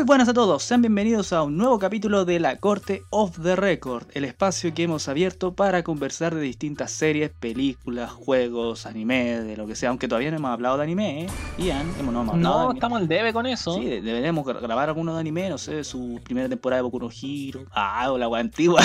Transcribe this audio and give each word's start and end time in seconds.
Muy 0.00 0.06
buenas 0.06 0.30
a 0.30 0.32
todos, 0.32 0.62
sean 0.62 0.80
bienvenidos 0.80 1.34
a 1.34 1.42
un 1.42 1.58
nuevo 1.58 1.78
capítulo 1.78 2.24
de 2.24 2.40
La 2.40 2.56
Corte 2.56 3.02
of 3.10 3.38
the 3.42 3.54
Record, 3.54 4.04
el 4.14 4.24
espacio 4.24 4.72
que 4.72 4.84
hemos 4.84 5.08
abierto 5.08 5.52
para 5.52 5.82
conversar 5.84 6.34
de 6.34 6.40
distintas 6.40 6.90
series, 6.90 7.30
películas, 7.38 8.10
juegos, 8.10 8.86
anime, 8.86 9.42
de 9.42 9.58
lo 9.58 9.66
que 9.66 9.76
sea, 9.76 9.90
aunque 9.90 10.08
todavía 10.08 10.30
no 10.30 10.38
hemos 10.38 10.52
hablado 10.52 10.78
de 10.78 10.84
anime, 10.84 11.24
¿eh? 11.24 11.26
Ian, 11.58 11.82
hemos, 12.00 12.14
no 12.14 12.22
hemos 12.22 12.34
hablado 12.34 12.36
de 12.36 12.40
No, 12.40 12.60
anime. 12.70 12.74
estamos 12.78 12.98
al 12.98 13.08
debe 13.08 13.32
con 13.34 13.44
eso. 13.44 13.74
Sí, 13.74 13.84
de- 13.84 14.00
deberíamos 14.00 14.46
gra- 14.46 14.58
grabar 14.62 14.88
alguno 14.88 15.12
de 15.14 15.20
anime, 15.20 15.50
no 15.50 15.58
sé, 15.58 15.84
su 15.84 16.18
primera 16.24 16.48
temporada 16.48 16.78
de 16.78 16.82
Boku 16.84 16.98
no 16.98 17.10
Hero. 17.10 17.66
Ah, 17.70 18.10
o 18.10 18.16
la 18.16 18.26
wea 18.26 18.40
antigua. 18.40 18.80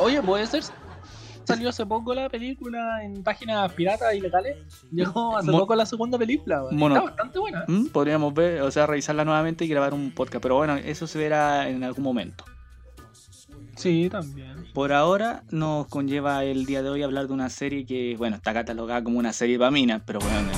Oye, 0.00 0.20
puede 0.22 0.48
ser. 0.48 0.64
Salió 1.44 1.68
hace 1.68 1.84
poco 1.86 2.14
la 2.14 2.28
película 2.28 3.04
en 3.04 3.22
páginas 3.22 3.72
piratas 3.72 4.14
ilegales. 4.14 4.56
Llegó 4.90 5.36
hace 5.36 5.50
Mo- 5.50 5.60
poco 5.60 5.74
la 5.74 5.86
segunda 5.86 6.18
película. 6.18 6.62
Está 6.70 7.00
bastante 7.02 7.38
buena. 7.38 7.64
Mm, 7.68 7.86
Podríamos 7.86 8.32
ver, 8.34 8.62
o 8.62 8.70
sea, 8.70 8.86
revisarla 8.86 9.24
nuevamente 9.24 9.64
y 9.64 9.68
grabar 9.68 9.94
un 9.94 10.10
podcast, 10.12 10.42
pero 10.42 10.56
bueno, 10.56 10.76
eso 10.76 11.06
se 11.06 11.18
verá 11.18 11.68
en 11.68 11.84
algún 11.84 12.04
momento. 12.04 12.44
Sí, 13.76 14.08
también. 14.10 14.66
Por 14.72 14.92
ahora 14.92 15.42
nos 15.50 15.86
conlleva 15.88 16.44
el 16.44 16.64
día 16.64 16.82
de 16.82 16.90
hoy 16.90 17.02
hablar 17.02 17.26
de 17.26 17.32
una 17.32 17.50
serie 17.50 17.84
que, 17.84 18.14
bueno, 18.16 18.36
está 18.36 18.52
catalogada 18.54 19.02
como 19.02 19.18
una 19.18 19.32
serie 19.32 19.58
pamina, 19.58 20.02
pero 20.06 20.20
bueno, 20.20 20.48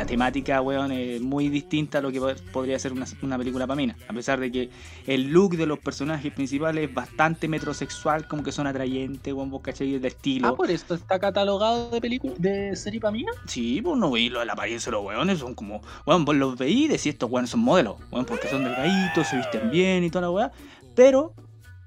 la 0.00 0.06
temática, 0.06 0.62
weón, 0.62 0.92
es 0.92 1.20
muy 1.20 1.48
distinta 1.50 1.98
a 1.98 2.00
lo 2.00 2.10
que 2.10 2.18
po- 2.20 2.32
podría 2.52 2.78
ser 2.78 2.92
una, 2.92 3.04
una 3.22 3.36
película 3.36 3.66
pamina. 3.66 3.96
A 4.08 4.12
pesar 4.14 4.40
de 4.40 4.50
que 4.50 4.70
el 5.06 5.30
look 5.30 5.56
de 5.56 5.66
los 5.66 5.78
personajes 5.78 6.32
principales 6.32 6.88
es 6.88 6.94
bastante 6.94 7.48
metrosexual, 7.48 8.26
como 8.26 8.42
que 8.42 8.50
son 8.50 8.66
atrayentes, 8.66 9.32
weón, 9.34 9.50
vos 9.50 9.60
cachai 9.60 9.98
de 9.98 10.08
estilo. 10.08 10.48
Ah, 10.48 10.56
por 10.56 10.70
esto 10.70 10.94
está 10.94 11.18
catalogado 11.18 11.90
de 11.90 12.00
película 12.00 12.32
de 12.38 12.74
serie 12.76 12.98
pamina. 12.98 13.30
Sí, 13.46 13.82
pues 13.82 13.98
no 13.98 14.10
veis 14.10 14.32
la 14.32 14.50
apariencia 14.50 14.90
de 14.90 14.96
los 14.96 15.04
weones, 15.04 15.38
son 15.38 15.54
como, 15.54 15.82
weón, 16.06 16.24
vos 16.24 16.34
los 16.34 16.56
veís 16.56 16.86
y 16.86 16.88
decís 16.88 17.06
estos 17.06 17.30
weones 17.30 17.50
son 17.50 17.60
modelos, 17.60 17.96
weón, 18.10 18.24
porque 18.24 18.48
son 18.48 18.64
delgaditos, 18.64 19.28
se 19.28 19.36
visten 19.36 19.68
bien 19.68 20.02
y 20.04 20.08
toda 20.10 20.22
la 20.22 20.30
weá, 20.30 20.52
pero 20.94 21.34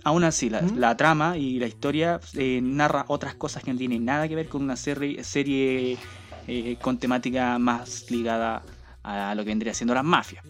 aún 0.03 0.23
así 0.23 0.50
la, 0.50 0.61
¿Mm? 0.61 0.77
la 0.77 0.95
trama 0.98 1.38
y 1.38 1.59
la 1.59 1.66
historia 1.67 2.20
eh, 2.38 2.59
narra 2.61 3.05
otras 3.08 3.36
cosas 3.36 3.64
que 3.64 3.72
no 3.72 3.80
tienen 3.80 4.05
nada 4.05 4.27
que 4.27 4.36
ver 4.36 4.50
con 4.50 4.61
una 4.61 4.75
serie, 4.75 5.23
serie 5.23 5.98
eh, 6.47 6.77
con 6.81 6.97
temática 6.97 7.58
más 7.59 8.09
ligada 8.11 8.61
a 9.03 9.33
lo 9.36 9.44
que 9.44 9.49
vendría 9.49 9.73
siendo 9.73 9.94
las 9.94 10.03
mafias. 10.03 10.44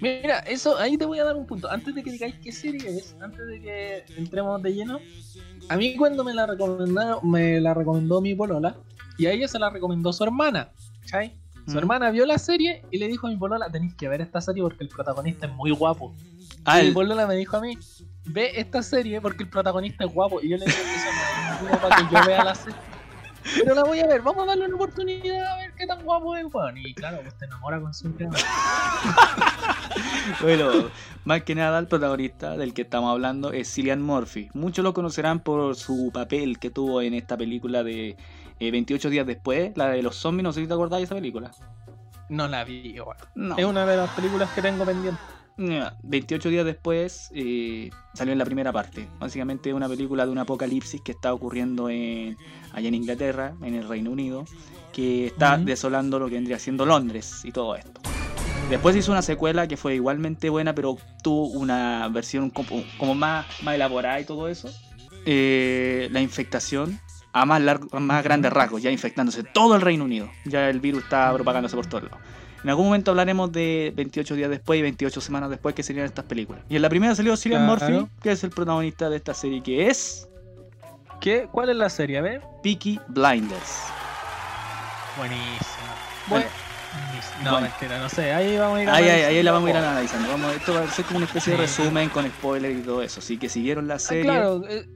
Mira, 0.00 0.40
eso 0.40 0.78
ahí 0.78 0.96
te 0.98 1.04
voy 1.04 1.18
a 1.20 1.24
dar 1.24 1.36
un 1.36 1.46
punto. 1.46 1.70
Antes 1.70 1.94
de 1.94 2.02
que 2.02 2.10
digáis 2.10 2.34
qué 2.42 2.50
serie 2.50 2.88
es, 2.98 3.14
antes 3.20 3.46
de 3.46 3.60
que 3.60 4.04
entremos 4.16 4.60
de 4.62 4.74
lleno, 4.74 4.98
a 5.68 5.76
mí 5.76 5.94
cuando 5.96 6.24
me 6.24 6.34
la 6.34 6.46
recomendaron, 6.46 7.18
me 7.30 7.60
la 7.60 7.72
recomendó 7.72 8.20
mi 8.20 8.34
polola 8.34 8.76
y 9.16 9.26
a 9.26 9.32
ella 9.32 9.46
se 9.46 9.58
la 9.60 9.70
recomendó 9.70 10.12
su 10.12 10.24
hermana. 10.24 10.70
¿cachai? 11.02 11.36
Su 11.66 11.74
Mm. 11.74 11.78
hermana 11.78 12.10
vio 12.10 12.26
la 12.26 12.38
serie 12.38 12.82
y 12.90 12.98
le 12.98 13.06
dijo 13.06 13.28
a 13.28 13.30
mi 13.30 13.36
polola, 13.36 13.68
tenéis 13.70 13.94
que 13.94 14.08
ver 14.08 14.20
esta 14.20 14.40
serie 14.40 14.62
porque 14.64 14.82
el 14.82 14.88
protagonista 14.88 15.46
es 15.46 15.52
muy 15.52 15.70
guapo. 15.70 16.12
Ah, 16.64 16.78
y 16.80 16.82
mi 16.82 16.88
el- 16.88 16.94
polola 16.94 17.26
me 17.28 17.36
dijo 17.36 17.56
a 17.56 17.60
mí, 17.60 17.78
ve 18.24 18.50
esta 18.56 18.82
serie 18.82 19.20
porque 19.20 19.44
el 19.44 19.48
protagonista 19.50 20.04
es 20.04 20.12
guapo. 20.12 20.40
Y 20.42 20.48
yo 20.48 20.56
le 20.56 20.64
dije, 20.66 20.80
eso 20.80 21.62
no 21.64 21.70
es 21.70 21.76
para 21.78 21.96
que 21.96 22.02
yo 22.14 22.26
vea 22.26 22.42
la 22.42 22.54
serie. 22.56 22.78
Pero 23.56 23.74
la 23.74 23.84
voy 23.84 24.00
a 24.00 24.06
ver, 24.06 24.22
vamos 24.22 24.44
a 24.44 24.46
darle 24.46 24.66
una 24.66 24.76
oportunidad 24.76 25.52
a 25.52 25.56
ver 25.58 25.72
qué 25.74 25.86
tan 25.86 26.02
guapo 26.04 26.36
es, 26.36 26.44
weón. 26.52 26.78
Y 26.78 26.94
claro, 26.94 27.18
pues 27.22 27.34
te 27.36 27.44
enamora 27.46 27.80
con 27.80 27.92
su. 27.94 28.12
Bueno, 30.40 30.90
más 31.24 31.42
que 31.42 31.54
nada 31.54 31.78
el 31.78 31.86
protagonista 31.86 32.56
del 32.56 32.72
que 32.72 32.82
estamos 32.82 33.10
hablando 33.10 33.52
es 33.52 33.72
Cillian 33.72 34.00
Murphy. 34.02 34.48
Muchos 34.54 34.82
lo 34.82 34.94
conocerán 34.94 35.40
por 35.40 35.76
su 35.76 36.10
papel 36.12 36.58
que 36.58 36.70
tuvo 36.70 37.02
en 37.02 37.14
esta 37.14 37.36
película 37.36 37.82
de 37.82 38.16
eh, 38.60 38.70
28 38.70 39.10
días 39.10 39.26
después, 39.26 39.72
la 39.76 39.88
de 39.88 40.02
los 40.02 40.16
zombies, 40.16 40.44
no 40.44 40.52
sé 40.52 40.62
si 40.62 40.66
te 40.66 40.74
acordás 40.74 41.00
de 41.00 41.04
esa 41.04 41.14
película. 41.14 41.50
No 42.28 42.48
la 42.48 42.64
vi, 42.64 42.98
weón. 42.98 43.16
No. 43.34 43.58
Es 43.58 43.64
una 43.64 43.84
de 43.84 43.96
las 43.96 44.10
películas 44.10 44.50
que 44.54 44.62
tengo 44.62 44.84
pendiente. 44.84 45.20
Ya, 45.58 45.96
28 46.02 46.48
días 46.48 46.64
después 46.64 47.30
eh, 47.34 47.90
salió 48.14 48.32
en 48.32 48.38
la 48.38 48.44
primera 48.44 48.72
parte. 48.72 49.08
Básicamente 49.18 49.70
es 49.70 49.74
una 49.74 49.88
película 49.88 50.24
de 50.24 50.32
un 50.32 50.38
apocalipsis 50.38 51.00
que 51.00 51.12
está 51.12 51.32
ocurriendo 51.34 51.90
en, 51.90 52.36
allá 52.72 52.88
en 52.88 52.94
Inglaterra, 52.94 53.54
en 53.62 53.74
el 53.74 53.86
Reino 53.86 54.10
Unido, 54.10 54.44
que 54.92 55.26
está 55.26 55.58
desolando 55.58 56.18
lo 56.18 56.28
que 56.28 56.34
vendría 56.34 56.58
siendo 56.58 56.86
Londres 56.86 57.42
y 57.44 57.52
todo 57.52 57.76
esto. 57.76 58.00
Después 58.70 58.96
hizo 58.96 59.12
una 59.12 59.22
secuela 59.22 59.68
que 59.68 59.76
fue 59.76 59.94
igualmente 59.94 60.48
buena, 60.48 60.74
pero 60.74 60.96
tuvo 61.22 61.48
una 61.48 62.08
versión 62.08 62.48
como, 62.48 62.82
como 62.96 63.14
más, 63.14 63.46
más 63.62 63.74
elaborada 63.74 64.18
y 64.20 64.24
todo 64.24 64.48
eso. 64.48 64.70
Eh, 65.26 66.08
la 66.10 66.20
infectación 66.22 66.98
a 67.32 67.44
más, 67.44 67.60
largo, 67.60 67.88
a 67.94 68.00
más 68.00 68.24
grandes 68.24 68.52
rasgos, 68.52 68.82
ya 68.82 68.90
infectándose 68.90 69.42
todo 69.42 69.74
el 69.74 69.82
Reino 69.82 70.04
Unido. 70.04 70.30
Ya 70.44 70.70
el 70.70 70.80
virus 70.80 71.04
está 71.04 71.32
propagándose 71.34 71.76
por 71.76 71.86
todos 71.86 72.04
lados. 72.04 72.20
En 72.64 72.70
algún 72.70 72.86
momento 72.86 73.10
hablaremos 73.10 73.50
de 73.50 73.92
28 73.96 74.34
días 74.36 74.48
después 74.50 74.78
y 74.78 74.82
28 74.82 75.20
semanas 75.20 75.50
después 75.50 75.74
que 75.74 75.82
serían 75.82 76.06
estas 76.06 76.24
películas. 76.24 76.62
Y 76.68 76.76
en 76.76 76.82
la 76.82 76.88
primera 76.88 77.14
salió 77.14 77.36
Cillian 77.36 77.66
Claro. 77.66 77.92
Murphy, 77.94 78.10
que 78.22 78.32
es 78.32 78.44
el 78.44 78.50
protagonista 78.50 79.10
de 79.10 79.16
esta 79.16 79.34
serie, 79.34 79.62
que 79.62 79.88
es 79.88 80.28
¿Qué? 81.20 81.46
¿Cuál 81.50 81.70
es 81.70 81.76
la 81.76 81.88
serie? 81.88 82.18
A 82.18 82.22
ver. 82.22 82.42
Peaky 82.64 82.98
Blinders. 83.08 83.82
Buenísima. 85.16 85.94
Bueno. 86.28 86.46
No, 87.44 87.50
Bueno. 87.52 87.68
mentira, 87.68 87.98
no 87.98 88.08
sé. 88.08 88.32
Ahí 88.32 88.56
vamos 88.58 88.78
a 88.78 88.82
ir 88.82 88.88
Ahí, 88.90 89.04
ahí, 89.08 89.22
ahí 89.22 89.42
la 89.42 89.52
vamos 89.52 89.66
a 89.68 89.70
ir 89.70 89.76
analizando. 89.76 90.28
Vamos, 90.30 90.54
esto 90.54 90.74
va 90.74 90.80
a 90.82 90.88
ser 90.90 91.04
como 91.04 91.18
una 91.18 91.26
especie 91.26 91.52
de 91.52 91.58
resumen 91.58 92.08
con 92.10 92.26
spoiler 92.26 92.72
y 92.72 92.80
todo 92.82 93.02
eso. 93.02 93.20
Así 93.20 93.38
que 93.38 93.48
si 93.48 93.62
vieron 93.62 93.88
la 93.88 93.94
Ah, 93.94 93.98
serie, 93.98 94.24
claro, 94.24 94.62
eh, 94.68 94.86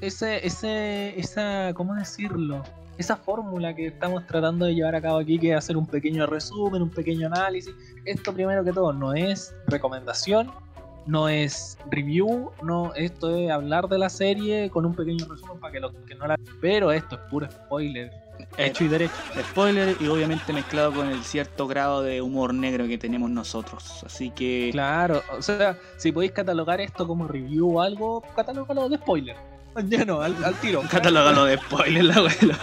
ese, 0.00 0.46
ese, 0.46 1.18
esa, 1.18 1.72
¿cómo 1.74 1.94
decirlo? 1.94 2.62
Esa 2.96 3.16
fórmula 3.16 3.74
que 3.74 3.86
estamos 3.86 4.26
tratando 4.26 4.66
de 4.66 4.74
llevar 4.74 4.94
a 4.94 5.00
cabo 5.00 5.18
aquí, 5.18 5.38
que 5.38 5.50
es 5.50 5.56
hacer 5.56 5.76
un 5.76 5.86
pequeño 5.86 6.26
resumen, 6.26 6.82
un 6.82 6.90
pequeño 6.90 7.26
análisis. 7.26 7.74
Esto 8.04 8.32
primero 8.32 8.62
que 8.62 8.72
todo 8.72 8.92
no 8.92 9.14
es 9.14 9.54
recomendación, 9.66 10.50
no 11.06 11.28
es 11.28 11.78
review, 11.90 12.50
no, 12.62 12.94
esto 12.94 13.36
es 13.36 13.50
hablar 13.50 13.88
de 13.88 13.98
la 13.98 14.08
serie 14.08 14.70
con 14.70 14.86
un 14.86 14.94
pequeño 14.94 15.26
resumen 15.26 15.58
para 15.60 15.72
que 15.72 15.80
los 15.80 15.92
que 16.06 16.14
no 16.14 16.26
la 16.26 16.36
pero 16.60 16.92
esto 16.92 17.16
es 17.16 17.20
puro 17.30 17.50
spoiler, 17.50 18.10
hecho 18.56 18.84
y 18.84 18.88
derecho. 18.88 19.14
spoiler 19.50 19.96
y 20.00 20.08
obviamente 20.08 20.52
mezclado 20.52 20.92
con 20.92 21.08
el 21.08 21.22
cierto 21.24 21.66
grado 21.66 22.02
de 22.02 22.22
humor 22.22 22.54
negro 22.54 22.86
que 22.86 22.98
tenemos 22.98 23.30
nosotros. 23.30 24.02
Así 24.04 24.30
que 24.30 24.70
Claro, 24.72 25.22
o 25.36 25.42
sea, 25.42 25.76
si 25.96 26.12
podéis 26.12 26.32
catalogar 26.32 26.80
esto 26.80 27.06
como 27.06 27.28
review 27.28 27.76
o 27.76 27.80
algo, 27.80 28.22
catalógalo 28.34 28.88
de 28.88 28.96
spoiler. 28.96 29.53
Lleno, 29.82 30.20
al, 30.20 30.42
al 30.44 30.54
tiro. 30.60 30.82
Catalógalo 30.90 31.44
de 31.46 31.56
spoiler, 31.58 32.04
la 32.04 32.14
abuelo. 32.14 32.54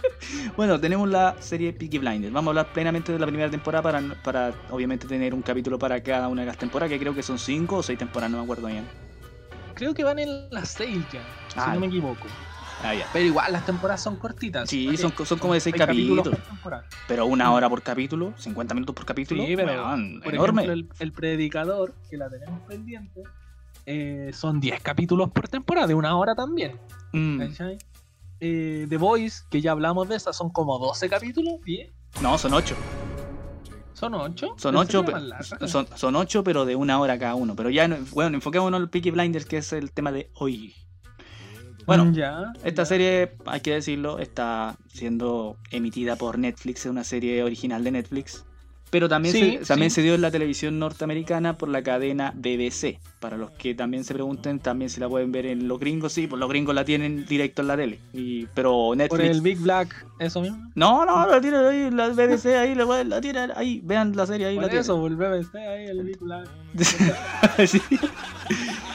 bueno, 0.56 0.80
tenemos 0.80 1.08
la 1.08 1.36
serie 1.40 1.72
Peaky 1.72 1.98
Blinders. 1.98 2.32
Vamos 2.32 2.48
a 2.48 2.50
hablar 2.50 2.72
plenamente 2.72 3.12
de 3.12 3.18
la 3.18 3.26
primera 3.26 3.50
temporada 3.50 3.82
para, 3.82 4.02
para 4.22 4.52
obviamente 4.70 5.06
tener 5.06 5.32
un 5.34 5.42
capítulo 5.42 5.78
para 5.78 6.02
cada 6.02 6.28
una 6.28 6.42
de 6.42 6.46
las 6.46 6.58
temporadas, 6.58 6.90
que 6.90 6.98
creo 6.98 7.14
que 7.14 7.22
son 7.22 7.38
cinco 7.38 7.76
o 7.76 7.82
seis 7.82 7.98
temporadas, 7.98 8.30
no 8.32 8.38
me 8.38 8.44
acuerdo 8.44 8.66
bien. 8.66 8.84
Creo 9.74 9.92
que 9.94 10.04
van 10.04 10.18
en 10.18 10.48
las 10.50 10.70
6 10.70 11.04
ya, 11.12 11.20
Ah, 11.54 11.66
si 11.66 11.70
no 11.74 11.80
me 11.80 11.86
equivoco. 11.88 12.26
Ah, 12.82 12.94
ya. 12.94 13.06
Pero 13.12 13.26
igual 13.26 13.52
las 13.52 13.64
temporadas 13.66 14.02
son 14.02 14.16
cortitas. 14.16 14.68
Sí, 14.68 14.96
son, 14.96 15.12
son 15.24 15.38
como 15.38 15.52
de 15.54 15.60
seis 15.60 15.74
Seis 15.76 15.86
capítulos, 15.86 16.26
por 16.28 16.36
temporada. 16.38 16.86
pero 17.06 17.26
una 17.26 17.52
hora 17.52 17.68
por 17.68 17.82
capítulo, 17.82 18.32
50 18.38 18.74
minutos 18.74 18.94
por 18.94 19.04
capítulo. 19.04 19.44
Sí, 19.44 19.54
pero 19.54 19.72
weón, 19.72 20.20
Por 20.22 20.34
enorme. 20.34 20.62
ejemplo, 20.64 20.72
el, 20.72 20.88
el 20.98 21.12
predicador, 21.12 21.94
que 22.10 22.16
la 22.16 22.28
tenemos 22.30 22.60
pendiente, 22.62 23.22
eh, 23.86 24.30
son 24.34 24.60
10 24.60 24.82
capítulos 24.82 25.30
por 25.30 25.48
temporada, 25.48 25.86
de 25.86 25.94
una 25.94 26.16
hora 26.16 26.34
también. 26.34 26.78
Mm. 27.12 27.40
Eh, 28.40 28.86
The 28.88 28.96
Voice, 28.98 29.44
que 29.50 29.60
ya 29.62 29.72
hablamos 29.72 30.08
de 30.08 30.16
esa, 30.16 30.32
son 30.32 30.50
como 30.50 30.78
12 30.78 31.08
capítulos, 31.08 31.54
10. 31.64 31.90
No, 32.20 32.36
son 32.36 32.52
ocho. 32.54 32.74
Son 33.94 34.12
8. 34.12 34.54
Son 34.58 34.76
ocho, 34.76 35.04
pe- 35.04 35.12
son, 35.68 35.86
son 35.94 36.16
ocho, 36.16 36.44
pero 36.44 36.66
de 36.66 36.76
una 36.76 37.00
hora 37.00 37.18
cada 37.18 37.34
uno. 37.34 37.56
Pero 37.56 37.70
ya, 37.70 37.88
no- 37.88 37.96
bueno, 38.12 38.36
enfoquémonos 38.36 38.76
en 38.78 38.82
el 38.82 38.90
Peaky 38.90 39.10
Blinders, 39.10 39.46
que 39.46 39.56
es 39.58 39.72
el 39.72 39.90
tema 39.92 40.12
de 40.12 40.30
hoy. 40.34 40.74
Bueno, 41.86 42.10
ya. 42.12 42.52
Esta 42.64 42.82
ya. 42.82 42.86
serie, 42.86 43.36
hay 43.46 43.60
que 43.60 43.72
decirlo, 43.72 44.18
está 44.18 44.76
siendo 44.88 45.56
emitida 45.70 46.16
por 46.16 46.36
Netflix, 46.38 46.80
es 46.80 46.90
una 46.90 47.04
serie 47.04 47.42
original 47.44 47.84
de 47.84 47.92
Netflix. 47.92 48.44
Pero 48.96 49.10
también, 49.10 49.34
Sí, 49.34 49.58
se, 49.60 49.66
también 49.66 49.90
sí. 49.90 49.96
se 49.96 50.02
dio 50.02 50.14
en 50.14 50.22
la 50.22 50.30
televisión 50.30 50.78
norteamericana 50.78 51.58
por 51.58 51.68
la 51.68 51.82
cadena 51.82 52.32
BBC. 52.34 52.98
Para 53.20 53.36
los 53.36 53.50
que 53.50 53.74
también 53.74 54.04
se 54.04 54.14
pregunten, 54.14 54.58
también 54.58 54.88
si 54.88 55.00
la 55.00 55.06
pueden 55.08 55.32
ver 55.32 55.44
en 55.44 55.68
los 55.68 55.78
gringos, 55.78 56.14
sí, 56.14 56.26
pues 56.26 56.40
los 56.40 56.48
gringos 56.48 56.74
la 56.74 56.82
tienen 56.86 57.26
directo 57.26 57.60
en 57.60 57.68
la 57.68 57.76
tele. 57.76 57.98
Y, 58.14 58.46
pero 58.54 58.72
Por 58.72 58.96
Netflix. 58.96 59.24
el 59.28 59.40
Big 59.42 59.58
Black, 59.58 60.06
eso 60.18 60.40
mismo. 60.40 60.70
No, 60.74 61.04
no, 61.04 61.26
la 61.26 61.42
tienen 61.42 61.62
ahí, 61.62 61.90
la 61.90 62.08
BBC 62.08 62.46
ahí, 62.56 62.74
la, 62.74 63.04
la 63.04 63.20
tienen 63.20 63.50
ahí, 63.54 63.82
vean 63.84 64.16
la 64.16 64.24
serie 64.26 64.46
ahí. 64.46 64.54
Por 64.54 64.62
la 64.64 64.68
tienen. 64.70 64.80
eso, 64.80 65.06
el 65.06 65.16
BBC 65.16 65.54
ahí, 65.56 65.84
el 65.88 66.02
Big 66.02 66.18
Black. 66.18 66.48
Sí. 67.66 67.82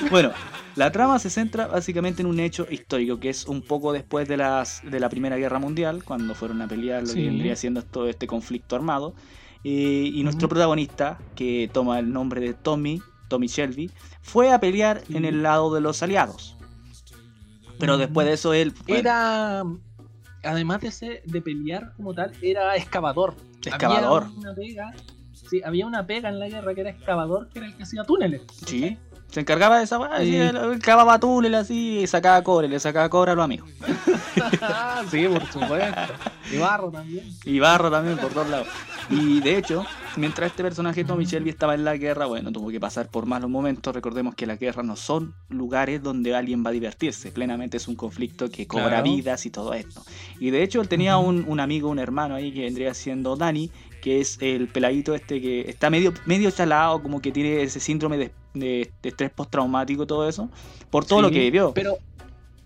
Bueno, 0.09 0.31
la 0.75 0.91
trama 0.91 1.19
se 1.19 1.29
centra 1.29 1.67
básicamente 1.67 2.21
en 2.23 2.27
un 2.27 2.39
hecho 2.39 2.65
histórico 2.69 3.19
que 3.19 3.29
es 3.29 3.45
un 3.45 3.61
poco 3.61 3.93
después 3.93 4.27
de, 4.27 4.37
las, 4.37 4.81
de 4.89 4.99
la 4.99 5.09
Primera 5.09 5.37
Guerra 5.37 5.59
Mundial, 5.59 6.03
cuando 6.03 6.33
fueron 6.33 6.61
a 6.63 6.67
pelear 6.67 7.01
lo 7.01 7.07
Sí. 7.07 7.15
que 7.19 7.25
vendría 7.27 7.55
siendo 7.55 7.83
todo 7.83 8.07
este 8.09 8.25
conflicto 8.27 8.75
armado. 8.75 9.13
Y 9.63 10.21
nuestro 10.23 10.49
protagonista, 10.49 11.19
que 11.35 11.69
toma 11.71 11.99
el 11.99 12.11
nombre 12.11 12.41
de 12.41 12.53
Tommy, 12.53 13.01
Tommy 13.27 13.47
Shelby, 13.47 13.91
fue 14.21 14.51
a 14.51 14.59
pelear 14.59 15.03
en 15.09 15.25
el 15.25 15.43
lado 15.43 15.73
de 15.73 15.81
los 15.81 16.01
aliados. 16.01 16.57
Pero 17.79 17.97
después 17.97 18.27
de 18.27 18.33
eso 18.33 18.53
él... 18.53 18.73
bueno, 18.87 18.99
Era. 18.99 19.63
Además 20.43 20.81
de, 20.81 20.91
ser, 20.91 21.23
de 21.23 21.41
pelear 21.41 21.93
como 21.95 22.13
tal, 22.13 22.31
era 22.41 22.75
excavador. 22.75 23.35
Excavador. 23.63 24.23
Había 24.23 24.39
una 24.39 24.55
pega. 24.55 24.93
Sí, 25.33 25.61
había 25.63 25.85
una 25.85 26.05
pega 26.07 26.29
en 26.29 26.39
la 26.39 26.49
guerra 26.49 26.73
que 26.73 26.81
era 26.81 26.89
excavador, 26.89 27.49
que 27.49 27.59
era 27.59 27.67
el 27.67 27.75
que 27.75 27.83
hacía 27.83 28.03
túneles. 28.03 28.41
Sí. 28.65 28.97
Se 29.31 29.39
encargaba 29.39 29.77
de 29.77 29.85
esa 29.85 29.97
weá, 29.97 30.19
Sí. 30.19 30.79
cavaba 30.81 31.17
túneles 31.19 31.61
así, 31.61 31.99
y 31.99 32.07
sacaba 32.07 32.43
cobre, 32.43 32.67
le 32.67 32.79
sacaba 32.79 33.09
cobre 33.09 33.31
a 33.31 33.35
los 33.35 33.45
amigos. 33.45 33.69
sí, 35.09 35.27
por 35.27 35.45
supuesto. 35.47 36.01
Y 36.51 36.57
barro 36.57 36.91
también. 36.91 37.25
Y 37.45 37.59
barro 37.59 37.89
también 37.89 38.17
por 38.17 38.31
todos 38.33 38.49
lados. 38.49 38.67
Y 39.09 39.39
de 39.41 39.57
hecho, 39.57 39.85
mientras 40.15 40.51
este 40.51 40.63
personaje 40.63 41.03
Tommy 41.03 41.25
Shelby 41.25 41.49
estaba 41.49 41.75
en 41.75 41.83
la 41.83 41.97
guerra, 41.97 42.25
bueno, 42.27 42.51
tuvo 42.51 42.69
que 42.69 42.79
pasar 42.79 43.07
por 43.09 43.25
malos 43.25 43.49
momentos. 43.49 43.93
Recordemos 43.93 44.35
que 44.35 44.45
las 44.45 44.59
guerras 44.59 44.85
no 44.85 44.95
son 44.95 45.33
lugares 45.49 46.01
donde 46.03 46.35
alguien 46.35 46.63
va 46.65 46.69
a 46.69 46.73
divertirse. 46.73 47.31
Plenamente 47.31 47.77
es 47.77 47.87
un 47.87 47.95
conflicto 47.95 48.49
que 48.49 48.67
cobra 48.67 48.87
Claro. 48.89 49.03
vidas 49.03 49.45
y 49.45 49.49
todo 49.49 49.73
esto. 49.73 50.03
Y 50.39 50.49
de 50.51 50.63
hecho, 50.63 50.81
él 50.81 50.87
tenía 50.87 51.17
un, 51.17 51.45
un 51.47 51.59
amigo, 51.59 51.89
un 51.89 51.99
hermano 51.99 52.35
ahí 52.35 52.53
que 52.53 52.61
vendría 52.61 52.93
siendo 52.93 53.35
Danny, 53.35 53.71
que 54.01 54.19
es 54.21 54.37
el 54.41 54.67
peladito 54.67 55.13
este 55.13 55.41
que 55.41 55.61
está 55.69 55.89
medio, 55.89 56.13
medio 56.25 56.49
chalado, 56.51 57.01
como 57.01 57.21
que 57.21 57.31
tiene 57.31 57.61
ese 57.63 57.79
síndrome 57.79 58.17
de, 58.17 58.31
de- 58.53 58.91
de 59.01 59.09
estrés 59.09 59.31
postraumático 59.31 60.05
todo 60.05 60.27
eso, 60.27 60.49
por 60.89 61.05
todo 61.05 61.19
Sí, 61.19 61.23
lo 61.23 61.31
que 61.31 61.39
vivió. 61.39 61.73
Pero, 61.73 61.97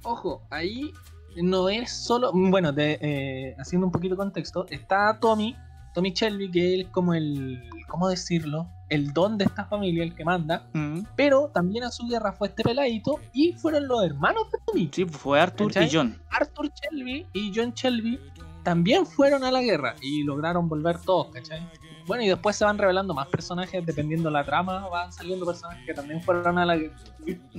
ojo, 0.04 0.42
ahí 0.50 0.92
no 1.36 1.70
es 1.70 1.92
solo. 1.92 2.32
Bueno, 2.34 2.72
de, 2.72 2.98
eh, 3.02 3.56
haciendo 3.60 3.86
un 3.88 3.92
poquito 3.92 4.16
de 4.16 4.18
contexto, 4.18 4.66
está 4.70 5.18
Tommy, 5.20 5.56
Tommy 5.94 6.12
Shelby, 6.12 6.52
que 6.52 6.82
es 6.82 6.88
como 6.88 7.14
el. 7.14 7.62
¿Cómo 7.88 8.10
decirlo? 8.10 8.68
El 8.90 9.14
don 9.14 9.38
de 9.38 9.46
esta 9.46 9.66
familia, 9.66 10.04
el 10.04 10.14
que 10.14 10.26
manda. 10.26 10.68
Mm. 10.74 11.02
Pero 11.16 11.50
también 11.54 11.84
a 11.86 11.92
su 11.92 12.08
guerra 12.08 12.34
fue 12.34 12.50
este 12.50 12.64
peladito 12.64 13.20
y 13.34 13.54
fueron 13.54 13.88
los 13.88 14.04
hermanos 14.04 14.44
de 14.52 14.58
Tommy. 14.66 14.90
Sí, 14.92 15.06
fue 15.06 15.40
Arthur 15.40 15.68
¿Cachai? 15.68 15.88
y 15.88 15.90
John. 15.96 16.22
Arthur 16.30 16.72
Shelby 16.74 17.26
y 17.34 17.52
John 17.56 17.72
Shelby 17.74 18.20
también 18.64 19.06
fueron 19.06 19.44
a 19.44 19.52
la 19.52 19.62
guerra 19.62 19.96
y 20.02 20.24
lograron 20.24 20.68
volver 20.68 21.00
todos, 21.00 21.28
¿cachai? 21.34 21.62
Bueno, 22.06 22.24
y 22.24 22.28
después 22.28 22.56
se 22.56 22.64
van 22.66 22.78
revelando 22.78 23.14
más 23.14 23.28
personajes, 23.28 23.86
dependiendo 23.86 24.30
la 24.30 24.44
trama, 24.44 24.88
van 24.90 25.12
saliendo 25.12 25.46
personajes 25.46 25.84
que 25.86 25.94
también 25.94 26.22
fueron 26.22 26.58
a 26.60 26.66
la 26.66 26.78
guerra. 26.78 26.96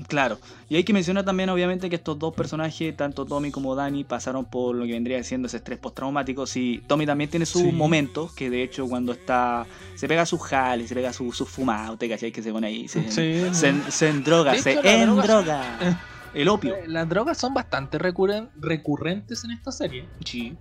Claro, 0.07 0.39
y 0.69 0.77
hay 0.77 0.85
que 0.85 0.93
mencionar 0.93 1.25
también 1.25 1.49
obviamente 1.49 1.91
que 1.91 1.97
estos 1.97 2.17
dos 2.19 2.33
personajes, 2.33 2.97
tanto 2.97 3.25
Tommy 3.25 3.51
como 3.51 3.75
Danny, 3.75 4.05
pasaron 4.05 4.45
por 4.45 4.77
lo 4.77 4.85
que 4.85 4.93
vendría 4.93 5.23
siendo 5.25 5.47
ese 5.49 5.57
estrés 5.57 5.79
postraumático. 5.81 6.47
Sí, 6.47 6.81
Tommy 6.87 7.05
también 7.07 7.29
tiene 7.29 7.45
sus 7.47 7.63
Sí. 7.63 7.73
momentos, 7.73 8.33
que 8.33 8.49
de 8.49 8.63
hecho 8.63 8.87
cuando 8.89 9.11
está, 9.13 9.67
se 9.97 10.07
pega 10.07 10.25
sus 10.25 10.41
jales, 10.43 10.89
se 10.89 10.95
pega 10.95 11.13
sus 11.13 11.37
su 11.37 11.45
fumados, 11.47 11.99
¿te 11.99 12.09
cachai? 12.09 12.31
Que 12.31 12.43
se 12.43 12.53
pone 12.53 12.69
ahí, 12.69 12.87
se, 12.87 13.11
Sí. 13.11 13.53
se, 13.53 13.91
se 13.91 14.09
endroga, 14.09 14.55
se 14.55 14.77
la 14.77 14.83
droga- 14.83 15.03
endroga. 15.03 15.63
El 16.35 16.49
opio. 16.49 16.77
Eh, 16.77 16.85
Las 16.87 17.09
drogas 17.09 17.39
son 17.39 17.53
bastante 17.55 17.99
recurren- 17.99 18.51
recurrentes 18.61 19.43
en 19.45 19.51
esta 19.53 19.73
serie. 19.73 20.05
Sí. 20.25 20.55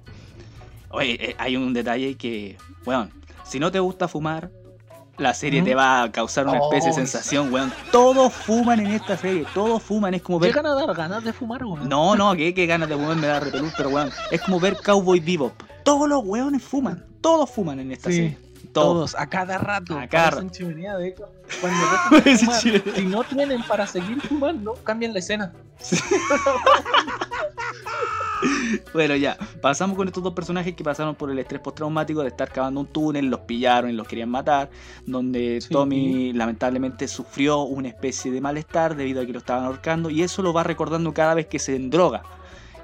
Oye, 0.90 1.18
eh, 1.32 1.36
hay 1.38 1.58
un 1.58 1.74
detalle 1.74 2.16
que, 2.16 2.58
weón, 2.86 3.12
si 3.46 3.60
no 3.60 3.72
te 3.72 3.80
gusta 3.80 4.08
fumar, 4.08 4.50
la 5.18 5.34
serie 5.34 5.62
¿Mm? 5.62 5.66
te 5.66 5.76
va 5.76 6.04
a 6.04 6.12
causar 6.12 6.46
una 6.46 6.58
especie 6.58 6.90
de 6.90 6.94
Oh, 6.94 6.96
sensación, 6.96 7.54
weón. 7.54 7.72
Todos 7.92 8.34
fuman 8.34 8.82
en 8.82 8.88
esta 8.88 9.16
serie, 9.18 9.46
todos 9.54 9.82
fuman, 9.82 10.14
es 10.14 10.22
como 10.22 10.40
ver 10.40 10.50
Llegan 10.52 10.66
a 10.66 10.74
dar 10.76 10.94
ganas 10.94 11.24
de 11.24 11.32
fumar 11.32 11.64
uno. 11.64 11.86
No, 11.86 12.16
no, 12.16 12.36
que, 12.36 12.54
que 12.54 12.66
ganas 12.66 12.90
de 12.90 12.96
fumar 12.96 13.16
me 13.16 13.28
da 13.28 13.40
repelús, 13.40 13.72
pero 13.78 13.90
weón, 13.90 14.10
es 14.32 14.42
como 14.42 14.60
ver 14.60 14.76
Cowboy 14.84 15.20
Bebop. 15.22 15.54
Todos 15.84 16.10
los 16.10 16.22
weones 16.26 16.62
fuman, 16.64 17.06
todos 17.22 17.50
fuman 17.50 17.80
en 17.80 17.92
esta 17.94 18.10
Sí, 18.10 18.16
serie. 18.16 18.38
Todos. 18.74 19.12
Todos, 19.12 19.16
a 19.16 19.30
cada 19.30 19.58
rato. 19.58 19.98
A 19.98 20.06
cada 20.08 20.32
parecen 20.32 20.52
chimenea, 20.52 20.98
de 20.98 21.08
hecho. 21.10 21.30
Cuando 21.62 21.80
fumar, 22.38 22.60
si 22.60 23.04
no 23.06 23.24
tienen 23.24 23.64
para 23.64 23.88
seguir 23.88 24.20
fumando, 24.20 24.74
cambian 24.84 25.14
la 25.14 25.20
escena. 25.20 25.54
Bueno, 28.94 29.16
ya, 29.16 29.38
pasamos 29.62 29.98
con 29.98 30.08
estos 30.08 30.24
dos 30.24 30.34
personajes 30.34 30.76
que 30.76 30.84
pasaron 30.84 31.16
por 31.16 31.32
el 31.32 31.40
estrés 31.40 31.62
postraumático 31.62 32.22
de 32.22 32.30
estar 32.30 32.52
cavando 32.52 32.80
un 32.82 32.88
túnel, 32.88 33.28
los 33.28 33.42
pillaron 33.42 33.90
y 33.90 33.94
los 33.94 34.08
querían 34.08 34.30
matar, 34.30 34.70
donde 35.06 35.60
Sí. 35.62 35.70
Tommy 35.72 36.34
lamentablemente 36.34 37.08
sufrió 37.08 37.62
una 37.62 37.90
especie 37.90 38.32
de 38.32 38.42
malestar 38.42 38.96
debido 38.96 39.22
a 39.22 39.26
que 39.26 39.34
lo 39.34 39.40
estaban 39.40 39.66
ahorcando 39.66 40.10
y 40.10 40.22
eso 40.24 40.42
lo 40.42 40.54
va 40.54 40.64
recordando 40.64 41.14
cada 41.14 41.34
vez 41.34 41.48
que 41.48 41.60
se 41.60 41.76
endroga. 41.76 42.24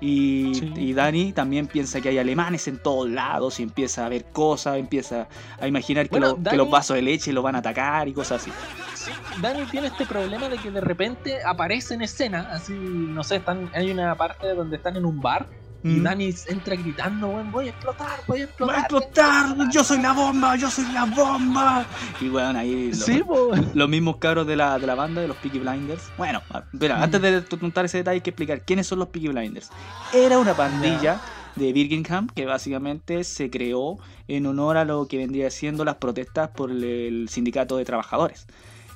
Y, 0.01 0.55
Sí. 0.55 0.73
y 0.75 0.93
Dani 0.93 1.31
también 1.31 1.67
piensa 1.67 2.01
que 2.01 2.09
hay 2.09 2.17
alemanes 2.17 2.67
en 2.67 2.79
todos 2.79 3.07
lados 3.07 3.59
y 3.59 3.63
empieza 3.63 4.03
a 4.05 4.09
ver 4.09 4.25
cosas, 4.25 4.77
empieza 4.77 5.27
a 5.59 5.67
imaginar 5.67 6.05
que, 6.09 6.17
Bueno, 6.17 6.29
lo- 6.29 6.35
que 6.37 6.41
Dani- 6.41 6.57
los 6.57 6.69
vasos 6.71 6.95
de 6.95 7.03
leche 7.03 7.31
lo 7.31 7.43
van 7.43 7.55
a 7.55 7.59
atacar 7.59 8.07
y 8.07 8.13
cosas 8.13 8.41
así. 8.41 8.51
Sí, 8.95 9.11
Dani 9.39 9.65
tiene 9.67 9.87
este 9.87 10.05
problema 10.07 10.49
de 10.49 10.57
que 10.57 10.71
de 10.71 10.81
repente 10.81 11.37
aparece 11.45 11.93
en 11.93 12.01
escena, 12.01 12.49
así, 12.51 12.73
no 12.73 13.23
sé, 13.23 13.37
están, 13.37 13.69
hay 13.75 13.91
una 13.91 14.15
parte 14.15 14.53
donde 14.55 14.77
están 14.77 14.97
en 14.97 15.05
un 15.05 15.21
bar 15.21 15.47
y 15.83 15.87
Mm. 15.87 16.03
Dani 16.03 16.33
entra 16.47 16.75
gritando, 16.75 17.27
"Weón, 17.29 17.51
voy 17.51 17.67
a 17.67 17.69
explotar, 17.71 18.19
voy 18.27 18.41
a 18.41 18.43
explotar. 18.43 18.75
¡Va 18.75 18.79
a 18.79 18.81
explotar! 18.81 19.69
¡Yo 19.71 19.83
soy 19.83 19.99
la 20.01 20.13
bomba! 20.13 20.55
¡Yo 20.55 20.69
soy 20.69 20.85
la 20.93 21.05
bomba! 21.05 21.85
Y 22.19 22.27
bueno, 22.29 22.59
ahí 22.59 22.89
lo- 22.91 22.95
Sí, 22.95 23.21
po. 23.25 23.51
los 23.73 23.89
mismos 23.89 24.17
cabros 24.17 24.45
de 24.45 24.55
la, 24.55 24.77
de 24.77 24.85
la 24.87 24.95
banda, 24.95 25.21
de 25.21 25.27
los 25.27 25.37
Peaky 25.37 25.59
Blinders. 25.59 26.03
Bueno, 26.17 26.41
espera, 26.73 26.97
Mm. 26.97 27.03
antes 27.03 27.21
de 27.21 27.57
contar 27.57 27.85
ese 27.85 27.97
detalle 27.97 28.15
hay 28.15 28.21
que 28.21 28.29
explicar 28.31 28.61
quiénes 28.61 28.85
son 28.87 28.99
los 28.99 29.07
Peaky 29.07 29.29
Blinders. 29.29 29.69
Era 30.13 30.37
una 30.39 30.53
pandilla 30.53 31.19
de 31.55 31.73
Birmingham 31.73 32.27
que 32.33 32.45
básicamente 32.45 33.23
se 33.25 33.49
creó 33.49 33.97
en 34.27 34.45
honor 34.45 34.77
a 34.77 34.85
lo 34.85 35.07
que 35.07 35.17
vendría 35.17 35.49
siendo 35.51 35.83
las 35.83 35.95
protestas 35.95 36.49
por 36.49 36.71
el 36.71 37.27
sindicato 37.29 37.75
de 37.77 37.83
trabajadores. 37.85 38.45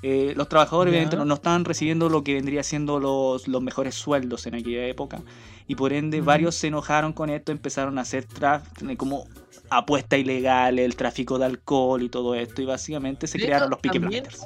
Eh, 0.07 0.34
los 0.36 0.48
trabajadores 0.48 0.92
obviamente 0.92 1.16
no, 1.18 1.25
no 1.25 1.34
estaban 1.34 1.66
recibiendo 1.66 2.10
lo 2.10 2.24
que 2.24 2.36
vendría 2.36 2.62
siendo 2.62 3.00
los, 3.00 3.48
los 3.48 3.60
mejores 3.63 3.96
sueldos 3.96 4.46
en 4.46 4.54
aquella 4.54 4.86
época 4.86 5.22
y 5.68 5.74
por 5.74 5.94
ende 5.94 6.22
Mm. 6.22 6.25
varios 6.25 6.54
se 6.54 6.68
enojaron 6.68 7.12
con 7.12 7.31
esto, 7.31 7.52
empezaron 7.52 7.98
a 7.98 8.02
hacer 8.02 8.28
traf- 8.28 8.98
como 8.98 9.25
apuesta 9.72 10.16
ilegal, 10.16 10.78
el 10.78 10.96
tráfico 10.96 11.40
de 11.40 11.46
alcohol 11.46 12.04
y 12.04 12.10
todo 12.10 12.36
esto 12.36 12.62
y 12.62 12.66
básicamente 12.66 13.25
se 13.25 13.40
De 13.40 13.46
crearon 13.46 13.72
los 13.72 13.81
también 13.81 14.10
Blinders. 14.10 14.46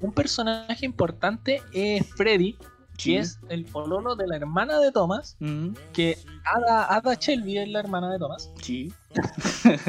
Un 0.00 0.12
personaje 0.12 0.86
importante 0.86 1.60
es 1.74 2.06
Freddy, 2.14 2.56
Sí. 2.98 3.12
que 3.12 3.18
es 3.18 3.38
el 3.48 3.64
pololo 3.64 4.16
de 4.16 4.26
la 4.26 4.36
hermana 4.36 4.78
de 4.80 4.90
Thomas, 4.92 5.36
Mm, 5.40 5.70
que 5.92 6.16
Ada, 6.44 6.94
Ada 6.94 7.14
Shelby 7.14 7.58
es 7.58 7.68
la 7.68 7.80
hermana 7.80 8.10
de 8.12 8.18
Thomas. 8.18 8.50
sí. 8.62 8.92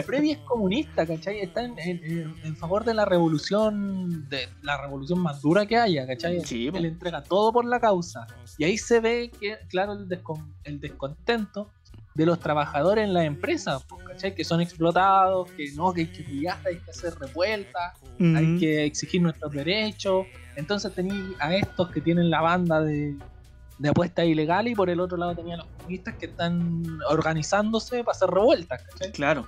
Freddy 0.06 0.32
es 0.32 0.38
comunista, 0.40 1.06
¿cachai? 1.06 1.40
Está 1.42 1.64
en, 1.64 1.78
en- 1.78 2.56
favor 2.56 2.86
de 2.86 2.94
la 2.94 3.04
revolución, 3.06 4.28
de 4.30 4.48
la 4.62 4.82
revolución 4.82 5.20
más 5.20 5.42
dura 5.42 5.66
que 5.66 5.78
haya, 5.78 6.08
¿cachai? 6.08 6.40
Sí. 6.46 6.70
Él 6.74 6.86
entrega 6.86 7.24
todo 7.24 7.52
por 7.52 7.66
la 7.66 7.80
causa. 7.80 8.26
Y 8.58 8.64
ahí 8.64 8.78
se 8.78 9.00
ve 9.00 9.32
que, 9.40 9.58
claro, 9.70 9.94
el, 9.94 10.08
descon- 10.08 10.54
el 10.64 10.80
descontento 10.80 11.70
de 12.16 12.26
los 12.26 12.40
trabajadores 12.40 13.04
en 13.06 13.14
la 13.14 13.26
empresa, 13.26 13.80
po, 13.80 13.98
¿cachai? 13.98 14.34
Que 14.34 14.44
son 14.44 14.62
explotados, 14.62 15.52
que 15.52 15.72
no, 15.76 15.94
que 15.94 16.02
hay 16.02 16.08
que 16.08 16.24
pelear, 16.24 16.58
hay 16.66 16.78
que 16.80 16.90
hacer 16.92 17.14
revueltas, 17.16 17.94
hay 18.20 18.46
Mm, 18.46 18.60
que 18.60 18.86
exigir 18.86 19.22
nuestros 19.22 19.52
derechos. 19.52 20.26
Entonces 20.58 20.94
tenía 20.94 21.24
a 21.40 21.56
estos 21.56 21.90
que 21.92 22.02
tienen 22.02 22.30
la 22.30 22.42
banda 22.42 22.82
de, 22.82 23.16
de 23.80 23.90
apuestas 23.90 24.26
ilegales 24.26 24.74
y 24.74 24.76
por 24.76 24.90
el 24.90 25.00
otro 25.00 25.18
lado 25.18 25.36
tenía 25.36 25.54
a 25.54 25.58
los 25.58 25.68
comunistas 25.68 26.16
que 26.16 26.26
están 26.26 26.84
organizándose 27.10 28.04
para 28.04 28.16
hacer 28.16 28.30
revueltas, 28.30 28.82
¿cachai? 28.84 29.12
Claro. 29.12 29.48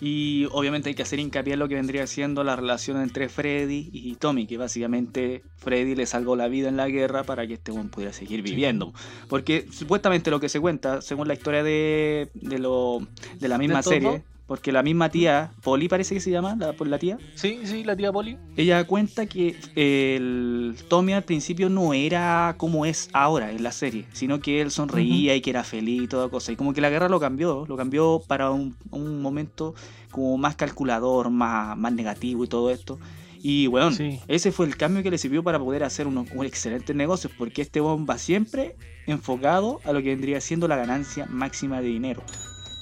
Y 0.00 0.46
obviamente 0.52 0.90
hay 0.90 0.94
que 0.94 1.02
hacer 1.02 1.20
hincapié 1.20 1.54
en 1.54 1.58
lo 1.58 1.68
que 1.68 1.74
vendría 1.74 2.06
siendo 2.06 2.44
la 2.44 2.54
relación 2.56 3.00
entre 3.00 3.28
Freddy 3.28 3.88
y 3.92 4.14
Tommy, 4.16 4.46
que 4.46 4.58
básicamente 4.58 5.42
Freddy 5.56 5.94
le 5.94 6.04
salvó 6.04 6.36
la 6.36 6.48
vida 6.48 6.68
en 6.68 6.76
la 6.76 6.88
guerra 6.88 7.24
para 7.24 7.46
que 7.46 7.54
este 7.54 7.72
hombre 7.72 7.88
pudiera 7.88 8.12
seguir 8.12 8.42
viviendo. 8.42 8.92
Porque 9.28 9.66
supuestamente 9.70 10.30
lo 10.30 10.38
que 10.38 10.50
se 10.50 10.60
cuenta, 10.60 11.00
según 11.00 11.28
la 11.28 11.34
historia 11.34 11.62
de, 11.62 12.30
de, 12.34 12.58
lo, 12.58 13.06
de 13.38 13.48
la 13.48 13.56
misma 13.56 13.82
serie? 13.82 14.22
Porque 14.46 14.70
la 14.72 14.82
misma 14.82 15.08
tía, 15.10 15.52
Polly 15.62 15.88
parece 15.88 16.14
que 16.14 16.20
se 16.20 16.30
llama, 16.30 16.56
la, 16.56 16.98
tía, 16.98 17.18
Sí, 17.34 17.60
sí, 17.64 17.82
la 17.84 17.96
tía 17.96 18.12
Poli. 18.12 18.38
ella 18.56 18.84
cuenta 18.84 19.26
que 19.26 19.56
el 19.74 20.76
Tommy 20.88 21.12
al 21.14 21.24
principio 21.24 21.68
no 21.68 21.92
era 21.94 22.54
como 22.56 22.86
es 22.86 23.08
ahora 23.12 23.50
en 23.50 23.62
la 23.62 23.72
serie, 23.72 24.06
sino 24.12 24.40
que 24.40 24.60
él 24.60 24.70
sonreía 24.70 25.34
y 25.34 25.40
que 25.40 25.50
era 25.50 25.64
feliz 25.64 26.02
y 26.02 26.06
toda 26.08 26.28
cosa. 26.28 26.52
Y 26.52 26.56
como 26.56 26.72
que 26.72 26.80
la 26.80 26.90
guerra 26.90 27.08
lo 27.08 27.18
cambió, 27.20 27.64
lo 27.66 27.76
cambió 27.76 28.22
para 28.26 28.50
un, 28.50 28.76
un 28.90 29.20
momento 29.20 29.74
como 30.10 30.38
más 30.38 30.54
calculador, 30.56 31.30
más, 31.30 31.76
más 31.76 31.92
negativo 31.92 32.44
y 32.44 32.48
todo 32.48 32.70
esto. 32.70 32.98
Y 33.42 33.66
bueno, 33.68 33.92
Sí. 33.92 34.18
ese 34.28 34.50
fue 34.52 34.66
el 34.66 34.76
cambio 34.76 35.02
que 35.02 35.10
le 35.10 35.18
sirvió 35.18 35.42
para 35.42 35.58
poder 35.58 35.84
hacer 35.84 36.06
unos, 36.06 36.28
un 36.34 36.44
excelentes 36.46 36.94
negocios, 36.96 37.32
porque 37.36 37.62
este 37.62 37.80
bomba 37.80 38.18
siempre 38.18 38.76
enfocado 39.06 39.80
a 39.84 39.92
lo 39.92 40.00
que 40.02 40.08
vendría 40.08 40.40
siendo 40.40 40.66
la 40.68 40.76
ganancia 40.76 41.26
máxima 41.30 41.80
de 41.80 41.88
dinero. 41.88 42.22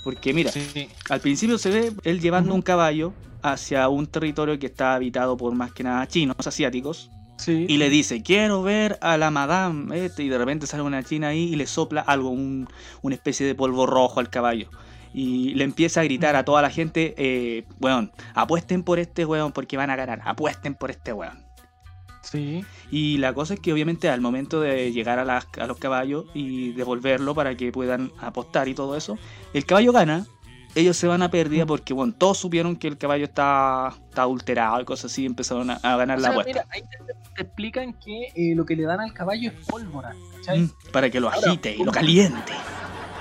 Porque 0.04 0.32
mira, 0.34 0.52
Sí. 0.52 0.88
al 1.08 1.20
principio 1.20 1.58
se 1.58 1.70
ve 1.70 1.92
él 2.04 2.20
llevando 2.20 2.54
un 2.54 2.62
caballo 2.62 3.12
hacia 3.42 3.88
un 3.88 4.06
territorio 4.06 4.58
que 4.58 4.66
está 4.66 4.94
habitado 4.94 5.36
por 5.36 5.54
más 5.54 5.72
que 5.72 5.82
nada 5.82 6.06
chinos, 6.06 6.36
asiáticos, 6.46 7.10
Sí. 7.38 7.66
y 7.68 7.78
le 7.78 7.90
dice, 7.90 8.22
quiero 8.22 8.62
ver 8.62 8.98
a 9.00 9.16
la 9.16 9.30
madame, 9.30 10.04
este", 10.04 10.22
y 10.22 10.28
de 10.28 10.38
repente 10.38 10.66
sale 10.66 10.82
una 10.82 11.02
china 11.02 11.28
ahí 11.28 11.44
y 11.52 11.56
le 11.56 11.66
sopla 11.66 12.00
algo, 12.02 12.28
un- 12.30 12.68
una 13.02 13.14
especie 13.14 13.46
de 13.46 13.54
polvo 13.54 13.86
rojo 13.86 14.20
al 14.20 14.30
caballo. 14.30 14.68
Y 15.12 15.54
le 15.54 15.64
empieza 15.64 16.00
a 16.00 16.04
gritar 16.04 16.36
a 16.36 16.44
toda 16.44 16.60
la 16.60 16.70
gente, 16.70 17.14
eh, 17.16 17.64
weón, 17.80 18.10
apuesten 18.34 18.82
por 18.82 18.98
este 18.98 19.24
weón 19.24 19.52
porque 19.52 19.76
van 19.76 19.90
a 19.90 19.96
ganar, 19.96 20.20
apuesten 20.24 20.74
por 20.74 20.90
este 20.90 21.12
weón. 21.12 21.43
Sí. 22.24 22.64
Y 22.90 23.18
la 23.18 23.32
cosa 23.34 23.54
es 23.54 23.60
que 23.60 23.72
obviamente 23.72 24.08
al 24.08 24.20
momento 24.20 24.60
de 24.60 24.90
llegar 24.92 25.18
a, 25.18 25.24
las- 25.24 25.46
a 25.60 25.66
los 25.66 25.78
caballos 25.78 26.24
y 26.34 26.72
devolverlo 26.72 27.34
para 27.34 27.56
que 27.56 27.70
puedan 27.70 28.10
apostar 28.20 28.66
y 28.68 28.74
todo 28.74 28.96
eso, 28.96 29.18
el 29.52 29.64
caballo 29.66 29.92
gana, 29.92 30.26
ellos 30.74 30.96
se 30.96 31.06
van 31.06 31.22
a 31.22 31.30
pérdida 31.30 31.66
porque, 31.66 31.94
bueno, 31.94 32.12
todos 32.18 32.38
supieron 32.38 32.74
que 32.76 32.88
el 32.88 32.98
caballo 32.98 33.24
está, 33.26 33.94
está 34.08 34.22
adulterado 34.22 34.80
y 34.80 34.84
cosas 34.84 35.12
así, 35.12 35.22
y 35.22 35.26
empezaron 35.26 35.70
a, 35.70 35.74
a 35.74 35.96
ganar 35.96 36.18
O 36.18 36.20
la 36.22 36.28
sea, 36.32 36.40
apuesta. 36.40 36.50
mira, 36.50 36.66
ahí 36.72 36.82
te, 36.82 37.14
te 37.36 37.42
explican 37.42 37.92
que 37.94 38.28
eh, 38.34 38.54
lo 38.56 38.64
que 38.66 38.74
le 38.74 38.82
dan 38.82 39.00
al 39.00 39.12
caballo 39.12 39.50
es 39.50 39.66
pólvora. 39.68 40.14
¿cachai? 40.36 40.62
Mm, 40.62 40.70
para 40.92 41.10
que 41.10 41.20
lo 41.20 41.28
Ahora, 41.30 41.46
agite 41.46 41.70
y 41.74 41.78
lo 41.78 41.84
¿cómo- 41.84 41.92
caliente. 41.92 42.52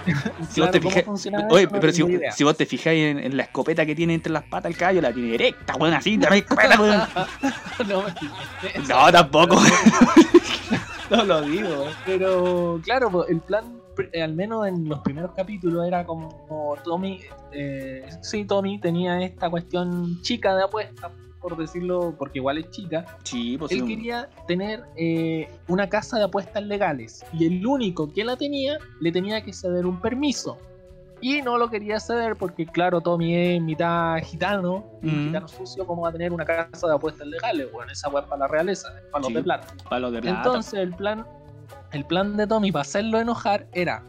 Si 0.50 0.56
Claro, 0.62 0.72
vos 0.72 0.72
te 0.72 0.80
¿cómo 1.04 1.18
fijas- 1.18 1.44
Oye? 1.50 1.66
No 1.66 1.80
pero 1.80 1.94
si, 1.94 2.04
si 2.36 2.44
vos 2.44 2.58
te 2.58 2.66
fijáis 2.66 3.04
en, 3.04 3.20
en 3.20 3.38
la 3.38 3.44
escopeta 3.44 3.86
que 3.86 3.96
tiene 3.96 4.14
entre 4.14 4.32
las 4.32 4.44
patas 4.44 4.72
el 4.72 4.78
caballo, 4.78 5.02
la 5.02 5.14
tiene 5.14 5.32
directa, 5.32 5.76
weón, 5.76 5.94
así, 5.94 6.18
la 6.18 6.36
escopeta, 6.36 6.80
weón. 6.82 7.02
no. 7.88 8.04
No, 8.88 9.12
tampoco. 9.12 9.58
no 11.10 11.24
lo 11.26 11.42
digo, 11.42 11.70
weón. 11.70 11.94
Pero 12.06 12.82
claro, 12.84 13.10
pues, 13.12 13.30
el 13.30 13.40
plan, 13.42 13.80
eh, 14.12 14.22
al 14.24 14.34
menos 14.34 14.68
en 14.68 14.88
los 14.90 15.00
primeros 15.00 15.32
capítulos, 15.36 15.86
era 15.88 16.06
como 16.06 16.76
Tommy, 16.84 17.20
eh, 17.52 18.06
sí, 18.22 18.46
Tommy 18.46 18.80
tenía 18.80 19.22
esta 19.24 19.50
cuestión 19.50 20.22
chica 20.22 20.56
de 20.56 20.64
apuesta, 20.64 21.12
por 21.44 21.58
decirlo, 21.58 22.16
porque 22.18 22.40
igual 22.40 22.58
es 22.58 22.72
chica. 22.72 23.06
Sí, 23.24 23.58
pues 23.58 23.72
Él 23.74 23.82
sí, 23.82 23.86
quería 23.88 24.30
tener 24.48 24.84
eh, 24.96 25.48
una 25.68 25.88
casa 25.90 26.18
de 26.18 26.24
apuestas 26.24 26.64
legales 26.64 27.24
y 27.34 27.46
el 27.46 27.68
único 27.68 28.12
que 28.12 28.24
la 28.24 28.38
tenía 28.38 28.78
le 29.02 29.12
tenía 29.12 29.44
que 29.44 29.52
ceder 29.54 29.86
un 29.86 30.00
permiso. 30.02 30.58
Y 31.20 31.42
no 31.42 31.58
lo 31.58 31.70
quería 31.70 32.00
ceder 32.00 32.36
porque, 32.36 32.66
claro, 32.66 33.00
Tommy 33.02 33.36
es 33.36 33.62
mitad 33.62 34.18
gitano, 34.24 34.86
y 35.02 35.08
un 35.08 35.20
Mm. 35.22 35.24
gitano 35.26 35.48
sucio, 35.48 35.86
¿cómo 35.86 36.02
va 36.04 36.10
a 36.10 36.12
tener 36.12 36.34
una 36.34 36.44
casa 36.46 36.88
de 36.88 36.96
apuestas 36.96 37.28
legales? 37.28 37.72
Bueno, 37.72 37.92
esa 37.92 38.10
web 38.10 38.26
para 38.26 38.40
la 38.40 38.48
realeza, 38.48 38.90
para 39.12 39.20
los 39.22 39.28
Sí. 39.28 39.34
de 39.36 39.44
plata. 39.44 39.68
palo 39.90 40.12
de 40.12 40.22
plata. 40.22 40.38
Entonces 40.38 40.74
el 40.80 40.94
plan, 40.96 41.26
el 41.92 42.06
plan 42.06 42.36
de 42.38 42.48
Tommy 42.48 42.72
para 42.72 42.82
hacerlo 42.82 43.20
enojar 43.20 43.68
era 43.74 44.04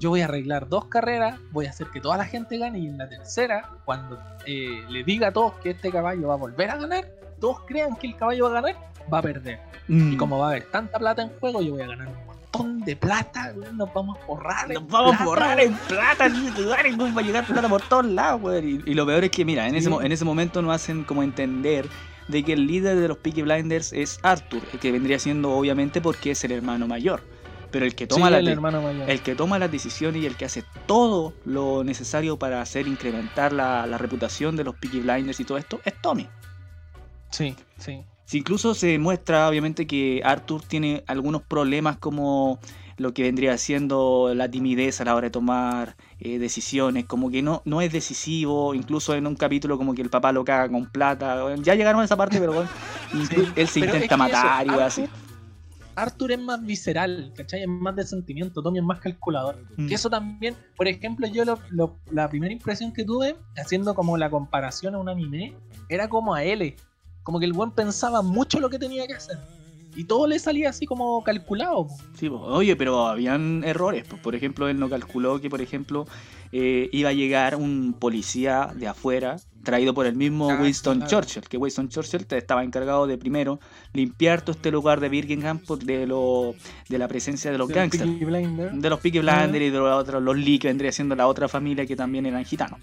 yo 0.00 0.10
voy 0.10 0.22
a 0.22 0.24
arreglar 0.24 0.68
dos 0.68 0.86
carreras, 0.86 1.38
voy 1.52 1.66
a 1.66 1.70
hacer 1.70 1.86
que 1.92 2.00
toda 2.00 2.16
la 2.16 2.24
gente 2.24 2.58
gane 2.58 2.80
y 2.80 2.86
en 2.88 2.98
la 2.98 3.08
tercera, 3.08 3.70
cuando 3.84 4.18
eh, 4.46 4.82
le 4.88 5.04
diga 5.04 5.28
a 5.28 5.32
todos 5.32 5.52
que 5.62 5.70
este 5.70 5.90
caballo 5.92 6.26
va 6.28 6.34
a 6.34 6.38
volver 6.38 6.70
a 6.70 6.76
ganar, 6.78 7.04
todos 7.38 7.60
crean 7.66 7.94
que 7.96 8.08
el 8.08 8.16
caballo 8.16 8.44
va 8.50 8.58
a 8.58 8.62
ganar, 8.62 8.76
va 9.12 9.18
a 9.18 9.22
perder. 9.22 9.60
Mm. 9.86 10.12
Y 10.14 10.16
como 10.16 10.38
va 10.38 10.46
a 10.46 10.50
haber 10.50 10.64
tanta 10.64 10.98
plata 10.98 11.22
en 11.22 11.28
juego, 11.38 11.62
yo 11.62 11.72
voy 11.74 11.82
a 11.82 11.86
ganar 11.86 12.08
un 12.08 12.26
montón 12.26 12.80
de 12.80 12.96
plata, 12.96 13.52
weón, 13.56 13.76
nos 13.76 13.92
vamos 13.94 14.18
a 14.18 14.26
forrar. 14.26 14.66
en 14.68 14.74
Nos 14.74 14.88
vamos 14.88 15.12
a 15.12 15.16
plata, 15.18 15.24
borrar 15.24 15.56
weón. 15.58 15.72
en 15.72 15.78
plata, 15.86 16.26
weón, 16.98 17.16
va 17.16 17.20
a 17.20 17.24
llegar 17.24 17.44
plata 17.46 17.68
por 17.68 17.82
todos 17.82 18.06
lados, 18.06 18.40
weón. 18.42 18.66
Y, 18.68 18.90
y 18.90 18.94
lo 18.94 19.06
peor 19.06 19.22
es 19.24 19.30
que, 19.30 19.44
mira, 19.44 19.68
en, 19.68 19.74
ese, 19.74 19.84
Sí. 19.84 19.90
mo- 19.90 20.02
en 20.02 20.12
ese 20.12 20.24
momento 20.24 20.60
nos 20.62 20.74
hacen 20.74 21.04
como 21.04 21.22
entender 21.22 21.86
de 22.28 22.42
que 22.44 22.52
el 22.54 22.66
líder 22.66 22.96
de 22.98 23.08
los 23.08 23.18
Peaky 23.18 23.42
Blinders 23.42 23.92
es 23.92 24.18
Arthur, 24.22 24.62
el 24.72 24.78
que 24.78 24.92
vendría 24.92 25.18
siendo 25.18 25.50
obviamente 25.50 26.00
porque 26.00 26.30
es 26.30 26.42
el 26.44 26.52
hermano 26.52 26.86
mayor. 26.86 27.22
Pero 27.70 27.84
el 27.86 27.94
que 27.94 28.06
toma 28.06 28.26
Sí, 28.26 28.30
las 28.32 28.40
el 28.40 28.46
de- 28.46 28.52
hermano 28.52 28.82
mayor. 28.82 29.08
el 29.08 29.20
que 29.20 29.34
toma 29.36 29.58
las 29.58 29.70
decisiones 29.70 30.22
y 30.22 30.26
el 30.26 30.36
que 30.36 30.44
hace 30.44 30.64
todo 30.86 31.32
lo 31.44 31.84
necesario 31.84 32.36
para 32.38 32.60
hacer 32.60 32.88
incrementar 32.88 33.52
la, 33.52 33.86
la 33.86 33.96
reputación 33.98 34.56
de 34.56 34.64
los 34.64 34.74
Peaky 34.74 35.00
Blinders 35.00 35.38
y 35.40 35.44
todo 35.44 35.58
esto 35.58 35.80
es 35.84 35.94
Tommy. 36.02 36.26
Sí, 37.30 37.54
sí. 37.78 38.02
Si 38.24 38.38
incluso 38.38 38.74
se 38.74 38.98
muestra 38.98 39.48
obviamente 39.48 39.86
que 39.86 40.20
Arthur 40.24 40.62
tiene 40.62 41.02
algunos 41.06 41.42
problemas 41.42 41.96
como 41.98 42.60
lo 42.96 43.14
que 43.14 43.22
vendría 43.22 43.56
siendo 43.56 44.32
la 44.34 44.48
timidez 44.50 45.00
a 45.00 45.04
la 45.04 45.14
hora 45.14 45.28
de 45.28 45.30
tomar 45.30 45.96
eh, 46.20 46.38
decisiones, 46.38 47.06
como 47.06 47.30
que 47.30 47.40
no, 47.42 47.62
no 47.64 47.80
es 47.80 47.92
decisivo, 47.92 48.74
incluso 48.74 49.14
en 49.14 49.26
un 49.26 49.36
capítulo 49.36 49.78
como 49.78 49.94
que 49.94 50.02
el 50.02 50.10
papá 50.10 50.32
lo 50.32 50.44
caga 50.44 50.68
con 50.68 50.86
plata, 50.86 51.54
ya 51.56 51.74
llegaron 51.74 52.02
a 52.02 52.04
esa 52.04 52.16
parte, 52.16 52.38
pero 52.38 52.52
bueno, 52.52 52.68
Sí. 53.30 53.52
él 53.56 53.68
se 53.68 53.80
Pero 53.80 53.96
intenta 53.96 53.96
es 53.96 53.98
que 54.00 54.04
eso, 54.04 54.16
matar 54.16 54.66
y 54.66 54.70
así. 54.70 55.04
Arthur- 56.02 56.32
es 56.32 56.38
más 56.40 56.64
visceral, 56.64 57.32
¿cachai? 57.36 57.62
Es 57.62 57.68
más 57.68 57.94
de 57.96 58.04
sentimiento, 58.04 58.62
Tommy 58.62 58.78
es 58.78 58.84
más 58.84 59.00
calculador. 59.00 59.56
Mm. 59.76 59.86
Que 59.88 59.94
eso 59.94 60.08
también, 60.10 60.54
por 60.76 60.88
ejemplo, 60.88 61.26
yo 61.26 61.44
lo- 61.44 61.58
lo- 61.70 61.96
la 62.10 62.28
primera 62.28 62.52
impresión 62.52 62.92
que 62.92 63.04
tuve, 63.04 63.36
haciendo 63.56 63.94
como 63.94 64.16
la 64.16 64.30
comparación 64.30 64.94
a 64.94 64.98
un 64.98 65.08
anime, 65.08 65.54
era 65.88 66.08
como 66.08 66.34
a 66.34 66.44
L. 66.44 66.76
Como 67.22 67.38
que 67.38 67.46
el 67.46 67.52
buen 67.52 67.70
pensaba 67.70 68.22
mucho 68.22 68.60
lo 68.60 68.70
que 68.70 68.78
tenía 68.78 69.06
que 69.06 69.14
hacer. 69.14 69.38
Y 69.96 70.04
todo 70.04 70.26
le 70.28 70.38
salía 70.38 70.70
así 70.70 70.86
como 70.86 71.22
calculado. 71.24 71.88
Sí, 72.14 72.28
oye, 72.28 72.76
pero 72.76 73.06
habían 73.08 73.64
errores. 73.64 74.06
po. 74.06 74.16
Por 74.18 74.34
ejemplo, 74.36 74.68
él 74.68 74.78
no 74.78 74.88
calculó 74.88 75.40
que, 75.40 75.50
por 75.50 75.60
ejemplo, 75.60 76.06
eh, 76.52 76.88
iba 76.92 77.10
a 77.10 77.12
llegar 77.12 77.56
un 77.56 77.94
policía 77.98 78.70
de 78.74 78.88
afuera, 78.88 79.36
traído 79.62 79.92
por 79.94 80.06
el 80.06 80.16
mismo 80.16 80.50
Ah, 80.50 80.58
Winston 80.60 80.98
claro. 81.00 81.10
Churchill, 81.10 81.42
que 81.48 81.56
Winston 81.58 81.88
Churchill 81.88 82.26
te- 82.26 82.38
estaba 82.38 82.64
encargado 82.64 83.06
de 83.06 83.18
primero 83.18 83.60
limpiar 83.92 84.40
todo 84.42 84.52
este 84.52 84.70
lugar 84.70 85.00
de 85.00 85.08
Birmingham 85.10 85.58
por- 85.58 85.78
de, 85.84 86.06
lo, 86.06 86.54
de 86.88 86.98
la 86.98 87.06
presencia 87.08 87.50
de 87.52 87.58
los 87.58 87.68
gangsters. 87.68 88.10
De 88.82 88.88
los 88.90 89.00
Peaky 89.00 89.18
Blinders 89.20 89.62
y 89.64 89.70
de 89.70 89.78
los 89.78 90.00
otros, 90.02 90.22
los 90.22 90.36
Lee, 90.36 90.58
que 90.58 90.68
vendría 90.68 90.90
siendo 90.92 91.14
la 91.14 91.26
otra 91.26 91.46
familia 91.46 91.84
que 91.86 91.94
también 91.94 92.24
eran 92.26 92.44
gitanos. 92.44 92.80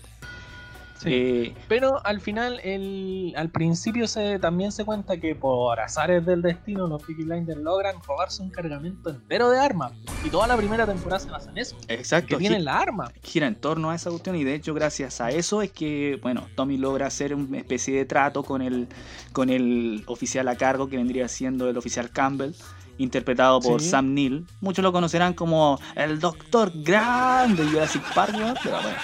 Sí. 1.08 1.14
Eh, 1.16 1.56
Pero 1.68 2.06
al 2.06 2.22
final, 2.22 2.60
el, 2.64 3.34
al 3.36 3.50
principio 3.50 4.08
se, 4.08 4.40
también 4.40 4.72
se 4.72 4.86
cuenta 4.86 5.18
que 5.20 5.36
por 5.36 5.80
azares 5.80 6.26
del 6.26 6.42
destino, 6.42 6.88
los 6.88 7.02
Peaky 7.04 7.24
Blinders 7.24 7.60
logran 7.60 7.96
robarse 8.08 8.42
un 8.44 8.50
cargamento 8.50 9.10
entero 9.10 9.50
de 9.50 9.60
armas. 9.60 9.94
Y 10.24 10.30
toda 10.30 10.48
la 10.48 10.58
primera 10.58 10.86
temporada 10.86 11.20
se 11.20 11.30
basa 11.30 11.50
en 11.52 11.58
eso. 11.58 11.76
Que 11.88 11.94
exacto. 11.96 12.38
tienen 12.38 12.60
gi- 12.60 12.66
la 12.66 12.80
arma. 12.80 13.12
gira 13.24 13.48
en 13.48 13.56
torno 13.56 13.90
a 13.92 13.96
esa 13.96 14.10
cuestión 14.10 14.36
y 14.36 14.44
de 14.44 14.56
hecho 14.56 14.74
gracias 14.74 15.22
a 15.22 15.30
eso 15.32 15.62
es 15.62 15.72
que 15.72 16.20
bueno 16.22 16.48
Tommy 16.56 16.78
logra 16.78 17.08
hacer 17.08 17.34
una 17.36 17.58
especie 17.58 17.96
de 17.96 18.06
trato 18.06 18.44
con 18.44 18.62
el 18.62 18.88
con 19.32 19.50
el 19.50 20.04
oficial 20.08 20.48
a 20.48 20.56
cargo 20.56 20.88
que 20.90 20.98
vendría 20.98 21.28
siendo 21.28 21.70
el 21.70 21.78
oficial 21.78 22.10
Campbell 22.10 22.54
interpretado 22.98 23.60
por 23.60 23.82
Sí. 23.82 23.90
Sam 23.90 24.14
Neill 24.14 24.46
muchos 24.62 24.84
lo 24.84 24.92
conocerán 24.92 25.34
como 25.34 25.80
el 25.96 26.20
Doctor 26.20 26.72
Grande 26.76 27.64
de 27.64 27.70
Jurassic 27.72 28.04
Park 28.14 28.34
¿no? 28.38 28.54
pero 28.64 28.82
bueno 28.82 28.98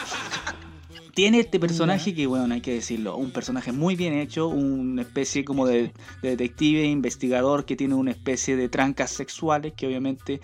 tiene 1.14 1.40
este 1.40 1.60
personaje 1.60 2.16
que 2.16 2.26
bueno 2.28 2.54
hay 2.54 2.62
que 2.62 2.74
decirlo 2.74 3.16
un 3.18 3.32
personaje 3.32 3.72
muy 3.72 3.96
bien 3.96 4.14
hecho 4.14 4.48
una 4.48 5.04
especie 5.04 5.46
como 5.46 5.68
de, 5.68 5.94
de 6.22 6.30
detective 6.32 6.86
investigador 6.86 7.66
que 7.66 7.76
tiene 7.76 7.94
una 7.96 8.12
especie 8.12 8.56
de 8.56 8.70
trancas 8.70 9.12
sexuales 9.12 9.74
que 9.74 9.88
obviamente 9.88 10.42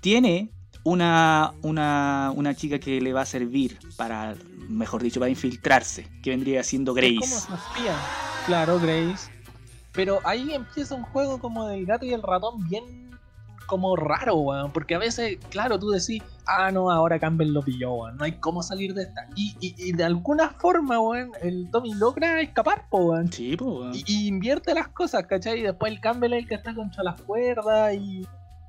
tiene 0.00 0.50
una, 0.84 1.54
una, 1.62 2.30
una 2.36 2.54
chica 2.54 2.78
que 2.78 3.00
le 3.00 3.12
va 3.12 3.22
a 3.22 3.26
servir 3.26 3.78
para, 3.96 4.36
mejor 4.68 5.02
dicho, 5.02 5.18
para 5.18 5.30
infiltrarse, 5.30 6.06
que 6.22 6.30
vendría 6.30 6.62
siendo 6.62 6.92
Es 6.92 6.96
Grace. 6.96 7.18
como 7.20 7.40
su 7.40 7.54
espía. 7.54 7.96
Claro, 8.46 8.78
Grace. 8.78 9.30
Pero 9.92 10.20
ahí 10.24 10.52
empieza 10.52 10.94
un 10.94 11.04
juego 11.04 11.38
como 11.38 11.66
del 11.66 11.86
gato 11.86 12.04
y 12.04 12.12
el 12.12 12.22
ratón 12.22 12.68
bien 12.68 13.03
como 13.66 13.96
raro, 13.96 14.36
weón. 14.36 14.72
Porque 14.72 14.94
a 14.94 14.98
veces, 14.98 15.38
claro, 15.50 15.78
tú 15.78 15.90
decís, 15.90 16.22
ah, 16.46 16.70
no, 16.70 16.90
ahora 16.90 17.18
Campbell 17.18 17.52
lo 17.52 17.62
pilló, 17.62 17.92
weón. 17.94 18.16
No 18.16 18.24
hay 18.24 18.32
cómo 18.32 18.62
salir 18.62 18.94
de 18.94 19.02
esta. 19.04 19.26
Y, 19.36 19.56
y- 19.60 19.74
y 19.78 19.92
de 19.92 20.04
alguna 20.04 20.50
forma, 20.50 21.00
weón, 21.00 21.32
el 21.42 21.68
Tommy 21.70 21.94
logra 21.94 22.40
escapar, 22.40 22.86
po, 22.88 22.98
weón. 22.98 23.32
Sí, 23.32 23.56
weón. 23.60 23.94
Y, 23.94 24.04
y 24.06 24.26
invierte 24.28 24.74
las 24.74 24.88
cosas, 24.88 25.26
¿cachai? 25.26 25.60
Y 25.60 25.62
después 25.62 25.92
el 25.92 26.00
Campbell 26.00 26.32
es 26.34 26.42
el 26.42 26.48
que 26.48 26.54
está 26.54 26.74
contra 26.74 27.02
las 27.02 27.20
cuerdas 27.22 27.94
y... 27.94 28.26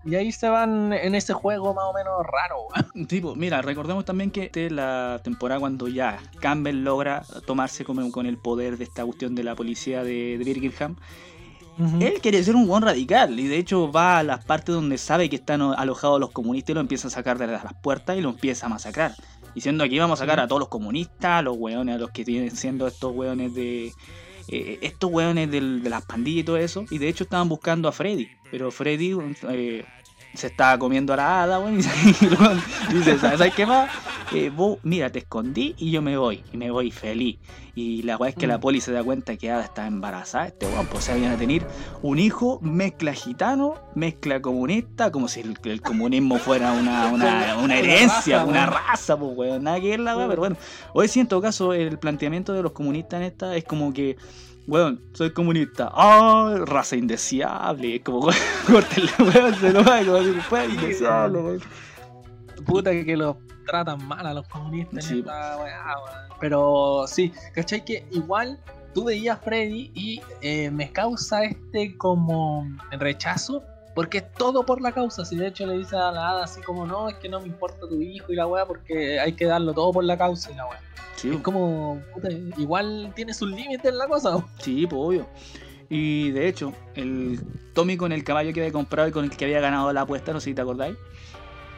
Y 0.08 0.14
ahí 0.14 0.32
se 0.32 0.48
van 0.48 0.94
en 0.94 1.16
ese 1.16 1.34
juego 1.34 1.74
más 1.74 1.86
o 1.86 1.94
menos 1.94 2.14
raro, 2.32 2.68
pues, 2.94 3.36
mira, 3.38 3.64
recordemos 3.64 4.06
también 4.06 4.30
que 4.30 4.44
esta 4.44 4.60
es 4.60 4.72
la 4.72 5.20
temporada 5.24 5.60
cuando 5.60 5.88
ya 5.88 6.20
Campbell 6.40 6.84
logra 6.84 7.24
tomarse 7.48 7.84
como 7.84 8.12
con 8.12 8.28
el 8.28 8.38
poder 8.38 8.78
de 8.78 8.84
esta 8.84 9.04
cuestión 9.04 9.34
de 9.34 9.44
la 9.44 9.56
policía 9.56 10.04
de, 10.04 10.38
de 10.38 10.44
Birmingham. 10.44 10.96
Él 12.00 12.13
quiere 12.22 12.41
ser 12.44 12.55
un 12.55 12.67
buen 12.67 12.84
radical 12.84 13.38
y 13.39 13.48
de 13.48 13.58
hecho 13.58 13.91
va 13.91 14.20
a 14.20 14.24
las 14.24 14.46
partes 14.46 14.74
donde 14.74 14.98
sabe 14.98 15.29
que 15.29 15.36
están 15.36 15.62
alojados 15.62 16.20
los 16.20 16.32
comunistas 16.32 16.70
y 16.72 16.74
lo 16.75 16.79
empieza 16.79 17.08
a 17.08 17.12
sacar 17.12 17.38
de 17.38 17.48
las 17.48 17.74
puertas 17.82 18.17
y 18.17 18.22
lo 18.22 18.29
empieza 18.29 18.67
a 18.67 18.70
masacrar. 18.70 19.13
Diciendo 19.53 19.84
aquí 19.84 20.00
vamos 20.00 20.20
a 20.20 20.24
sacar 20.24 20.39
a 20.39 20.48
todos 20.48 20.60
los 20.60 20.70
comunistas, 20.70 21.39
a 21.39 21.41
los 21.41 21.58
hueones, 21.58 21.96
a 21.96 21.98
los 21.98 22.12
que 22.12 22.24
vienen 22.24 22.51
siendo 22.55 22.88
estos 22.88 23.13
hueones 23.13 23.53
de... 23.53 23.91
eh, 24.48 24.79
estos 24.82 25.12
hueones 25.12 25.50
del- 25.51 25.82
de 25.84 25.89
las 25.89 26.05
pandillas 26.05 26.41
y 26.41 26.46
todo 26.46 26.58
eso. 26.58 26.86
Y 26.91 26.98
de 26.98 27.08
hecho 27.10 27.24
estaban 27.25 27.50
buscando 27.50 27.88
a 27.89 27.91
Freddy. 27.91 28.27
Pero 28.51 28.72
Freddy 28.72 29.15
eh, 29.50 29.86
se 30.36 30.48
estaba 30.48 30.77
comiendo 30.80 31.13
a 31.13 31.18
la 31.18 31.44
hada, 31.44 31.60
weón, 31.60 31.80
y 32.22 32.25
luego 32.25 32.54
dice, 32.92 33.18
¿sabes 33.20 33.54
qué 33.54 33.65
más? 33.65 33.89
Eh, 34.34 34.50
vos, 34.50 34.80
mira, 34.84 35.12
te 35.12 35.20
escondí 35.20 35.75
y 35.77 35.92
yo 35.92 36.01
me 36.01 36.18
voy. 36.18 36.44
Y 36.51 36.58
me 36.58 36.72
voy 36.72 36.89
feliz. 36.92 37.38
Y 37.75 38.01
la 38.04 38.18
weá 38.18 38.30
es 38.32 38.36
que 38.36 38.48
la 38.48 38.58
Mm. 38.58 38.62
poli 38.62 38.82
se 38.82 38.92
da 38.92 39.04
cuenta 39.04 39.36
que 39.38 39.51
Ada 39.51 39.63
está 39.63 39.86
embarazada. 39.86 40.48
Este 40.48 40.65
weón, 40.65 40.88
pues 40.88 41.04
se 41.04 41.13
viene 41.13 41.36
a 41.36 41.38
tener 41.38 41.65
un 42.01 42.18
hijo 42.18 42.60
mezcla 42.62 43.13
gitano, 43.13 43.75
mezcla 43.94 44.42
comunista, 44.42 45.12
como 45.12 45.27
si 45.27 45.42
el, 45.42 45.56
el 45.63 45.82
comunismo 45.82 46.38
fuera 46.38 46.72
una, 46.72 47.08
una, 47.08 47.58
una 47.63 47.77
herencia, 47.77 48.38
raza, 48.39 48.46
una 48.50 48.65
raza, 48.65 49.18
pues 49.18 49.32
weón, 49.38 49.63
nada 49.63 49.80
que 49.80 49.89
ver 49.89 50.00
la 50.00 50.15
weá, 50.18 50.25
Sí. 50.25 50.30
pero 50.30 50.42
bueno. 50.42 50.58
Hoy 50.94 51.08
sí, 51.08 51.20
en 51.20 51.27
todo 51.27 51.42
caso, 51.42 51.74
el 51.74 52.00
planteamiento 52.00 52.54
de 52.54 52.63
los 52.63 52.72
comunistas 52.72 53.20
en 53.20 53.27
esta 53.27 53.56
es 53.56 53.63
como 53.63 53.94
que, 53.94 54.18
weón, 54.67 55.01
soy 55.13 55.31
comunista, 55.31 55.89
ah, 55.93 56.55
raza 56.65 56.95
indeseable, 56.95 57.95
es 57.98 58.01
como, 58.03 58.19
weón, 58.27 58.36
córtenle, 58.67 59.12
weón, 59.19 59.55
se 59.55 59.72
lo 59.74 59.84
va, 59.84 60.00
como 60.03 60.24
si 60.24 60.31
fuera 60.41 60.65
Sí, 60.67 60.75
indeseable, 60.75 61.39
weón. 61.39 61.62
Puta 62.65 62.91
que 62.91 63.17
los 63.17 63.36
tratan 63.67 64.07
mal 64.07 64.25
a 64.25 64.34
los 64.34 64.48
comunistas 64.48 65.05
Sí. 65.05 65.19
esta 65.19 65.57
weá. 65.57 65.84
Pero 66.39 67.05
sí, 67.07 67.31
¿cachai? 67.53 67.84
Que 67.86 68.05
igual 68.12 68.60
tú 68.93 69.05
veías 69.05 69.38
a 69.38 69.41
Freddy 69.41 69.91
y 69.93 70.22
eh, 70.41 70.69
me 70.72 70.91
causa 70.91 71.43
este 71.43 71.98
como 71.98 72.67
rechazo 72.91 73.63
Porque 73.96 74.20
es 74.20 74.34
todo 74.34 74.64
por 74.66 74.82
la 74.82 74.92
causa. 74.92 75.25
Si 75.25 75.36
de 75.38 75.48
hecho 75.48 75.66
le 75.66 75.78
dice 75.78 75.96
a 75.96 76.12
la 76.12 76.30
hada 76.30 76.44
así 76.44 76.62
como, 76.62 76.86
no, 76.86 77.10
es 77.10 77.16
que 77.16 77.30
no 77.30 77.40
me 77.40 77.48
importa 77.48 77.88
tu 77.90 78.00
hijo 78.02 78.32
y 78.32 78.36
la 78.36 78.46
weá, 78.46 78.66
porque 78.66 79.20
hay 79.20 79.34
que 79.34 79.46
darlo 79.46 79.74
todo 79.74 79.92
por 79.94 80.04
la 80.04 80.18
causa 80.18 80.52
y 80.52 80.56
la 80.56 80.68
weá. 80.68 80.80
Sí, 81.16 81.32
Es 81.32 81.40
como, 81.40 82.02
puta, 82.14 82.28
igual 82.58 83.14
tiene 83.16 83.34
sus 83.34 83.50
límites 83.50 83.86
en 83.86 83.98
la 83.98 84.08
cosa. 84.08 84.46
sí, 84.60 84.86
pues 84.86 85.02
obvio. 85.02 85.28
Y 85.90 86.32
de 86.32 86.48
hecho, 86.50 86.74
el 86.96 87.40
Tommy 87.74 87.96
con 87.96 88.12
el 88.12 88.24
caballo 88.24 88.52
que 88.54 88.60
había 88.60 88.74
comprado 88.74 89.08
y 89.08 89.12
con 89.12 89.24
el 89.24 89.32
que 89.32 89.46
había 89.46 89.62
ganado 89.62 89.92
la 89.94 90.02
apuesta, 90.02 90.34
no 90.34 90.40
sé 90.42 90.50
si 90.52 90.54
te 90.56 90.62
acordáis, 90.62 90.98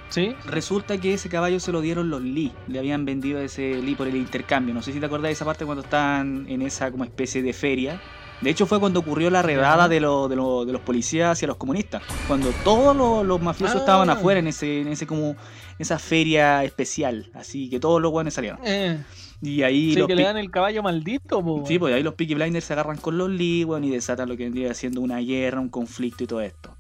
Sí. 0.10 0.34
resulta 0.46 0.98
que 0.98 1.14
ese 1.14 1.28
caballo 1.30 1.60
se 1.60 1.72
lo 1.74 1.82
dieron 1.82 2.10
los 2.10 2.22
Lee. 2.22 2.54
Le 2.68 2.80
habían 2.80 3.04
vendido 3.06 3.40
ese 3.42 3.82
Lee 3.82 3.94
por 3.96 4.08
el 4.08 4.16
intercambio. 4.16 4.74
No 4.74 4.82
sé 4.82 4.94
si 4.94 5.00
te 5.02 5.06
acordáis 5.06 5.32
de 5.32 5.34
esa 5.34 5.46
parte 5.46 5.66
cuando 5.66 5.84
estaban 5.84 6.46
en 6.50 6.62
esa 6.62 6.90
como 6.92 7.04
especie 7.04 7.42
de 7.44 7.52
feria. 7.54 8.02
De 8.42 8.50
hecho 8.52 8.66
fue 8.68 8.80
cuando 8.80 9.00
ocurrió 9.00 9.30
la 9.32 9.42
redada 9.42 9.88
de, 9.90 10.00
lo- 10.00 10.28
de, 10.28 10.36
lo- 10.36 10.64
de 10.66 10.72
los 10.72 10.82
policías 10.82 11.32
hacia 11.32 11.48
los 11.48 11.58
comunistas. 11.58 12.04
Cuando 12.28 12.52
todos 12.64 12.96
los, 12.96 13.26
los 13.26 13.42
mafiosos 13.42 13.78
Ah. 13.78 13.80
estaban 13.80 14.10
afuera 14.10 14.40
en 14.40 14.48
ese, 14.48 14.82
en 14.82 14.88
ese 14.90 15.08
como 15.08 15.36
esa 15.80 15.98
feria 15.98 16.64
especial. 16.64 17.32
Así 17.34 17.70
que 17.70 17.80
todos 17.80 18.02
los 18.02 18.12
guanes 18.12 18.36
salieron. 18.36 18.60
Eh, 18.64 19.00
Y 19.42 19.64
ahí 19.64 19.94
sí, 19.94 20.00
los 20.00 20.08
que 20.08 20.16
le 20.16 20.24
dan 20.24 20.38
el 20.38 20.52
caballo 20.52 20.82
maldito, 20.84 21.44
po, 21.44 21.64
Sí, 21.68 21.78
pues 21.80 21.94
ahí 21.96 22.04
los 22.04 22.14
Peaky 22.16 22.36
Blinders 22.36 22.66
se 22.66 22.74
agarran 22.74 22.98
con 22.98 23.18
los 23.18 23.30
Lee, 23.30 23.64
weón, 23.66 23.84
y 23.84 23.90
desatan 23.90 24.30
lo 24.30 24.38
que 24.38 24.44
vendría 24.44 24.74
siendo 24.76 25.02
una 25.02 25.18
guerra, 25.18 25.60
un 25.60 25.70
conflicto 25.70 26.24
y 26.24 26.28
todo 26.28 26.42
esto. 26.42 26.76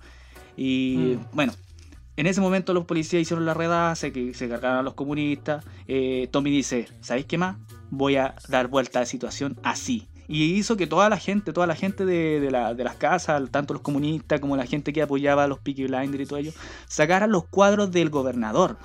Y 0.55 1.15
Mm. 1.17 1.35
bueno, 1.35 1.53
en 2.17 2.25
ese 2.27 2.41
momento 2.41 2.73
los 2.73 2.85
policías 2.85 3.21
hicieron 3.21 3.45
la 3.45 3.53
redada, 3.53 3.95
se, 3.95 4.11
que 4.11 4.33
se 4.33 4.47
cargaron 4.49 4.77
a 4.79 4.81
los 4.83 4.93
comunistas. 4.95 5.63
Eh, 5.87 6.27
Tommy 6.31 6.49
dice, 6.51 6.87
¿sabéis 7.01 7.25
qué 7.27 7.37
más? 7.37 7.57
Voy 7.91 8.15
a 8.15 8.35
dar 8.47 8.67
vuelta 8.67 8.99
a 8.99 9.01
la 9.03 9.05
situación 9.05 9.57
así. 9.63 10.07
Y 10.27 10.53
hizo 10.55 10.75
que 10.75 10.88
toda 10.88 11.07
la 11.10 11.17
gente, 11.17 11.53
toda 11.53 11.67
la 11.67 11.75
gente 11.75 12.05
de, 12.05 12.39
de 12.41 12.51
la- 12.51 12.74
de 12.74 12.84
las 12.84 12.96
casas, 12.96 13.41
tanto 13.50 13.74
los 13.74 13.81
comunistas 13.81 14.39
como 14.41 14.57
la 14.57 14.65
gente 14.65 14.91
que 14.91 15.01
apoyaba 15.01 15.46
a 15.46 15.48
los 15.48 15.60
Peaky 15.60 15.86
Blinders 15.86 16.24
y 16.24 16.25
todo 16.25 16.39
ello, 16.39 16.51
sacaran 16.88 17.31
los 17.31 17.46
cuadros 17.46 17.91
del 17.91 18.10
gobernador. 18.10 18.77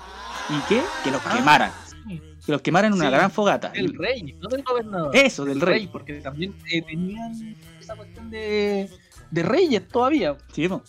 ¿Y 0.49 0.59
qué? 0.69 0.81
Que 1.03 1.11
los 1.11 1.21
Ah, 1.25 1.33
quemaran. 1.37 1.71
sí. 2.07 2.21
Que 2.45 2.51
los 2.51 2.61
quemaran 2.61 2.91
en 2.93 2.99
una 2.99 3.09
Sí, 3.09 3.11
gran 3.15 3.31
fogata. 3.31 3.71
El 3.75 3.93
rey, 3.97 4.35
no 4.41 4.47
del 4.49 4.63
gobernador. 4.63 5.15
Eso, 5.15 5.45
del 5.45 5.59
rey. 5.61 5.87
porque 5.87 6.15
también 6.21 6.53
eh, 6.71 6.81
tenían 6.81 7.33
esa 7.79 7.95
cuestión 7.95 8.29
de, 8.29 8.89
de 9.31 9.43
reyes 9.43 9.87
todavía. 9.87 10.37
Sí, 10.53 10.67
po. 10.67 10.81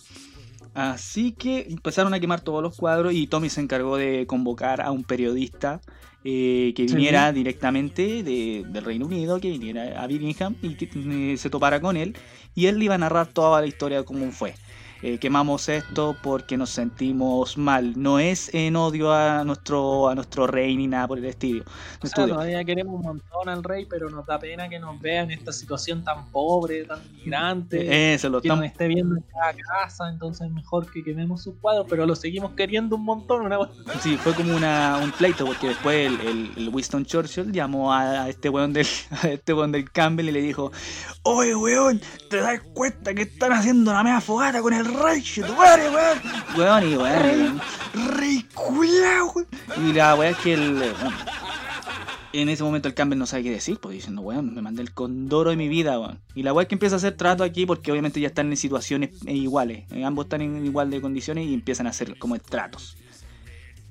Así 0.75 1.31
que 1.33 1.67
empezaron 1.71 2.15
a 2.15 2.21
quemar 2.21 2.41
todos 2.41 2.61
los 2.63 2.77
cuadros 2.77 3.13
y 3.13 3.29
Tommy 3.29 3.49
se 3.49 3.61
encargó 3.61 3.97
de 3.97 4.27
convocar 4.27 4.81
a 4.81 4.91
un 4.91 5.05
periodista 5.05 5.81
eh, 6.25 6.73
que 6.75 6.89
Sí. 6.89 6.95
viniera 6.97 7.33
directamente 7.33 8.23
de- 8.23 8.65
del 8.67 8.85
Reino 8.85 9.07
Unido, 9.07 9.39
que 9.41 9.51
viniera 9.51 10.03
a 10.03 10.07
Birmingham 10.07 10.55
y 10.63 10.75
que 10.75 10.89
eh, 10.95 11.37
se 11.37 11.51
topara 11.51 11.81
con 11.81 11.97
él. 11.97 12.17
Y 12.55 12.67
él 12.67 12.79
le 12.79 12.87
iba 12.87 12.95
a 12.95 12.99
narrar 12.99 13.27
toda 13.27 13.61
la 13.61 13.67
historia 13.67 13.99
de 13.99 14.05
cómo 14.05 14.31
fue. 14.33 14.55
Eh, 15.07 15.19
quemamos 15.19 15.69
esto 15.69 16.17
porque 16.23 16.57
nos 16.57 16.71
sentimos 16.71 17.59
mal. 17.59 17.93
No 17.95 18.19
es 18.19 18.49
en 18.55 18.75
odio 18.75 19.13
a 19.13 19.45
nuestro, 19.45 20.09
a 20.09 20.15
nuestro 20.15 20.47
rey 20.47 20.75
ni 20.79 20.87
nada 20.87 21.07
por 21.07 21.19
el 21.19 21.27
estilo. 21.27 21.63
O 21.63 21.67
sea, 21.67 22.09
Estudio. 22.09 22.29
todavía 22.35 22.65
queremos 22.65 22.95
un 22.95 23.03
montón 23.03 23.51
al 23.51 23.63
rey, 23.63 23.85
pero 23.85 24.09
nos 24.09 24.25
da 24.25 24.39
pena 24.39 24.67
que 24.67 24.79
nos 24.79 24.99
vea 24.99 25.21
en 25.21 25.31
esta 25.33 25.53
situación 25.53 26.03
tan 26.05 26.31
pobre, 26.31 26.85
tan 26.85 27.01
migrante. 27.13 28.15
Eso, 28.15 28.31
lo 28.31 28.41
que 28.41 28.49
nos 28.49 28.65
esté 28.65 28.89
viendo 28.89 29.17
en 29.17 29.23
cada 29.25 29.53
casa, 29.53 30.09
entonces 30.09 30.47
es 30.47 30.53
mejor 30.55 30.91
que 30.91 31.05
quememos 31.05 31.43
sus 31.43 31.55
cuadros, 31.57 31.87
pero 31.91 32.07
lo 32.07 32.15
seguimos 32.17 32.53
queriendo 32.53 32.97
un 32.97 33.05
montón. 33.05 33.45
Una... 33.45 33.59
Sí, 34.01 34.17
fue 34.17 34.33
como 34.35 34.57
una, 34.57 35.01
un 35.05 35.11
pleito, 35.13 35.45
porque 35.45 35.69
después 35.69 36.07
el, 36.07 36.21
el- 36.27 36.51
el 36.57 36.69
Winston 36.71 37.05
Churchill 37.05 37.53
llamó 37.53 37.93
a, 37.93 38.23
a 38.23 38.29
este 38.31 38.49
weón 38.49 38.73
del, 38.73 38.87
a 39.23 39.29
este 39.29 39.53
weón 39.53 39.71
del 39.71 39.91
Campbell 39.91 40.29
y 40.31 40.33
le 40.33 40.41
dijo, 40.41 40.73
oye 41.25 41.55
weón, 41.55 42.01
¿te 42.31 42.39
das 42.39 42.61
cuenta 42.73 43.13
que 43.13 43.23
están 43.23 43.53
haciendo 43.53 43.93
la 43.93 44.03
media 44.03 44.23
fogata 44.23 44.63
con 44.63 44.73
el 44.73 44.85
rey, 44.87 44.94
tu 44.95 45.55
madre, 45.55 45.91
weón? 45.91 46.19
Weón, 46.57 46.89
y 46.89 46.97
weón, 46.97 47.61
rey 48.17 48.47
culiao, 48.55 49.33
weón. 49.35 49.49
Y 49.89 49.93
la 49.93 50.15
weá 50.15 50.31
es 50.31 50.37
que 50.39 50.55
el, 50.55 50.83
eh, 50.83 50.93
bueno, 51.01 51.17
en 52.33 52.49
ese 52.49 52.63
momento 52.63 52.89
el 52.89 52.95
Campbell 52.95 53.19
no 53.19 53.27
sabe 53.27 53.45
qué 53.45 53.51
decir, 53.51 53.79
pues 53.81 53.95
diciendo, 53.95 54.23
weón, 54.23 54.55
me 54.55 54.63
mandé 54.63 54.83
el 54.83 54.93
condoro 54.93 55.51
de 55.51 55.57
mi 55.57 55.69
vida, 55.69 55.99
weón. 55.99 56.21
Y 56.35 56.43
la 56.43 56.53
weá 56.53 56.63
es 56.63 56.69
que 56.69 56.75
empieza 56.75 56.97
a 56.97 56.99
hacer 56.99 57.17
trato 57.17 57.45
aquí 57.45 57.67
porque 57.67 57.91
obviamente 57.91 58.21
ya 58.21 58.29
están 58.29 58.51
en 58.51 58.57
situaciones 58.57 59.11
eh, 59.27 59.35
iguales, 59.35 59.85
eh, 59.91 60.05
ambos 60.05 60.27
están 60.27 60.43
en 60.43 60.65
igual 60.65 60.91
de 60.91 61.01
condiciones 61.01 61.47
y 61.47 61.55
empiezan 61.55 61.87
a 61.87 61.91
hacer 61.91 62.17
como 62.19 62.39
tratos. 62.39 62.97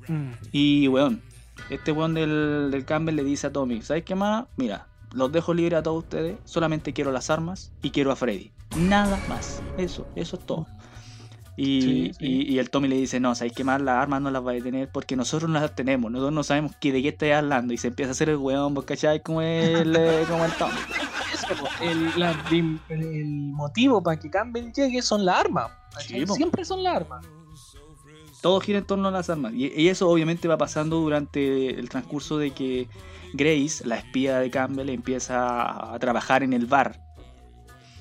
Mm. 0.08 0.32
Y, 0.52 0.88
weón, 0.88 1.22
este 1.70 1.92
weón 1.92 2.14
del, 2.14 2.70
del 2.72 2.86
Campbell 2.86 3.16
le 3.16 3.24
dice 3.24 3.48
a 3.48 3.52
Tommy, 3.52 3.82
¿sabes 3.82 4.04
qué 4.04 4.16
más? 4.16 4.46
Mira, 4.58 4.88
los 5.14 5.32
dejo 5.32 5.54
libre 5.54 5.76
a 5.76 5.84
todos 5.84 6.04
ustedes, 6.04 6.38
solamente 6.46 6.94
quiero 6.94 7.12
las 7.12 7.30
armas 7.30 7.72
y 7.82 7.92
quiero 7.92 8.12
a 8.12 8.16
Freddy. 8.16 8.52
Nada 8.78 9.20
más. 9.30 9.62
Eso, 9.78 10.08
eso 10.16 10.38
es 10.38 10.46
todo. 10.46 10.68
Y, 11.56 11.82
Sí, 11.82 12.12
sí. 12.18 12.26
y- 12.26 12.54
y 12.54 12.60
el 12.60 12.70
Tommy 12.72 12.88
le 12.88 12.96
dice, 12.98 13.20
no, 13.20 13.36
¿sabes 13.36 13.54
qué 13.54 13.64
más? 13.64 13.80
Las 13.82 14.02
armas 14.02 14.22
no 14.22 14.32
las 14.32 14.46
va 14.46 14.52
a 14.54 14.58
tener 14.60 14.90
porque 14.92 15.16
nosotros 15.16 15.50
no 15.52 15.60
las 15.60 15.76
tenemos, 15.76 16.12
nosotros 16.12 16.34
no 16.34 16.44
sabemos 16.44 16.76
que 16.82 16.92
de 16.92 17.02
qué 17.04 17.10
estás 17.10 17.32
hablando. 17.32 17.74
Y 17.74 17.78
se 17.78 17.90
empieza 17.90 18.10
a 18.10 18.14
hacer 18.14 18.30
el 18.30 18.38
weón, 18.38 18.74
¿vos 18.74 18.86
cachai? 18.86 19.22
Como 19.22 19.42
el, 19.42 19.96
eh, 19.96 20.24
como 20.30 20.46
el 20.46 20.52
Tommy. 20.54 20.74
El, 21.82 22.20
la- 22.20 22.44
el- 22.52 22.80
el 22.90 23.26
motivo 23.52 24.02
para 24.02 24.18
que 24.20 24.30
Campbell 24.30 24.72
llegue 24.72 25.02
son 25.02 25.26
las 25.26 25.40
armas. 25.42 25.72
Siempre 26.36 26.66
son 26.66 26.84
las 26.84 26.96
armas. 26.96 27.26
todo 28.42 28.60
gira 28.60 28.80
en 28.80 28.86
torno 28.86 29.08
a 29.08 29.12
las 29.12 29.30
armas. 29.30 29.54
Y, 29.54 29.72
y 29.80 29.88
eso 29.90 30.10
obviamente 30.10 30.48
va 30.48 30.58
pasando 30.58 30.98
durante 31.00 31.80
el 31.80 31.88
transcurso 31.90 32.38
de 32.38 32.52
que 32.52 32.90
Grace, 33.34 33.86
la 33.88 33.98
espía 33.98 34.40
de 34.40 34.50
Campbell, 34.52 34.90
empieza 34.90 35.94
a 35.94 35.98
trabajar 36.00 36.44
en 36.44 36.52
el 36.54 36.66
bar. 36.66 37.00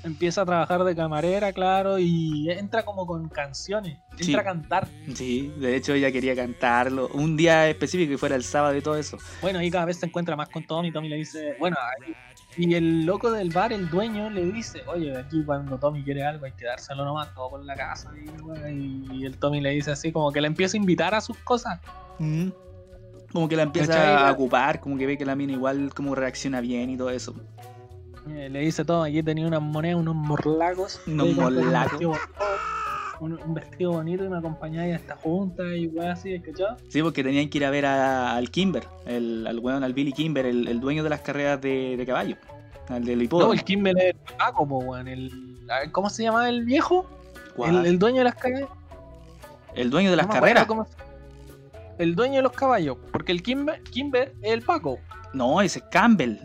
Empieza 0.04 0.42
a 0.42 0.46
trabajar 0.46 0.82
de 0.82 0.96
camarera, 0.96 1.52
claro, 1.52 1.96
y 1.98 2.50
entra 2.50 2.84
como 2.84 3.06
con 3.06 3.28
canciones. 3.28 3.98
Entra 4.10 4.24
Sí. 4.26 4.34
a 4.34 4.42
cantar. 4.42 4.88
Sí, 5.14 5.52
de 5.58 5.76
hecho 5.76 5.94
ella 5.94 6.10
quería 6.10 6.34
cantarlo. 6.34 7.08
Un 7.14 7.36
día 7.36 7.68
específico 7.68 8.10
que 8.10 8.18
fuera 8.18 8.34
el 8.34 8.42
sábado 8.42 8.76
y 8.76 8.80
todo 8.82 8.96
eso. 8.96 9.16
Bueno, 9.40 9.60
ahí 9.60 9.70
cada 9.70 9.84
vez 9.84 9.98
se 9.98 10.06
encuentra 10.06 10.34
más 10.34 10.48
con 10.48 10.64
Tommy. 10.66 10.90
Tommy 10.92 11.08
le 11.08 11.16
dice, 11.16 11.54
bueno, 11.60 11.76
y 12.56 12.74
el 12.74 13.06
loco 13.06 13.30
del 13.30 13.50
bar, 13.50 13.72
el 13.72 13.88
dueño, 13.88 14.28
le 14.28 14.44
dice, 14.46 14.82
oye, 14.86 15.16
aquí 15.16 15.44
cuando 15.44 15.78
Tommy 15.78 16.02
quiere 16.02 16.24
algo 16.24 16.46
hay 16.46 16.52
que 16.52 16.64
dárselo 16.66 17.04
nomás, 17.04 17.32
todo 17.34 17.50
por 17.50 17.64
la 17.64 17.74
casa. 17.76 18.10
Y, 18.68 19.06
y 19.20 19.24
el 19.24 19.38
Tommy 19.38 19.60
le 19.60 19.70
dice 19.70 19.92
así, 19.92 20.10
como 20.10 20.32
que 20.32 20.40
le 20.40 20.48
empieza 20.48 20.76
a 20.76 20.80
invitar 20.80 21.14
a 21.14 21.20
sus 21.20 21.38
cosas. 21.38 21.78
Como 23.32 23.48
que 23.48 23.56
la 23.56 23.62
empieza 23.62 23.94
¿Cachai? 23.94 24.28
a 24.28 24.32
ocupar, 24.32 24.80
como 24.80 24.98
que 24.98 25.06
ve 25.06 25.16
que 25.16 25.24
la 25.24 25.34
mina 25.36 25.52
igual 25.52 25.94
como 25.94 26.14
reacciona 26.14 26.60
bien 26.60 26.90
y 26.90 26.96
todo 26.98 27.08
eso. 27.10 27.34
Eh, 28.28 28.48
le 28.50 28.60
dice 28.60 28.84
todo, 28.84 29.02
aquí 29.02 29.22
tenía 29.22 29.46
unas 29.46 29.62
monedas, 29.62 29.96
unos 30.00 30.14
morlacos. 30.14 31.00
Unos 31.06 31.28
un 31.28 31.36
morlacos. 31.36 32.00
Un, 33.20 33.34
un 33.40 33.54
vestido 33.54 33.92
bonito 33.92 34.24
y 34.24 34.28
me 34.28 34.38
acompañáis 34.38 34.92
a 34.94 34.96
esta 34.96 35.16
junta 35.16 35.62
y 35.76 35.86
weá 35.88 36.12
así, 36.12 36.40
¿cachai? 36.40 36.76
Sí, 36.88 37.02
porque 37.02 37.22
tenían 37.22 37.48
que 37.48 37.58
ir 37.58 37.64
a 37.64 37.70
ver 37.70 37.86
a- 37.86 38.34
al 38.34 38.50
Kimber, 38.50 38.84
el, 39.06 39.46
al 39.46 39.58
weón, 39.60 39.84
al 39.84 39.92
Billy 39.94 40.12
Kimber, 40.12 40.44
el, 40.46 40.66
el 40.66 40.80
dueño 40.80 41.04
de 41.04 41.10
las 41.10 41.20
carreras 41.20 41.60
de, 41.60 41.96
de 41.96 42.06
caballo. 42.06 42.36
Al 42.88 43.04
del 43.04 43.22
hipódromo. 43.22 43.52
No, 43.52 43.58
el 43.58 43.62
Kimball 43.64 43.96
es 43.98 44.04
el 44.06 44.16
Paco, 44.36 44.66
po, 44.66 44.78
weón. 44.78 45.06
El, 45.06 45.30
¿Cómo 45.92 46.10
se 46.10 46.24
llama 46.24 46.48
el 46.48 46.64
viejo? 46.64 47.06
El, 47.64 47.86
el 47.86 47.98
dueño 48.00 48.18
de 48.18 48.24
las 48.24 48.34
carreras. 48.34 48.68
El 49.74 49.88
dueño 49.90 50.10
de 50.10 50.16
las 50.16 50.26
No 50.26 50.32
carreras. 50.32 50.66
cómo 50.66 50.86
El 51.98 52.16
dueño 52.16 52.36
de 52.36 52.42
los 52.42 52.52
caballos. 52.52 52.96
Porque 53.12 53.30
el 53.30 53.42
Kimber, 53.42 53.80
Kimber 53.84 54.34
es 54.42 54.52
el 54.52 54.62
Paco. 54.62 54.98
No, 55.32 55.60
ese 55.62 55.78
es 55.78 55.84
Campbell. 55.92 56.38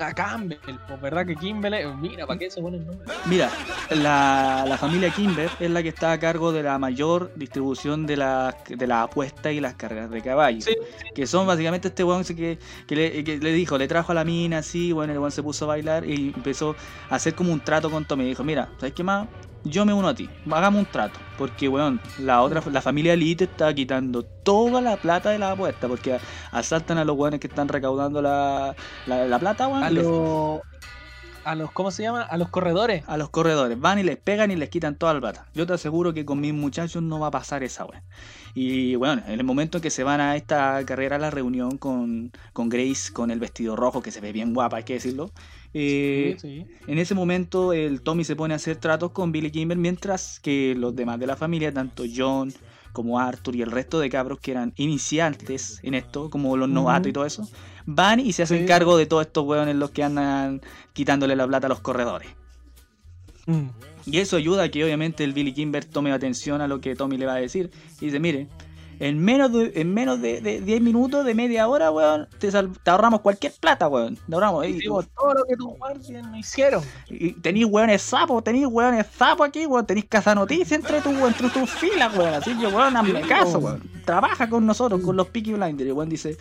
A 0.00 0.14
Campbell, 0.14 0.58
pues 0.88 1.00
verdad 1.00 1.26
que 1.26 1.36
Kimber 1.36 1.74
es. 1.74 1.94
Mira, 1.96 2.26
¿para 2.26 2.38
qué 2.38 2.50
se 2.50 2.60
pone 2.62 2.78
el 2.78 2.86
nombre? 2.86 3.06
Mira, 3.26 3.50
la, 3.90 4.64
la 4.66 4.78
familia 4.78 5.10
Kimber 5.10 5.50
es 5.60 5.70
la 5.70 5.82
que 5.82 5.90
está 5.90 6.12
a 6.12 6.18
cargo 6.18 6.52
de 6.52 6.62
la 6.62 6.78
mayor 6.78 7.32
distribución 7.36 8.06
de 8.06 8.16
las 8.16 8.54
de 8.66 8.86
las 8.86 9.04
apuestas 9.04 9.52
y 9.52 9.60
las 9.60 9.74
carreras 9.74 10.10
de 10.10 10.22
caballos. 10.22 10.64
Sí, 10.64 10.74
Que 11.14 11.26
son 11.26 11.46
básicamente 11.46 11.88
este 11.88 12.02
weón 12.02 12.24
que, 12.24 12.58
que, 12.86 12.96
le, 12.96 13.24
que 13.24 13.38
le 13.38 13.52
dijo, 13.52 13.76
le 13.76 13.88
trajo 13.88 14.12
a 14.12 14.14
la 14.14 14.24
mina 14.24 14.58
así, 14.58 14.92
bueno, 14.92 15.12
el 15.12 15.18
weón 15.18 15.32
se 15.32 15.42
puso 15.42 15.66
a 15.66 15.68
bailar 15.68 16.04
y 16.08 16.32
empezó 16.34 16.76
a 17.10 17.16
hacer 17.16 17.34
como 17.34 17.52
un 17.52 17.60
trato 17.60 17.90
con 17.90 18.04
Tommy. 18.06 18.24
Dijo, 18.24 18.42
mira, 18.42 18.70
¿sabes 18.78 18.94
qué 18.94 19.02
más? 19.04 19.28
Yo 19.64 19.84
me 19.84 19.92
uno 19.92 20.08
a 20.08 20.14
ti, 20.14 20.28
hagamos 20.50 20.80
un 20.80 20.86
trato. 20.86 21.18
Porque, 21.36 21.68
weón, 21.68 22.00
la 22.18 22.42
otra, 22.42 22.62
la 22.70 22.80
familia 22.80 23.12
Elite 23.12 23.44
está 23.44 23.74
quitando 23.74 24.22
toda 24.22 24.80
la 24.80 24.96
plata 24.96 25.30
de 25.30 25.38
las 25.38 25.52
apuestas. 25.52 25.88
Porque 25.88 26.18
asaltan 26.52 26.98
a 26.98 27.04
los 27.04 27.16
weones 27.16 27.40
que 27.40 27.46
están 27.46 27.68
recaudando 27.68 28.22
la, 28.22 28.74
la, 29.06 29.26
la 29.26 29.38
plata, 29.38 29.68
weón. 29.68 29.82
A 29.84 29.90
los. 29.90 30.60
A 31.44 31.54
los. 31.54 31.72
¿Cómo 31.72 31.90
se 31.90 32.02
llama? 32.02 32.22
A 32.22 32.36
los 32.36 32.48
corredores. 32.48 33.04
a 33.06 33.16
los 33.16 33.30
corredores. 33.30 33.78
Van 33.78 33.98
y 33.98 34.02
les 34.02 34.16
pegan 34.16 34.50
y 34.50 34.56
les 34.56 34.68
quitan 34.70 34.96
toda 34.96 35.14
la 35.14 35.20
plata. 35.20 35.46
Yo 35.54 35.66
te 35.66 35.74
aseguro 35.74 36.14
que 36.14 36.24
con 36.24 36.40
mis 36.40 36.54
muchachos 36.54 37.02
no 37.02 37.18
va 37.18 37.28
a 37.28 37.30
pasar 37.30 37.62
esa 37.62 37.84
weá. 37.84 38.02
Y 38.54 38.96
bueno, 38.96 39.22
en 39.26 39.38
el 39.38 39.44
momento 39.44 39.78
en 39.78 39.82
que 39.82 39.90
se 39.90 40.04
van 40.04 40.20
a 40.20 40.36
esta 40.36 40.84
carrera, 40.84 41.16
a 41.16 41.18
la 41.18 41.30
reunión 41.30 41.78
con, 41.78 42.32
con 42.52 42.68
Grace, 42.68 43.12
con 43.12 43.30
el 43.30 43.38
vestido 43.40 43.76
rojo, 43.76 44.02
que 44.02 44.10
se 44.10 44.20
ve 44.20 44.32
bien 44.32 44.54
guapa, 44.54 44.78
hay 44.78 44.84
que 44.84 44.94
decirlo. 44.94 45.30
Eh, 45.72 46.36
sí, 46.40 46.64
sí. 46.66 46.66
en 46.86 46.98
ese 46.98 47.14
momento 47.14 47.72
el 47.72 48.00
Tommy 48.02 48.24
se 48.24 48.36
pone 48.36 48.54
a 48.54 48.56
hacer 48.56 48.76
tratos 48.76 49.12
con 49.12 49.32
Billy 49.32 49.50
Kimber, 49.50 49.78
mientras 49.78 50.40
que 50.40 50.74
los 50.76 50.94
demás 50.96 51.18
de 51.20 51.26
la 51.26 51.36
familia, 51.36 51.72
tanto 51.72 52.04
John 52.14 52.52
como 52.92 53.20
Arthur 53.20 53.54
y 53.54 53.62
el 53.62 53.70
resto 53.70 54.00
de 54.00 54.10
cabros 54.10 54.40
que 54.40 54.50
eran 54.50 54.72
iniciantes 54.76 55.78
en 55.84 55.94
esto, 55.94 56.28
como 56.28 56.56
los 56.56 56.68
novatos 56.68 57.08
y 57.08 57.12
todo 57.12 57.24
eso, 57.24 57.48
van 57.86 58.18
y 58.18 58.32
se 58.32 58.42
hacen 58.42 58.60
Sí. 58.62 58.66
cargo 58.66 58.96
de 58.96 59.06
todos 59.06 59.26
estos 59.26 59.44
hueones 59.44 59.76
los 59.76 59.90
que 59.90 60.02
andan 60.02 60.60
quitándole 60.92 61.36
la 61.36 61.46
plata 61.46 61.66
a 61.66 61.70
los 61.70 61.80
corredores. 61.80 62.28
Mm. 63.46 63.68
Y 64.06 64.18
eso 64.18 64.36
ayuda 64.36 64.64
a 64.64 64.68
que 64.70 64.84
obviamente 64.84 65.24
el 65.24 65.32
Billy 65.32 65.52
Kimber 65.52 65.84
tome 65.84 66.10
atención 66.12 66.60
a 66.60 66.68
lo 66.68 66.80
que 66.80 66.96
Tommy 66.96 67.16
le 67.16 67.26
va 67.26 67.34
a 67.34 67.36
decir. 67.36 67.70
Y 68.00 68.06
dice, 68.06 68.18
mire, 68.18 68.48
en 69.00 69.18
menos 69.18 69.50
de, 69.50 69.72
en 69.76 69.94
menos 69.94 70.20
de, 70.20 70.42
de 70.42 70.60
10 70.60 70.82
minutos, 70.82 71.24
de 71.24 71.34
media 71.34 71.66
hora, 71.66 71.90
weón, 71.90 72.28
te, 72.38 72.50
sal- 72.50 72.70
te 72.82 72.90
ahorramos 72.90 73.22
cualquier 73.22 73.52
plata, 73.58 73.88
weón. 73.88 74.16
Te 74.16 74.34
ahorramos. 74.34 74.66
Y, 74.66 74.84
todo 74.84 75.34
lo 75.34 75.44
que 75.48 75.56
tus 75.56 75.74
guardias 75.78 76.26
no 76.26 76.36
hicieron. 76.36 76.84
y 77.08 77.32
tenéis 77.32 77.64
weones 77.64 78.02
sapos, 78.02 78.44
tenéis 78.44 78.66
weones 78.66 79.06
sapos 79.16 79.48
aquí, 79.48 79.64
weón. 79.64 79.86
Tenéis 79.86 80.04
casa 80.06 80.34
noticia 80.34 80.76
entre, 80.76 81.00
tu, 81.00 81.08
entre 81.26 81.48
tus 81.48 81.70
filas, 81.70 82.14
weón. 82.14 82.34
Así 82.34 82.54
que, 82.58 82.66
weón, 82.66 82.94
hazme 82.94 83.22
caso, 83.22 83.58
weón. 83.58 83.82
Trabaja 84.04 84.50
con 84.50 84.66
nosotros, 84.66 85.00
con 85.00 85.16
los 85.16 85.28
Peaky 85.28 85.54
Blinders. 85.54 85.88
Y 85.88 85.92
weón 85.92 86.10
dice, 86.10 86.36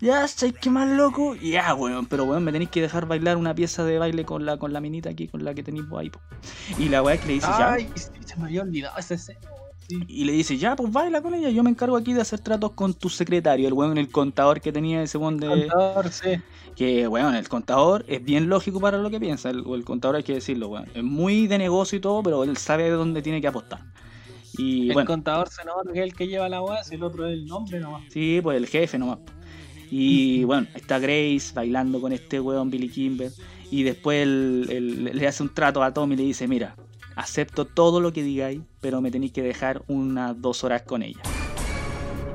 ya, 0.00 0.26
sé 0.28 0.54
que 0.54 0.70
más 0.70 0.88
loco. 0.88 1.34
Ya, 1.34 1.74
weón, 1.74 2.06
pero 2.06 2.24
weón, 2.24 2.42
me 2.42 2.52
tenéis 2.52 2.70
que 2.70 2.80
dejar 2.80 3.04
bailar 3.04 3.36
una 3.36 3.54
pieza 3.54 3.84
de 3.84 3.98
baile 3.98 4.24
con 4.24 4.46
la, 4.46 4.56
con 4.56 4.72
la 4.72 4.80
minita 4.80 5.10
aquí, 5.10 5.28
con 5.28 5.44
la 5.44 5.52
que 5.52 5.62
tenéis 5.62 5.84
ahí, 5.98 6.08
po. 6.08 6.20
Y 6.78 6.88
la 6.88 7.02
weá 7.02 7.18
que 7.18 7.26
le 7.26 7.32
dice, 7.34 7.48
ya. 7.48 7.74
Ay, 7.74 7.90
se 7.94 8.36
me 8.38 8.44
había 8.46 8.62
olvidado 8.62 8.96
weón. 8.96 9.67
Sí. 9.88 9.98
Y 10.06 10.24
le 10.24 10.32
dice, 10.32 10.58
ya, 10.58 10.76
pues 10.76 10.92
baila 10.92 11.22
con 11.22 11.34
ella, 11.34 11.48
yo 11.50 11.62
me 11.62 11.70
encargo 11.70 11.96
aquí 11.96 12.12
de 12.12 12.20
hacer 12.20 12.40
tratos 12.40 12.72
con 12.72 12.94
tu 12.94 13.08
secretario, 13.08 13.66
el 13.66 13.72
weón, 13.72 13.96
el 13.96 14.10
contador 14.10 14.60
que 14.60 14.70
tenía 14.70 15.02
ese 15.02 15.16
weón 15.18 15.38
de... 15.38 15.48
Contador, 15.48 16.10
sí. 16.10 16.40
Que, 16.76 17.08
weón, 17.08 17.34
el 17.34 17.48
contador 17.48 18.04
es 18.06 18.22
bien 18.22 18.48
lógico 18.48 18.80
para 18.80 18.98
lo 18.98 19.10
que 19.10 19.18
piensa, 19.18 19.50
el, 19.50 19.64
el 19.66 19.84
contador 19.84 20.16
hay 20.16 20.22
que 20.22 20.34
decirlo, 20.34 20.68
weón. 20.68 20.86
Es 20.94 21.02
muy 21.02 21.46
de 21.46 21.58
negocio 21.58 21.96
y 21.96 22.00
todo, 22.00 22.22
pero 22.22 22.44
él 22.44 22.56
sabe 22.58 22.84
de 22.84 22.90
dónde 22.90 23.22
tiene 23.22 23.40
que 23.40 23.48
apostar. 23.48 23.80
Y 24.56 24.88
el 24.88 24.92
bueno, 24.92 25.06
contador 25.06 25.48
se 25.48 25.64
nota 25.64 25.92
que 25.92 26.00
es 26.00 26.04
el 26.04 26.14
que 26.14 26.26
lleva 26.28 26.48
la 26.48 26.62
weá, 26.62 26.80
el 26.90 27.02
otro 27.02 27.26
es 27.26 27.32
el 27.32 27.46
nombre 27.46 27.80
nomás. 27.80 28.02
sí, 28.08 28.40
pues 28.42 28.56
el 28.56 28.66
jefe 28.66 28.98
nomás. 28.98 29.18
Y 29.90 30.44
bueno, 30.44 30.66
está 30.74 30.98
Grace 30.98 31.52
bailando 31.54 32.00
con 32.00 32.12
este 32.12 32.40
weón 32.40 32.70
Billy 32.70 32.90
Kimber. 32.90 33.32
Y 33.70 33.82
después 33.82 34.22
él 34.22 35.04
le 35.12 35.26
hace 35.26 35.42
un 35.42 35.52
trato 35.52 35.82
a 35.82 35.92
Tommy 35.92 36.14
y 36.14 36.18
le 36.18 36.24
dice, 36.24 36.48
mira, 36.48 36.74
acepto 37.18 37.64
todo 37.64 38.00
lo 38.00 38.12
que 38.12 38.22
digáis, 38.22 38.60
pero 38.80 39.00
me 39.00 39.10
tenéis 39.10 39.32
que 39.32 39.42
dejar 39.42 39.82
unas 39.88 40.40
dos 40.40 40.62
horas 40.62 40.82
con 40.82 41.02
ella. 41.02 41.20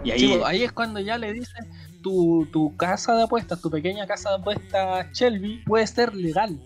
Y 0.03 0.11
ahí... 0.11 0.27
Pues, 0.27 0.43
ahí 0.45 0.63
es 0.63 0.71
cuando 0.73 0.99
ya 0.99 1.17
le 1.17 1.31
dice 1.31 1.53
tu, 2.01 2.45
tu 2.51 2.75
casa 2.75 3.15
de 3.15 3.23
apuestas, 3.23 3.61
tu 3.61 3.71
pequeña 3.71 4.05
casa 4.05 4.29
de 4.31 4.35
apuestas 4.35 5.09
Shelby 5.13 5.63
puede 5.65 5.87
ser 5.87 6.13
legal. 6.13 6.59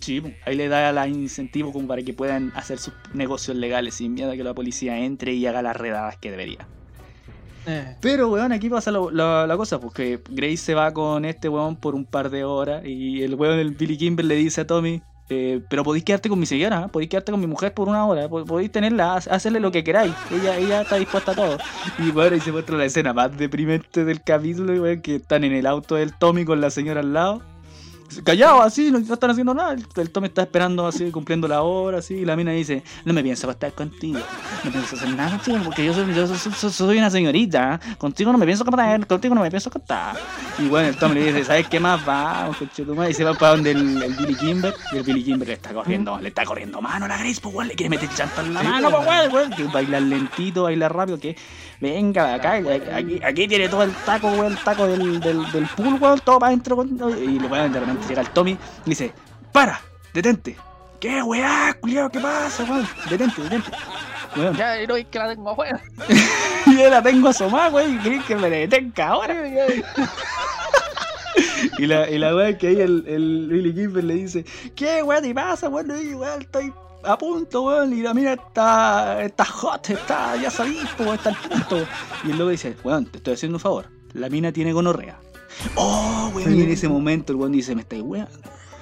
Sí, 0.00 0.20
po, 0.20 0.30
ahí 0.46 0.54
le 0.54 0.68
da 0.68 0.92
la 0.92 1.08
incentivo 1.08 1.72
como 1.72 1.88
para 1.88 2.02
que 2.02 2.14
puedan 2.14 2.52
hacer 2.54 2.78
sus 2.78 2.94
negocios 3.12 3.56
legales 3.56 3.94
sin 3.94 4.14
miedo 4.14 4.30
a 4.30 4.36
que 4.36 4.44
la 4.44 4.54
policía 4.54 4.96
entre 5.00 5.32
y 5.34 5.44
haga 5.46 5.60
las 5.60 5.76
redadas 5.76 6.16
que 6.18 6.30
debería. 6.30 6.68
Eh, 7.66 7.96
Pero, 8.00 8.28
weón, 8.30 8.52
aquí 8.52 8.70
pasa 8.70 8.92
lo- 8.92 9.10
la, 9.10 9.48
la 9.48 9.56
cosa, 9.56 9.80
porque 9.80 10.20
Grace 10.30 10.58
se 10.58 10.74
va 10.74 10.92
con 10.94 11.24
este 11.24 11.48
weón 11.48 11.74
por 11.74 11.96
un 11.96 12.04
par 12.04 12.30
de 12.30 12.44
horas 12.44 12.84
y 12.86 13.22
el 13.24 13.34
weón, 13.34 13.58
el 13.58 13.72
Billy 13.72 13.98
Kimber, 13.98 14.24
le 14.24 14.36
dice 14.36 14.60
a 14.60 14.66
Tommy, 14.68 15.02
eh, 15.30 15.60
pero 15.68 15.84
podéis 15.84 16.04
quedarte 16.04 16.28
con 16.28 16.38
mi 16.38 16.46
señora, 16.46 16.88
podéis 16.88 17.10
quedarte 17.10 17.32
con 17.32 17.40
mi 17.40 17.46
mujer 17.46 17.72
por 17.74 17.88
una 17.88 18.06
hora, 18.06 18.28
po- 18.28 18.44
podéis 18.44 18.72
tenerla, 18.72 19.14
ha- 19.14 19.16
hacerle 19.16 19.60
lo 19.60 19.70
que 19.70 19.84
queráis, 19.84 20.12
ella, 20.30 20.56
ella 20.58 20.80
está 20.82 20.96
dispuesta 20.96 21.32
a 21.32 21.34
todo. 21.34 21.58
Y 21.98 22.10
bueno, 22.10 22.36
y 22.36 22.40
se 22.40 22.52
muestra 22.52 22.76
la 22.76 22.84
escena 22.86 23.12
más 23.12 23.36
deprimente 23.36 24.04
del 24.04 24.22
capítulo, 24.22 24.82
que 25.02 25.16
están 25.16 25.44
en 25.44 25.52
el 25.52 25.66
auto 25.66 25.94
del 25.96 26.14
Tommy 26.14 26.44
con 26.44 26.60
la 26.60 26.70
señora 26.70 27.00
al 27.00 27.12
lado. 27.12 27.42
Callado 28.24 28.62
así, 28.62 28.90
no, 28.90 28.98
están 28.98 29.30
haciendo 29.30 29.52
nada. 29.54 29.72
El, 29.74 29.84
el 29.96 30.10
Tommy 30.10 30.28
está 30.28 30.42
esperando 30.42 30.86
así, 30.86 31.10
cumpliendo 31.10 31.46
la 31.46 31.62
hora, 31.62 31.98
así, 31.98 32.14
y 32.14 32.24
la 32.24 32.36
mina 32.36 32.52
dice, 32.52 32.82
no 33.04 33.12
me 33.12 33.22
pienso 33.22 33.46
acostar 33.46 33.72
contigo, 33.72 34.18
no 34.64 34.70
pienso 34.70 34.96
hacer 34.96 35.10
nada 35.10 35.30
contigo, 35.36 35.58
porque 35.64 35.84
yo 35.84 35.92
soy, 35.94 36.14
yo 36.14 36.26
soy, 36.26 36.38
soy- 36.52 36.70
soy 36.72 36.98
una 36.98 37.10
señorita, 37.10 37.80
¿eh? 37.82 37.94
contigo 37.98 38.32
no 38.32 38.38
me 38.38 38.46
pienso 38.46 38.62
acostar, 38.64 39.06
contigo 39.06 39.34
no 39.34 39.42
me 39.42 39.50
pienso 39.50 39.68
acostar. 39.68 40.16
Y 40.58 40.68
bueno, 40.68 40.88
el 40.88 40.96
Tommy 40.96 41.16
le 41.16 41.24
dice, 41.32 41.44
¿sabes 41.44 41.68
qué 41.68 41.78
más? 41.80 42.04
Vamos, 42.04 42.56
conchetumare", 42.56 43.10
y 43.10 43.14
se 43.14 43.24
va 43.24 43.34
para 43.34 43.52
donde 43.52 43.72
el, 43.72 44.02
el 44.02 44.14
Billy 44.14 44.34
Kimber, 44.34 44.74
y 44.92 44.96
el 44.96 45.02
Billy 45.02 45.22
Kimber 45.24 45.48
le 45.48 45.54
está 45.54 45.72
corriendo, 45.74 46.18
le 46.18 46.28
está 46.28 46.44
corriendo 46.44 46.80
mano 46.80 47.04
a 47.04 47.08
la 47.08 47.18
Grace, 47.18 47.40
pues 47.42 47.54
weón, 47.54 47.68
le 47.68 47.74
quiere 47.74 47.90
meter 47.90 48.08
chanta 48.14 48.40
en 48.40 48.54
la 48.54 48.62
mano, 48.62 48.90
pues, 48.90 49.04
pues 49.04 49.18
weón, 49.18 49.32
weón, 49.34 49.50
que 49.52 49.64
bailar 49.64 50.02
lentito, 50.02 50.62
bailar 50.64 50.94
rápido, 50.96 51.18
que 51.20 51.36
venga 51.80 52.34
acá, 52.34 52.54
aquí, 52.94 53.20
aquí 53.22 53.46
tiene 53.46 53.68
todo 53.68 53.82
el 53.82 53.92
taco, 54.04 54.28
weón, 54.28 54.52
el 54.52 54.58
taco 54.58 54.86
del, 54.86 55.20
del, 55.20 55.52
del 55.52 55.66
pool, 55.76 55.94
weón, 56.00 56.18
todo 56.24 56.38
para 56.38 56.48
adentro, 56.48 56.84
y 56.84 57.38
weón, 57.38 57.72
de 57.72 57.80
repente 57.80 57.97
llega 58.08 58.22
el 58.22 58.30
Tommy 58.30 58.52
y 58.84 58.90
dice, 58.90 59.12
para, 59.52 59.80
detente. 60.12 60.56
¿Qué 61.00 61.22
weá, 61.22 61.76
culiao, 61.80 62.10
qué 62.10 62.18
pasa, 62.18 62.64
weón? 62.64 62.88
Detente, 63.08 63.42
detente. 63.42 63.70
Weón, 64.36 64.56
ya, 64.56 64.82
y 64.82 64.86
no 64.86 64.96
es 64.96 65.06
que 65.06 65.18
la 65.18 65.28
tengo 65.28 65.50
afuera. 65.50 65.80
yo 66.66 66.90
la 66.90 67.02
tengo 67.02 67.28
asomada, 67.28 67.70
weón, 67.70 68.00
y 68.04 68.20
que 68.20 68.36
me 68.36 68.50
detenga 68.50 69.08
ahora. 69.08 69.36
Y 71.78 71.86
la, 71.86 72.08
y 72.08 72.18
la 72.18 72.34
weá 72.34 72.56
que 72.58 72.68
ahí 72.68 72.80
el, 72.80 73.04
el 73.06 73.48
Billy 73.48 73.72
Kimber 73.72 74.02
le 74.02 74.14
dice, 74.14 74.44
¿qué 74.74 75.02
weá 75.02 75.20
te 75.20 75.32
pasa, 75.34 75.68
weón? 75.68 75.92
Y 76.02 76.14
weón, 76.14 76.42
estoy 76.42 76.72
a 77.04 77.16
punto, 77.16 77.62
weón, 77.62 77.92
y 77.92 78.02
la 78.02 78.14
mina 78.14 78.32
está, 78.32 79.22
está 79.22 79.44
hot, 79.44 79.90
está, 79.90 80.36
ya 80.36 80.50
sabís, 80.50 80.88
weón, 80.98 81.14
está 81.14 81.30
al 81.30 81.36
punto. 81.36 81.86
Y 82.24 82.30
el 82.30 82.38
loco 82.38 82.50
dice, 82.50 82.76
weón, 82.82 83.06
te 83.06 83.18
estoy 83.18 83.34
haciendo 83.34 83.56
un 83.56 83.60
favor, 83.60 83.86
la 84.14 84.28
mina 84.28 84.52
tiene 84.52 84.72
gonorrea. 84.72 85.18
Oh, 85.74 86.30
weón, 86.34 86.54
y 86.58 86.62
en 86.62 86.70
ese 86.70 86.88
momento 86.88 87.32
el 87.32 87.38
weón 87.38 87.52
dice, 87.52 87.74
me 87.74 87.82
estáis 87.82 88.02
weón. 88.02 88.28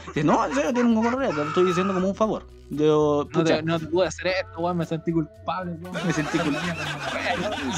Dice, 0.08 0.24
no, 0.24 0.44
en 0.46 0.54
serio, 0.54 0.72
tiene 0.72 0.88
un 0.88 0.94
gonorrea, 0.96 1.30
te 1.30 1.36
lo 1.36 1.48
estoy 1.48 1.64
diciendo 1.64 1.94
como 1.94 2.08
un 2.08 2.14
favor. 2.14 2.46
Yo, 2.68 3.28
No 3.32 3.44
te, 3.44 3.62
no 3.62 3.78
te 3.78 3.86
pude 3.86 4.08
hacer 4.08 4.26
esto, 4.28 4.60
weón, 4.60 4.76
me 4.76 4.86
sentí 4.86 5.12
culpable, 5.12 5.72
weón. 5.80 6.06
Me 6.06 6.12
sentí 6.12 6.38
culpable. 6.38 6.74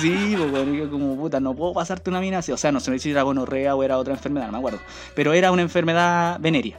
Sí, 0.01 0.35
pues 0.37 0.67
yo 0.77 0.91
como 0.91 1.17
puta, 1.17 1.41
no 1.41 1.55
puedo 1.55 1.75
pasarte 1.75 2.11
una 2.11 2.21
mina 2.21 2.39
así. 2.39 2.53
O 2.53 2.57
sea, 2.57 2.73
no 2.73 2.81
sé 2.81 2.99
si 2.99 3.11
era 3.11 3.23
gonorrea 3.23 3.75
o 3.75 3.83
era 3.83 3.99
otra 3.99 4.15
enfermedad, 4.15 4.47
no 4.47 4.53
me 4.53 4.59
acuerdo. 4.59 4.79
Pero 5.15 5.33
era 5.33 5.53
una 5.53 5.63
enfermedad 5.63 6.39
venérea. 6.41 6.79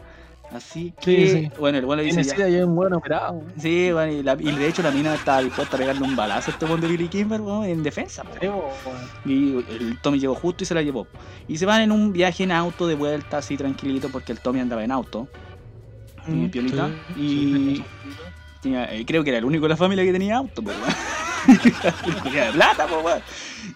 Así 0.51 0.91
que, 0.99 1.27
Sí, 1.27 1.31
sí. 1.43 1.51
bueno, 1.59 1.77
el 1.77 1.85
bueno 1.85 2.01
le 2.01 2.07
dice 2.11 2.23
ya. 2.23 2.65
un 2.65 2.75
buen 2.75 2.91
operado. 2.93 3.43
Sí, 3.61 3.91
bueno, 3.91 4.11
y, 4.11 4.23
la- 4.23 4.37
y 4.39 4.51
de 4.51 4.67
hecho 4.67 4.81
la 4.81 4.89
mina 4.89 5.13
estaba 5.13 5.41
dispuesta 5.43 5.75
a 5.75 5.79
pegarle 5.79 6.01
un 6.03 6.15
balazo 6.15 6.49
a 6.49 6.53
este 6.53 6.65
buen 6.65 6.81
de 6.81 6.87
Billy 6.87 7.07
Kimber, 7.07 7.39
weón, 7.39 7.65
en 7.65 7.83
defensa. 7.83 8.23
weón. 8.41 8.61
Y 9.25 9.51
el 9.57 9.99
Tommy 10.01 10.19
llegó 10.19 10.33
justo 10.33 10.63
y 10.63 10.67
se 10.67 10.73
la 10.73 10.81
llevó. 10.81 11.07
Y 11.47 11.57
se 11.57 11.65
van 11.67 11.81
en 11.81 11.91
un 11.91 12.11
viaje 12.13 12.43
en 12.43 12.51
auto 12.51 12.87
de 12.87 12.95
vuelta, 12.95 13.37
así 13.37 13.57
tranquilito, 13.57 14.09
porque 14.09 14.31
el 14.31 14.39
Tommy 14.39 14.59
andaba 14.59 14.83
en 14.83 14.91
auto. 14.91 15.27
Y 16.27 16.31
Mm, 16.31 16.49
piolita. 16.49 16.89
sí, 17.13 17.21
y 17.21 17.85
tenía- 18.61 18.91
eh, 18.93 19.05
creo 19.05 19.23
que 19.23 19.29
era 19.29 19.37
el 19.39 19.45
único 19.45 19.65
de 19.65 19.69
la 19.69 19.77
familia 19.77 20.03
que 20.03 20.11
tenía 20.11 20.37
auto, 20.37 20.63
pues, 20.63 20.75
weón. 20.77 20.95
De 22.33 22.51
plata, 22.53 22.87
pues, 22.87 23.05
weón. 23.05 23.21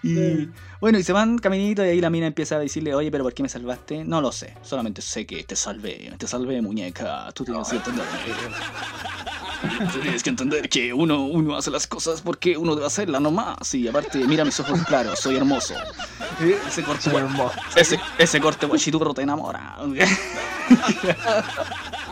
Y. 0.02 0.48
bueno, 0.84 0.98
y 0.98 1.02
se 1.02 1.14
van 1.14 1.38
caminito 1.38 1.82
y 1.82 1.88
ahí 1.88 2.00
la 2.02 2.10
mina 2.10 2.26
empieza 2.26 2.56
a 2.56 2.58
decirle, 2.58 2.94
oye, 2.94 3.10
pero 3.10 3.24
¿por 3.24 3.32
qué 3.32 3.42
me 3.42 3.48
salvaste? 3.48 4.04
No 4.04 4.20
lo 4.20 4.30
sé, 4.30 4.52
solamente 4.60 5.00
sé 5.00 5.24
que 5.24 5.42
te 5.42 5.56
salvé, 5.56 6.12
te 6.18 6.26
salvé, 6.26 6.60
muñeca. 6.60 7.32
Tú 7.32 7.42
tienes 7.42 7.66
que 7.70 7.76
entenderme. 7.76 8.10
Tú 9.90 9.98
tienes 10.00 10.22
que 10.22 10.28
entender 10.28 10.68
que 10.68 10.92
uno, 10.92 11.24
uno 11.24 11.56
hace 11.56 11.70
las 11.70 11.86
cosas 11.86 12.20
porque 12.20 12.58
uno 12.58 12.74
debe 12.74 12.86
hacerlas 12.86 13.22
nomás. 13.22 13.74
Y 13.74 13.88
aparte, 13.88 14.18
mira 14.26 14.44
mis 14.44 14.60
ojos 14.60 14.78
claros, 14.84 15.18
soy 15.20 15.36
hermoso. 15.36 15.72
Ese 16.68 16.82
corte, 16.82 17.04
Soy 17.04 17.16
hermoso. 17.16 17.54
ese, 17.76 17.98
ese 18.18 18.38
corte 18.38 18.66
guachiturro 18.66 19.14
te 19.14 19.22
enamora. 19.22 19.78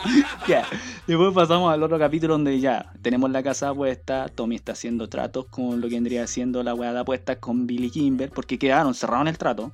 ya. 0.47 0.65
Después 1.07 1.33
pasamos 1.33 1.73
al 1.73 1.83
otro 1.83 1.99
capítulo 1.99 2.33
donde 2.33 2.59
ya 2.59 2.91
tenemos 3.01 3.29
la 3.31 3.43
casa 3.43 3.73
puesta. 3.73 4.29
Tommy 4.29 4.55
está 4.55 4.73
haciendo 4.73 5.09
tratos 5.09 5.45
con 5.45 5.81
lo 5.81 5.87
que 5.87 5.95
vendría 5.95 6.25
siendo 6.27 6.63
la 6.63 6.73
weá 6.73 6.93
de 6.93 6.99
apuestas 6.99 7.37
con 7.37 7.67
Billy 7.67 7.89
Kimber. 7.89 8.29
Porque 8.31 8.57
quedaron, 8.57 8.93
cerraron 8.93 9.27
el 9.27 9.37
trato. 9.37 9.71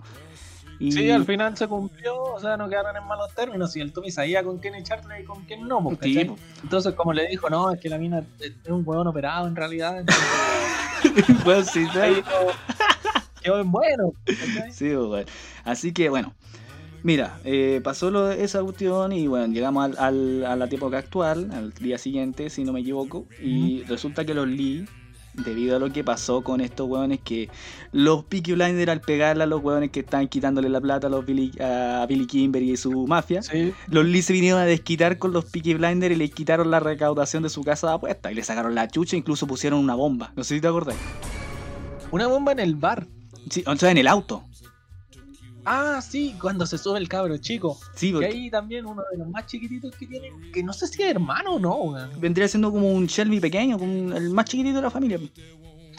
Y... 0.80 0.94
Sí, 0.94 1.12
al 1.12 1.26
final 1.26 1.58
se 1.58 1.68
cumplió, 1.68 2.16
o 2.24 2.40
sea, 2.40 2.56
no 2.56 2.70
quedaron 2.70 2.96
en 2.96 3.06
malos 3.06 3.34
términos. 3.36 3.76
Y 3.76 3.82
el 3.82 3.92
Tommy 3.92 4.12
sabía 4.12 4.44
con 4.44 4.60
quién 4.60 4.76
echarle 4.76 5.22
y 5.22 5.26
con 5.26 5.44
quién 5.44 5.68
no. 5.68 5.84
pues, 5.84 5.98
Sí, 6.02 6.24
po. 6.24 6.38
Entonces, 6.64 6.94
como 6.94 7.12
le 7.12 7.28
dijo, 7.28 7.50
no, 7.50 7.72
es 7.72 7.82
que 7.82 7.90
la 7.90 7.98
mina 7.98 8.24
es 8.40 8.54
un 8.70 8.84
huevón 8.86 9.08
operado 9.08 9.48
en 9.48 9.56
realidad. 9.56 10.00
Entonces, 11.04 11.36
Pues 11.44 11.68
sí, 11.68 11.86
quedó, 13.42 13.64
bueno. 13.66 14.14
¿cachai? 14.26 14.72
Sí, 14.72 14.92
pues, 14.94 15.08
bueno. 15.08 15.30
Así 15.66 15.92
que 15.92 16.10
bueno. 16.10 16.34
Mira, 17.04 17.40
eh, 17.46 17.80
pasó 17.84 18.12
lo 18.12 18.30
esa 18.32 18.62
cuestión 18.62 19.12
y 19.14 19.28
bueno, 19.28 19.54
llegamos 19.54 19.86
al, 19.86 19.96
al- 19.98 20.46
a 20.46 20.56
la 20.56 20.66
época 20.66 20.98
actual, 20.98 21.50
al 21.54 21.72
día 21.74 21.98
siguiente, 21.98 22.50
si 22.50 22.64
no 22.64 22.74
me 22.74 22.82
equivoco, 22.82 23.26
y 23.42 23.84
resulta 23.84 24.26
que 24.26 24.34
los 24.34 24.48
Lee, 24.48 24.86
debido 25.34 25.78
a 25.78 25.80
lo 25.80 25.94
que 25.94 26.04
pasó 26.04 26.42
con 26.44 26.60
estos 26.60 26.90
hueones 26.90 27.20
que 27.24 27.50
los 27.94 28.26
Peaky 28.26 28.54
Blinders 28.54 28.90
al 28.92 29.00
pegarle 29.00 29.44
a 29.44 29.46
los 29.48 29.64
hueones 29.64 29.92
que 29.92 30.02
están 30.02 30.28
quitándole 30.28 30.68
la 30.68 30.82
plata 30.82 31.08
a, 31.08 31.10
los 31.10 31.26
Billy, 31.26 31.52
a 31.62 32.06
Billy 32.10 32.26
Kimber 32.28 32.62
y 32.62 32.76
su 32.76 33.08
mafia, 33.08 33.42
Sí, 33.44 33.72
los 33.88 34.06
Lee 34.06 34.22
se 34.22 34.34
vinieron 34.34 34.60
a 34.60 34.66
desquitar 34.66 35.18
con 35.18 35.32
los 35.32 35.46
Peaky 35.46 35.76
Blinders 35.76 36.14
y 36.14 36.18
le 36.18 36.30
quitaron 36.30 36.70
la 36.70 36.82
recaudación 36.82 37.44
de 37.44 37.50
su 37.50 37.64
casa 37.64 37.88
de 37.88 37.94
apuestas 37.94 38.32
y 38.32 38.36
le 38.36 38.44
sacaron 38.44 38.76
la 38.76 38.90
chucha, 38.90 39.16
incluso 39.16 39.48
pusieron 39.48 39.80
una 39.80 39.96
bomba. 39.96 40.34
No 40.36 40.44
sé 40.44 40.56
si 40.56 40.62
te 40.62 40.68
acordás. 40.68 40.96
una 42.12 42.28
bomba 42.28 42.52
en 42.52 42.60
el 42.60 42.76
bar. 42.76 43.08
Sí, 43.50 43.64
o 43.66 43.76
sea, 43.78 43.90
en 43.92 43.98
el 43.98 44.08
auto. 44.08 44.44
Ah, 45.66 46.02
sí, 46.02 46.36
cuando 46.42 46.66
se 46.66 46.78
sube 46.78 46.98
el 47.00 47.08
cabro 47.08 47.38
chico. 47.38 47.78
Sí, 47.96 48.08
Y 48.08 48.12
porque 48.14 48.28
ahí 48.28 48.50
también 48.50 48.86
uno 48.86 49.04
de 49.12 49.18
los 49.18 49.28
más 49.30 49.46
chiquititos 49.46 49.96
que 49.96 50.08
tienen, 50.08 50.52
que 50.52 50.64
no 50.64 50.74
sé 50.74 50.88
si 50.88 51.04
es 51.04 51.12
hermano 51.12 51.56
o 51.56 51.60
no, 51.60 51.76
weón. 51.76 52.10
vendría 52.20 52.48
siendo 52.48 52.72
como 52.72 52.92
un 52.92 53.06
Shelby 53.08 53.40
pequeño, 53.40 53.78
como 53.78 54.14
el 54.16 54.30
más 54.32 54.46
chiquitito 54.46 54.78
de 54.78 54.82
la 54.82 54.92
familia. 54.92 55.20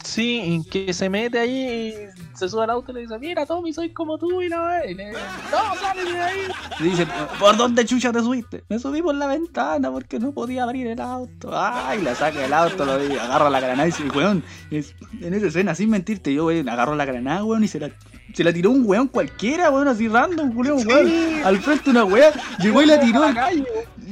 Sí, 0.03 0.61
que 0.71 0.93
se 0.93 1.09
mete 1.09 1.37
ahí 1.37 1.93
y 1.93 2.37
se 2.37 2.49
sube 2.49 2.63
al 2.63 2.71
auto 2.71 2.91
y 2.91 2.95
le 2.95 3.01
dice, 3.01 3.19
mira 3.19 3.45
Tommy, 3.45 3.71
soy 3.71 3.91
como 3.91 4.17
tú 4.17 4.41
y 4.41 4.49
la 4.49 4.81
y 4.85 4.95
le 4.95 5.09
dice, 5.09 5.19
no, 5.51 5.75
sale 5.79 6.11
de 6.11 6.19
ahí. 6.19 6.39
Le 6.79 6.89
dice, 6.89 7.07
¿por 7.39 7.55
dónde 7.55 7.85
chucha 7.85 8.11
te 8.11 8.19
subiste? 8.19 8.63
Me 8.67 8.79
subí 8.79 9.01
por 9.01 9.13
la 9.13 9.27
ventana 9.27 9.91
porque 9.91 10.19
no 10.19 10.31
podía 10.31 10.63
abrir 10.63 10.87
el 10.87 10.99
auto. 10.99 11.51
Ay, 11.53 12.01
la 12.01 12.15
saca 12.15 12.39
del 12.39 12.53
auto, 12.53 12.83
lo 12.83 12.93
agarra 12.93 13.49
la 13.49 13.59
granada 13.59 13.87
y 13.87 13.91
dice, 13.91 14.03
weón, 14.09 14.43
es, 14.71 14.95
en 15.21 15.33
esa 15.33 15.47
escena, 15.47 15.75
sin 15.75 15.89
mentirte, 15.91 16.33
yo 16.33 16.47
weón, 16.47 16.67
agarro 16.67 16.95
la 16.95 17.05
granada, 17.05 17.43
weón, 17.43 17.63
y 17.63 17.67
se 17.67 17.79
la, 17.79 17.91
se 18.33 18.43
la 18.43 18.53
tiró 18.53 18.71
un 18.71 18.83
weón 18.85 19.07
cualquiera, 19.07 19.69
weón, 19.69 19.87
así 19.87 20.07
random, 20.07 20.55
weón, 20.55 20.85
weón, 20.87 21.11
al 21.43 21.59
frente 21.59 21.85
de 21.85 21.89
una 21.91 22.05
weá, 22.05 22.31
llegó 22.59 22.81
y 22.81 22.85
la 22.85 22.99
tiró. 23.01 23.21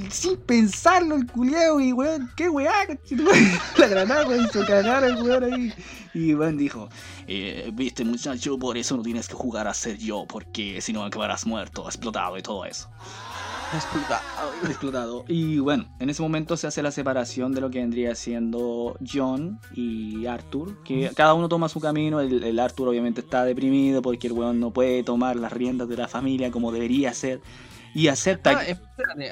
Sin 0.10 0.38
pensarlo 0.38 1.15
el 1.15 1.27
culeo 1.27 1.79
y 1.79 1.93
weón, 1.93 2.29
qué 2.36 2.49
weá, 2.49 2.73
la 3.77 3.88
granada, 3.88 4.27
weón, 4.27 4.45
hizo 4.45 4.65
cagar 4.65 5.03
el 5.03 5.21
weón 5.21 5.43
ahí. 5.43 5.73
Y 6.13 6.34
weón 6.34 6.58
dijo, 6.58 6.89
eh, 7.27 7.69
viste 7.73 8.03
muchacho, 8.03 8.58
por 8.58 8.77
eso 8.77 8.97
no 8.97 9.03
tienes 9.03 9.27
que 9.27 9.36
jugar 9.36 9.67
a 9.67 9.73
ser 9.73 9.97
yo, 9.97 10.25
porque 10.27 10.82
si 10.82 10.93
no 10.93 11.03
acabarás 11.03 11.45
muerto, 11.45 11.86
explotado 11.86 12.38
y 12.38 12.41
todo 12.41 12.65
eso. 12.65 12.89
Explotado. 13.73 14.21
Explotado. 14.65 15.25
Y 15.27 15.60
bueno, 15.60 15.86
en 15.99 16.10
ese 16.10 16.21
momento 16.21 16.58
se 16.58 16.67
hace 16.67 16.82
la 16.82 16.91
separación 16.91 17.53
de 17.53 17.62
lo 17.62 17.69
que 17.69 17.79
vendría 17.79 18.15
siendo 18.15 18.97
John 19.08 19.60
y 19.73 20.25
Arthur, 20.25 20.84
que 20.84 21.12
cada 21.15 21.34
uno 21.34 21.47
toma 21.49 21.69
su 21.69 21.79
camino. 21.79 22.19
El, 22.19 22.43
el 22.43 22.60
Arthur 22.60 22.89
obviamente 22.89 23.21
está 23.21 23.45
deprimido 23.45 24.01
porque 24.01 24.27
el 24.27 24.34
weón 24.34 24.60
no 24.60 24.71
puede 24.71 25.03
tomar 25.03 25.36
las 25.36 25.53
riendas 25.53 25.88
de 25.88 25.97
la 25.97 26.08
familia 26.08 26.51
como 26.51 26.71
debería 26.71 27.13
ser 27.13 27.41
y 27.93 28.08
acepta. 28.08 28.51
Ah, 28.51 28.63
espérate, 28.63 29.32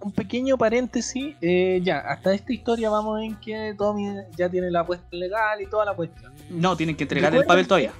un 0.00 0.12
pequeño 0.12 0.58
paréntesis. 0.58 1.36
eh, 1.40 1.80
ya, 1.82 1.98
hasta 1.98 2.34
esta 2.34 2.52
historia 2.52 2.90
vamos 2.90 3.22
en 3.22 3.36
que 3.36 3.74
Tommy 3.76 4.08
ya 4.36 4.48
tiene 4.48 4.70
la 4.70 4.80
apuesta 4.80 5.06
legal 5.10 5.60
y 5.60 5.66
toda 5.66 5.84
la 5.84 5.94
cuestión. 5.94 6.32
No, 6.50 6.76
tienen 6.76 6.96
que 6.96 7.04
entregar 7.04 7.34
el 7.34 7.44
papel 7.44 7.66
todavía. 7.66 7.92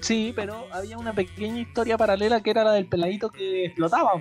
Sí, 0.00 0.32
pero 0.34 0.66
había 0.72 0.98
una 0.98 1.12
pequeña 1.12 1.60
historia 1.60 1.96
paralela 1.96 2.42
que 2.42 2.50
era 2.50 2.64
la 2.64 2.72
del 2.72 2.86
peladito 2.86 3.30
que 3.30 3.66
explotaba. 3.66 4.12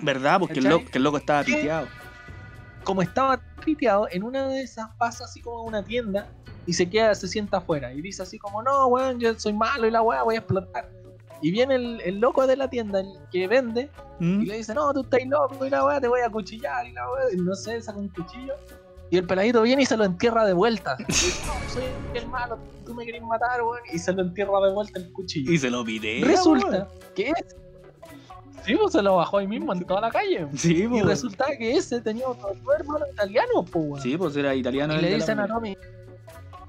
¿Verdad? 0.00 0.40
Porque 0.40 0.60
el 0.60 0.64
loco, 0.64 0.84
que 0.90 0.98
el 0.98 1.04
loco 1.04 1.16
estaba 1.16 1.44
¿Qué? 1.44 1.54
piteado. 1.54 1.88
Como 2.84 3.02
estaba 3.02 3.40
piteado, 3.64 4.08
en 4.10 4.22
una 4.22 4.46
de 4.48 4.62
esas 4.62 4.90
pasa 4.98 5.24
así 5.24 5.40
como 5.40 5.58
a 5.58 5.62
una 5.62 5.82
tienda 5.84 6.28
y 6.66 6.72
se 6.74 6.88
queda, 6.88 7.14
se 7.14 7.28
sienta 7.28 7.58
afuera 7.58 7.92
y 7.92 8.00
dice 8.02 8.22
así 8.22 8.38
como, 8.38 8.62
no, 8.62 8.86
weón, 8.86 9.18
yo 9.18 9.38
soy 9.38 9.52
malo 9.52 9.86
y 9.86 9.90
la 9.90 10.02
weá 10.02 10.22
voy 10.22 10.36
a 10.36 10.38
explotar. 10.38 10.90
Y 11.40 11.50
viene 11.50 11.74
el, 11.74 12.00
el 12.02 12.20
loco 12.20 12.46
de 12.46 12.56
la 12.56 12.68
tienda, 12.68 13.00
el 13.00 13.08
que 13.30 13.46
vende, 13.48 13.90
¿Mm? 14.20 14.42
Y 14.42 14.46
le 14.46 14.56
dice, 14.58 14.74
no, 14.74 14.92
tú 14.92 15.02
estás 15.02 15.20
loco 15.26 15.66
y 15.66 15.70
la 15.70 15.84
weá, 15.84 16.00
te 16.00 16.08
voy 16.08 16.20
a 16.20 16.30
cuchillar 16.30 16.86
y 16.86 16.92
la 16.92 17.10
weá, 17.10 17.32
y 17.32 17.36
no 17.36 17.54
sé, 17.54 17.80
saca 17.82 17.98
un 17.98 18.08
cuchillo. 18.08 18.54
Y 19.14 19.18
el 19.18 19.28
peladito 19.28 19.62
viene 19.62 19.82
y 19.82 19.86
se 19.86 19.96
lo 19.96 20.02
entierra 20.02 20.44
de 20.44 20.54
vuelta. 20.54 20.96
Y 20.98 21.04
dice, 21.06 21.40
no, 21.46 21.70
soy 21.72 21.84
el 22.14 22.26
malo, 22.26 22.58
tú 22.84 22.94
me 22.94 23.06
querés 23.06 23.22
matar, 23.22 23.62
weón. 23.62 23.78
Y 23.92 23.98
se 24.00 24.12
lo 24.12 24.22
entierra 24.22 24.58
de 24.66 24.72
vuelta 24.72 24.98
el 24.98 25.12
cuchillo. 25.12 25.52
Y 25.52 25.56
se 25.56 25.70
lo 25.70 25.84
pide. 25.84 26.20
resulta 26.24 26.88
que 27.14 27.28
ese. 27.30 27.56
Sí, 28.66 28.74
pues 28.74 28.90
se 28.90 29.02
lo 29.02 29.14
bajó 29.16 29.38
ahí 29.38 29.46
mismo 29.46 29.72
en 29.72 29.84
toda 29.84 30.00
la 30.00 30.10
calle. 30.10 30.48
Sí, 30.56 30.82
Y 30.82 30.88
pues. 30.88 31.04
resulta 31.06 31.46
que 31.56 31.76
ese 31.76 32.00
tenía 32.00 32.26
otro 32.26 32.50
hermano 32.76 33.04
italiano, 33.12 33.64
pues, 33.70 33.84
weón. 33.86 34.02
Sí, 34.02 34.16
pues 34.16 34.34
era 34.36 34.52
italiano. 34.52 34.96
Y 34.96 35.00
le 35.02 35.14
dicen 35.14 35.38
a. 35.38 35.46
Tommy, 35.46 35.76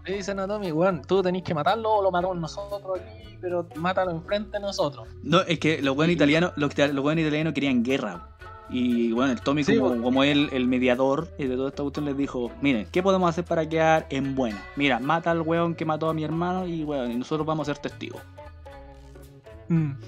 le 0.05 0.15
dicen 0.17 0.39
a 0.39 0.45
Tommy, 0.47 0.71
weón, 0.71 1.01
tú 1.01 1.23
tenés 1.23 1.41
que 1.41 1.55
matarlo 1.55 1.93
o 1.93 2.03
lo 2.03 2.11
matamos 2.11 2.37
nosotros 2.37 2.99
aquí, 2.99 3.39
pero 3.41 3.67
mátalo 3.73 4.11
enfrente 4.11 4.51
de 4.51 4.59
nosotros. 4.59 5.07
No, 5.23 5.41
es 5.41 5.57
que 5.57 5.81
los 5.81 5.95
buenos 5.95 6.15
italianos, 6.15 6.51
los, 6.57 6.77
los 6.77 7.01
buenos 7.01 7.23
italianos 7.23 7.53
querían 7.53 7.81
guerra. 7.81 8.34
Y 8.69 9.11
bueno, 9.11 9.31
el 9.33 9.41
Tommy, 9.41 9.63
Sí, 9.63 9.77
como, 9.77 9.89
pues. 9.89 10.01
como 10.01 10.23
el, 10.23 10.49
el 10.51 10.67
mediador 10.67 11.27
eh, 11.37 11.47
de 11.47 11.55
toda 11.55 11.69
esta 11.69 11.83
cuestión, 11.83 12.05
les 12.05 12.17
dijo: 12.17 12.51
Miren, 12.61 12.87
¿qué 12.91 13.03
podemos 13.03 13.29
hacer 13.29 13.43
para 13.45 13.67
quedar 13.69 14.07
en 14.09 14.33
buena? 14.35 14.63
Mira, 14.75 14.99
mata 14.99 15.31
al 15.31 15.41
weón 15.41 15.75
que 15.75 15.85
mató 15.85 16.09
a 16.09 16.13
mi 16.13 16.23
hermano 16.23 16.67
y 16.67 16.83
weón, 16.83 17.11
y 17.11 17.15
nosotros 17.15 17.45
vamos 17.45 17.69
a 17.69 17.73
ser 17.73 17.81
testigos. 17.81 18.21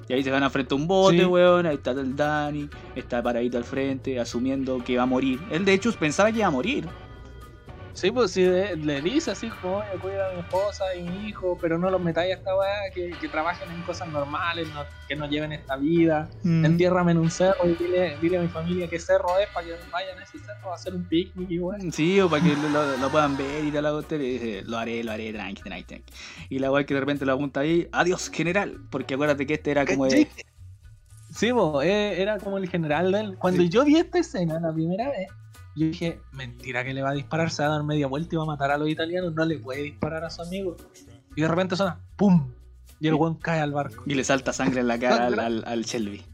Y 0.07 0.13
ahí 0.13 0.23
se 0.23 0.29
van 0.29 0.43
a 0.43 0.49
frente 0.51 0.75
a 0.75 0.77
un 0.77 0.87
bote, 0.87 1.17
Sí. 1.19 1.25
weón. 1.25 1.65
Ahí 1.65 1.75
está 1.75 1.91
el 1.91 2.15
Dani, 2.15 2.69
está 2.95 3.23
paradito 3.23 3.57
al 3.57 3.63
frente, 3.63 4.19
asumiendo 4.19 4.83
que 4.83 4.97
va 4.97 5.03
a 5.03 5.07
morir. 5.07 5.39
Él, 5.51 5.65
de 5.65 5.73
hecho, 5.73 5.91
pensaba 5.93 6.31
que 6.31 6.37
iba 6.39 6.47
a 6.47 6.51
morir. 6.51 6.87
Sí, 7.97 8.11
pues 8.11 8.29
sí, 8.29 8.45
le 8.45 9.01
dice 9.01 9.31
así 9.31 9.49
como, 9.49 9.77
oye, 9.77 9.89
cuida 9.99 10.29
a 10.29 10.33
mi 10.35 10.41
esposa 10.41 10.83
y 10.95 11.01
mi 11.01 11.27
hijo, 11.29 11.57
pero 11.59 11.79
no 11.79 11.89
los 11.89 11.99
metáis 11.99 12.31
a 12.31 12.37
esta 12.37 12.55
weá, 12.55 12.91
que, 12.93 13.17
que 13.19 13.27
trabajen 13.27 13.71
en 13.71 13.81
cosas 13.81 14.07
normales, 14.09 14.69
no- 14.71 14.85
que 15.07 15.15
no 15.15 15.27
lleven 15.27 15.51
esta 15.51 15.77
vida. 15.77 16.29
Mm. 16.43 16.63
Entiérrame 16.63 17.13
en 17.13 17.17
un 17.17 17.31
cerro 17.31 17.67
y 17.67 17.75
dile, 17.75 18.19
dile 18.21 18.37
a 18.37 18.41
mi 18.41 18.49
familia 18.49 18.87
qué 18.87 18.99
cerro 18.99 19.39
es 19.39 19.47
para 19.51 19.65
que 19.65 19.73
vayan 19.89 20.19
a 20.19 20.23
ese 20.23 20.37
cerro 20.37 20.71
a 20.71 20.75
hacer 20.75 20.93
un 20.93 21.07
picnic 21.07 21.49
y 21.49 21.57
weá. 21.59 21.79
Sí, 21.91 22.21
o 22.21 22.29
para 22.29 22.43
que 22.43 22.55
lo, 22.55 22.97
lo- 22.97 23.09
puedan 23.09 23.35
ver 23.35 23.63
y 23.63 23.71
tal 23.71 23.83
la 23.85 23.91
cuestión. 23.91 24.21
Y 24.21 24.29
dice, 24.37 24.61
lo 24.65 24.77
haré, 24.77 25.03
lo 25.03 25.11
haré, 25.13 25.33
tranqui, 25.33 25.63
tranqui, 25.63 25.83
tranqui. 25.85 26.13
Y 26.49 26.59
la 26.59 26.71
weá 26.71 26.85
que 26.85 26.93
de 26.93 26.99
repente 26.99 27.25
lo 27.25 27.33
apunta 27.33 27.61
ahí, 27.61 27.87
adiós, 27.91 28.29
general. 28.29 28.77
Porque 28.91 29.15
acuérdate 29.15 29.47
que 29.47 29.55
este 29.55 29.71
era 29.71 29.87
como 29.87 30.05
de. 30.05 30.27
Sí, 31.31 31.51
pues, 31.51 31.87
era 31.87 32.37
como 32.37 32.59
el 32.59 32.69
general 32.69 33.11
de 33.11 33.19
él. 33.21 33.37
Cuando 33.39 33.63
Sí. 33.63 33.69
yo 33.69 33.83
vi 33.85 33.97
esta 33.97 34.19
escena 34.19 34.59
la 34.59 34.71
primera 34.71 35.09
vez, 35.09 35.27
yo 35.77 35.87
dije, 35.87 36.19
mentira 36.31 36.83
que 36.83 36.93
le 36.93 37.01
va 37.01 37.11
a 37.11 37.13
disparar, 37.13 37.51
se 37.51 37.61
va 37.61 37.69
a 37.69 37.71
dar 37.73 37.83
media 37.83 38.07
vuelta 38.07 38.33
y 38.33 38.37
va 38.37 38.43
a 38.43 38.47
matar 38.47 38.71
a 38.71 38.77
los 38.77 38.89
italianos, 38.89 39.33
no 39.33 39.45
le 39.45 39.59
puede 39.59 39.83
disparar 39.83 40.23
a 40.23 40.29
su 40.29 40.41
amigo. 40.41 40.75
Y 41.35 41.41
de 41.41 41.47
repente 41.47 41.75
suena, 41.75 41.99
¡pum! 42.15 42.51
Y 42.99 43.07
el 43.07 43.13
weón 43.13 43.35
cae 43.35 43.61
al 43.61 43.71
barco. 43.71 44.03
Y 44.07 44.15
le 44.15 44.23
salta 44.23 44.51
sangre 44.53 44.81
en 44.81 44.87
la 44.87 44.97
cara 44.97 45.27
al, 45.27 45.39
al, 45.39 45.63
al 45.67 45.83
Shelby. 45.83 46.25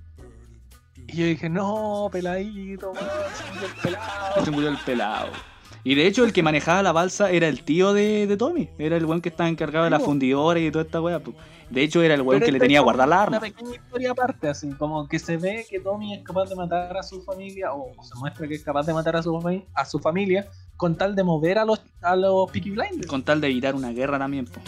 Y 1.07 1.17
yo 1.17 1.25
dije, 1.25 1.49
no, 1.49 2.09
peladito, 2.11 2.93
man, 2.93 3.03
se 3.33 3.51
murió 3.51 3.67
el 3.67 3.81
pelado. 3.81 4.45
Se 4.45 4.51
murió 4.51 4.69
el 4.69 4.77
pelado. 4.77 5.52
Y 5.85 5.95
de 5.95 6.07
hecho, 6.07 6.23
el 6.23 6.31
que 6.31 6.43
manejaba 6.43 6.81
la 6.81 6.91
balsa 6.93 7.29
era 7.31 7.47
el 7.49 7.63
tío 7.63 7.93
de, 7.93 8.25
de 8.25 8.37
Tommy. 8.37 8.69
Era 8.77 8.95
el 8.95 9.05
weón 9.05 9.21
que 9.21 9.29
estaba 9.29 9.49
encargado 9.49 9.83
de 9.83 9.91
la 9.91 9.99
fundidora 9.99 10.59
y 10.59 10.71
toda 10.71 10.85
esta 10.85 11.01
weá. 11.01 11.21
De 11.69 11.81
hecho, 11.81 12.01
era 12.01 12.13
el 12.13 12.21
weón 12.21 12.41
que 12.41 12.51
le 12.51 12.59
tenía 12.59 12.79
guardar 12.81 13.07
la 13.09 13.15
Una 13.15 13.23
arma. 13.37 13.39
pequeña 13.41 13.75
historia 13.75 14.11
aparte, 14.11 14.47
así, 14.47 14.69
como 14.73 15.07
que 15.07 15.19
se 15.19 15.35
ve 15.37 15.65
que 15.69 15.79
Tommy 15.81 16.13
es 16.13 16.23
capaz 16.23 16.47
de 16.49 16.55
matar 16.55 16.95
a 16.95 17.03
su 17.03 17.21
familia, 17.23 17.73
o 17.73 17.91
se 18.03 18.17
muestra 18.17 18.47
que 18.47 18.53
es 18.55 18.63
capaz 18.63 18.85
de 18.85 18.93
matar 18.93 19.15
a 19.17 19.23
su, 19.23 19.31
fami- 19.33 19.65
a 19.73 19.83
su 19.85 19.99
familia, 19.99 20.47
con 20.77 20.95
tal 20.97 21.15
de 21.15 21.23
mover 21.23 21.57
a 21.57 21.65
los, 21.65 21.81
a 22.01 22.15
los 22.15 22.49
Peaky 22.51 22.71
Blinders. 22.71 23.07
Con 23.07 23.23
tal 23.23 23.41
de 23.41 23.47
evitar 23.47 23.75
una 23.75 23.91
guerra 23.91 24.17
también. 24.19 24.45
po. 24.45 24.61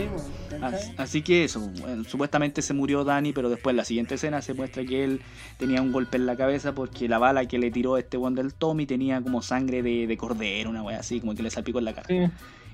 Sí, 0.00 0.08
pues. 0.10 0.62
Así, 0.62 0.92
así 0.96 1.22
que 1.22 1.44
eso, 1.44 1.70
supuestamente 2.08 2.62
se 2.62 2.74
murió 2.74 3.04
Dani, 3.04 3.32
pero 3.32 3.48
después 3.48 3.72
en 3.72 3.76
la 3.78 3.84
siguiente 3.84 4.14
escena 4.16 4.42
se 4.42 4.54
muestra 4.54 4.84
que 4.84 5.04
él 5.04 5.20
tenía 5.58 5.80
un 5.82 5.92
golpe 5.92 6.16
en 6.16 6.26
la 6.26 6.36
cabeza 6.36 6.74
porque 6.74 7.08
la 7.08 7.18
bala 7.18 7.46
que 7.46 7.58
le 7.58 7.70
tiró 7.70 7.96
este 7.98 8.16
weón 8.16 8.34
del 8.34 8.54
Tommy 8.54 8.86
tenía 8.86 9.20
como 9.20 9.42
sangre 9.42 9.82
de, 9.82 10.06
de 10.06 10.16
cordero, 10.16 10.70
una 10.70 10.82
wea 10.82 10.98
así, 11.00 11.20
como 11.20 11.34
que 11.34 11.42
le 11.42 11.50
salpicó 11.50 11.78
en 11.78 11.84
la 11.84 11.92
cara. 11.94 12.06
Sí. 12.08 12.18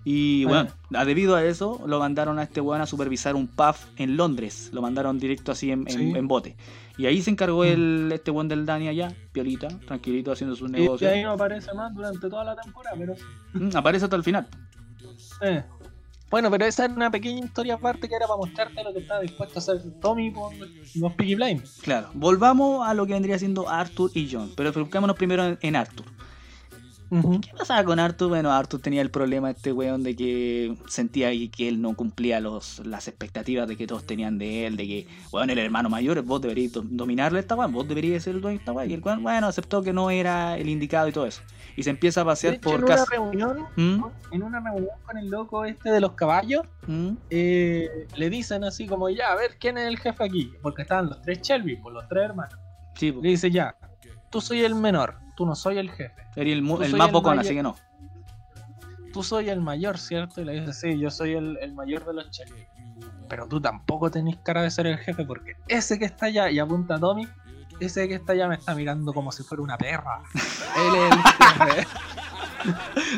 Y 0.07 0.45
Ah. 0.45 0.69
bueno, 0.91 1.05
debido 1.07 1.35
a 1.35 1.45
eso, 1.45 1.83
lo 1.87 1.99
mandaron 1.99 2.39
a 2.39 2.43
este 2.43 2.61
weón 2.61 2.81
a 2.83 2.87
supervisar 2.87 3.35
un 3.37 3.47
pub 3.47 3.75
en 3.97 4.17
Londres. 4.19 4.69
Lo 4.73 4.83
mandaron 4.83 5.19
directo 5.19 5.53
así 5.53 5.71
en, 5.71 5.81
en- 5.89 5.91
Sí. 5.91 6.13
en 6.15 6.29
bote. 6.29 6.57
Y 6.99 7.07
ahí 7.07 7.23
se 7.23 7.31
encargó 7.31 7.63
Mm. 7.65 7.67
el, 7.69 8.11
este 8.13 8.31
weón 8.31 8.47
del 8.49 8.67
Dani 8.67 8.89
allá, 8.89 9.13
piolita, 9.33 9.69
tranquilito, 9.87 10.31
haciendo 10.33 10.55
sus 10.57 10.69
Y, 10.69 10.73
negocios. 10.73 11.11
ahí 11.11 11.23
no 11.23 11.33
aparece 11.33 11.73
más 11.75 11.93
durante 11.95 12.29
toda 12.29 12.45
la 12.45 12.55
temporada, 12.55 12.97
pero. 12.99 13.15
Mm, 13.55 13.77
Aparece 13.77 14.05
hasta 14.05 14.17
el 14.17 14.23
final. 14.23 14.47
Eh. 15.41 15.63
Bueno, 16.31 16.51
pero 16.51 16.65
esa 16.65 16.87
era 16.87 16.95
una 16.95 17.11
pequeña 17.11 17.45
historia 17.45 17.75
aparte 17.75 18.09
que 18.09 18.15
era 18.17 18.27
para 18.27 18.39
mostrarte 18.39 18.83
lo 18.83 18.93
que 18.93 19.01
estaba 19.01 19.21
dispuesto 19.21 19.59
a 19.59 19.63
hacer 19.63 19.81
Tommy 20.01 20.31
por 20.31 20.53
los 20.57 21.13
Peaky 21.13 21.35
Blinders. 21.37 21.79
Claro, 21.83 22.11
volvamos 22.15 22.87
a 22.87 22.93
lo 22.95 23.07
que 23.07 23.13
vendría 23.13 23.39
siendo 23.39 23.69
Arthur 23.69 24.11
y 24.15 24.29
John. 24.31 24.51
Pero 24.57 24.71
enfocémonos 24.71 25.17
primero 25.17 25.45
en, 25.45 25.59
en 25.61 25.77
Arthur. 25.77 26.07
¿Qué 27.43 27.51
pasaba 27.57 27.85
con 27.85 28.01
Arthur? 28.01 28.29
Bueno, 28.31 28.51
Arthur 28.51 28.81
tenía 28.81 29.01
el 29.01 29.11
problema 29.11 29.51
este 29.51 29.73
weón 29.73 30.03
de 30.03 30.17
que 30.17 30.77
sentía 30.89 31.31
que 31.49 31.69
él 31.69 31.81
no 31.81 31.95
cumplía 31.95 32.41
los, 32.41 32.81
las 32.85 33.07
expectativas 33.07 33.69
de 33.69 33.77
que 33.77 33.87
todos 33.87 34.05
tenían 34.05 34.37
de 34.37 34.67
él, 34.67 34.77
de 34.77 34.87
que, 34.89 35.07
weón, 35.31 35.49
el 35.51 35.59
hermano 35.59 35.89
mayor, 35.89 36.21
vos 36.23 36.41
deberías 36.41 36.73
do- 36.73 36.83
dominarle 36.85 37.39
esta 37.39 37.55
weón, 37.55 37.71
vos 37.73 37.87
deberías 37.87 38.25
ser 38.25 38.35
el 38.35 38.41
dueño 38.41 38.59
de 38.59 38.63
esta 38.63 38.73
weón. 38.73 38.91
Y 38.91 38.95
el 38.95 39.01
weón, 39.01 39.23
bueno, 39.23 39.47
aceptó 39.47 39.81
que 39.83 39.93
no 39.93 40.11
era 40.11 40.59
el 40.59 40.69
indicado 40.69 41.07
y 41.07 41.13
todo 41.13 41.27
eso. 41.27 41.43
Y 41.77 41.83
se 41.83 41.91
empieza 41.91 42.21
a 42.21 42.25
pasear 42.25 42.55
hecho, 42.55 42.63
por 42.63 42.75
en 42.75 42.85
una 42.85 42.95
casa. 42.95 43.07
reunión, 43.11 43.67
¿Mm? 43.77 44.05
en 44.33 44.43
una 44.43 44.61
reunión 44.61 44.97
con 45.05 45.19
el 45.19 45.29
loco 45.29 45.65
este 45.65 45.91
de 45.91 46.01
los 46.01 46.13
caballos, 46.13 46.63
¿Mm? 46.87 47.13
eh, 47.31 48.07
le 48.15 48.31
dicen 48.31 48.65
así 48.65 48.87
como, 48.87 49.09
ya, 49.09 49.33
a 49.33 49.35
ver, 49.35 49.57
¿quién 49.59 49.79
es 49.79 49.87
el 49.87 49.99
jefe 49.99 50.25
aquí? 50.25 50.53
Porque 50.63 50.83
estaban 50.83 51.07
los 51.07 51.21
tres 51.23 51.41
Shelby, 51.43 51.77
por 51.77 51.93
los 51.93 52.07
tres 52.09 52.25
hermanos. 52.25 52.59
Sí. 52.95 53.13
Le 53.13 53.31
dice, 53.31 53.51
ya, 53.51 53.77
tú 54.31 54.41
soy 54.41 54.63
el 54.63 54.75
menor, 54.75 55.17
tú 55.37 55.47
no 55.47 55.55
soy 55.55 55.79
el 55.79 55.91
jefe. 55.91 56.23
Era 56.37 56.51
el, 56.51 56.63
más 56.63 57.11
bocón, 57.11 57.39
así 57.39 57.55
que 57.55 57.63
no. 57.63 57.77
Tú 59.13 59.23
soy 59.23 59.49
el 59.49 59.61
mayor, 59.61 59.99
¿cierto? 59.99 60.41
Y 60.41 60.45
le 60.45 60.61
dice, 60.61 60.73
sí, 60.73 60.99
yo 60.99 61.11
soy 61.11 61.35
el, 61.35 61.57
el 61.61 61.73
mayor 61.73 62.05
de 62.05 62.15
los 62.15 62.31
Shelby. 62.31 62.67
Pero 63.29 63.47
tú 63.49 63.61
tampoco 63.61 64.11
tenés 64.11 64.37
cara 64.39 64.63
de 64.63 64.71
ser 64.71 64.87
el 64.87 64.99
jefe 64.99 65.25
porque 65.25 65.57
ese 65.69 65.99
que 65.99 66.05
está 66.05 66.27
allá, 66.27 66.51
y 66.51 66.59
apunta 66.59 66.97
a 66.97 67.01
Tommy, 67.01 67.27
ese 67.81 68.09
que 68.09 68.15
está 68.15 68.33
allá 68.33 68.49
me 68.49 68.55
está 68.57 68.75
mirando 68.75 69.13
como 69.13 69.33
si 69.33 69.43
fuera 69.43 69.63
una 69.63 69.77
perra. 69.79 70.23
Él 70.35 70.95
es 70.97 71.79
el. 71.79 71.87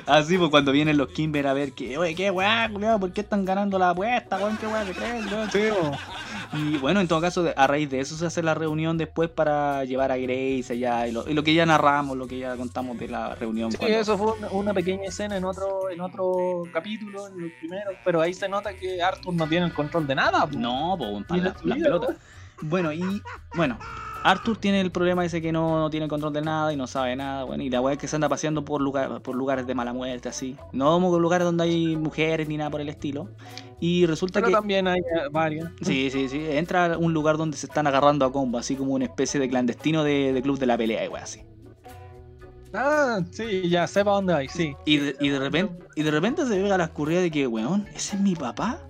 Así, 0.06 0.36
pues 0.38 0.50
cuando 0.50 0.72
vienen 0.72 0.96
los 0.96 1.08
Kimber 1.08 1.46
a 1.46 1.52
ver 1.52 1.72
que, 1.72 1.96
oye, 1.98 2.14
qué 2.14 2.30
weá, 2.30 2.68
¿por 2.98 3.12
qué 3.12 3.20
están 3.20 3.44
ganando 3.44 3.78
la 3.78 3.90
apuesta, 3.90 4.38
weón? 4.38 4.56
¿Qué 4.56 4.66
weá 4.66 4.84
se 4.84 4.92
creen, 4.92 5.24
weón? 5.26 5.50
Y 6.52 6.78
bueno, 6.78 7.00
en 7.00 7.08
todo 7.08 7.20
caso, 7.20 7.44
a 7.56 7.66
raíz 7.66 7.90
de 7.90 8.00
eso 8.00 8.16
se 8.16 8.24
hace 8.26 8.42
la 8.42 8.54
reunión 8.54 8.96
después 8.98 9.28
para 9.28 9.84
llevar 9.84 10.10
a 10.12 10.16
Grace 10.16 10.66
allá 10.72 11.06
y 11.06 11.12
lo, 11.12 11.28
y 11.28 11.34
lo 11.34 11.42
que 11.42 11.52
ya 11.54 11.66
narramos, 11.66 12.16
lo 12.16 12.26
que 12.26 12.38
ya 12.38 12.56
contamos 12.56 12.98
de 12.98 13.08
la 13.08 13.34
reunión. 13.34 13.70
Sí, 13.72 13.78
cuando- 13.78 13.98
eso 13.98 14.16
fue 14.16 14.32
una, 14.32 14.48
una 14.50 14.74
pequeña 14.74 15.04
escena 15.08 15.36
en 15.36 15.44
otro, 15.44 15.90
en 15.90 16.00
otro 16.00 16.62
capítulo, 16.72 17.26
en 17.28 17.40
el 17.44 17.52
primero, 17.58 17.90
pero 18.04 18.20
ahí 18.20 18.32
se 18.32 18.48
nota 18.48 18.74
que 18.74 19.02
Arthur 19.02 19.34
no 19.34 19.46
tiene 19.48 19.66
el 19.66 19.74
control 19.74 20.06
de 20.06 20.14
nada. 20.14 20.46
po. 20.46 20.56
No, 20.56 20.96
pues, 20.98 21.44
la 21.64 21.74
pelotas. 21.74 22.16
Bueno, 22.62 22.92
y 22.92 23.22
bueno, 23.54 23.78
Arthur 24.22 24.56
tiene 24.56 24.80
el 24.80 24.90
problema 24.90 25.24
ese 25.24 25.40
que 25.40 25.52
no, 25.52 25.78
no 25.78 25.90
tiene 25.90 26.08
control 26.08 26.32
de 26.32 26.42
nada 26.42 26.72
y 26.72 26.76
no 26.76 26.86
sabe 26.86 27.14
nada, 27.14 27.44
bueno, 27.44 27.62
y 27.62 27.70
la 27.70 27.80
weá 27.80 27.94
es 27.94 27.98
que 28.00 28.08
se 28.08 28.16
anda 28.16 28.28
paseando 28.28 28.64
por, 28.64 28.80
lugar, 28.80 29.20
por 29.22 29.36
lugares 29.36 29.66
de 29.66 29.74
mala 29.74 29.92
muerte, 29.92 30.28
así. 30.28 30.56
No 30.72 30.92
como 30.92 31.18
lugares 31.18 31.44
donde 31.44 31.64
hay 31.64 31.96
mujeres 31.96 32.48
ni 32.48 32.56
nada 32.56 32.70
por 32.70 32.80
el 32.80 32.88
estilo. 32.88 33.28
Y 33.78 34.06
resulta 34.06 34.40
Pero 34.40 34.48
que... 34.48 34.52
también 34.54 34.88
hay 34.88 35.00
eh, 35.00 35.28
varias. 35.30 35.70
Sí, 35.82 36.10
sí, 36.10 36.28
sí. 36.28 36.44
Entra 36.48 36.94
a 36.94 36.98
un 36.98 37.12
lugar 37.12 37.36
donde 37.36 37.56
se 37.56 37.66
están 37.66 37.86
agarrando 37.86 38.24
a 38.24 38.32
combo, 38.32 38.58
así 38.58 38.74
como 38.74 38.94
una 38.94 39.04
especie 39.04 39.38
de 39.38 39.48
clandestino 39.48 40.02
de, 40.02 40.32
de 40.32 40.42
club 40.42 40.58
de 40.58 40.66
la 40.66 40.76
pelea 40.76 41.04
y 41.04 41.08
weá 41.08 41.22
así. 41.22 41.42
Ah, 42.74 43.20
sí, 43.30 43.68
ya 43.68 43.86
sepa 43.86 44.10
dónde 44.10 44.34
hay, 44.34 44.48
sí. 44.48 44.74
Y 44.84 44.98
de, 44.98 45.16
y 45.20 45.28
de 45.28 45.38
repente, 45.38 45.84
y 45.94 46.02
de 46.02 46.10
repente 46.10 46.44
se 46.46 46.56
pega 46.56 46.76
la 46.76 46.84
escurrida 46.84 47.20
de 47.20 47.30
que, 47.30 47.46
weón, 47.46 47.86
ese 47.94 48.16
es 48.16 48.22
mi 48.22 48.34
papá. 48.34 48.80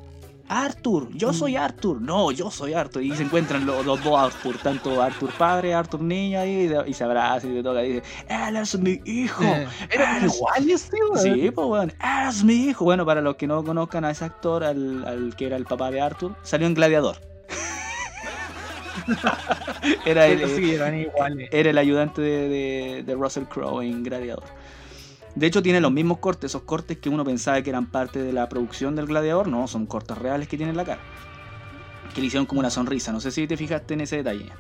Arthur, 0.48 1.08
yo 1.12 1.32
soy 1.32 1.56
Arthur. 1.56 2.00
No, 2.00 2.30
yo 2.30 2.50
soy 2.50 2.72
Arthur. 2.74 3.02
Y 3.02 3.16
se 3.16 3.22
encuentran 3.24 3.66
los, 3.66 3.84
los 3.84 4.02
dos 4.02 4.18
Arthur, 4.18 4.58
tanto 4.58 5.02
Arthur 5.02 5.32
padre, 5.36 5.74
Arthur 5.74 6.00
niño, 6.02 6.44
y 6.44 6.92
se 6.94 7.04
abraza 7.04 7.46
y 7.46 7.52
se 7.54 7.62
toca 7.62 7.84
y 7.84 7.94
dice, 7.94 8.02
él 8.28 8.56
es 8.56 8.78
mi 8.78 9.00
hijo. 9.04 9.42
Eh, 9.44 9.66
Eran 9.90 10.16
eres- 10.18 10.36
iguales, 10.36 10.88
sí, 11.22 11.50
pues 11.50 11.66
weón, 11.66 11.92
es 12.28 12.44
mi 12.44 12.54
hijo. 12.68 12.84
Bueno, 12.84 13.04
para 13.04 13.20
los 13.20 13.36
que 13.36 13.46
no 13.46 13.64
conozcan 13.64 14.04
a 14.04 14.10
ese 14.10 14.24
actor, 14.24 14.62
al, 14.64 15.04
al 15.04 15.34
que 15.36 15.46
era 15.46 15.56
el 15.56 15.64
papá 15.64 15.90
de 15.90 16.00
Arthur, 16.00 16.36
salió 16.42 16.66
en 16.66 16.74
Gladiador. 16.74 17.16
era 20.04 20.26
el, 20.26 20.48
sí, 20.56 20.74
eran 20.74 20.98
iguales. 20.98 21.48
era 21.52 21.70
el 21.70 21.78
ayudante 21.78 22.20
de, 22.22 22.48
de- 22.48 23.02
de 23.04 23.14
Russell 23.14 23.44
Crowe 23.44 23.82
en 23.82 24.02
Gladiador. 24.02 24.44
De 25.36 25.46
hecho, 25.46 25.62
tiene 25.62 25.80
los 25.82 25.92
mismos 25.92 26.18
cortes, 26.18 26.50
esos 26.50 26.62
cortes 26.62 26.96
que 26.96 27.10
uno 27.10 27.22
pensaba 27.22 27.60
que 27.62 27.68
eran 27.70 27.86
parte 27.86 28.22
de 28.22 28.32
la 28.32 28.48
producción 28.48 28.96
del 28.96 29.06
Gladiador, 29.06 29.48
no, 29.48 29.68
son 29.68 29.86
cortes 29.86 30.16
reales 30.16 30.48
que 30.48 30.56
tiene 30.56 30.70
en 30.70 30.78
la 30.78 30.84
cara. 30.84 31.02
Que 32.14 32.22
le 32.22 32.28
hicieron 32.28 32.46
como 32.46 32.60
una 32.60 32.70
sonrisa, 32.70 33.12
no 33.12 33.20
sé 33.20 33.30
si 33.30 33.46
te 33.46 33.56
fijaste 33.56 33.94
en 33.94 34.00
ese 34.00 34.16
detalle. 34.16 34.50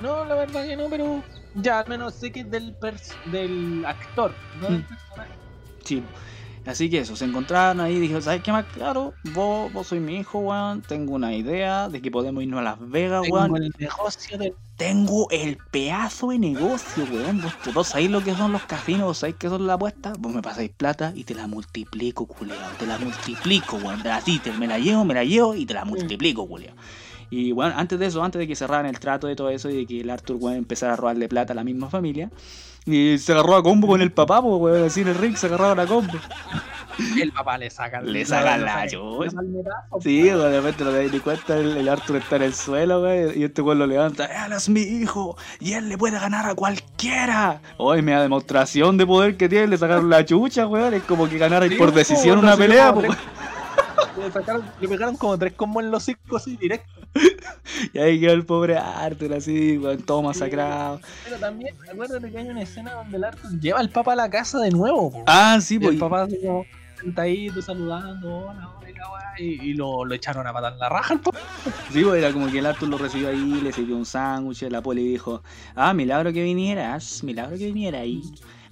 No, 0.00 0.24
la 0.24 0.36
verdad 0.36 0.64
que 0.64 0.76
no, 0.76 0.88
pero 0.88 1.24
ya 1.54 1.80
al 1.80 1.88
menos 1.88 2.14
sé 2.14 2.30
que 2.30 2.40
es 2.40 2.50
del, 2.50 2.76
del 3.26 3.84
actor, 3.84 4.34
no 4.60 4.68
del 4.68 4.82
Mm. 4.82 4.86
personaje. 4.86 5.34
Sí. 5.84 6.04
Así 6.66 6.90
que 6.90 6.98
eso, 7.00 7.16
se 7.16 7.24
encontraron 7.24 7.80
ahí 7.80 7.96
y 7.96 8.00
dijo, 8.00 8.20
¿sabes 8.20 8.42
qué 8.42 8.52
más 8.52 8.66
claro? 8.66 9.14
Vos, 9.32 9.72
vos 9.72 9.86
soy 9.86 10.00
mi 10.00 10.16
hijo, 10.18 10.38
weón. 10.40 10.82
Tengo 10.82 11.14
una 11.14 11.34
idea 11.34 11.88
de 11.88 12.02
que 12.02 12.10
podemos 12.10 12.42
irnos 12.42 12.60
a 12.60 12.62
Las 12.62 12.90
Vegas, 12.90 13.22
Tengo 13.22 13.36
weón. 13.36 13.56
el 13.56 13.72
negocio 13.78 14.36
del 14.38 14.54
Tengo 14.76 15.28
el 15.30 15.56
pedazo 15.70 16.28
de 16.28 16.38
negocio, 16.38 17.04
weón. 17.10 17.40
Vos, 17.40 17.54
vos 17.72 17.88
sabéis 17.88 18.10
lo 18.10 18.22
que 18.22 18.34
son 18.34 18.52
los 18.52 18.64
casinos, 18.64 19.06
vos 19.06 19.18
sabéis 19.18 19.36
que 19.36 19.48
son 19.48 19.66
las 19.66 19.74
apuestas. 19.76 20.18
Vos 20.18 20.32
me 20.34 20.42
pasáis 20.42 20.70
plata 20.70 21.12
y 21.14 21.24
te 21.24 21.34
la 21.34 21.46
multiplico, 21.46 22.26
culeado. 22.26 22.76
Te 22.78 22.86
la 22.86 22.98
multiplico, 22.98 23.76
weón. 23.76 24.06
Así, 24.06 24.38
te, 24.38 24.52
me 24.52 24.66
la 24.66 24.78
llevo, 24.78 25.04
me 25.04 25.14
la 25.14 25.24
llevo 25.24 25.54
y 25.54 25.64
te 25.66 25.74
la 25.74 25.84
multiplico, 25.86 26.46
culeado. 26.46 26.76
Y 27.30 27.52
bueno, 27.52 27.74
antes 27.76 27.98
de 27.98 28.06
eso, 28.06 28.22
antes 28.22 28.38
de 28.40 28.46
que 28.48 28.56
cerraran 28.56 28.86
el 28.86 28.98
trato 28.98 29.26
de 29.28 29.36
todo 29.36 29.50
eso 29.50 29.70
y 29.70 29.76
de 29.76 29.86
que 29.86 30.00
el 30.00 30.10
Arthur, 30.10 30.36
weón, 30.40 30.56
empezara 30.58 30.94
a 30.94 30.96
robarle 30.96 31.28
plata 31.28 31.52
a 31.52 31.56
la 31.56 31.64
misma 31.64 31.88
familia. 31.90 32.30
Y 32.86 33.18
se 33.18 33.32
agarró 33.32 33.56
a 33.56 33.62
combo 33.62 33.86
con 33.88 34.00
el 34.00 34.10
papá, 34.12 34.40
pues, 34.42 34.54
weón. 34.60 34.86
Así 34.86 35.02
en 35.02 35.08
el 35.08 35.14
ring 35.16 35.36
se 35.36 35.46
agarraron 35.46 35.78
a 35.80 35.86
combo. 35.86 36.12
el 37.20 37.30
papá 37.32 37.56
le 37.58 37.70
saca 37.70 38.00
Le 38.00 38.24
saca 38.24 38.56
la 38.58 38.86
chucha. 38.88 39.30
Sí, 40.00 40.24
weón, 40.24 40.50
de 40.52 40.60
repente 40.60 40.84
das 40.84 41.12
ni 41.12 41.20
cuenta, 41.20 41.56
el, 41.56 41.76
el 41.76 41.88
Arthur 41.88 42.16
está 42.16 42.36
en 42.36 42.42
el 42.42 42.54
suelo, 42.54 43.00
güey, 43.00 43.38
y 43.38 43.44
este 43.44 43.62
weón 43.62 43.78
lo 43.78 43.86
levanta, 43.86 44.24
él 44.46 44.52
es 44.52 44.68
mi 44.68 44.80
hijo, 44.82 45.36
y 45.60 45.74
él 45.74 45.88
le 45.88 45.96
puede 45.98 46.18
ganar 46.18 46.48
a 46.48 46.54
cualquiera. 46.54 47.60
Hoy 47.78 48.02
me 48.02 48.12
da 48.12 48.22
demostración 48.22 48.96
de 48.96 49.06
poder 49.06 49.36
que 49.36 49.48
tiene, 49.48 49.68
le 49.68 49.78
sacaron 49.78 50.10
la 50.10 50.24
chucha, 50.24 50.66
weón, 50.66 50.94
es 50.94 51.02
como 51.04 51.28
que 51.28 51.38
ganara 51.38 51.68
Sí, 51.68 51.74
por 51.76 51.90
po, 51.90 51.96
decisión 51.98 52.38
una 52.38 52.56
pelea, 52.56 52.92
Le, 54.18 54.30
sacaron- 54.32 54.64
le 54.80 54.88
pegaron 54.88 55.16
como 55.16 55.38
tres 55.38 55.52
combos 55.54 55.84
en 55.84 55.90
los 55.90 56.02
cinco 56.02 56.36
así 56.36 56.56
directo. 56.56 56.99
y 57.92 57.98
ahí 57.98 58.20
quedó 58.20 58.32
el 58.32 58.44
pobre 58.44 58.76
Arthur 58.76 59.34
así, 59.34 59.78
weón, 59.78 60.02
todo 60.02 60.22
masacrado. 60.22 61.00
Pero 61.24 61.36
también, 61.38 61.74
acuérdate 61.90 62.30
que 62.30 62.38
hay 62.38 62.48
una 62.48 62.62
escena 62.62 62.94
donde 62.94 63.16
el 63.16 63.24
Arthur 63.24 63.60
lleva 63.60 63.80
al 63.80 63.90
papá 63.90 64.12
a 64.12 64.16
la 64.16 64.30
casa 64.30 64.58
de 64.58 64.70
nuevo. 64.70 65.10
po. 65.10 65.24
Ah, 65.26 65.58
sí, 65.60 65.76
y 65.76 65.78
pues, 65.78 65.92
el 65.94 65.98
papá 65.98 66.22
así 66.22 66.38
como 66.40 66.64
sentadito 67.00 67.62
saludando, 67.62 68.48
hola, 68.48 68.68
hola, 68.78 68.90
y 69.38 69.72
lo, 69.72 70.04
lo 70.04 70.14
echaron 70.14 70.46
a 70.46 70.52
patar 70.52 70.76
la 70.76 70.88
raja 70.88 71.14
al 71.14 71.20
papá. 71.20 71.38
sí, 71.92 72.02
pues, 72.02 72.22
era 72.22 72.32
como 72.32 72.50
que 72.50 72.58
el 72.58 72.66
Arthur 72.66 72.88
lo 72.88 72.98
recibió 72.98 73.28
ahí, 73.28 73.60
le 73.62 73.72
sirvió 73.72 73.96
un 73.96 74.06
sándwich, 74.06 74.62
la 74.62 74.82
poli 74.82 75.02
dijo, 75.02 75.42
ah, 75.74 75.94
milagro 75.94 76.32
que 76.32 76.42
vinieras, 76.42 77.22
milagro 77.24 77.56
que 77.56 77.66
viniera 77.66 78.00
ahí. 78.00 78.22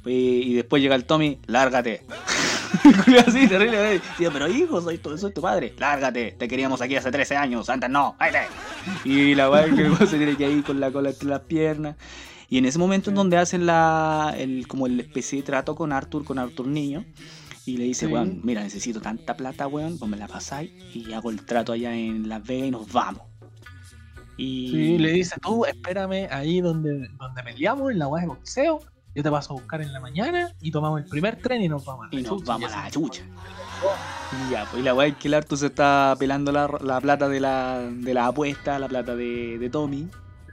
Y 0.04 0.54
después 0.54 0.80
llega 0.82 0.94
el 0.94 1.04
Tommy, 1.04 1.38
lárgate. 1.46 2.04
Así, 3.26 3.46
terrible. 3.48 3.96
¿eh? 3.96 4.00
Tío, 4.16 4.30
pero 4.32 4.48
hijo, 4.48 4.80
soy 4.80 4.98
tu, 4.98 5.16
soy 5.18 5.32
tu 5.32 5.40
padre. 5.40 5.74
Lárgate, 5.78 6.32
te 6.38 6.48
queríamos 6.48 6.80
aquí 6.80 6.96
hace 6.96 7.10
13 7.10 7.36
años, 7.36 7.68
antes 7.70 7.90
no, 7.90 8.16
¡Váyate! 8.18 8.46
Y 9.04 9.34
la 9.34 9.50
weá 9.50 9.64
que 9.66 10.06
se 10.06 10.16
tiene 10.18 10.36
que 10.36 10.50
ir 10.50 10.62
con 10.64 10.80
la 10.80 10.90
cola 10.90 11.10
entre 11.10 11.28
las 11.28 11.40
piernas. 11.40 11.96
Y 12.50 12.58
en 12.58 12.64
ese 12.64 12.78
momento 12.78 13.10
en 13.10 13.16
donde 13.16 13.36
hacen 13.36 13.66
la, 13.66 14.34
el, 14.38 14.66
como 14.68 14.86
el 14.86 15.00
especie 15.00 15.38
de 15.40 15.44
trato 15.44 15.74
con 15.74 15.92
Arthur, 15.92 16.24
con 16.24 16.38
Arthur 16.38 16.66
niño, 16.66 17.04
y 17.66 17.76
le 17.76 17.84
dice, 17.84 18.06
Sí. 18.06 18.12
weón, 18.12 18.40
mira, 18.42 18.62
necesito 18.62 19.00
tanta 19.02 19.36
plata, 19.36 19.66
weón, 19.66 19.98
pues 19.98 20.10
me 20.10 20.16
la 20.16 20.28
pasáis 20.28 20.70
y 20.94 21.12
hago 21.12 21.30
el 21.30 21.44
trato 21.44 21.72
allá 21.72 21.94
en 21.94 22.28
Las 22.28 22.42
Vegas 22.46 22.68
y 22.68 22.70
nos 22.70 22.90
vamos. 22.90 23.22
Y 24.38 24.70
Sí, 24.70 24.98
le 24.98 25.12
dice, 25.12 25.34
tú 25.42 25.64
espérame 25.66 26.28
ahí 26.30 26.60
donde, 26.60 27.08
donde 27.18 27.42
peleamos, 27.42 27.90
en 27.90 27.98
la 27.98 28.06
weá 28.08 28.22
de 28.22 28.28
boxeo. 28.28 28.80
Yo 29.18 29.24
te 29.24 29.32
paso 29.32 29.52
a 29.52 29.56
buscar 29.56 29.82
en 29.82 29.92
la 29.92 29.98
mañana 29.98 30.52
y 30.60 30.70
tomamos 30.70 31.00
el 31.00 31.06
primer 31.06 31.42
tren 31.42 31.60
y 31.60 31.68
nos 31.68 31.84
vamos 31.84 32.06
a 32.06 32.14
la 32.14 32.20
y 32.20 32.22
nos 32.22 32.36
chucha", 32.38 32.52
vamos 32.52 32.72
a 32.72 32.84
la 32.84 32.90
chucha. 32.92 33.22
Y 34.46 34.52
ya, 34.52 34.64
pues 34.70 34.80
y 34.80 34.84
la 34.84 34.94
weá 34.94 35.08
es 35.08 35.16
que 35.16 35.26
el 35.26 35.34
Arthur 35.34 35.58
se 35.58 35.66
está 35.66 36.14
pelando 36.20 36.52
la, 36.52 36.70
la 36.84 37.00
plata 37.00 37.28
de 37.28 37.40
la, 37.40 37.80
de 37.80 38.14
la 38.14 38.28
apuesta, 38.28 38.78
la 38.78 38.86
plata 38.86 39.16
de, 39.16 39.58
de 39.58 39.70
Tommy. 39.70 40.08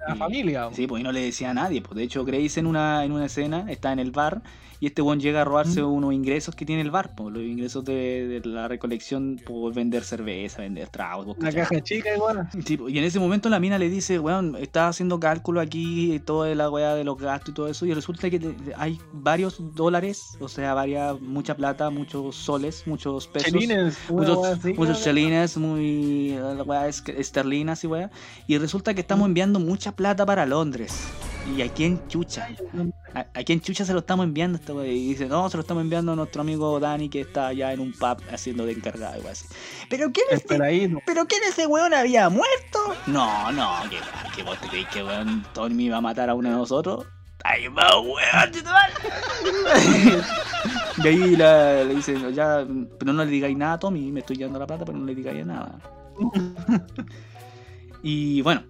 La 0.07 0.15
Y- 0.15 0.17
familia. 0.17 0.69
Sí, 0.73 0.87
pues 0.87 0.99
y 0.99 1.03
no 1.03 1.11
le 1.11 1.21
decía 1.21 1.51
a 1.51 1.53
nadie. 1.53 1.83
Pues 1.83 1.95
de 1.95 2.01
hecho, 2.05 2.25
Grace 2.25 2.59
en 2.59 2.65
una, 2.65 3.05
en 3.05 3.11
una 3.11 3.25
escena 3.25 3.65
está 3.71 3.91
en 3.93 3.99
el 3.99 4.09
bar 4.09 4.41
y 4.79 4.87
este 4.87 5.01
buen 5.01 5.19
llega 5.19 5.41
a 5.41 5.43
robarse 5.45 5.81
Mm. 5.81 5.85
unos 5.91 6.13
ingresos 6.13 6.55
que 6.55 6.65
tiene 6.65 6.81
el 6.81 6.91
bar, 6.91 7.11
los 7.17 7.41
ingresos 7.43 7.83
de, 7.85 8.27
de 8.41 8.49
la 8.49 8.67
recolección 8.67 9.39
por 9.45 9.73
vender 9.73 10.03
cerveza, 10.03 10.61
vender 10.61 10.89
tragos. 10.89 11.35
cachai. 11.37 11.61
caja 11.63 11.81
chica 11.81 12.15
igual. 12.15 12.49
Sí, 12.65 12.77
y 12.87 12.97
en 12.97 13.03
ese 13.03 13.19
momento 13.19 13.49
la 13.49 13.59
mina 13.59 13.77
le 13.77 13.89
dice, 13.89 14.19
weón, 14.19 14.55
está 14.59 14.87
haciendo 14.87 15.19
cálculo 15.19 15.59
aquí, 15.61 16.19
toda 16.25 16.53
la 16.55 16.69
weá 16.69 16.95
de 16.95 17.03
los 17.03 17.17
gastos 17.17 17.49
y 17.49 17.53
todo 17.53 17.67
eso, 17.67 17.85
y 17.85 17.93
resulta 17.93 18.29
que 18.29 18.55
hay 18.77 18.99
varios 19.13 19.57
dólares, 19.75 20.37
o 20.39 20.47
sea, 20.47 20.73
varias, 20.73 21.19
mucha 21.21 21.55
plata, 21.55 21.89
muchos 21.89 22.35
soles, 22.35 22.83
muchos 22.85 23.27
pesos. 23.27 23.51
Chelines, 23.51 23.97
Muchos, 24.09 24.45
así, 24.45 24.73
muchos 24.73 25.03
chelines, 25.03 25.57
muy 25.57 26.35
la 26.37 26.63
weá 26.63 26.87
es- 26.87 27.03
esterlinas 27.07 27.83
y 27.83 27.87
weá. 27.87 28.09
Y 28.47 28.57
resulta 28.57 28.93
que 28.93 29.01
estamos 29.01 29.27
enviando 29.27 29.59
mucha 29.59 29.91
plata 29.91 30.25
para 30.25 30.45
Londres. 30.45 31.07
¿Y 31.47 31.61
a 31.61 31.69
quién 31.69 32.01
chucha? 32.07 32.47
¿A, 33.13 33.19
a 33.33 33.43
quién 33.43 33.61
chucha 33.61 33.85
se 33.85 33.93
lo 33.93 33.99
estamos 33.99 34.25
enviando 34.25 34.57
esta 34.57 34.73
weá? 34.73 34.87
Y 34.91 35.09
dice, 35.09 35.27
no, 35.27 35.47
se 35.49 35.57
lo 35.57 35.61
estamos 35.61 35.81
enviando 35.81 36.13
a 36.13 36.15
nuestro 36.15 36.41
amigo 36.41 36.79
Dani 36.79 37.07
que 37.07 37.21
está 37.21 37.47
allá 37.47 37.71
en 37.71 37.79
un 37.79 37.91
pub 37.93 38.17
haciendo 38.31 38.65
de 38.65 38.71
encargado 38.73 39.21
weá 39.21 39.31
así. 39.31 39.45
¿Pero 39.89 40.11
quién 40.11 40.25
es 40.31 40.37
este? 40.41 40.53
Esperadito. 40.55 40.97
¿Pero 41.05 41.25
quién 41.27 41.41
ese 41.47 41.67
weón 41.67 41.93
había 41.93 42.29
muerto? 42.29 42.79
No, 43.07 43.51
no, 43.51 43.71
que, 43.89 43.97
que 44.35 44.43
vos 44.43 44.59
te 44.59 44.67
crees 44.69 44.87
que 44.87 45.03
weón 45.03 45.45
Tommy 45.53 45.85
iba 45.85 45.97
a 45.97 46.01
matar 46.01 46.29
a 46.29 46.33
uno 46.35 46.49
de 46.49 46.55
nosotros. 46.55 47.05
¡Ay, 47.43 47.67
va, 47.67 47.99
weón! 48.01 48.51
y 51.03 51.07
ahí 51.07 51.35
la- 51.35 51.83
le 51.83 51.95
dicen, 51.95 52.33
ya, 52.33 52.65
pero 52.97 53.13
no 53.13 53.23
le 53.23 53.29
digáis 53.29 53.55
nada 53.55 53.73
a 53.73 53.79
Tommy, 53.79 54.11
me 54.11 54.21
estoy 54.21 54.37
llevando 54.37 54.57
la 54.59 54.65
plata, 54.65 54.83
pero 54.83 54.97
no 54.97 55.05
le 55.05 55.13
digáis 55.13 55.45
nada. 55.45 55.77
y 58.03 58.41
bueno, 58.41 58.63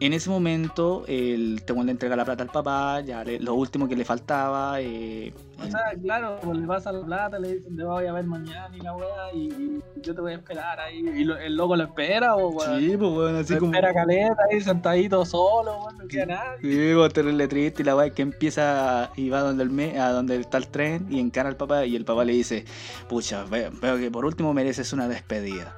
en 0.00 0.12
ese 0.12 0.30
momento 0.30 1.04
el 1.08 1.60
weón 1.68 1.86
le 1.86 1.92
entrega 1.92 2.14
la 2.14 2.24
plata 2.24 2.42
al 2.44 2.50
papá, 2.50 3.00
ya 3.00 3.24
le- 3.24 3.40
lo 3.40 3.54
último 3.54 3.88
que 3.88 3.96
le 3.96 4.04
faltaba. 4.04 4.80
eh, 4.80 5.32
O 5.60 5.64
sea, 5.68 5.80
claro, 6.00 6.38
pues 6.40 6.56
le 6.56 6.66
pasa 6.68 6.92
la 6.92 7.04
plata, 7.04 7.38
le 7.38 7.54
dicen 7.54 7.76
te 7.76 7.82
voy 7.82 8.06
a 8.06 8.12
ver 8.12 8.24
mañana 8.24 8.70
y 8.76 8.80
la 8.80 8.94
weá, 8.94 9.32
y, 9.34 9.48
y 9.48 9.82
yo 10.00 10.14
te 10.14 10.20
voy 10.20 10.32
a 10.32 10.36
esperar 10.36 10.78
ahí. 10.78 10.98
Y 11.00 11.24
lo- 11.24 11.36
el 11.36 11.56
loco 11.56 11.74
lo 11.74 11.82
espera, 11.84 12.36
o 12.36 12.48
weón. 12.50 12.78
sí, 12.78 12.96
pues 12.96 13.10
weón, 13.12 13.36
así 13.36 13.54
Lo 13.54 13.58
como. 13.60 13.72
espera 13.74 13.92
caleta 13.92 14.36
ahí 14.52 14.60
sentadito 14.60 15.24
solo, 15.24 15.78
weón, 15.80 15.98
no 15.98 16.06
queda 16.06 16.26
nadie. 16.26 16.60
Sí, 16.62 16.94
pues 16.94 17.12
terrible 17.12 17.48
triste 17.48 17.82
y 17.82 17.84
la 17.84 17.96
weá 17.96 18.06
es 18.06 18.12
que 18.12 18.22
empieza 18.22 19.10
y 19.16 19.30
va 19.30 19.40
donde 19.40 19.64
el 19.64 19.70
me, 19.70 19.98
a 19.98 20.10
donde 20.12 20.36
está 20.36 20.58
el 20.58 20.68
tren 20.68 21.06
y 21.10 21.18
encara 21.18 21.48
al 21.48 21.56
papá 21.56 21.84
y 21.86 21.96
el 21.96 22.04
papá 22.04 22.24
le 22.24 22.34
dice, 22.34 22.64
pucha, 23.08 23.42
veo, 23.44 23.70
veo 23.82 23.96
que 23.98 24.10
por 24.12 24.24
último 24.24 24.54
mereces 24.54 24.92
una 24.92 25.08
despedida. 25.08 25.74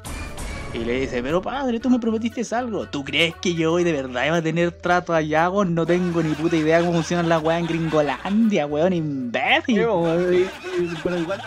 Y 0.73 0.79
le 0.85 1.01
dice, 1.01 1.21
pero 1.23 1.43
padre, 1.43 1.81
tú 1.81 1.91
me 1.91 1.99
prometiste 1.99 2.43
algo. 2.55 2.87
¿Tú 2.87 3.03
crees 3.05 3.35
que 3.43 3.55
yo 3.55 3.73
hoy 3.73 3.83
de 3.83 3.93
verdad 3.93 4.27
iba 4.27 4.37
a 4.37 4.43
tener 4.43 4.71
trato 4.71 5.13
allá, 5.13 5.51
weón? 5.51 5.75
No 5.75 5.85
tengo 5.85 6.23
ni 6.23 6.33
puta 6.35 6.57
idea 6.57 6.79
cómo 6.81 6.93
funcionan 6.93 7.29
las 7.29 7.43
weas 7.43 7.61
en 7.61 7.67
Gringolandia, 7.67 8.67
weón, 8.67 8.93
imbécil. 8.93 9.81
weón, 9.81 10.33
y- 10.33 10.37
y- 10.39 10.95
pero 11.03 11.19
igual 11.19 11.43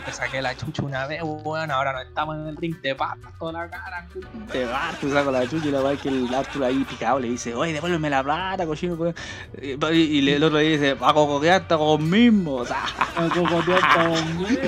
te 0.00 0.12
saqué 0.12 0.42
la 0.42 0.56
chucha 0.56 0.82
una 0.82 1.06
vez, 1.06 1.22
weón, 1.22 1.70
ahora 1.70 1.92
no 1.92 2.00
estamos 2.00 2.36
en 2.36 2.46
el 2.48 2.56
ring, 2.56 2.80
te 2.80 2.94
parto 2.94 3.28
toda 3.38 3.52
la 3.52 3.68
cara, 3.68 4.06
Te 4.50 4.66
parto, 4.66 5.10
saco 5.10 5.30
la 5.30 5.48
chucha 5.48 5.68
y 5.68 5.70
la 5.70 5.82
weá 5.82 5.96
que 5.96 6.08
el 6.08 6.34
Arthur 6.34 6.64
ahí 6.64 6.84
picado 6.84 7.20
le 7.20 7.28
dice, 7.28 7.54
oye, 7.54 7.72
devuélveme 7.72 8.10
la 8.10 8.22
plata, 8.22 8.66
cochino, 8.66 8.94
weón. 8.94 9.14
Y, 9.60 9.96
y 9.96 10.30
el 10.30 10.42
otro 10.42 10.58
le 10.58 10.64
dice, 10.64 10.96
a 11.00 11.12
cocotearte 11.12 11.76
con 11.76 12.08
mismo, 12.08 12.54
o 12.56 12.66
sea, 12.66 12.84
a 12.98 13.28
cocotearte 13.28 13.94
conmigo. 13.96 14.60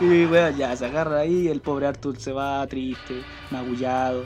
y 0.00 0.24
weón, 0.26 0.56
ya 0.56 0.76
se 0.76 0.86
agarra 0.86 1.20
ahí, 1.20 1.48
el 1.48 1.60
pobre 1.60 1.86
Arthur 1.86 2.18
se 2.18 2.32
va 2.32 2.66
triste, 2.66 3.22
magullado, 3.50 4.24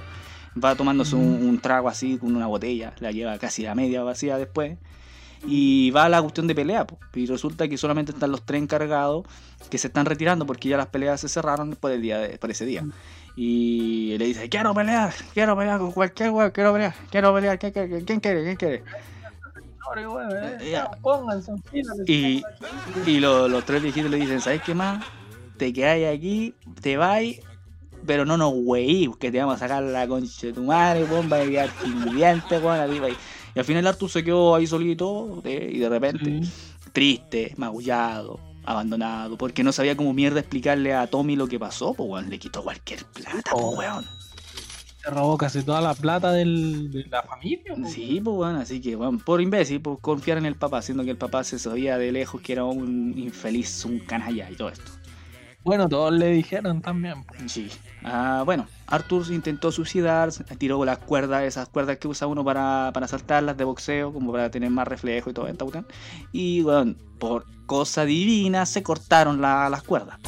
va 0.62 0.74
tomándose 0.74 1.16
un, 1.16 1.47
un 1.47 1.61
trago 1.61 1.89
así 1.89 2.18
con 2.18 2.35
una 2.35 2.47
botella, 2.47 2.95
la 3.01 3.11
lleva 3.11 3.39
casi 3.39 3.66
a 3.66 3.74
media 3.74 4.03
vacía 4.03 4.39
después 4.39 4.78
y 5.47 5.90
va 5.90 6.05
a 6.05 6.09
la 6.09 6.20
cuestión 6.20 6.47
de 6.47 6.55
pelea. 6.55 6.86
Po. 6.86 6.99
Y 7.14 7.26
resulta 7.26 7.68
que 7.68 7.76
solamente 7.76 8.12
están 8.12 8.30
los 8.30 8.42
tres 8.42 8.62
encargados 8.62 9.26
que 9.70 9.78
se 9.78 9.88
están 9.88 10.07
retirando 10.07 10.47
porque 10.47 10.68
ya 10.68 10.76
las 10.76 10.86
peleas 10.86 11.20
se 11.20 11.28
cerraron 11.28 11.70
después 11.70 11.92
del 11.92 12.03
día 12.03 12.18
de, 12.18 12.38
por 12.38 12.51
ese 12.51 12.66
día. 12.66 12.84
Y 13.36 14.16
le 14.18 14.26
dice, 14.26 14.49
quiero 14.49 14.74
pelear, 14.74 15.12
quiero 15.32 15.57
pelear 15.57 15.80
con 15.80 15.92
cualquier 15.92 16.30
weón, 16.30 16.51
quiero 16.53 16.72
pelear, 16.72 16.95
quiero 17.11 17.34
pelear, 17.34 17.59
¿quién 17.59 17.72
quiere? 17.72 18.05
¿Quién 18.05 18.20
quiere? 18.20 18.42
¿Quién 18.45 18.57
quiere? 18.57 18.84
Y, 22.07 22.42
y 23.07 23.20
lo, 23.20 23.49
los 23.49 23.64
tres 23.64 23.82
viejitos 23.82 24.11
le 24.11 24.18
dicen, 24.18 24.40
¿sabes 24.40 24.62
qué 24.62 24.74
más? 24.74 25.05
Te 25.57 25.72
quedáis 25.72 26.16
aquí, 26.16 26.55
te 26.80 26.97
vais, 26.97 27.40
pero 28.07 28.24
no 28.24 28.36
nos 28.36 28.53
weí, 28.55 29.11
que 29.18 29.30
te 29.30 29.38
vamos 29.38 29.57
a 29.57 29.59
sacar 29.59 29.82
la 29.82 30.07
concha 30.07 30.49
de 30.49 30.53
tu 30.53 30.62
madre, 30.62 31.05
bomba 31.05 31.38
de 31.38 31.51
quedar 31.51 31.70
ingrediente, 31.84 32.59
weón, 32.59 32.80
ahí. 33.05 33.16
Y 33.55 33.59
al 33.59 33.64
final 33.64 33.86
Arthur 33.86 34.11
se 34.11 34.24
quedó 34.24 34.55
ahí 34.55 34.66
solito 34.66 35.42
y 35.44 35.78
de 35.78 35.88
repente 35.88 36.42
sí. 36.42 36.52
triste, 36.92 37.55
magullado, 37.57 38.40
abandonado, 38.64 39.36
porque 39.38 39.62
no 39.62 39.72
sabía 39.72 39.96
cómo 39.96 40.12
mierda 40.12 40.40
explicarle 40.40 40.94
a 40.94 41.07
Tommy 41.07 41.36
lo 41.36 41.46
que 41.46 41.59
pasó, 41.59 41.94
pues 41.94 42.09
weón, 42.09 42.30
le 42.30 42.38
quitó 42.38 42.62
cualquier 42.62 43.05
plata, 43.05 43.42
pues 43.52 43.64
Oh. 43.64 43.76
weón. 43.78 44.05
Se 45.02 45.11
robó 45.11 45.36
casi 45.36 45.62
toda 45.62 45.82
la 45.82 45.94
plata 45.94 46.32
del, 46.32 46.90
de 46.90 47.05
la 47.11 47.22
familia. 47.22 47.74
po. 47.76 47.86
Sí, 47.86 48.20
pues 48.24 48.36
weón, 48.36 48.57
así 48.57 48.80
que 48.80 48.96
weón, 48.96 49.20
por 49.20 49.40
imbécil, 49.42 49.80
por 49.82 50.00
confiar 50.00 50.38
en 50.38 50.46
el 50.46 50.57
papá, 50.57 50.80
siendo 50.82 51.05
que 51.05 51.11
el 51.11 51.18
papá 51.18 51.44
se 51.44 51.59
sabía 51.59 51.98
de 51.98 52.11
lejos 52.11 52.40
que 52.40 52.55
era 52.55 52.64
un 52.64 53.12
infeliz, 53.18 53.84
un 53.84 53.98
canalla 54.00 54.50
y 54.50 54.57
todo 54.57 54.70
esto. 54.70 54.90
Bueno, 55.62 55.88
todos 55.88 56.12
le 56.12 56.28
dijeron 56.30 56.80
también. 56.82 57.22
po. 57.24 57.34
Sí. 57.46 57.68
Ah, 58.02 58.42
bueno, 58.44 58.66
Arthur 58.87 59.32
intentó 59.32 59.72
suicidarse, 59.72 60.45
tiró 60.57 60.85
las 60.85 60.99
cuerdas, 60.99 61.43
esas 61.45 61.68
cuerdas 61.68 61.99
que 61.99 62.09
usa 62.09 62.26
uno 62.26 62.45
para, 62.45 62.91
para 62.93 63.09
saltarlas 63.09 63.57
de 63.57 63.64
boxeo, 63.64 64.12
como 64.12 64.32
para 64.32 64.51
tener 64.51 64.70
más 64.70 64.87
reflejo 64.87 65.30
y 65.30 65.32
todo 65.32 65.47
esta 65.49 65.64
cuestión. 65.64 65.87
Y 66.32 66.62
bueno, 66.62 66.95
por 67.18 67.47
cosa 67.66 68.05
divina 68.05 68.66
se 68.66 68.82
cortaron 68.82 69.41
la- 69.41 69.68
las 69.70 69.82
cuerdas. 69.82 70.18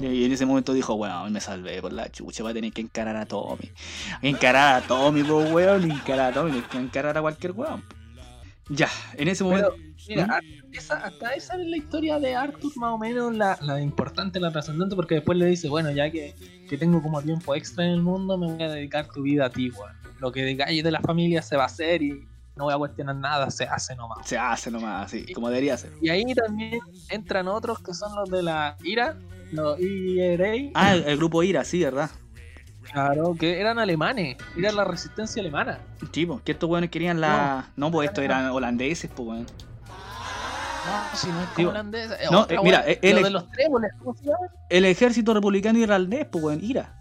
Mm. 0.00 0.04
Y 0.04 0.24
en 0.24 0.32
ese 0.32 0.46
momento 0.46 0.72
dijo, 0.72 0.94
weón, 0.94 1.32
me 1.32 1.40
salvé 1.40 1.82
por 1.82 1.92
la 1.92 2.10
chucha, 2.10 2.42
voy 2.42 2.52
a 2.52 2.54
tener 2.54 2.72
que 2.72 2.80
encarar 2.80 3.16
a 3.16 3.26
Tommy. 3.26 3.70
Encarar 4.22 4.82
a 4.82 4.86
Tommy, 4.86 5.22
weón, 5.22 5.90
encarar 5.90 6.30
a 6.30 6.34
Tommy, 6.34 6.60
que 6.62 6.78
encarar 6.78 7.18
a 7.18 7.20
cualquier 7.20 7.52
weón. 7.52 7.82
Ya, 8.68 8.88
en 9.14 9.28
ese 9.28 9.44
momento. 9.44 9.72
Pero, 9.76 9.87
mira, 10.08 10.26
¿Mm? 10.26 10.74
esa, 10.74 10.96
hasta 10.98 11.30
esa 11.34 11.54
es 11.54 11.66
la 11.66 11.76
historia 11.76 12.18
de 12.18 12.34
Arthur, 12.34 12.72
más 12.76 12.92
o 12.92 12.98
menos 12.98 13.34
la, 13.34 13.58
la 13.62 13.80
importante, 13.80 14.40
la 14.40 14.50
trascendente, 14.50 14.96
porque 14.96 15.16
después 15.16 15.36
le 15.38 15.46
dice, 15.46 15.68
bueno, 15.68 15.90
ya 15.90 16.10
que, 16.10 16.34
que 16.68 16.76
tengo 16.78 17.02
como 17.02 17.20
tiempo 17.22 17.54
extra 17.54 17.84
en 17.84 17.90
el 17.92 18.02
mundo, 18.02 18.36
me 18.38 18.52
voy 18.52 18.62
a 18.62 18.70
dedicar 18.70 19.08
tu 19.08 19.22
vida 19.22 19.46
a 19.46 19.50
ti, 19.50 19.70
weón. 19.70 19.92
Lo 20.20 20.32
que 20.32 20.44
digáis 20.44 20.82
de 20.82 20.90
la 20.90 21.00
familia 21.00 21.42
se 21.42 21.56
va 21.56 21.62
a 21.64 21.66
hacer 21.66 22.02
y 22.02 22.26
no 22.56 22.64
voy 22.64 22.74
a 22.74 22.76
cuestionar 22.78 23.14
nada, 23.14 23.50
se 23.50 23.64
hace 23.64 23.94
nomás. 23.94 24.26
Se 24.26 24.36
hace 24.36 24.70
nomás 24.70 25.06
así, 25.06 25.32
como 25.32 25.48
debería 25.48 25.76
ser. 25.76 25.92
Y 26.02 26.08
ahí 26.08 26.24
también 26.34 26.80
entran 27.08 27.46
otros 27.46 27.78
que 27.80 27.94
son 27.94 28.14
los 28.16 28.28
de 28.28 28.42
la 28.42 28.76
IRA, 28.82 29.16
los 29.52 29.78
IRA, 29.78 30.70
Ah, 30.74 30.94
el, 30.94 31.04
el 31.04 31.16
grupo 31.18 31.42
Ira, 31.42 31.62
sí, 31.64 31.84
¿verdad? 31.84 32.10
claro, 32.92 33.34
que 33.38 33.60
eran 33.60 33.78
alemanes, 33.78 34.36
era 34.56 34.72
la 34.72 34.84
resistencia 34.84 35.40
alemana. 35.40 35.78
Sí, 36.12 36.26
pues, 36.26 36.40
que 36.42 36.52
estos 36.52 36.68
weones 36.68 36.90
querían 36.90 37.20
la. 37.20 37.70
No, 37.76 37.90
pues 37.90 38.08
estos 38.08 38.24
eran 38.24 38.50
holandeses, 38.50 39.10
pues 39.14 39.28
weón. 39.28 39.46
No, 40.88 41.16
si 41.16 41.26
no 41.28 41.40
es 41.42 41.56
Digo, 41.56 41.70
holandesa. 41.70 42.14
eh, 42.16 42.26
no, 42.30 42.40
otra, 42.40 42.56
eh, 42.56 42.60
mira, 42.62 42.84
eh, 42.86 42.98
él 43.02 43.12
lo 43.12 43.18
es- 43.18 43.24
de 43.24 43.30
los 43.30 43.50
tréboles, 43.50 43.90
¿cómo 43.98 44.14
se 44.14 44.24
llama? 44.24 44.38
El 44.70 44.84
ejército 44.84 45.34
republicano 45.34 45.78
irlandés, 45.78 46.26
pues 46.30 46.42
weón, 46.44 46.60
Ira. 46.62 46.94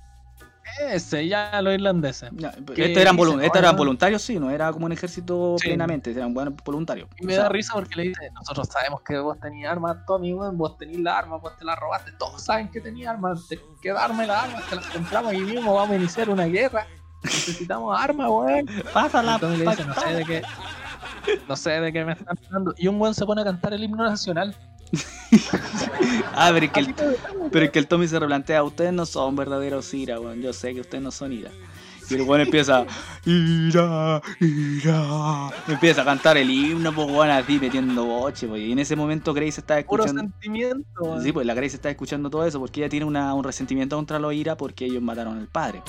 Ese, 0.92 1.28
ya 1.28 1.60
los 1.62 1.74
irlandeses. 1.74 2.30
Ya, 2.34 2.52
¿Qué 2.76 2.86
Estos 2.88 3.02
eran, 3.02 3.18
volun- 3.18 3.38
No, 3.38 3.42
eran 3.42 3.72
no. 3.72 3.78
voluntarios, 3.78 4.22
sí, 4.22 4.38
no 4.38 4.52
era 4.52 4.72
como 4.74 4.86
un 4.86 4.92
ejército 4.92 5.56
Sí. 5.60 5.70
plenamente, 5.70 6.12
eran 6.12 6.34
buenos 6.34 6.54
voluntarios. 6.64 7.10
Y 7.18 7.26
me 7.26 7.34
O 7.34 7.36
sea, 7.36 7.44
da 7.46 7.50
risa 7.50 7.74
porque 7.74 7.96
le 7.96 8.04
dice, 8.10 8.30
nosotros 8.34 8.68
sabemos 8.68 9.02
que 9.02 9.18
vos 9.18 9.40
tenías 9.40 9.72
armas, 9.72 9.98
Tommy, 10.06 10.34
weón, 10.34 10.58
vos 10.58 10.78
tenés 10.78 11.00
la 11.00 11.18
arma, 11.18 11.38
vos 11.38 11.58
te 11.58 11.64
la 11.66 11.76
robaste, 11.76 12.12
todos 12.20 12.44
saben 12.44 12.70
que 12.70 12.82
tenías 12.82 13.12
armas, 13.14 13.48
te 13.48 13.60
que 13.82 13.92
darme 13.94 14.28
las 14.28 14.44
armas, 14.44 14.64
te 14.70 14.76
las 14.76 14.86
compramos 14.88 15.34
y 15.34 15.38
mismo, 15.40 15.74
vamos 15.74 15.92
a 15.94 15.96
iniciar 15.96 16.30
una 16.30 16.46
guerra. 16.46 16.86
Necesitamos 17.24 18.00
armas, 18.00 18.30
weón. 18.30 18.68
Pásala, 18.94 19.38
Y 19.38 19.40
Tommy 19.40 19.58
le 19.58 19.66
dice, 19.66 19.86
no 19.86 19.94
sé 19.96 20.14
de 20.14 20.26
qué. 20.26 20.42
No 21.48 21.56
sé 21.56 21.72
de 21.82 21.92
qué 21.94 22.04
me 22.06 22.14
están 22.14 22.38
hablando. 22.46 22.74
Y 22.78 22.88
un 22.88 23.00
weón 23.00 23.14
se 23.14 23.26
pone 23.26 23.42
a 23.42 23.44
cantar 23.46 23.74
el 23.74 23.84
himno 23.84 24.04
nacional. 24.04 24.56
Ah, 26.34 26.52
pero 26.54 26.66
es 26.68 26.72
que 26.72 26.80
el, 26.80 26.96
pero 27.52 27.66
es 27.66 27.72
que 27.72 27.80
el 27.80 27.88
Tommy 27.88 28.08
se 28.08 28.20
replantea, 28.20 28.64
ustedes 28.64 28.94
no 28.94 29.06
son 29.06 29.36
verdaderos 29.36 29.94
Ira, 29.94 30.20
weón, 30.20 30.42
yo 30.42 30.54
sé 30.54 30.74
que 30.74 30.82
ustedes 30.82 31.04
no 31.04 31.12
son 31.12 31.34
Ira. 31.34 31.50
Y 32.10 32.14
el 32.16 32.22
weón 32.22 32.42
empieza, 32.42 32.86
Ira, 33.26 34.22
Ira. 34.40 35.50
Empieza 35.68 36.04
a 36.04 36.06
cantar 36.06 36.38
el 36.38 36.50
himno, 36.50 36.94
pues 36.94 37.08
weón, 37.10 37.30
así 37.32 37.60
metiendo 37.60 38.06
boche, 38.06 38.48
pues. 38.48 38.62
Y 38.62 38.72
en 38.72 38.80
ese 38.80 38.96
momento 38.96 39.34
Grace 39.34 39.60
está 39.60 39.82
Puro 39.84 40.06
escuchando. 40.06 40.32
sentimiento. 40.32 41.02
weón. 41.02 41.22
Sí, 41.24 41.32
pues 41.34 41.46
la 41.46 41.54
Grace 41.54 41.76
está 41.76 41.90
escuchando 41.90 42.30
todo 42.30 42.46
eso 42.46 42.60
porque 42.60 42.80
ella 42.82 42.90
tiene 42.90 43.06
una- 43.06 43.34
un 43.34 43.44
resentimiento 43.44 43.96
contra 43.98 44.20
los 44.20 44.34
Ira 44.34 44.56
porque 44.56 44.86
ellos 44.86 45.02
mataron 45.02 45.38
al 45.38 45.48
padre. 45.48 45.82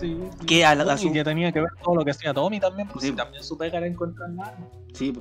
Sí, 0.00 0.16
sí. 0.40 0.46
Que 0.46 0.64
a 0.64 0.74
la- 0.74 0.92
a 0.92 0.96
Y 0.96 0.98
su- 0.98 1.12
que 1.12 1.24
tenía 1.24 1.50
que 1.52 1.60
ver 1.60 1.70
todo 1.82 1.94
lo 1.96 2.04
que 2.04 2.10
hacía 2.12 2.32
Tommy 2.34 2.60
también, 2.60 2.88
pues 2.88 3.04
Sí. 3.04 3.12
también 3.12 3.42
su 3.42 3.56
pega 3.58 3.78
era 3.78 3.86
encontrar 3.86 4.30
las 4.30 4.48
armas. 4.48 4.68
Sí. 4.92 5.12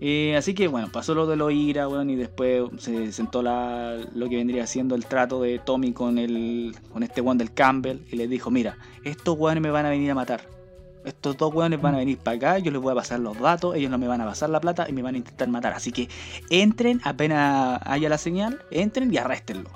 Eh, 0.00 0.36
así 0.36 0.54
que 0.54 0.68
bueno, 0.68 0.88
pasó 0.92 1.12
lo 1.14 1.26
de 1.26 1.34
los 1.36 1.52
ira, 1.52 1.88
weón, 1.88 2.08
y 2.10 2.14
después 2.16 2.64
se 2.78 3.10
sentó 3.12 3.42
la, 3.42 3.96
lo 4.14 4.28
que 4.28 4.36
vendría 4.36 4.66
siendo 4.66 4.94
el 4.94 5.06
trato 5.06 5.42
de 5.42 5.58
Tommy 5.58 5.92
con 5.92 6.18
el 6.18 6.76
con 6.92 7.02
este 7.02 7.20
weón 7.20 7.36
del 7.38 7.52
Campbell 7.52 7.98
y 8.10 8.16
le 8.16 8.28
dijo, 8.28 8.50
mira, 8.50 8.76
estos 9.04 9.36
weones 9.36 9.60
me 9.62 9.70
van 9.70 9.86
a 9.86 9.90
venir 9.90 10.10
a 10.10 10.14
matar. 10.14 10.42
Estos 11.04 11.36
dos 11.38 11.54
weones 11.54 11.80
van 11.80 11.94
a 11.94 11.98
venir 11.98 12.18
para 12.18 12.36
acá, 12.36 12.58
yo 12.58 12.70
les 12.70 12.80
voy 12.82 12.92
a 12.92 12.94
pasar 12.96 13.18
los 13.20 13.38
datos, 13.40 13.74
ellos 13.74 13.90
no 13.90 13.98
me 13.98 14.06
van 14.06 14.20
a 14.20 14.26
pasar 14.26 14.50
la 14.50 14.60
plata 14.60 14.86
y 14.88 14.92
me 14.92 15.00
van 15.02 15.14
a 15.14 15.18
intentar 15.18 15.48
matar. 15.48 15.72
Así 15.72 15.90
que 15.90 16.08
entren, 16.50 17.00
apenas 17.02 17.80
haya 17.84 18.08
la 18.08 18.18
señal, 18.18 18.60
entren 18.70 19.12
y 19.12 19.16
arréstenlo. 19.16 19.70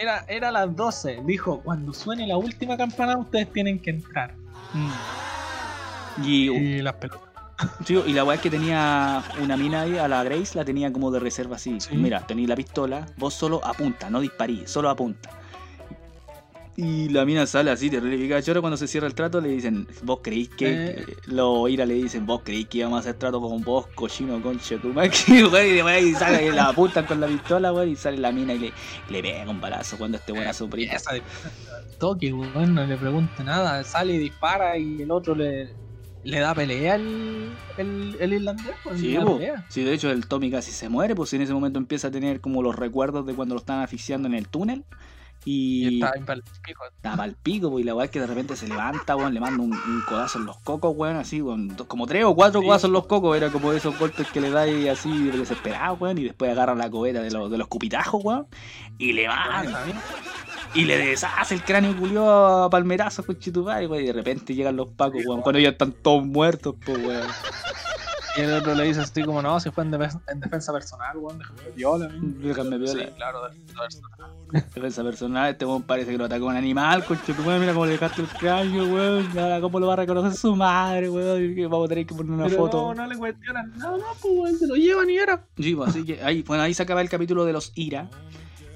Era, 0.00 0.24
era 0.28 0.50
las 0.50 0.74
12. 0.74 1.20
Dijo, 1.24 1.60
cuando 1.60 1.92
suene 1.92 2.26
la 2.26 2.36
última 2.36 2.76
campana, 2.76 3.16
ustedes 3.18 3.52
tienen 3.52 3.78
que 3.78 3.90
entrar. 3.90 4.34
Y, 6.22 6.50
Y 6.50 6.82
las 6.82 6.94
pelotas. 6.94 7.28
y 7.88 8.12
la 8.12 8.24
weá 8.24 8.36
es 8.36 8.40
que 8.40 8.50
tenía 8.50 9.22
una 9.42 9.56
mina 9.56 9.82
ahí, 9.82 9.98
a 9.98 10.08
la 10.08 10.22
Grace, 10.24 10.56
la 10.56 10.64
tenía 10.64 10.92
como 10.92 11.10
de 11.10 11.20
reserva 11.20 11.56
así. 11.56 11.80
Sí. 11.80 11.96
Mira, 11.96 12.26
tenéis 12.26 12.48
la 12.48 12.56
pistola, 12.56 13.06
vos 13.16 13.34
solo 13.34 13.64
apunta, 13.64 14.10
no 14.10 14.20
disparí, 14.20 14.62
solo 14.66 14.88
apunta. 14.90 15.30
Y 16.82 17.10
la 17.10 17.26
mina 17.26 17.46
sale 17.46 17.70
así, 17.70 17.90
terrible. 17.90 18.34
Ahora 18.34 18.60
cuando 18.62 18.78
se 18.78 18.88
cierra 18.88 19.06
el 19.06 19.14
trato 19.14 19.38
le 19.40 19.50
dicen, 19.50 19.86
vos 20.02 20.20
creéis 20.22 20.48
que... 20.48 20.86
Eh. 20.86 21.06
Los 21.26 21.68
Ira 21.68 21.84
le 21.84 21.94
dicen, 21.94 22.24
vos 22.24 22.40
creéis 22.42 22.68
que 22.68 22.78
íbamos 22.78 22.96
a 22.96 23.00
hacer 23.00 23.14
trato 23.16 23.38
con 23.38 23.62
vos, 23.62 23.86
cochino, 23.88 24.40
conche 24.40 24.78
tu 24.78 24.88
madre. 24.88 25.10
Y 26.00 26.14
sale, 26.14 26.46
y 26.46 26.50
la 26.50 26.68
apuntan 26.68 27.04
con 27.04 27.20
la 27.20 27.26
pistola, 27.26 27.70
weón, 27.72 27.90
y 27.90 27.96
sale 27.96 28.16
la 28.16 28.32
mina 28.32 28.54
y 28.54 28.58
le, 28.58 28.72
le 29.10 29.22
pega 29.22 29.50
un 29.50 29.60
balazo 29.60 29.98
cuando 29.98 30.16
este 30.16 30.32
Y 30.32 30.84
esa 30.84 31.12
de 31.12 31.22
toque, 31.98 32.32
weón, 32.32 32.74
no 32.74 32.86
le 32.86 32.96
pregunte 32.96 33.44
nada. 33.44 33.84
Sale 33.84 34.14
y 34.14 34.18
dispara 34.18 34.78
y 34.78 35.02
el 35.02 35.10
otro 35.10 35.34
le, 35.34 35.68
le 36.24 36.38
da 36.38 36.54
pelea 36.54 36.94
el, 36.94 37.50
el, 37.76 38.16
el 38.20 38.32
irlandés. 38.32 38.74
pues, 38.82 38.98
Sí. 38.98 39.18
Sí, 39.68 39.84
de 39.84 39.92
hecho 39.92 40.10
el 40.10 40.26
Tommy 40.26 40.50
casi 40.50 40.72
se 40.72 40.88
muere, 40.88 41.14
pues 41.14 41.32
en 41.34 41.42
ese 41.42 41.52
momento 41.52 41.78
empieza 41.78 42.08
a 42.08 42.10
tener 42.10 42.40
como 42.40 42.62
los 42.62 42.74
recuerdos 42.74 43.26
de 43.26 43.34
cuando 43.34 43.54
lo 43.54 43.60
estaban 43.60 43.82
asfixiando 43.82 44.28
en 44.28 44.34
el 44.34 44.48
túnel. 44.48 44.84
Y, 45.44 45.88
Y, 45.88 46.02
está 46.02 46.12
en 46.18 46.26
pal- 46.26 46.42
pico. 46.62 46.82
pico, 47.42 47.70
pues, 47.70 47.82
y 47.82 47.86
la 47.86 47.94
weá 47.94 48.04
es 48.04 48.10
que 48.10 48.20
de 48.20 48.26
repente 48.26 48.56
se 48.56 48.68
levanta, 48.68 49.16
weón, 49.16 49.32
le 49.32 49.40
manda 49.40 49.62
un, 49.62 49.72
un 49.72 50.02
codazo 50.06 50.38
en 50.38 50.44
los 50.44 50.58
cocos, 50.58 50.92
weón, 50.94 51.16
así, 51.16 51.40
weón, 51.40 51.70
como 51.88 52.06
tres 52.06 52.24
o 52.24 52.34
cuatro 52.34 52.60
Sí. 52.60 52.66
codazos 52.66 52.88
en 52.88 52.92
los 52.92 53.06
cocos, 53.06 53.36
era 53.36 53.48
como 53.50 53.72
esos 53.72 53.98
golpes 53.98 54.26
que 54.28 54.40
le 54.40 54.50
da 54.50 54.62
ahí 54.62 54.86
así 54.88 55.10
desesperado, 55.30 55.94
weón, 55.94 56.18
y 56.18 56.24
después 56.24 56.50
agarra 56.50 56.74
la 56.74 56.90
cobeta 56.90 57.22
de 57.22 57.30
los, 57.30 57.50
de 57.50 57.56
los 57.56 57.68
cupitajos, 57.68 58.22
weón, 58.22 58.46
y 58.98 59.12
le 59.14 59.24
esa 59.24 59.62
mina. 59.86 60.02
y 60.74 60.84
le 60.84 60.98
deshace 60.98 61.54
el 61.54 61.64
cráneo 61.64 61.96
culió 61.96 62.30
a 62.64 62.68
palmerazos 62.70 63.24
con 63.24 63.38
chitupay, 63.38 63.86
weón, 63.86 64.04
y 64.04 64.06
de 64.08 64.12
repente 64.12 64.54
llegan 64.54 64.76
los 64.76 64.88
pacos, 64.88 65.22
weón, 65.24 65.40
cuando 65.40 65.58
ya 65.58 65.70
están 65.70 65.92
todos 65.92 66.22
muertos, 66.24 66.74
pues, 66.84 66.98
weón. 66.98 67.26
Y 68.36 68.40
el 68.42 68.52
otro 68.52 68.74
le 68.74 68.84
dice 68.84 69.00
así 69.00 69.22
como, 69.22 69.42
no, 69.42 69.58
si 69.58 69.70
fue 69.70 69.84
en, 69.84 69.90
defensa, 69.90 70.20
en 70.28 70.40
defensa 70.40 70.72
personal, 70.72 71.16
weón, 71.16 71.38
déjame 71.38 71.60
viola. 71.74 72.10
Déjame 72.12 72.78
viola. 72.78 73.04
Sí, 73.04 73.10
claro, 73.16 73.48
defensa 73.48 74.00
personal. 74.08 74.30
Defensa 74.52 75.02
personal, 75.02 75.50
este 75.50 75.64
weón 75.64 75.82
parece 75.82 76.12
que 76.12 76.18
lo 76.18 76.24
atacó 76.26 76.46
un 76.46 76.56
animal, 76.56 77.04
conche 77.04 77.34
tu 77.34 77.42
mira 77.42 77.72
cómo 77.72 77.86
le 77.86 77.92
dejaste 77.92 78.22
el 78.22 78.28
cráneo, 78.28 78.84
weón. 78.84 79.38
Ahora 79.38 79.60
cómo 79.60 79.80
lo 79.80 79.86
va 79.88 79.94
a 79.94 79.96
reconocer 79.96 80.32
su 80.34 80.54
madre, 80.54 81.10
weón. 81.10 81.54
Que 81.54 81.66
vamos 81.66 81.86
a 81.86 81.88
tener 81.88 82.06
que 82.06 82.14
poner 82.14 82.32
una 82.32 82.44
Pero 82.44 82.56
foto. 82.56 82.94
no, 82.94 83.02
no 83.02 83.06
le 83.06 83.16
cuestionan 83.16 83.76
nada, 83.76 83.96
no, 83.96 84.04
pues 84.20 84.34
weón, 84.34 84.58
se 84.58 84.66
lo 84.66 84.76
llevan 84.76 85.10
y 85.10 85.16
era. 85.16 85.44
Sí, 85.56 85.74
pues, 85.74 85.90
así 85.90 86.04
que 86.04 86.22
ahí, 86.22 86.42
bueno, 86.42 86.62
ahí 86.62 86.74
se 86.74 86.82
acaba 86.82 87.00
el 87.02 87.08
capítulo 87.08 87.44
de 87.44 87.52
los 87.52 87.72
Ira. 87.74 88.08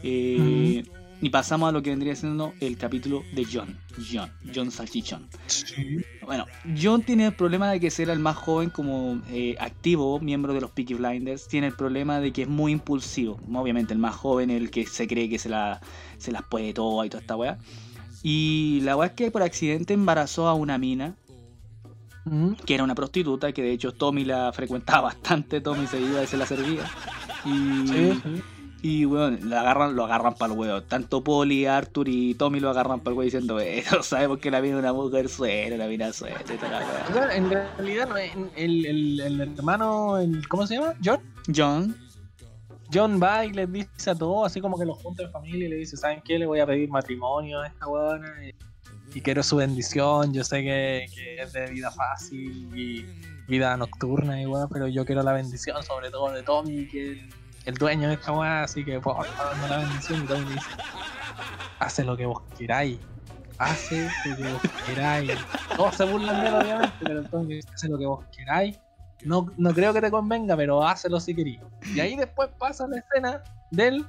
Eh, 0.03 0.85
Y 1.25 1.31
pasamos 1.31 1.71
a 1.71 1.73
lo 1.73 1.83
que 1.83 1.89
vendría 1.89 2.15
siendo 2.15 2.53
el 2.61 2.77
capítulo 2.77 3.23
de 3.33 3.47
John. 3.51 3.79
John, 4.13 4.31
John 4.55 4.71
Salchichón. 4.71 5.27
Sí. 5.47 6.05
Bueno, 6.21 6.45
John 6.79 7.03
tiene 7.03 7.25
el 7.25 7.33
problema 7.33 7.71
de 7.71 7.81
que 7.81 7.91
ser 7.91 8.11
el 8.11 8.19
más 8.19 8.37
joven 8.37 8.69
como 8.69 9.23
eh, 9.31 9.57
activo, 9.59 10.21
miembro 10.21 10.53
de 10.53 10.61
los 10.61 10.71
Peaky 10.73 10.93
Blinders, 10.93 11.49
tiene 11.49 11.69
el 11.69 11.73
problema 11.73 12.21
de 12.21 12.31
que 12.31 12.43
es 12.43 12.49
muy 12.49 12.73
impulsivo. 12.73 13.41
Obviamente 13.55 13.95
el 13.95 13.99
más 13.99 14.15
joven, 14.15 14.51
el 14.51 14.71
que 14.71 14.85
se 14.85 15.09
cree 15.09 15.31
que 15.31 15.39
se, 15.39 15.49
la, 15.49 15.81
se 16.19 16.31
las 16.31 16.43
puede 16.43 16.75
todo 16.75 17.03
y 17.07 17.09
toda 17.09 17.23
esta 17.23 17.37
weá. 17.37 17.57
Y 18.23 18.81
la 18.83 18.95
weá 18.95 19.09
es 19.09 19.15
que 19.15 19.31
por 19.31 19.43
accidente 19.43 19.95
embarazó 19.95 20.47
a 20.47 20.53
una 20.53 20.77
mina, 20.77 21.17
que 22.67 22.75
era 22.75 22.85
una 22.85 22.95
prostituta, 22.95 23.51
que 23.53 23.63
de 23.63 23.73
hecho 23.73 23.93
Tommy 23.93 24.27
la 24.27 24.53
frecuentaba 24.53 25.01
bastante, 25.15 25.63
Tommy 25.63 25.87
se 25.87 26.03
iba 26.03 26.23
y 26.23 26.27
se 26.27 26.37
la 26.37 26.45
servía. 26.45 26.85
Y, 27.47 27.89
Sí, 27.89 28.21
sí. 28.23 28.43
Y 28.87 29.07
bueno, 29.07 29.39
lo 29.41 29.59
agarran, 29.59 29.97
lo 29.97 30.05
agarran 30.05 30.35
para 30.35 30.53
el 30.53 30.59
huevo. 30.59 30.83
Tanto 30.83 31.25
Polly, 31.25 31.65
Arthur 31.65 32.07
y 32.07 32.35
Tommy 32.35 32.61
lo 32.61 32.69
agarran 32.69 33.01
para 33.01 33.13
el 33.13 33.19
huevo 33.19 33.25
diciendo, 33.25 33.59
eh, 33.59 33.83
no 33.93 34.03
sabemos 34.03 34.39
que 34.39 34.51
la 34.51 34.61
mina 34.61 34.77
una 34.79 34.93
mujer 34.93 35.29
suena, 35.31 35.77
la 35.79 35.87
mina 35.87 36.13
suena 36.13 36.37
la 36.71 36.79
wea". 36.79 37.07
O 37.09 37.13
sea, 37.15 37.35
en 37.35 37.51
realidad, 37.51 38.19
es- 38.19 38.33
el, 38.57 38.85
el, 38.85 39.21
el 39.21 39.41
hermano, 39.41 40.19
el, 40.19 40.47
¿cómo 40.49 40.67
se 40.67 40.75
llama? 40.75 40.93
John. 41.03 41.21
John, 41.55 41.97
John 42.93 43.19
va 43.23 43.47
y 43.47 43.53
les 43.55 43.73
dice 43.73 44.11
a 44.11 44.15
todos, 44.15 44.47
así 44.47 44.61
como 44.61 44.79
que 44.79 44.85
los 44.85 44.99
junta 44.99 45.23
en 45.23 45.33
familia 45.33 45.67
y 45.67 45.71
le 45.71 45.77
dice, 45.77 45.97
¿saben 45.97 46.21
qué? 46.23 46.39
Le 46.39 46.45
voy 46.47 46.61
a 46.61 46.67
pedir 46.67 46.91
matrimonio 46.91 47.61
a 47.63 47.67
esta 47.67 47.87
buena 47.87 48.29
y, 48.47 48.55
y 49.19 49.21
quiero 49.23 49.43
su 49.43 49.57
bendición. 49.57 50.35
Yo 50.35 50.45
sé 50.45 50.63
que, 50.63 51.07
que 51.15 51.37
es 51.43 51.53
de 51.55 51.71
vida 51.71 51.91
fácil 51.91 52.69
y 52.79 53.07
vida 53.49 53.77
nocturna 53.79 54.41
y 54.43 54.47
weón, 54.47 54.69
pero 54.71 54.89
yo 54.89 55.07
quiero 55.07 55.23
la 55.23 55.33
bendición 55.33 55.83
sobre 55.83 56.11
todo 56.11 56.31
de 56.33 56.43
Tommy, 56.43 56.87
que 56.87 57.27
el 57.65 57.75
dueño 57.75 58.09
de 58.09 58.15
esta 58.15 58.33
weá, 58.33 58.65
así 58.65 58.85
que 58.85 59.01
favor, 59.01 59.27
dame 59.37 59.69
la 59.69 59.79
bendición. 59.79 60.25
Y 60.25 60.29
le 60.29 60.53
dice, 60.53 60.71
hace 61.79 62.05
lo 62.05 62.17
que 62.17 62.27
vos 62.27 62.43
queráis. 62.57 62.99
Hace 63.59 64.09
lo 64.27 64.37
que 64.37 64.53
vos 64.53 64.63
queráis. 64.87 65.33
Todos 65.77 65.95
se 65.95 66.05
burlan 66.05 66.41
de 66.41 66.49
él, 66.49 66.55
obviamente, 66.55 66.97
pero 67.01 67.45
dice, 67.45 67.69
hace 67.73 67.89
lo 67.89 67.99
que 67.99 68.07
vos 68.07 68.25
queráis. 68.37 68.79
No, 69.25 69.51
no 69.57 69.73
creo 69.73 69.93
que 69.93 70.01
te 70.01 70.11
convenga, 70.11 70.57
pero 70.57 70.87
hazlo 70.87 71.19
si 71.21 71.35
querís. 71.35 71.61
Y 71.95 72.01
ahí 72.01 72.17
después 72.17 72.51
pasa 72.59 72.87
la 72.87 72.99
escena 72.99 73.43
del 73.71 74.07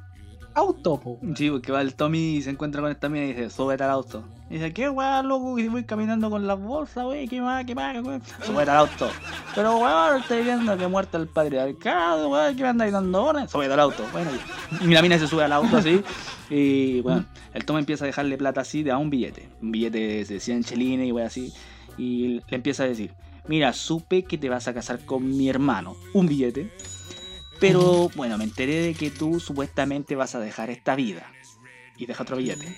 auto, 0.55 0.99
po. 0.99 1.19
sí, 1.35 1.49
porque 1.49 1.71
va 1.71 1.81
el 1.81 1.95
Tommy 1.95 2.37
y 2.37 2.41
se 2.41 2.49
encuentra 2.49 2.81
con 2.81 2.89
esta 2.89 3.09
mina 3.09 3.25
y 3.25 3.33
dice, 3.33 3.49
súbete 3.49 3.83
al 3.83 3.91
auto. 3.91 4.23
Y 4.49 4.55
dice, 4.55 4.73
¿qué 4.73 4.89
weá, 4.89 5.21
loco? 5.21 5.59
Y 5.59 5.67
voy 5.67 5.83
caminando 5.83 6.29
con 6.29 6.47
las 6.47 6.59
bolsas, 6.59 7.05
wey, 7.05 7.27
¿qué 7.27 7.41
más, 7.41 7.65
qué 7.65 7.75
más, 7.75 8.01
weón? 8.03 8.21
Súbete 8.43 8.71
al 8.71 8.77
auto. 8.77 9.09
Pero 9.53 9.77
weón, 9.77 10.21
estoy 10.21 10.43
viendo 10.43 10.77
que 10.77 10.87
muerta 10.87 11.17
el 11.17 11.27
patriarcado, 11.27 12.29
weón, 12.29 12.55
¿qué 12.55 12.63
me 12.63 12.69
andáis 12.69 12.93
dando 12.93 13.23
horas? 13.23 13.51
Súbete 13.51 13.73
al 13.73 13.79
auto. 13.81 14.03
Bueno, 14.11 14.31
y 14.81 14.87
la 14.87 15.01
mina 15.01 15.19
se 15.19 15.27
sube 15.27 15.43
al 15.43 15.51
auto 15.51 15.77
así. 15.77 16.01
Y 16.49 17.01
bueno, 17.01 17.25
el 17.53 17.65
Tommy 17.65 17.79
empieza 17.79 18.05
a 18.05 18.07
dejarle 18.07 18.37
plata 18.37 18.61
así 18.61 18.81
de 18.81 18.91
a 18.91 18.97
un 18.97 19.09
billete. 19.09 19.49
Un 19.61 19.71
billete 19.71 20.25
de 20.25 20.39
100 20.39 20.63
chelines 20.63 21.07
y 21.07 21.11
wey 21.11 21.25
así. 21.25 21.53
Y 21.97 22.41
le 22.47 22.55
empieza 22.55 22.83
a 22.83 22.87
decir, 22.87 23.13
mira, 23.47 23.73
supe 23.73 24.23
que 24.23 24.37
te 24.37 24.49
vas 24.49 24.67
a 24.67 24.73
casar 24.73 24.99
con 25.05 25.27
mi 25.35 25.49
hermano. 25.49 25.95
Un 26.13 26.27
billete. 26.27 26.71
Pero 27.59 28.09
bueno, 28.15 28.37
me 28.37 28.43
enteré 28.43 28.81
de 28.81 28.93
que 28.93 29.09
tú 29.09 29.39
supuestamente 29.39 30.15
vas 30.15 30.35
a 30.35 30.39
dejar 30.39 30.69
esta 30.69 30.95
vida. 30.95 31.31
Y 31.97 32.05
deja 32.05 32.23
otro 32.23 32.37
billete. 32.37 32.75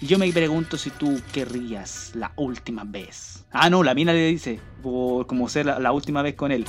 Y 0.00 0.06
yo 0.06 0.18
me 0.18 0.32
pregunto 0.32 0.76
si 0.78 0.90
tú 0.90 1.20
querrías 1.32 2.12
la 2.14 2.32
última 2.36 2.84
vez. 2.84 3.44
Ah, 3.50 3.70
no, 3.70 3.82
la 3.82 3.94
mina 3.94 4.12
le 4.12 4.26
dice, 4.26 4.60
por 4.82 5.26
como 5.26 5.48
ser 5.48 5.66
la, 5.66 5.78
la 5.78 5.92
última 5.92 6.22
vez 6.22 6.34
con 6.34 6.52
él. 6.52 6.64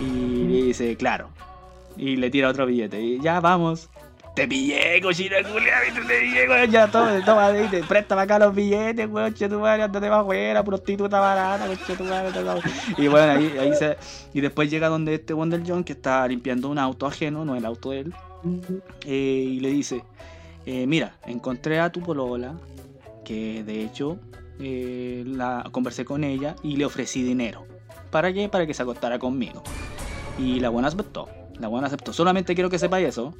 Y 0.00 0.04
le 0.04 0.62
dice, 0.66 0.96
claro. 0.96 1.30
Y 1.96 2.16
le 2.16 2.30
tira 2.30 2.48
otro 2.48 2.66
billete. 2.66 3.00
Y 3.00 3.20
ya 3.20 3.40
vamos. 3.40 3.90
Te 4.34 4.48
pillé, 4.48 5.00
cochina 5.00 5.36
culia, 5.44 5.74
te 5.94 6.00
pillé, 6.00 6.48
weón. 6.48 6.70
Ya 6.70 6.90
toma, 6.90 7.24
toma, 7.24 7.52
te 7.70 7.84
préstame 7.84 8.22
acá 8.22 8.38
los 8.38 8.52
billetes, 8.52 9.08
weón, 9.08 9.32
che 9.32 9.48
tu 9.48 9.60
madre, 9.60 9.84
andate 9.84 10.08
para 10.08 10.22
afuera, 10.22 10.64
prostituta 10.64 11.20
barata, 11.20 11.68
che 11.86 11.94
tu 11.94 12.02
madre, 12.02 12.32
Y 12.98 13.06
bueno, 13.06 13.32
ahí, 13.32 13.56
ahí 13.58 13.74
se. 13.74 13.96
Y 14.32 14.40
después 14.40 14.68
llega 14.68 14.88
donde 14.88 15.14
este 15.14 15.34
Wonder 15.34 15.62
John 15.64 15.84
que 15.84 15.92
está 15.92 16.26
limpiando 16.26 16.68
un 16.68 16.78
auto 16.78 17.06
ajeno, 17.06 17.44
no 17.44 17.54
el 17.54 17.64
auto 17.64 17.90
de 17.90 18.00
él. 18.00 18.14
eh, 19.06 19.44
y 19.50 19.60
le 19.60 19.68
dice: 19.68 20.02
eh, 20.66 20.86
Mira, 20.88 21.16
encontré 21.26 21.78
a 21.78 21.90
tu 21.92 22.00
polola, 22.00 22.54
que 23.24 23.62
de 23.62 23.82
hecho 23.84 24.18
eh, 24.58 25.22
la 25.26 25.64
conversé 25.70 26.04
con 26.04 26.24
ella 26.24 26.56
y 26.64 26.76
le 26.76 26.84
ofrecí 26.84 27.22
dinero. 27.22 27.66
¿Para 28.10 28.32
qué? 28.32 28.48
Para 28.48 28.66
que 28.66 28.74
se 28.74 28.82
acostara 28.82 29.18
conmigo. 29.18 29.62
Y 30.38 30.58
la 30.58 30.70
buena 30.70 30.88
aceptó. 30.88 31.28
La 31.60 31.68
buena 31.68 31.86
aceptó. 31.86 32.12
Solamente 32.12 32.54
quiero 32.54 32.68
que 32.68 32.80
sepáis 32.80 33.06
eso. 33.08 33.32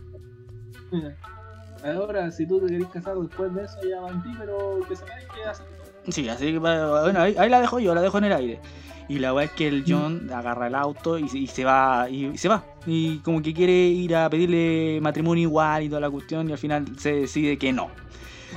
Mira, 0.95 1.17
Ahora, 1.85 2.31
si 2.31 2.47
tú 2.47 2.61
te 2.61 2.67
querés 2.73 2.89
casar 2.89 3.17
después 3.17 3.53
de 3.55 3.65
eso, 3.65 3.77
ya 3.87 4.01
va 4.01 4.11
en 4.11 4.23
ti, 4.23 4.31
pero 4.39 4.81
que 4.89 4.97
se 4.97 5.05
que 5.05 5.45
hace. 5.45 5.63
Sí, 6.09 6.29
así 6.29 6.53
que 6.53 6.59
bueno, 6.59 7.21
ahí, 7.21 7.35
ahí 7.39 7.51
la 7.51 7.61
dejo 7.61 7.79
yo, 7.79 7.95
la 7.95 8.01
dejo 8.01 8.19
en 8.19 8.25
el 8.25 8.33
aire. 8.33 8.61
Y 9.07 9.19
la 9.19 9.35
weá 9.35 9.45
es 9.45 9.51
que 9.51 9.69
el 9.69 9.85
John 9.87 10.31
agarra 10.33 10.69
el 10.69 10.75
auto 10.75 11.19
y 11.19 11.47
se 11.47 11.65
va, 11.65 12.09
y, 12.09 12.39
se 12.39 12.49
va. 12.49 12.65
Y 12.87 13.19
como 13.19 13.43
que 13.43 13.53
quiere 13.53 13.73
ir 13.73 14.17
a 14.17 14.31
pedirle 14.31 14.99
matrimonio 15.03 15.43
igual 15.43 15.83
y 15.83 15.89
toda 15.89 16.01
la 16.01 16.11
cuestión, 16.11 16.49
y 16.49 16.53
al 16.53 16.59
final 16.59 16.87
se 16.99 17.13
decide 17.13 17.59
que 17.59 17.73
no. 17.73 17.91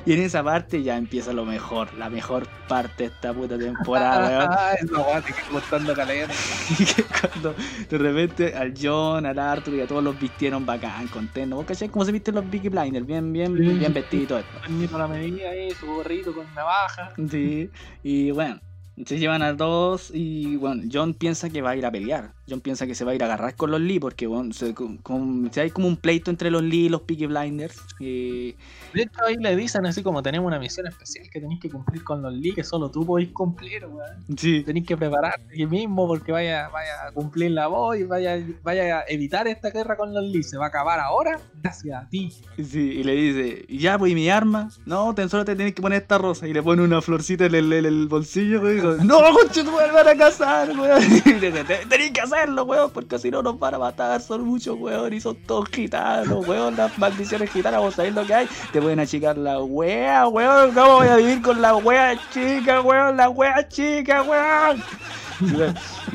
Y 0.05 0.13
en 0.13 0.21
esa 0.21 0.43
parte 0.43 0.83
ya 0.83 0.97
empieza 0.97 1.33
lo 1.33 1.45
mejor, 1.45 1.93
la 1.95 2.09
mejor 2.09 2.47
parte 2.67 3.03
de 3.03 3.09
esta 3.09 3.33
puta 3.33 3.57
temporada, 3.57 4.27
weón. 4.27 4.89
Esa 4.89 5.01
weá 5.01 5.21
te 5.21 5.93
caleta. 5.93 6.33
Y 6.79 6.85
que 6.85 7.03
cuando 7.03 7.55
de 7.89 7.97
repente 7.97 8.55
al 8.55 8.73
John, 8.79 9.25
al 9.25 9.39
Arthur 9.39 9.73
y 9.75 9.81
a 9.81 9.87
todos 9.87 10.03
los 10.03 10.19
vistieron 10.19 10.65
bacán, 10.65 11.07
contentos. 11.07 11.57
¿Vos 11.57 11.65
cachai 11.65 11.89
cómo 11.89 12.05
se 12.05 12.11
visten 12.11 12.35
los 12.35 12.45
Peaky 12.45 12.69
Blinders? 12.69 13.05
Bien, 13.05 13.31
bien, 13.33 13.55
Sí. 13.55 13.63
bien 13.63 13.93
vestidos 13.93 14.23
y 14.23 14.27
todo 14.27 14.39
esto. 14.39 14.61
Permito 14.61 14.97
la 14.97 15.07
medida 15.07 15.49
ahí, 15.49 15.71
su 15.71 15.85
gorrito 15.87 16.33
con 16.33 16.45
navaja. 16.55 17.11
Sí, 17.29 17.69
y 18.03 18.31
bueno, 18.31 18.59
se 19.05 19.19
llevan 19.19 19.43
a 19.43 19.53
dos 19.53 20.09
y 20.13 20.55
bueno, 20.55 20.83
John 20.91 21.13
piensa 21.13 21.49
que 21.49 21.61
va 21.61 21.71
a 21.71 21.75
ir 21.75 21.85
a 21.85 21.91
pelear. 21.91 22.33
John 22.49 22.61
piensa 22.61 22.87
que 22.87 22.95
se 22.95 23.03
va 23.05 23.11
a 23.11 23.15
ir 23.15 23.21
a 23.21 23.25
agarrar 23.25 23.55
con 23.55 23.69
los 23.71 23.79
Lee 23.81 23.99
porque 23.99 24.25
bueno, 24.25 24.53
se, 24.53 24.73
com- 24.73 25.49
si 25.51 25.59
hay 25.59 25.69
como 25.69 25.87
un 25.87 25.97
pleito 25.97 26.31
entre 26.31 26.49
los 26.49 26.63
Lee 26.63 26.85
y 26.85 26.89
los 26.89 27.01
Peaky 27.01 27.27
Blinders. 27.27 27.77
Y, 27.99 28.53
De 28.93 29.03
hecho, 29.03 29.23
ahí 29.27 29.35
le 29.35 29.55
dicen 29.55 29.85
así 29.85 30.01
como 30.01 30.23
tenemos 30.23 30.47
una 30.47 30.57
misión 30.57 30.87
especial 30.87 31.29
que 31.29 31.39
tenéis 31.41 31.59
que 31.59 31.69
cumplir 31.69 32.03
con 32.03 32.21
los 32.21 32.33
Lee, 32.33 32.53
que 32.53 32.63
solo 32.63 32.89
tú 32.89 33.05
podéis 33.05 33.29
cumplir, 33.33 33.85
weón. 33.85 34.37
sí, 34.37 34.63
Tenéis 34.63 34.87
que 34.87 34.97
prepararte 34.97 35.43
aquí 35.53 35.65
mismo 35.67 36.07
porque 36.07 36.31
vaya, 36.31 36.69
vaya 36.69 37.07
a 37.07 37.11
cumplir 37.11 37.51
la 37.51 37.67
voz 37.67 37.97
y 37.97 38.03
vaya, 38.03 38.39
vaya 38.63 38.99
a 38.99 39.03
evitar 39.09 39.47
esta 39.47 39.69
guerra 39.69 39.95
con 39.97 40.13
los 40.13 40.23
Lee. 40.23 40.41
Se 40.43 40.57
va 40.57 40.65
a 40.65 40.69
acabar 40.69 40.99
ahora 40.99 41.39
gracias 41.61 42.03
a 42.03 42.09
ti. 42.09 42.31
sí, 42.57 42.79
y 42.99 43.03
le 43.03 43.13
dice, 43.13 43.65
"¿Y 43.67 43.77
ya, 43.79 43.99
pues, 43.99 44.11
¿y 44.11 44.15
mi 44.15 44.29
arma? 44.29 44.69
No, 44.85 45.13
tan 45.13 45.29
solo 45.29 45.45
te 45.45 45.55
tienes 45.55 45.75
que 45.75 45.81
poner 45.81 46.01
esta 46.01 46.17
rosa. 46.17 46.47
Y 46.47 46.53
le 46.53 46.63
pone 46.63 46.81
una 46.81 47.01
florcita 47.01 47.45
en 47.45 47.53
el, 47.55 47.73
en 47.73 47.85
el 47.85 48.07
bolsillo, 48.07 48.61
güey. 48.61 48.86
no, 49.03 49.19
concha, 49.33 49.63
tú 49.63 49.71
me 49.71 49.91
van 49.91 50.07
a 50.07 50.15
casar, 50.15 50.69
weón. 50.77 51.01
Y 51.03 51.33
le 51.33 51.51
dice, 51.51 51.63
"Te- 51.63 51.85
Tenés 51.85 52.11
que 52.11 52.21
hacerlo, 52.21 52.63
weón, 52.65 52.91
porque 52.91 53.17
si 53.19 53.29
no 53.31 53.41
nos 53.41 53.59
van 53.59 53.73
a 53.75 53.79
matar. 53.79 54.21
Son 54.21 54.43
muchos, 54.45 54.77
weón, 54.79 55.13
y 55.13 55.19
son 55.19 55.35
todos 55.45 55.67
gitanos, 55.69 56.47
weón. 56.47 56.75
Las 56.75 56.97
maldiciones 56.97 57.49
gitanas, 57.51 57.81
vos 57.81 57.95
sabés 57.95 58.13
lo 58.13 58.25
que 58.25 58.33
hay. 58.33 58.47
Te 58.71 58.81
pueden 58.81 58.99
achicar 58.99 59.37
la 59.37 59.59
wea, 59.61 60.27
weón. 60.27 60.71
¿Cómo 60.73 60.95
voy 60.97 61.07
a 61.07 61.17
vivir 61.17 61.41
con 61.41 61.61
la 61.61 61.75
wea 61.75 62.17
chica, 62.31 62.81
weón? 62.81 63.17
La 63.17 63.29
wea 63.29 63.67
chica, 63.67 64.23
weón. 64.23 64.83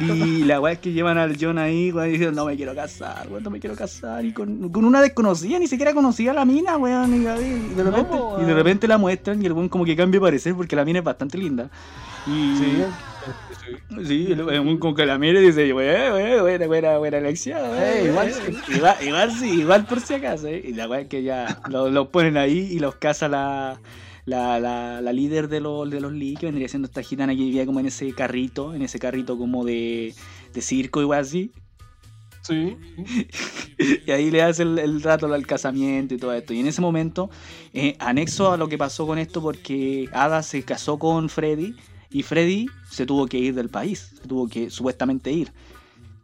Y, 0.01 0.43
la 0.45 0.61
weá 0.61 0.73
es 0.73 0.79
que 0.81 0.91
llevan 0.93 1.17
al 1.17 1.37
John 1.41 1.57
ahí, 1.59 1.93
weón, 1.93 2.09
y 2.09 2.13
dicen, 2.13 2.35
no 2.35 2.45
me 2.45 2.57
quiero 2.57 2.75
casar, 2.75 3.29
weón, 3.31 3.43
no 3.45 3.51
me 3.51 3.61
quiero 3.61 3.77
casar. 3.77 4.25
Y 4.25 4.33
con, 4.33 4.69
con 4.71 4.85
una 4.85 5.01
desconocida, 5.01 5.59
ni 5.61 5.69
siquiera 5.69 5.95
conocía 5.95 6.33
a 6.33 6.35
la 6.35 6.45
mina, 6.45 6.77
weón. 6.77 7.13
Y, 7.15 7.19
y 7.19 7.75
de 7.75 7.85
No, 7.85 7.91
repente, 7.91 8.17
y 8.41 8.45
de 8.45 8.55
repente 8.55 8.89
la 8.89 8.99
muestran 8.99 9.41
y 9.43 9.47
el 9.47 9.53
weón 9.53 9.69
como 9.69 9.85
que 9.85 9.95
cambia 9.97 10.19
de 10.19 10.27
parecer 10.27 10.55
porque 10.57 10.75
la 10.75 10.85
mina 10.85 10.99
es 11.01 11.05
bastante 11.05 11.39
linda. 11.39 11.69
Y 12.27 12.57
sí, 12.57 12.85
que 14.97 15.07
la 15.07 15.19
mira 15.19 15.41
y 15.41 15.47
dice, 15.47 15.73
buena, 15.73 16.67
buena, 16.67 16.99
buena 16.99 17.19
elección. 17.19 17.59
Eh, 17.77 18.05
igual 18.07 18.33
weón". 18.33 18.63
sí. 18.67 18.73
igual, 18.77 18.97
igual 19.05 19.33
sí, 19.33 19.51
igual 19.61 19.87
por 19.87 20.01
si 20.01 20.15
acaso, 20.15 20.47
eh. 20.49 20.63
Y 20.65 20.73
la 20.75 20.89
weá 20.89 21.01
es 21.01 21.09
que 21.09 21.23
ya 21.23 21.61
lo- 21.69 21.91
los 21.91 22.09
ponen 22.09 22.37
ahí 22.37 22.69
y 22.71 22.79
los 22.79 22.97
casa 22.97 23.29
la. 23.29 23.81
La, 24.25 24.61
la, 24.61 25.01
la 25.01 25.13
líder 25.13 25.49
de 25.49 25.59
los, 25.61 25.91
de 25.91 26.01
los 26.01 26.13
Lee, 26.13 26.37
que 26.39 26.47
vendría 26.47 26.69
siendo 26.69 26.87
esta 26.87 27.03
gitana 27.03 27.33
que 27.35 27.41
vivía 27.41 27.67
como 27.67 27.81
en 27.81 27.87
ese 27.87 28.13
carrito, 28.13 28.73
en 28.73 28.83
ese 28.83 29.01
carrito 29.01 29.37
como 29.37 29.65
de, 29.65 30.15
de 30.55 30.61
circo, 30.63 31.01
igual 31.01 31.23
así. 31.23 31.51
Sí. 32.43 32.77
Y 34.07 34.11
ahí 34.13 34.31
le 34.31 34.43
hace 34.43 34.63
el, 34.63 34.79
el 34.79 35.03
rato 35.03 35.27
al 35.27 35.45
casamiento 35.45 36.15
y 36.15 36.19
todo 36.19 36.33
esto. 36.35 36.55
Y 36.55 36.61
en 36.61 36.69
ese 36.69 36.81
momento, 36.81 37.31
eh, 37.75 37.97
anexo 37.99 38.53
a 38.53 38.57
lo 38.57 38.69
que 38.69 38.79
pasó 38.79 39.09
con 39.09 39.19
esto, 39.19 39.43
porque 39.43 40.09
Ada 40.13 40.45
se 40.45 40.63
casó 40.63 41.01
con 41.01 41.29
Freddy 41.29 41.75
y 42.13 42.23
Freddy 42.23 42.67
se 42.91 43.07
tuvo 43.07 43.27
que 43.27 43.39
ir 43.39 43.55
del 43.55 43.69
país, 43.69 44.15
se 44.21 44.29
tuvo 44.29 44.49
que 44.49 44.71
supuestamente 44.71 45.31
ir. 45.33 45.53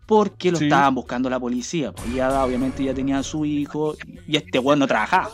porque 0.07 0.51
lo 0.51 0.57
Sí. 0.57 0.65
estaban 0.65 0.95
buscando 0.95 1.29
la 1.29 1.39
policía. 1.39 1.93
Pues 1.93 2.15
ya 2.15 2.43
obviamente 2.43 2.83
ya 2.83 2.95
tenía 2.95 3.19
a 3.19 3.23
su 3.23 3.45
hijo 3.45 3.95
y 4.27 4.37
este 4.39 4.59
weón 4.59 4.79
no 4.79 4.87
trabajaba. 4.87 5.29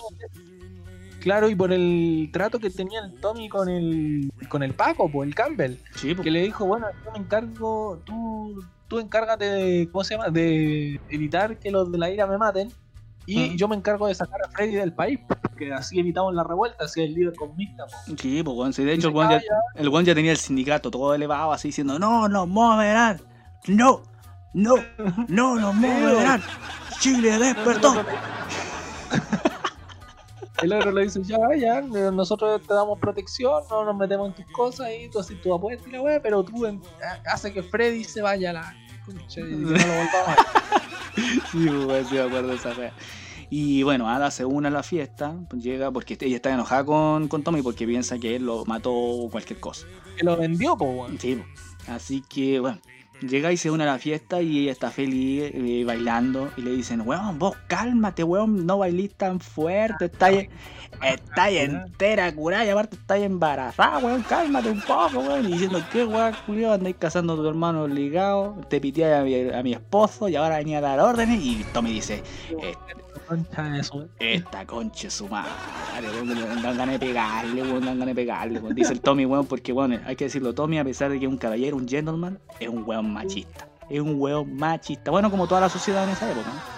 Claro, 1.20 1.48
y 1.48 1.54
por 1.54 1.72
el 1.72 2.28
trato 2.32 2.58
que 2.58 2.70
tenía 2.70 2.98
el 3.04 3.12
Tommy 3.20 3.48
con 3.48 3.68
el 3.68 4.30
con 4.48 4.64
el 4.64 4.74
Paco, 4.74 5.08
pues 5.10 5.28
el 5.28 5.34
Campbell, 5.36 5.76
Sí, 5.94 6.12
pues. 6.14 6.24
que 6.24 6.30
le 6.32 6.42
dijo, 6.42 6.66
bueno, 6.66 6.86
yo 7.04 7.12
me 7.12 7.18
encargo, 7.18 8.02
tú, 8.04 8.64
tú 8.88 8.98
encárgate 8.98 9.44
de, 9.44 9.88
¿cómo 9.92 10.02
se 10.04 10.14
llama? 10.16 10.30
De 10.30 11.00
evitar 11.08 11.56
que 11.60 11.70
los 11.70 11.90
de 11.92 11.98
la 11.98 12.10
ira 12.10 12.26
me 12.26 12.36
maten. 12.36 12.70
Y 13.26 13.56
yo 13.56 13.68
me 13.68 13.76
encargo 13.76 14.06
de 14.06 14.14
sacar 14.14 14.40
a 14.44 14.50
Freddy 14.50 14.74
del 14.74 14.92
país, 14.92 15.18
porque 15.42 15.72
así 15.72 15.98
evitamos 15.98 16.34
la 16.34 16.44
revuelta, 16.44 16.84
así 16.84 17.00
el 17.02 17.14
líder 17.14 17.34
comunista. 17.34 17.84
Sí, 18.18 18.42
pues 18.42 18.56
weón, 18.56 18.72
sí, 18.72 18.84
de 18.84 18.92
hecho 18.92 19.08
el 19.08 19.14
weón, 19.88 20.04
ya, 20.04 20.14
tenía 20.14 20.30
el 20.32 20.36
sindicato 20.36 20.90
todo 20.90 21.14
elevado 21.14 21.52
así 21.52 21.68
diciendo, 21.68 21.98
no, 21.98 22.28
no, 22.28 22.46
moverán, 22.46 23.20
no, 23.66 24.02
no, 24.52 24.74
no, 25.28 25.56
no 25.56 25.72
moverán. 25.72 26.42
Chile 27.00 27.38
despertó. 27.38 27.94
El 30.62 30.72
otro 30.72 30.92
le 30.92 31.02
dice, 31.04 31.22
ya, 31.24 31.38
ya, 31.58 31.80
nosotros 31.80 32.60
te 32.66 32.74
damos 32.74 32.98
protección, 32.98 33.62
no 33.70 33.84
nos 33.84 33.96
metemos 33.96 34.28
en 34.28 34.34
tus 34.34 34.52
cosas 34.52 34.88
y 34.98 35.08
tú 35.10 35.18
haces 35.20 35.40
tu 35.42 35.52
apuesta 35.54 35.88
y 35.88 35.92
la 35.92 36.00
wea, 36.02 36.20
pero 36.22 36.42
tú 36.44 36.66
en- 36.66 36.80
hace 37.26 37.52
que 37.52 37.62
Freddy 37.62 38.04
se 38.04 38.22
vaya 38.22 38.50
a 38.50 38.52
la 38.52 38.76
y 39.08 39.34
que 39.34 39.42
no 39.42 39.70
lo 39.70 39.76
volvamos 39.76 40.14
a 40.16 40.30
ver. 40.30 40.84
Sí, 41.52 41.68
pues, 41.68 41.86
weón, 41.86 42.04
sí 42.06 42.14
me 42.14 42.20
acuerdo 42.22 42.48
de 42.48 42.56
esa 42.56 42.72
wea. 42.72 42.92
Y 43.50 43.82
bueno, 43.84 44.08
Ada 44.08 44.32
se 44.32 44.44
une 44.44 44.66
a 44.66 44.70
la 44.70 44.82
fiesta, 44.82 45.36
pues, 45.48 45.62
llega 45.62 45.92
porque 45.92 46.18
ella 46.20 46.36
está 46.36 46.52
enojada 46.52 46.84
con, 46.84 47.28
con 47.28 47.44
Tommy 47.44 47.62
porque 47.62 47.86
piensa 47.86 48.18
que 48.18 48.34
él 48.36 48.46
lo 48.46 48.64
mató 48.64 48.92
o 48.92 49.30
cualquier 49.30 49.60
cosa. 49.60 49.86
Que 50.16 50.24
lo 50.24 50.36
vendió, 50.36 50.76
pues. 50.76 51.20
Sí, 51.20 51.40
así 51.86 52.22
que 52.28 52.58
bueno, 52.58 52.80
llega 53.20 53.52
y 53.52 53.56
se 53.56 53.70
une 53.70 53.84
a 53.84 53.86
la 53.86 53.98
fiesta 53.98 54.42
y 54.42 54.60
ella 54.60 54.72
está 54.72 54.90
feliz 54.90 55.50
eh, 55.54 55.84
bailando 55.86 56.50
y 56.56 56.62
le 56.62 56.72
dicen, 56.72 57.02
weón, 57.06 57.38
vos 57.38 57.56
cálmate, 57.68 58.24
weón, 58.24 58.66
no 58.66 58.78
bailís 58.78 59.14
tan 59.14 59.40
fuerte, 59.40 60.08
estáis 61.02 61.20
estáis 61.28 61.60
entera 61.60 62.32
curada 62.34 62.64
y 62.64 62.68
aparte 62.70 62.96
estáis 62.96 63.24
embarazada, 63.24 63.98
weón, 63.98 64.22
cálmate 64.22 64.70
un 64.70 64.80
poco, 64.80 65.18
weón, 65.20 65.44
y 65.46 65.52
diciendo, 65.52 65.82
¿qué 65.92 66.04
weón, 66.04 66.32
Julio? 66.46 66.72
Andáis 66.72 66.96
casando 66.98 67.32
a 67.34 67.36
tu 67.36 67.48
hermano 67.48 67.82
obligado, 67.84 68.56
te 68.68 68.80
piteáis 68.80 69.16
a 69.20 69.22
mi, 69.24 69.50
a 69.58 69.62
mi 69.62 69.72
esposo 69.72 70.28
y 70.28 70.36
ahora 70.36 70.58
venía 70.58 70.78
a 70.78 70.82
dar 70.82 71.00
órdenes 71.00 71.40
y 71.44 71.64
Tommy 71.72 71.92
dice, 71.92 72.22
eh, 72.62 72.74
Concha 73.28 73.62
de 73.62 73.82
su- 73.82 74.06
esta 74.18 74.66
concha 74.66 75.06
es 75.08 75.14
su 75.14 75.26
madre, 75.28 75.50
weón, 76.12 76.28
dan 76.62 76.76
ganas 76.76 76.98
de 77.00 77.06
pegarle, 77.06 77.62
weón, 77.62 77.80
dan 77.84 77.98
ganas 77.98 78.06
de 78.08 78.14
pegarle, 78.14 78.58
weón. 78.60 78.74
Dice 78.74 78.92
el 78.92 79.00
Tommy, 79.00 79.24
weón, 79.24 79.46
porque, 79.46 79.72
weón, 79.72 79.98
hay 80.04 80.14
que 80.16 80.24
decirlo, 80.24 80.54
Tommy, 80.54 80.78
a 80.78 80.84
pesar 80.84 81.10
de 81.10 81.18
que 81.18 81.24
es 81.24 81.30
un 81.30 81.38
caballero, 81.38 81.76
un 81.76 81.88
gentleman, 81.88 82.38
es 82.60 82.68
un 82.68 82.84
weón 82.86 83.12
machista. 83.12 83.66
Es 83.88 84.00
un 84.00 84.20
weón 84.20 84.54
machista. 84.56 85.10
Bueno, 85.10 85.30
como 85.30 85.46
toda 85.46 85.60
la 85.62 85.68
sociedad 85.68 86.04
en 86.04 86.10
esa 86.10 86.30
época, 86.30 86.48
¿no? 86.48 86.74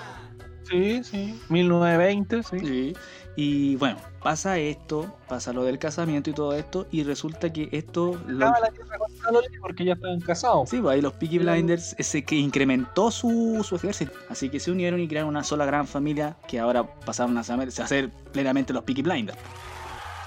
Sí, 0.68 1.02
sí. 1.04 1.40
1920, 1.48 2.42
sí. 2.42 2.58
Sí. 2.60 2.96
Y 3.38 3.76
bueno, 3.76 3.98
pasa 4.22 4.58
esto, 4.58 5.14
pasa 5.28 5.52
lo 5.52 5.62
del 5.64 5.78
casamiento 5.78 6.30
y 6.30 6.32
todo 6.32 6.54
esto, 6.54 6.86
y 6.90 7.02
resulta 7.02 7.52
que 7.52 7.68
esto... 7.70 8.18
lo- 8.26 8.46
Estaba 8.46 8.60
la 8.60 9.40
porque 9.60 9.84
ya 9.84 9.92
estaban 9.92 10.20
casados. 10.20 10.70
Sí, 10.70 10.78
pues 10.80 10.94
ahí 10.94 11.02
los 11.02 11.12
Peaky 11.12 11.38
Blinders 11.40 11.94
ese 11.98 12.24
que 12.24 12.34
incrementó 12.36 13.10
su, 13.10 13.62
su 13.62 13.76
ejército. 13.76 14.12
Así 14.30 14.48
que 14.48 14.58
se 14.58 14.70
unieron 14.70 15.00
y 15.00 15.06
crearon 15.08 15.28
una 15.28 15.44
sola 15.44 15.66
gran 15.66 15.86
familia 15.86 16.36
que 16.48 16.58
ahora 16.58 16.86
pasaron 17.00 17.36
a 17.36 17.44
ser, 17.44 17.60
a 17.60 17.86
ser 17.86 18.10
plenamente 18.32 18.72
los 18.72 18.84
Peaky 18.84 19.02
Blinders. 19.02 19.38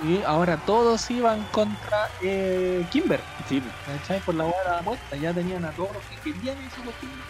Y 0.01 0.21
ahora 0.23 0.57
todos 0.65 1.09
iban 1.11 1.43
contra 1.51 2.09
eh, 2.21 2.85
Kimber. 2.91 3.19
Sí. 3.47 3.61
¿Cachai? 3.85 4.21
Por 4.21 4.35
la 4.35 4.45
la 4.45 4.79
apuesta. 4.79 5.15
Ya 5.17 5.33
tenían 5.33 5.65
a 5.65 5.71
todos 5.71 5.93
los 5.93 6.03
que 6.05 6.31
querían 6.31 6.57
eso 6.59 6.83
los 6.85 6.95
Kimber. 6.95 7.25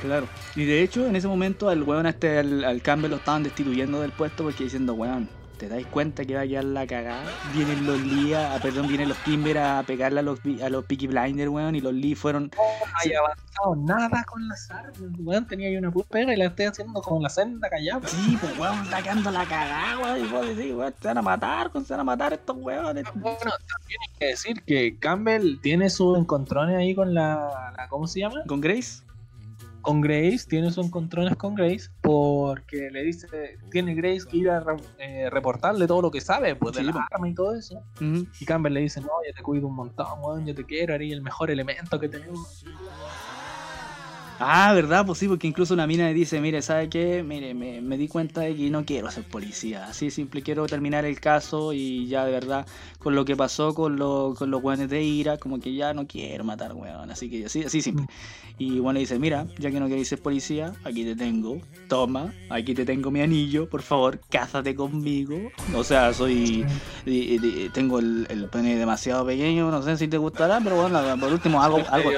Claro. 0.00 0.28
Y 0.54 0.64
de 0.64 0.82
hecho, 0.82 1.06
en 1.06 1.16
ese 1.16 1.28
momento 1.28 1.68
al 1.68 1.82
weón 1.82 2.06
este, 2.06 2.38
al, 2.38 2.64
al 2.64 2.82
Campbell 2.82 3.10
lo 3.10 3.16
estaban 3.16 3.42
destituyendo 3.42 4.00
del 4.00 4.12
puesto 4.12 4.44
porque 4.44 4.64
diciendo, 4.64 4.94
weón, 4.94 5.28
¿te 5.58 5.68
dais 5.68 5.86
cuenta 5.86 6.24
que 6.24 6.34
va 6.34 6.42
a 6.42 6.46
quedar 6.46 6.64
la 6.64 6.86
cagada? 6.86 7.22
Vienen 7.52 7.84
los 7.86 8.00
Lee, 8.00 8.32
a- 8.34 8.54
ah, 8.54 8.58
perdón, 8.62 8.86
vienen 8.88 9.08
los 9.08 9.18
Kimber 9.18 9.58
a 9.58 9.82
pegarle 9.82 10.20
a 10.20 10.22
los, 10.22 10.38
a 10.62 10.68
los 10.70 10.84
Peaky 10.84 11.08
Blinders, 11.08 11.50
weón, 11.50 11.74
y 11.74 11.80
los 11.80 11.92
Lee 11.92 12.14
fueron... 12.14 12.50
No 12.56 12.62
hay 13.04 13.12
avanzado 13.12 13.76
nada 13.76 14.24
con 14.24 14.46
las 14.48 14.70
armas. 14.70 14.94
Weón, 15.18 15.46
tenía 15.46 15.68
ahí 15.68 15.76
una 15.76 15.90
puta 15.90 16.08
pega 16.10 16.32
y 16.32 16.36
la 16.36 16.46
estoy 16.46 16.66
haciendo 16.66 17.00
con 17.02 17.22
la 17.22 17.28
senda 17.28 17.68
callada. 17.68 18.06
Sí, 18.06 18.38
pues 18.40 18.56
weón, 18.58 18.82
está 18.84 19.02
quedando 19.02 19.30
la 19.30 19.44
cagada, 19.44 19.98
weón, 19.98 20.24
y 20.24 20.28
vos 20.28 20.46
decís, 20.46 20.72
weón, 20.74 20.94
se 21.00 21.08
van 21.08 21.18
a 21.18 21.22
matar, 21.22 21.70
se 21.84 21.92
van 21.92 22.00
a 22.00 22.04
matar 22.04 22.32
estos 22.32 22.56
weones. 22.56 23.04
Bueno, 23.14 23.38
también 23.38 23.98
hay 24.08 24.18
que 24.18 24.26
decir 24.26 24.62
que 24.64 24.96
Campbell 24.98 25.58
tiene 25.60 25.90
sus 25.90 26.16
encontrones 26.18 26.76
ahí 26.76 26.94
con 26.94 27.12
la, 27.14 27.72
la- 27.76 27.88
¿Cómo 27.88 28.06
se 28.06 28.20
llama? 28.20 28.42
¿Con 28.46 28.60
Grace? 28.60 29.02
Con 29.88 30.02
Grace, 30.02 30.40
tiene 30.46 30.70
sus 30.70 30.84
encontrones 30.84 31.34
con 31.36 31.54
Grace 31.54 31.88
porque 32.02 32.90
le 32.90 33.04
dice, 33.04 33.26
tiene 33.70 33.94
Grace 33.94 34.26
que 34.30 34.36
ir 34.36 34.50
a 34.50 34.60
re- 34.60 34.76
eh, 34.98 35.30
reportarle 35.30 35.86
todo 35.86 36.02
lo 36.02 36.10
que 36.10 36.20
sabe, 36.20 36.54
pues 36.56 36.74
de 36.74 36.80
Sí, 36.80 36.86
la 36.86 36.92
po. 36.92 36.98
arma 37.10 37.26
y 37.26 37.34
todo 37.34 37.54
eso. 37.54 37.82
Ujú. 37.96 38.26
Y 38.38 38.44
Campbell 38.44 38.74
le 38.74 38.80
dice, 38.80 39.00
no, 39.00 39.08
yo 39.26 39.32
te 39.34 39.42
cuido 39.42 39.66
un 39.66 39.74
montón, 39.76 40.06
weón, 40.20 40.44
yo 40.44 40.54
te 40.54 40.64
quiero, 40.64 40.92
eres 40.94 41.10
el 41.10 41.22
mejor 41.22 41.50
elemento 41.50 41.98
que 41.98 42.10
tenemos. 42.10 42.66
Ah, 44.40 44.72
¿verdad? 44.72 45.04
Pues 45.04 45.18
sí, 45.18 45.26
porque 45.26 45.48
incluso 45.48 45.74
una 45.74 45.86
mina 45.88 46.08
dice, 46.10 46.40
mire, 46.40 46.62
¿sabe 46.62 46.88
qué? 46.88 47.24
Mire, 47.24 47.54
me, 47.54 47.80
me 47.80 47.96
di 47.98 48.06
cuenta 48.06 48.42
de 48.42 48.54
que 48.54 48.70
no 48.70 48.84
quiero 48.84 49.10
ser 49.10 49.24
policía. 49.24 49.86
Así 49.86 50.12
simple, 50.12 50.42
quiero 50.42 50.64
terminar 50.66 51.04
el 51.04 51.18
caso 51.20 51.72
y 51.72 52.06
ya 52.06 52.24
de 52.24 52.30
verdad, 52.30 52.64
con 53.00 53.16
lo 53.16 53.24
que 53.24 53.34
pasó 53.34 53.74
con, 53.74 53.96
lo- 53.96 54.34
con 54.38 54.50
los 54.52 54.62
weones 54.62 54.88
de 54.90 55.02
ira, 55.02 55.38
como 55.38 55.58
que 55.58 55.74
ya 55.74 55.92
no 55.92 56.06
quiero 56.06 56.44
matar 56.44 56.72
weón. 56.74 57.10
Así 57.10 57.28
que 57.28 57.46
así, 57.46 57.64
así 57.64 57.82
simple. 57.82 58.06
Y 58.58 58.78
bueno, 58.78 58.94
le 58.94 59.00
dice, 59.00 59.18
mira, 59.18 59.46
ya 59.58 59.70
que 59.72 59.80
no 59.80 59.88
queréis 59.88 60.08
ser 60.08 60.20
policía, 60.22 60.72
aquí 60.84 61.04
te 61.04 61.16
tengo, 61.16 61.60
toma, 61.88 62.32
aquí 62.48 62.74
te 62.74 62.84
tengo 62.84 63.10
mi 63.10 63.20
anillo, 63.20 63.68
por 63.68 63.82
favor, 63.82 64.20
cásate 64.30 64.74
conmigo. 64.76 65.50
O 65.74 65.82
sea, 65.82 66.12
soy, 66.12 66.64
di- 67.04 67.38
di- 67.38 67.68
tengo 67.72 67.98
el, 67.98 68.26
el 68.30 68.46
pene 68.48 68.76
demasiado 68.76 69.26
pequeño, 69.26 69.70
no 69.70 69.82
sé 69.82 69.96
si 69.96 70.06
te 70.06 70.16
gustará, 70.18 70.60
pero 70.62 70.76
bueno, 70.80 71.00
por 71.18 71.32
último, 71.32 71.60
algo, 71.62 71.78
algo, 71.90 72.10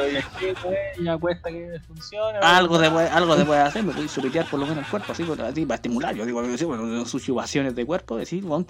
Y 0.98 1.04
ya 1.04 1.16
cuesta 1.16 1.48
que 1.50 1.80
funcione. 1.86 2.09
Algo 2.42 2.80
se 2.80 2.90
puede, 2.90 3.08
algo 3.08 3.36
se 3.36 3.44
puede 3.44 3.60
hacer, 3.60 3.82
me 3.82 3.92
puedes 3.92 4.12
chupetear 4.12 4.46
por 4.46 4.60
lo 4.60 4.66
menos 4.66 4.84
el 4.84 4.90
cuerpo, 4.90 5.12
así, 5.12 5.22
así 5.22 5.66
para 5.66 5.76
estimular, 5.76 6.14
yo 6.14 6.24
digo, 6.24 6.42
sí, 6.56 6.64
bueno, 6.64 7.04
sus 7.04 7.24
de 7.26 7.86
cuerpo, 7.86 8.16
decir, 8.16 8.44
bueno, 8.44 8.66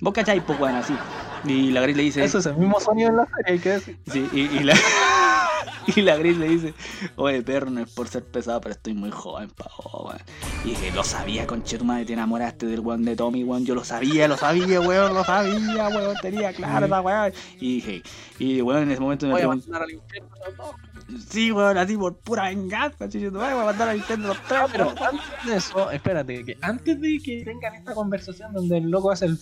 vos 0.00 0.14
cacháis, 0.14 0.42
pues 0.42 0.58
bueno, 0.58 0.78
así. 0.78 0.94
Y 1.44 1.70
la 1.70 1.80
Gris 1.82 1.96
le 1.96 2.02
dice, 2.04 2.24
Eso 2.24 2.38
es 2.38 2.46
el 2.46 2.56
mismo 2.56 2.80
sonido 2.80 3.10
en 3.10 3.16
la 3.16 3.26
serie, 3.26 3.52
hay 3.52 3.58
que 3.58 3.70
decir. 3.70 3.98
sí, 4.10 4.28
y, 4.32 4.40
y 4.40 4.60
la, 4.60 4.74
y 5.86 6.00
la 6.02 6.16
Gris 6.16 6.36
le 6.36 6.48
dice, 6.48 6.74
oye, 7.16 7.42
perro, 7.42 7.70
no 7.70 7.80
es 7.80 7.92
por 7.92 8.08
ser 8.08 8.24
pesado, 8.24 8.60
pero 8.60 8.74
estoy 8.74 8.94
muy 8.94 9.10
joven, 9.10 9.50
pavo, 9.50 10.08
weón. 10.08 10.20
Y 10.64 10.70
dije, 10.70 10.90
lo 10.92 11.04
sabía, 11.04 11.46
conchetumadre, 11.46 12.04
te 12.04 12.12
enamoraste 12.14 12.66
del 12.66 12.80
weón 12.80 13.04
de 13.04 13.16
Tommy, 13.16 13.44
weón, 13.44 13.64
yo 13.64 13.74
lo 13.74 13.84
sabía, 13.84 14.26
lo 14.28 14.36
sabía, 14.36 14.80
weón, 14.80 15.14
lo 15.14 15.24
sabía, 15.24 15.88
weón, 15.88 16.16
tenía 16.20 16.52
claro 16.52 16.86
esa 16.86 17.00
weón. 17.00 17.32
Y 17.60 17.76
dije, 17.76 18.02
y 18.38 18.60
weón, 18.62 18.84
en 18.84 18.90
ese 18.90 19.00
momento 19.00 19.26
me 19.26 19.32
Voy 19.32 19.62
sí, 21.28 21.52
weón, 21.52 21.78
así 21.78 21.96
por 21.96 22.16
pura 22.18 22.44
venganza, 22.44 23.08
chichito, 23.08 23.38
voy 23.38 23.48
a 23.48 23.54
mandar 23.54 23.88
a 23.88 23.94
Nintendo 23.94 24.28
los 24.28 24.40
tres, 24.42 24.60
pero 24.72 24.90
antes 24.90 25.46
de 25.46 25.56
eso, 25.56 25.90
espérate, 25.90 26.44
que 26.44 26.58
antes 26.62 27.00
de 27.00 27.18
que 27.24 27.44
tengan 27.44 27.74
esta 27.74 27.94
conversación 27.94 28.52
donde 28.52 28.78
el 28.78 28.90
loco 28.90 29.10
hace 29.10 29.26
el. 29.26 29.38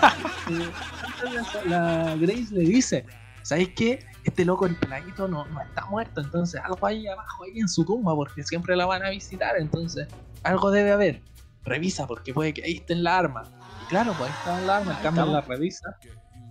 Antes 0.00 1.32
de 1.32 1.40
eso, 1.40 1.64
la 1.66 2.16
Grace 2.16 2.48
le 2.52 2.60
dice: 2.60 3.06
¿Sabes 3.42 3.70
qué? 3.74 4.04
Este 4.24 4.44
loco, 4.44 4.66
el 4.66 4.76
peladito, 4.76 5.26
no, 5.26 5.46
no 5.46 5.60
está 5.60 5.86
muerto, 5.86 6.20
entonces 6.20 6.60
algo 6.62 6.86
ahí 6.86 7.06
abajo, 7.06 7.44
ahí 7.44 7.58
en 7.60 7.68
su 7.68 7.84
tumba, 7.84 8.14
porque 8.14 8.42
siempre 8.42 8.76
la 8.76 8.86
van 8.86 9.02
a 9.04 9.10
visitar, 9.10 9.56
entonces 9.58 10.06
algo 10.42 10.70
debe 10.70 10.92
haber. 10.92 11.22
Revisa, 11.64 12.06
porque 12.06 12.32
puede 12.32 12.54
que 12.54 12.62
ahí 12.64 12.76
esté 12.76 12.94
en 12.94 13.04
la 13.04 13.18
arma. 13.18 13.42
Y 13.84 13.88
claro, 13.88 14.14
pues 14.16 14.30
ahí 14.30 14.36
está 14.38 14.60
la 14.62 14.76
arma, 14.78 14.92
el 14.92 15.02
cambio 15.02 15.26
la 15.26 15.40
revisa 15.40 15.96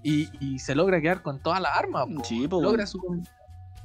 y, 0.04 0.30
y 0.40 0.60
se 0.60 0.76
logra 0.76 1.02
quedar 1.02 1.22
con 1.22 1.42
toda 1.42 1.60
la 1.60 1.70
arma. 1.70 2.06
po. 2.06 2.24
Sí, 2.24 2.48
pues, 2.48 2.64
logra 2.64 2.86
su. 2.86 3.00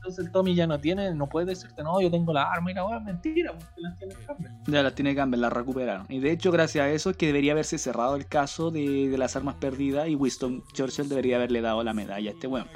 Entonces 0.03 0.27
el 0.27 0.33
Tommy 0.33 0.57
ya 0.57 0.67
no 0.67 0.81
tiene, 0.81 1.15
no 1.15 1.29
puede 1.29 1.47
decirte, 1.47 1.81
no, 1.85 2.01
yo 2.01 2.11
tengo 2.11 2.33
la 2.33 2.51
arma 2.51 2.73
y 2.73 2.75
la 2.75 2.85
weá, 2.85 2.99
mentira, 2.99 3.53
porque 3.53 3.81
la 3.81 3.95
tiene 3.95 4.15
el 4.15 4.27
Campbell. 4.27 4.51
Ya 4.67 4.83
las 4.83 4.95
tiene 4.97 5.15
Campbell, 5.15 5.41
las 5.41 5.53
recuperaron. 5.53 6.07
Y 6.09 6.19
de 6.19 6.33
hecho, 6.33 6.51
gracias 6.51 6.85
a 6.85 6.91
eso 6.91 7.11
es 7.11 7.17
que 7.17 7.27
debería 7.27 7.53
haberse 7.53 7.79
cerrado 7.79 8.17
el 8.17 8.27
caso 8.27 8.73
de, 8.73 9.09
de 9.09 9.17
las 9.17 9.37
armas 9.37 9.55
perdidas 9.55 10.09
y 10.09 10.17
Winston 10.17 10.65
Churchill 10.73 11.09
debería 11.09 11.37
haberle 11.37 11.61
dado 11.61 11.85
la 11.85 11.95
medalla 11.95 12.31
a 12.31 12.33
este 12.33 12.49
weón. 12.49 12.67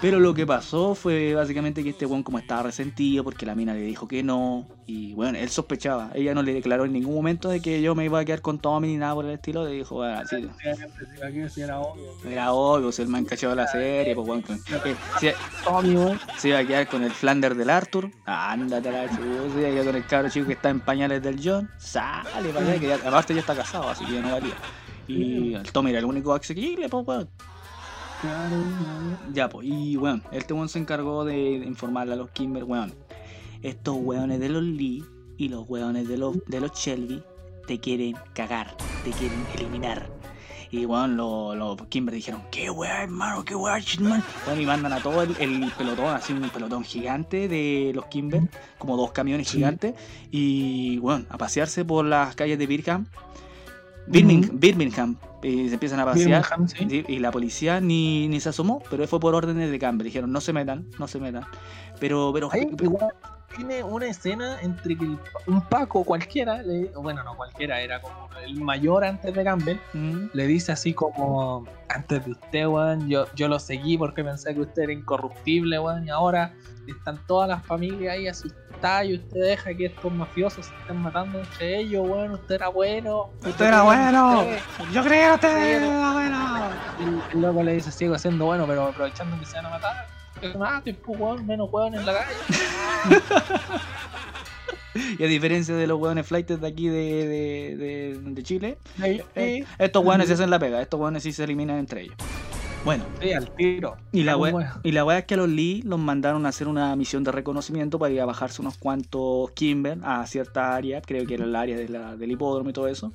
Pero 0.00 0.20
lo 0.20 0.34
que 0.34 0.46
pasó 0.46 0.94
fue 0.94 1.32
básicamente 1.34 1.82
que 1.82 1.90
este 1.90 2.04
weón 2.06 2.22
como 2.22 2.38
estaba 2.38 2.64
resentido 2.64 3.24
porque 3.24 3.46
la 3.46 3.54
mina 3.54 3.72
le 3.72 3.80
dijo 3.80 4.06
que 4.06 4.22
no. 4.22 4.66
Y 4.86 5.14
bueno, 5.14 5.38
él 5.38 5.48
sospechaba. 5.48 6.10
Ella 6.14 6.34
no 6.34 6.42
le 6.42 6.52
declaró 6.52 6.84
en 6.84 6.92
ningún 6.92 7.14
momento 7.14 7.48
de 7.48 7.60
que 7.62 7.80
yo 7.80 7.94
me 7.94 8.04
iba 8.04 8.18
a 8.18 8.24
quedar 8.24 8.42
con 8.42 8.58
Tommy 8.58 8.88
ni 8.88 8.96
nada 8.96 9.14
por 9.14 9.24
el 9.24 9.30
estilo. 9.32 9.64
Le 9.64 9.70
dijo, 9.72 10.02
ah, 10.02 10.22
sí, 10.28 10.46
era 11.62 11.80
obvio. 11.80 12.04
era 12.28 12.52
obvio, 12.52 12.92
si 12.92 13.02
el 13.02 13.08
man 13.08 13.24
cachó 13.24 13.54
la 13.54 13.66
serie, 13.68 14.14
pues 14.14 14.28
weón. 14.28 14.44
si- 15.20 15.28
Tommy, 15.64 15.96
weón. 15.96 16.20
se 16.36 16.48
iba 16.48 16.58
a 16.58 16.66
quedar 16.66 16.86
con 16.88 17.02
el 17.02 17.12
Flander 17.12 17.54
del 17.54 17.70
Arthur. 17.70 18.10
Ándate 18.26 18.90
la 18.92 19.08
chucha. 19.08 19.22
Se 19.54 19.60
iba 19.60 19.68
a 19.68 19.72
quedar 19.72 19.84
con 19.86 19.96
el 19.96 20.06
cabro 20.06 20.28
chico 20.30 20.46
que 20.46 20.52
está 20.54 20.68
en 20.70 20.80
pañales 20.80 21.22
del 21.22 21.40
John. 21.42 21.70
Sale 21.78 22.50
para 22.52 22.66
allá, 22.66 22.80
que 22.80 22.88
ya, 22.88 22.96
aparte 22.96 23.32
ya 23.34 23.40
está 23.40 23.54
casado, 23.54 23.88
así 23.88 24.04
que 24.04 24.14
ya 24.14 24.20
no 24.20 24.32
valía. 24.32 24.54
Y 25.06 25.54
el 25.54 25.70
Tommy 25.72 25.90
era 25.90 26.00
el 26.00 26.04
único 26.06 26.34
asequible, 26.34 26.88
pues 26.88 27.06
weón. 27.06 27.28
Ya, 29.32 29.48
pues, 29.48 29.66
y 29.66 29.96
weón, 29.96 30.22
este 30.32 30.54
weón 30.54 30.68
se 30.68 30.78
encargó 30.78 31.24
de 31.24 31.36
informarle 31.56 32.14
a 32.14 32.16
los 32.16 32.30
Kimber, 32.30 32.64
weón. 32.64 32.94
Estos 33.62 33.96
weones 33.98 34.40
de 34.40 34.48
los 34.48 34.62
Lee 34.62 35.04
y 35.36 35.48
los 35.48 35.68
weones 35.68 36.06
de 36.08 36.16
los, 36.18 36.36
de 36.46 36.60
los 36.60 36.72
Shelby 36.72 37.22
te 37.66 37.80
quieren 37.80 38.14
cagar, 38.34 38.76
te 39.04 39.10
quieren 39.10 39.44
eliminar. 39.56 40.08
Y 40.70 40.86
weón, 40.86 41.16
los, 41.16 41.56
los 41.56 41.80
Kimber 41.88 42.14
dijeron, 42.14 42.42
qué 42.50 42.68
weón, 42.70 42.92
hermano, 42.92 43.44
qué 43.44 43.54
weón, 43.54 43.82
man. 44.00 44.22
Bueno, 44.44 44.60
y 44.60 44.66
mandan 44.66 44.92
a 44.92 45.00
todo 45.00 45.22
el, 45.22 45.36
el 45.38 45.70
pelotón, 45.78 46.06
así 46.14 46.32
un 46.32 46.48
pelotón 46.50 46.84
gigante 46.84 47.48
de 47.48 47.92
los 47.94 48.06
Kimber, 48.06 48.42
como 48.78 48.96
dos 48.96 49.12
camiones 49.12 49.48
Sí. 49.48 49.58
gigantes, 49.58 49.94
y 50.30 50.98
weón, 50.98 51.26
a 51.30 51.38
pasearse 51.38 51.84
por 51.84 52.04
las 52.04 52.34
calles 52.34 52.58
de 52.58 52.66
Birmingham. 52.66 53.06
Birmingham. 54.06 54.50
Birmingham, 54.60 55.16
y 55.44 55.68
se 55.68 55.74
empiezan 55.74 56.00
a 56.00 56.06
pasear. 56.06 56.42
Birmingham, 56.42 56.68
sí. 56.68 56.86
Sí, 56.88 57.04
y 57.06 57.18
la 57.18 57.30
policía 57.30 57.80
ni, 57.80 58.28
ni 58.28 58.40
se 58.40 58.48
asomó, 58.48 58.82
pero 58.90 59.06
fue 59.06 59.20
por 59.20 59.34
órdenes 59.34 59.70
de 59.70 59.78
Campbell. 59.78 60.06
Dijeron, 60.06 60.32
no 60.32 60.40
se 60.40 60.52
metan, 60.52 60.86
no 60.98 61.06
se 61.06 61.20
metan. 61.20 61.44
Pero, 62.00 62.32
pero, 62.32 62.50
tiene 63.54 63.82
una 63.82 64.06
escena 64.06 64.58
entre 64.60 64.96
que 64.96 65.04
el- 65.04 65.18
un 65.46 65.60
Paco 65.68 66.04
cualquiera, 66.04 66.62
le- 66.62 66.90
bueno, 66.96 67.22
no 67.22 67.36
cualquiera, 67.36 67.80
era 67.80 68.00
como 68.00 68.28
el 68.44 68.60
mayor 68.60 69.04
antes 69.04 69.34
de 69.34 69.44
Campbell, 69.44 69.78
Mm, 69.92 70.26
le 70.32 70.46
dice 70.46 70.72
así 70.72 70.92
como, 70.92 71.66
antes 71.88 72.24
de 72.24 72.32
usted, 72.32 72.66
weón, 72.66 73.08
yo, 73.08 73.26
yo 73.34 73.48
lo 73.48 73.58
seguí 73.58 73.96
porque 73.96 74.22
pensé 74.24 74.54
que 74.54 74.60
usted 74.60 74.82
era 74.82 74.92
incorruptible, 74.92 75.78
weón, 75.78 76.06
y 76.06 76.10
ahora 76.10 76.52
están 76.86 77.18
todas 77.26 77.48
las 77.48 77.64
familias 77.64 78.14
ahí 78.14 78.28
asustadas 78.28 79.06
y 79.06 79.14
usted 79.14 79.40
deja 79.40 79.72
que 79.74 79.86
estos 79.86 80.12
mafiosos 80.12 80.66
se 80.66 80.74
estén 80.80 81.00
matando 81.00 81.38
entre 81.38 81.78
ellos, 81.80 82.06
weón, 82.06 82.32
usted 82.32 82.56
era 82.56 82.68
bueno. 82.68 83.30
Usted 83.44 83.64
era 83.66 83.82
bueno. 83.82 84.40
Usted- 84.40 84.58
Yo 84.92 85.02
creo 85.02 85.28
que 85.38 85.46
usted 85.46 85.82
era 85.82 86.12
bueno. 86.12 86.70
El, 87.00 87.22
el 87.32 87.40
loco 87.40 87.62
le 87.62 87.74
dice, 87.74 87.90
sigo 87.90 88.18
siendo 88.18 88.44
bueno, 88.46 88.66
pero 88.66 88.88
aprovechando 88.88 89.38
que 89.38 89.46
se 89.46 89.56
van 89.56 89.66
a 89.66 89.70
matar. 89.70 90.06
Que 90.46 90.52
se 90.52 90.58
maten, 90.58 90.96
pues, 91.04 91.18
weón, 91.20 91.46
menos 91.46 91.68
weón 91.72 91.94
en 91.94 92.06
la 92.06 92.12
calle. 92.14 93.20
Y 95.18 95.24
a 95.24 95.26
diferencia 95.26 95.74
de 95.74 95.88
los 95.88 95.98
hueones 96.00 96.24
flights 96.24 96.60
de 96.60 96.66
aquí 96.68 96.86
de, 96.88 97.26
de, 97.26 97.76
de, 97.76 98.18
de 98.22 98.42
Chile, 98.44 98.78
eh, 99.34 99.64
estos 99.76 100.04
hueones 100.04 100.28
se 100.28 100.34
hacen 100.34 100.50
la 100.50 100.58
pega, 100.60 100.80
estos 100.80 101.00
hueones 101.00 101.24
sí 101.24 101.32
se 101.32 101.42
eliminan 101.42 101.78
entre 101.78 102.02
ellos. 102.02 102.14
Bueno, 102.84 103.02
sí, 103.20 103.32
al 103.32 103.50
tiro. 103.56 103.96
y 104.12 104.22
la 104.22 104.36
wea, 104.36 104.78
y 104.84 104.92
la 104.92 105.04
wea 105.04 105.18
es 105.18 105.24
que 105.24 105.34
a 105.34 105.38
los 105.38 105.48
Lee 105.48 105.82
los 105.84 105.98
mandaron 105.98 106.46
a 106.46 106.50
hacer 106.50 106.68
una 106.68 106.94
misión 106.94 107.24
de 107.24 107.32
reconocimiento 107.32 107.98
para 107.98 108.12
ir 108.14 108.20
a 108.20 108.24
bajarse 108.26 108.62
unos 108.62 108.76
cuantos 108.78 109.50
Kimber 109.52 109.98
a 110.04 110.24
cierta 110.28 110.76
área, 110.76 111.00
creo 111.00 111.26
que 111.26 111.34
era 111.34 111.44
el 111.44 111.56
área 111.56 111.76
de 111.76 111.88
la- 111.88 112.14
del 112.14 112.30
hipódromo 112.30 112.70
y 112.70 112.72
todo 112.72 112.86
eso. 112.86 113.12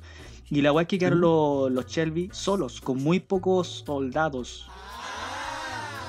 Y 0.50 0.60
la 0.60 0.72
wea 0.72 0.82
es 0.82 0.88
que 0.88 0.98
quedaron 0.98 1.20
los, 1.22 1.70
los 1.72 1.86
Shelby 1.86 2.28
solos, 2.32 2.82
con 2.82 2.98
muy 3.02 3.20
pocos 3.20 3.84
soldados. 3.86 4.68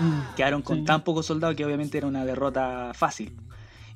Mm. 0.01 0.35
Quedaron 0.35 0.61
con 0.61 0.79
Sí. 0.79 0.83
tan 0.85 1.03
pocos 1.03 1.25
soldados 1.25 1.55
que 1.55 1.65
obviamente 1.65 1.97
era 1.97 2.07
una 2.07 2.25
derrota 2.25 2.91
fácil. 2.93 3.31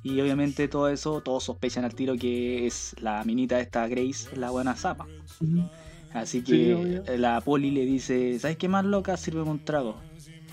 Y 0.03 0.21
obviamente 0.21 0.67
todo 0.67 0.87
eso, 0.89 1.21
todos 1.21 1.43
sospechan 1.43 1.83
al 1.83 1.95
tiro 1.95 2.15
que 2.15 2.67
es 2.67 2.95
la 3.01 3.23
minita 3.23 3.59
esta 3.59 3.87
Grace, 3.87 4.35
la 4.35 4.51
buena 4.51 4.75
zapa. 4.75 5.07
Así 6.13 6.39
Sí, 6.39 6.43
que 6.45 7.01
la 7.17 7.41
poli 7.41 7.71
le 7.71 7.85
dice, 7.85 8.37
¿sabes 8.39 8.57
qué 8.57 8.67
más 8.69 8.85
loca? 8.85 9.17
Sírveme 9.17 9.49
un 9.49 9.59
trago. 9.59 9.97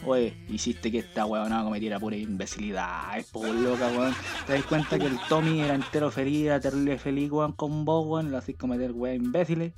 Oye, 0.05 0.35
hiciste 0.49 0.91
que 0.91 0.99
esta 0.99 1.27
weona 1.27 1.63
cometiera 1.63 2.01
pura 2.01 2.17
imbecilidad, 2.17 3.17
es 3.19 3.27
por 3.27 3.47
loca, 3.55 3.87
weón. 3.97 4.13
Te 4.47 4.55
das 4.55 4.65
cuenta 4.65 4.99
que 4.99 5.07
el 5.07 5.17
Tommy 5.29 5.61
era 5.61 5.75
entero 5.77 6.11
feliz, 6.11 6.47
era 6.47 6.59
terrible 6.59 6.99
feliz, 6.99 7.31
weón, 7.31 7.53
con 7.53 7.85
vos, 7.85 8.05
weón, 8.07 8.33
lo 8.33 8.39
haces 8.39 8.57
cometer 8.57 8.91
weón 8.91 9.17
imbéciles. 9.27 9.73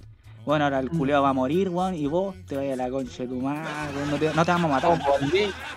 Bueno, 0.44 0.64
ahora 0.64 0.78
el 0.80 0.90
culeado 0.90 1.22
va 1.22 1.30
a 1.30 1.32
morir, 1.32 1.70
weón, 1.70 1.94
y 1.94 2.06
vos 2.06 2.34
te 2.46 2.54
vayas 2.56 2.78
a 2.78 2.84
la 2.84 2.90
concha 2.90 3.22
de 3.22 3.28
tu 3.30 3.40
madre, 3.40 3.94
no 4.10 4.18
te, 4.18 4.34
no 4.34 4.44
te 4.44 4.50
vamos 4.52 4.70
a 4.70 4.74
matar. 4.74 4.98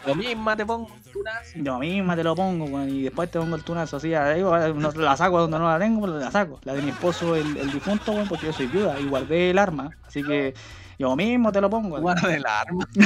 Lo 0.05 0.15
misma 0.15 0.57
te 0.57 0.65
pongo 0.65 0.89
tu 1.13 1.23
nazi. 1.23 1.63
Yo 1.63 1.79
misma 1.79 2.15
te 2.17 2.23
lo 2.23 2.35
pongo, 2.35 2.65
weón, 2.65 2.89
y 2.89 3.01
después 3.03 3.31
te 3.31 3.39
pongo 3.39 3.55
el 3.55 3.63
tunazo 3.63 3.95
así, 3.97 4.09
no- 4.09 4.91
la 4.91 5.15
saco 5.15 5.39
donde 5.39 5.57
no 5.57 5.69
la 5.69 5.79
tengo, 5.79 6.01
pero 6.01 6.17
la 6.19 6.31
saco. 6.31 6.59
La 6.65 6.73
de 6.73 6.81
mi 6.81 6.89
esposo, 6.89 7.35
el, 7.35 7.55
el 7.55 7.71
difunto, 7.71 8.11
weón, 8.11 8.27
porque 8.27 8.47
yo 8.47 8.53
soy 8.53 8.67
viuda 8.67 8.99
y 8.99 9.05
guardé 9.05 9.51
el 9.51 9.57
arma. 9.57 9.95
Así 10.05 10.21
que 10.21 10.53
yo 10.99 11.15
mismo 11.15 11.51
te 11.51 11.61
lo 11.61 11.69
pongo. 11.69 11.99
Guarda 12.01 12.35
el 12.35 12.45
arma. 12.45 12.85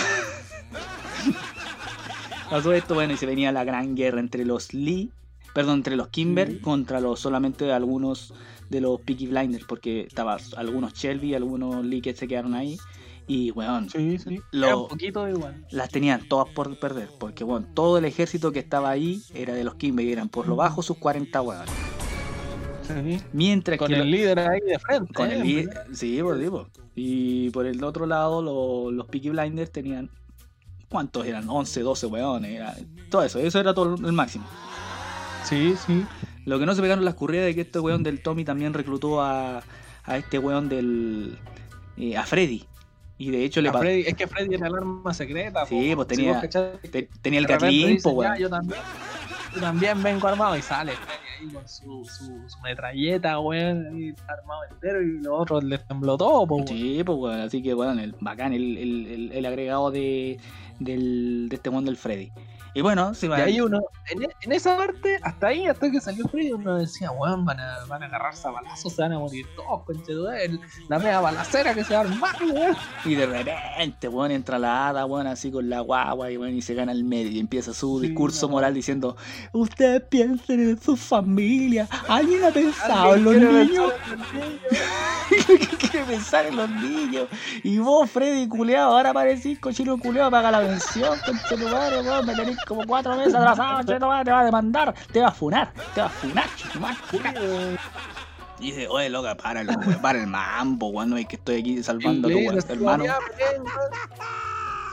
Pasó 2.49 2.73
esto, 2.73 2.95
bueno, 2.95 3.13
y 3.13 3.17
se 3.17 3.25
venía 3.25 3.51
la 3.51 3.63
gran 3.63 3.95
guerra 3.95 4.19
entre 4.19 4.43
los 4.45 4.73
Lee, 4.73 5.11
perdón, 5.53 5.75
entre 5.77 5.95
los 5.95 6.09
Kimber 6.09 6.59
contra 6.59 6.99
los 6.99 7.19
solamente 7.19 7.71
algunos 7.71 8.33
de 8.71 8.81
los 8.81 8.99
Peaky 9.01 9.27
Blinders, 9.27 9.65
porque 9.65 10.01
estaba 10.01 10.37
algunos 10.57 10.93
Shelby, 10.93 11.35
algunos 11.35 11.85
Lee 11.85 12.01
que 12.01 12.15
se 12.15 12.27
quedaron 12.27 12.53
ahí. 12.55 12.77
Y, 13.27 13.51
weón, 13.51 13.89
Sí, 13.89 14.17
sí. 14.17 14.39
Lo- 14.51 14.67
Era 14.67 14.75
un 14.77 14.87
poquito 14.87 15.27
igual. 15.29 15.65
las 15.71 15.89
tenían 15.89 16.27
todas 16.27 16.49
por 16.53 16.77
perder, 16.79 17.09
porque, 17.19 17.43
bueno, 17.43 17.67
todo 17.73 17.97
el 17.97 18.05
ejército 18.05 18.51
que 18.51 18.59
estaba 18.59 18.89
ahí 18.89 19.21
era 19.33 19.53
de 19.53 19.63
los 19.63 19.75
Kimber 19.75 20.05
y 20.05 20.11
eran 20.11 20.27
por 20.29 20.47
lo 20.47 20.55
bajo 20.55 20.81
sus 20.81 20.97
40 20.97 21.41
weón. 21.41 21.65
Sí. 22.87 23.21
Mientras 23.31 23.77
Con 23.77 23.87
que 23.89 23.93
el 23.93 23.99
lo- 23.99 24.05
líder 24.05 24.39
ahí 24.39 24.59
de 24.61 24.79
frente. 24.79 25.13
con 25.13 25.29
eh, 25.29 25.35
el 25.35 25.43
líder, 25.43 25.67
¿verdad? 25.67 25.85
sí, 25.93 26.19
pues, 26.21 26.39
sí, 26.41 26.49
pues. 26.49 26.67
Y 26.95 27.49
por 27.51 27.65
el 27.65 27.81
otro 27.83 28.05
lado, 28.05 28.41
lo- 28.41 28.91
los 28.91 29.05
Peaky 29.07 29.29
Blinders 29.29 29.71
tenían. 29.71 30.09
¿Cuántos 30.89 31.25
eran? 31.25 31.47
11, 31.49 31.81
12 31.81 32.05
weones. 32.07 32.51
era- 32.51 32.75
todo 33.09 33.23
eso, 33.23 33.39
eso 33.39 33.59
era 33.59 33.73
todo 33.73 33.95
el 33.95 34.11
máximo. 34.13 34.45
Sí, 35.45 35.73
sí. 35.85 36.03
Lo 36.45 36.59
que 36.59 36.65
no 36.65 36.73
se 36.73 36.81
pegaron 36.81 37.05
las 37.05 37.13
curridas 37.15 37.45
de 37.45 37.55
que 37.55 37.61
este 37.61 37.79
weón 37.79 38.03
del 38.03 38.21
Tommy 38.21 38.43
también 38.43 38.73
reclutó 38.73 39.21
a, 39.21 39.61
a 40.05 40.17
este 40.17 40.39
weón 40.39 40.69
del. 40.69 41.37
eh, 41.97 42.17
a 42.17 42.23
Freddy. 42.25 42.65
Y 43.17 43.29
de 43.29 43.43
hecho 43.45 43.61
le 43.61 43.69
A 43.69 43.73
Freddy- 43.73 44.05
es 44.07 44.15
que 44.15 44.25
Freddy 44.25 44.55
era 44.55 44.67
el 44.67 44.75
arma 44.75 45.13
secreta. 45.13 45.65
Sí, 45.67 45.91
po. 45.91 45.97
pues 45.97 46.07
tenía- 46.07 46.41
te- 46.41 47.09
tenía 47.21 47.39
el 47.39 47.45
dice, 47.45 48.01
po, 48.01 48.09
weón. 48.15 48.33
"Ya, 48.33 48.39
yo 48.39 48.49
también. 48.49 48.79
Yo 49.53 49.59
también 49.61 50.01
vengo 50.01 50.27
armado 50.27 50.55
y 50.57 50.61
sale 50.61 50.93
Freddy 50.93 51.47
ahí 51.49 51.53
con 51.53 51.67
su, 51.67 52.05
su, 52.05 52.49
su 52.49 52.59
metralleta, 52.61 53.37
weón, 53.39 54.15
armado 54.27 54.61
entero 54.71 55.01
y 55.03 55.21
los 55.21 55.39
otros 55.41 55.63
les 55.63 55.85
tembló 55.85 56.17
todo, 56.17 56.47
po, 56.47 56.55
weón. 56.55 56.67
Sí, 56.69 57.03
pues 57.05 57.17
weón, 57.19 57.41
así 57.41 57.61
que 57.61 57.75
weón, 57.75 57.99
el, 57.99 58.15
bacán 58.19 58.53
el, 58.53 58.77
el, 58.77 59.05
el- 59.07 59.31
el 59.33 59.45
agregado 59.45 59.91
de, 59.91 60.39
del, 60.79 61.47
de 61.49 61.55
este 61.57 61.69
weón 61.69 61.85
del 61.85 61.97
Freddy. 61.97 62.31
Y 62.73 62.79
bueno, 62.81 63.11
va. 63.29 63.35
ahí 63.35 63.59
uno, 63.59 63.79
en, 64.09 64.23
e- 64.23 64.35
en 64.43 64.51
esa 64.53 64.77
parte, 64.77 65.17
hasta 65.23 65.47
ahí, 65.47 65.65
hasta 65.67 65.91
que 65.91 65.99
salió 65.99 66.25
Freddy, 66.29 66.53
uno 66.53 66.77
decía, 66.77 67.11
weón, 67.11 67.43
van 67.43 67.59
a, 67.59 67.85
van 67.89 68.03
a 68.03 68.05
agarrarse 68.05 68.47
a 68.47 68.51
balazos, 68.51 68.93
se 68.95 69.01
van 69.01 69.11
a 69.11 69.19
morir 69.19 69.45
todos, 69.55 69.83
conchetumare, 69.83 70.45
el- 70.45 70.61
la 70.87 70.97
media 70.99 71.19
balacera 71.19 71.73
que 71.73 71.83
se 71.83 71.93
va 71.93 71.99
a 71.99 72.03
armar, 72.03 72.35
weón. 72.41 72.75
Y 73.03 73.15
de 73.15 73.25
repente, 73.25 74.07
weón, 74.07 74.31
entra 74.31 74.57
la 74.57 74.87
hada, 74.87 75.05
weón, 75.05 75.27
así 75.27 75.51
con 75.51 75.69
la 75.69 75.81
guagua 75.81 76.31
y 76.31 76.37
weón, 76.37 76.55
y 76.55 76.61
se 76.61 76.73
gana 76.73 76.93
el 76.93 77.03
medio 77.03 77.31
y 77.31 77.39
empieza 77.39 77.73
su 77.73 77.99
Sí, 77.99 78.07
discurso 78.07 78.47
no. 78.47 78.53
moral 78.53 78.73
diciendo, 78.73 79.17
ustedes 79.51 80.03
piensen 80.03 80.61
en 80.61 80.81
su 80.81 80.95
familia, 80.95 81.89
¿alguien 82.07 82.43
ha 82.45 82.51
pensado 82.51 83.15
en 83.15 83.23
los 83.25 83.33
¿Alguien 83.35 83.49
quiere 83.49 83.65
niños? 83.65 83.91
pensar 83.91 84.13
en 84.13 84.19
los 84.19 84.33
niños? 84.33 85.69
¿Qué 85.69 85.77
quiere 85.89 86.05
pensar 86.05 86.45
en 86.45 86.55
los 86.55 86.69
niños? 86.69 87.27
Y 87.63 87.77
vos, 87.79 88.09
Freddy, 88.09 88.47
culeado, 88.47 88.95
ahora 88.95 89.13
parecís 89.13 89.59
cochino 89.59 89.97
culeado, 89.97 90.31
paga 90.31 90.51
la 90.51 90.61
pensión, 90.61 91.19
concha 91.25 91.55
tu 91.57 91.67
madre, 91.67 92.01
weón, 92.01 92.25
me 92.25 92.35
tenés 92.35 92.57
como 92.67 92.85
cuatro 92.85 93.15
meses 93.15 93.35
atrasado, 93.35 93.83
te 93.85 93.97
va 93.99 94.19
a 94.19 94.45
demandar, 94.45 94.93
te 95.11 95.19
va 95.21 95.27
a 95.27 95.31
funar, 95.31 95.71
te 95.93 96.01
va 96.01 96.07
a 96.07 96.09
funar. 96.09 96.45
Y 98.59 98.65
dice, 98.67 98.87
oye, 98.87 99.09
loca, 99.09 99.35
para, 99.35 99.63
para 100.01 100.19
el 100.19 100.27
mambo, 100.27 100.89
weón, 100.89 101.09
no 101.09 101.17
es 101.17 101.25
que 101.27 101.35
estoy 101.35 101.59
aquí 101.61 101.81
salvando 101.83 102.27
a 102.27 102.31
tu 102.31 102.37
weón, 102.37 102.59
hermano. 102.69 103.05
"Ya, 103.05 103.17
peleen, 103.35 103.61
weón. 103.63 103.91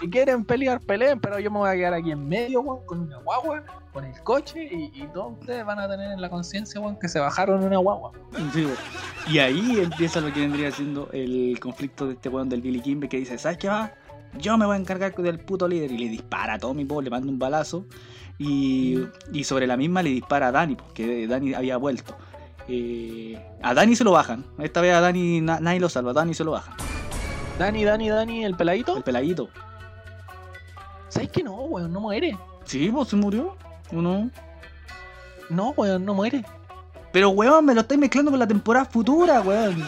Si 0.01 0.09
quieren 0.09 0.45
pelear, 0.45 0.81
peleen, 0.81 1.21
pero 1.21 1.39
yo 1.39 1.51
me 1.51 1.59
voy 1.59 1.69
a 1.71 1.75
quedar 1.75 1.95
aquí 1.95 2.13
en 2.13 2.27
medio, 2.29 2.61
weón, 2.63 2.87
con 2.87 3.01
una 3.01 3.19
guagua, 3.19 3.63
con 3.93 4.05
el 4.05 4.19
coche, 4.23 4.69
y, 4.71 4.93
y 5.03 5.07
todos 5.13 5.33
ustedes 5.41 5.67
van 5.67 5.81
a 5.81 5.89
tener 5.89 6.13
en 6.13 6.21
la 6.21 6.31
conciencia, 6.31 6.81
weón, 6.81 6.99
que 6.99 7.09
se 7.09 7.19
bajaron 7.19 7.63
una 7.63 7.77
guagua. 7.79 8.13
Sí, 8.55 8.65
weón. 8.65 8.77
y 9.27 9.39
ahí 9.41 9.81
empieza 9.81 10.21
lo 10.21 10.33
que 10.33 10.41
vendría 10.41 10.71
siendo 10.71 11.11
el 11.13 11.59
conflicto 11.61 12.07
de 12.07 12.15
este 12.15 12.29
weón 12.31 12.49
del 12.49 12.63
Billy 12.63 12.81
Kimber 12.81 13.09
que 13.11 13.19
dice, 13.19 13.37
¿sabes 13.37 13.59
qué 13.59 13.69
va? 13.69 13.93
Yo 14.37 14.57
me 14.59 14.67
voy 14.67 14.77
a 14.77 14.79
encargar 14.79 15.15
del 15.15 15.39
puto 15.41 15.67
líder 15.67 15.91
y 15.93 15.99
le 15.99 16.09
dispara 16.09 16.55
a 16.55 16.59
Tommy, 16.59 16.85
po, 16.85 17.01
le 17.03 17.11
manda 17.11 17.29
un 17.29 17.39
balazo 17.39 17.87
y, 18.39 18.99
y 19.33 19.45
sobre 19.45 19.67
la 19.67 19.77
misma 19.77 20.03
le 20.03 20.11
dispara 20.11 20.49
a 20.49 20.53
Dani, 20.53 20.77
porque 20.77 21.27
Dani 21.27 21.55
había 21.55 21.77
vuelto. 21.77 22.17
Eh, 22.69 23.43
a 23.63 23.73
Dani 23.75 23.97
se 23.97 24.05
lo 24.05 24.13
bajan, 24.13 24.45
esta 24.59 24.81
vez 24.83 24.95
a 24.95 25.01
Dani 25.01 25.41
na- 25.41 25.59
nadie 25.61 25.81
lo 25.81 25.89
salva, 25.89 26.11
a 26.11 26.15
Dani 26.15 26.35
se 26.35 26.45
lo 26.45 26.51
bajan, 26.53 26.75
Dani, 27.59 27.83
Dani, 27.85 28.11
Dani, 28.11 28.45
el 28.45 28.55
peladito. 28.57 28.97
el 28.97 29.03
peladito. 29.03 29.49
¿Sabes 31.09 31.31
que 31.31 31.43
no, 31.43 31.55
weón? 31.55 31.93
No 31.93 32.01
muere. 32.01 32.37
Sí, 32.65 32.91
pues 32.93 33.09
se 33.09 33.17
murió, 33.17 33.57
¿o 33.93 33.97
no? 34.03 34.31
No, 35.49 35.71
weón, 35.71 36.05
no 36.05 36.13
muere. 36.15 36.45
Pero 37.13 37.31
weón, 37.31 37.65
me 37.65 37.75
lo 37.75 37.81
estáis 37.81 37.99
mezclando 37.99 38.31
con 38.31 38.39
la 38.39 38.47
temporada 38.47 38.85
futura, 38.85 39.41
weón. 39.41 39.83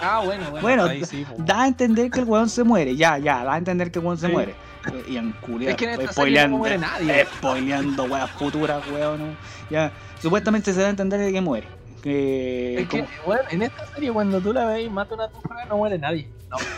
Ah, 0.00 0.22
bueno, 0.24 0.44
bueno. 0.50 0.62
Bueno, 0.62 0.84
ahí 0.84 1.04
sí, 1.04 1.24
po. 1.24 1.34
Da 1.38 1.62
a 1.62 1.66
entender 1.68 2.10
que 2.10 2.20
el 2.20 2.26
weón 2.26 2.48
se 2.48 2.64
muere, 2.64 2.96
ya, 2.96 3.18
ya, 3.18 3.44
da 3.44 3.54
a 3.54 3.58
entender 3.58 3.90
que 3.90 3.98
el 3.98 4.04
weón 4.04 4.18
se 4.18 4.26
Sí. 4.26 4.32
muere. 4.32 4.54
Y 5.08 5.16
en 5.16 5.32
culia, 5.32 5.70
Es 5.70 5.76
que 5.76 5.92
en 5.92 6.08
spoileando, 6.08 6.52
no 6.56 6.58
muere 6.58 6.78
nadie. 6.78 7.26
spoileando 7.36 8.04
weas 8.04 8.30
futuras, 8.32 8.82
weón. 8.90 9.36
Ya, 9.70 9.92
supuestamente 10.22 10.72
se 10.72 10.80
da 10.80 10.86
a 10.86 10.90
entender 10.90 11.20
de 11.20 11.32
que 11.32 11.40
muere. 11.40 11.66
Que, 12.02 12.82
Es 12.82 12.88
que, 12.88 13.04
weón, 13.26 13.40
en 13.50 13.62
esta 13.62 13.86
serie 13.88 14.12
cuando 14.12 14.40
tú 14.40 14.52
la 14.52 14.64
ves 14.66 14.86
y 14.86 14.88
mata 14.88 15.14
una 15.14 15.28
turra 15.28 15.64
no 15.68 15.76
muere 15.78 15.98
nadie. 15.98 16.28
No. 16.50 16.56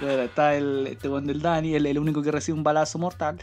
Bueno, 0.00 0.22
está 0.22 0.54
el, 0.54 0.86
este 0.88 1.08
weón 1.08 1.26
del 1.26 1.40
Dani, 1.40 1.74
el, 1.74 1.86
el 1.86 1.98
único 1.98 2.22
que 2.22 2.30
recibe 2.32 2.56
un 2.58 2.64
balazo 2.64 2.98
mortal. 2.98 3.38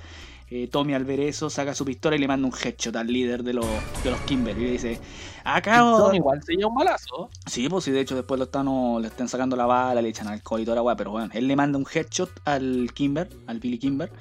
Eh, 0.49 0.67
Tommy 0.67 0.93
al 0.93 1.03
ver 1.05 1.19
eso 1.19 1.49
saca 1.49 1.73
su 1.73 1.83
pistola 1.85 2.15
y 2.15 2.19
le 2.19 2.27
manda 2.27 2.47
un 2.47 2.53
headshot 2.53 2.95
al 2.95 3.07
líder 3.07 3.43
de 3.43 3.53
los, 3.53 3.65
de 4.03 4.11
los 4.11 4.19
Kimber. 4.21 4.57
Y 4.57 4.61
le 4.65 4.71
dice, 4.71 4.99
acabo... 5.43 5.97
Tommy 5.97 6.17
igual 6.17 6.43
se 6.43 6.53
lleva 6.53 6.69
un 6.69 6.75
balazo. 6.75 7.29
Sí, 7.47 7.67
pues 7.69 7.85
sí, 7.85 7.91
de 7.91 8.01
hecho 8.01 8.15
después 8.15 8.37
lo 8.37 8.45
están, 8.45 8.67
o- 8.67 8.99
le 8.99 9.07
están 9.07 9.27
sacando 9.27 9.55
la 9.55 9.65
bala, 9.65 10.01
le 10.01 10.09
echan 10.09 10.27
alcohol 10.27 10.61
y 10.61 10.65
toda 10.65 10.75
la 10.75 10.81
weá, 10.83 10.95
pero 10.95 11.11
bueno, 11.11 11.29
él 11.33 11.47
le 11.47 11.55
manda 11.55 11.77
un 11.77 11.85
headshot 11.91 12.29
al 12.45 12.91
Kimber, 12.93 13.29
al 13.47 13.59
Billy 13.59 13.79
Kimber, 13.79 14.11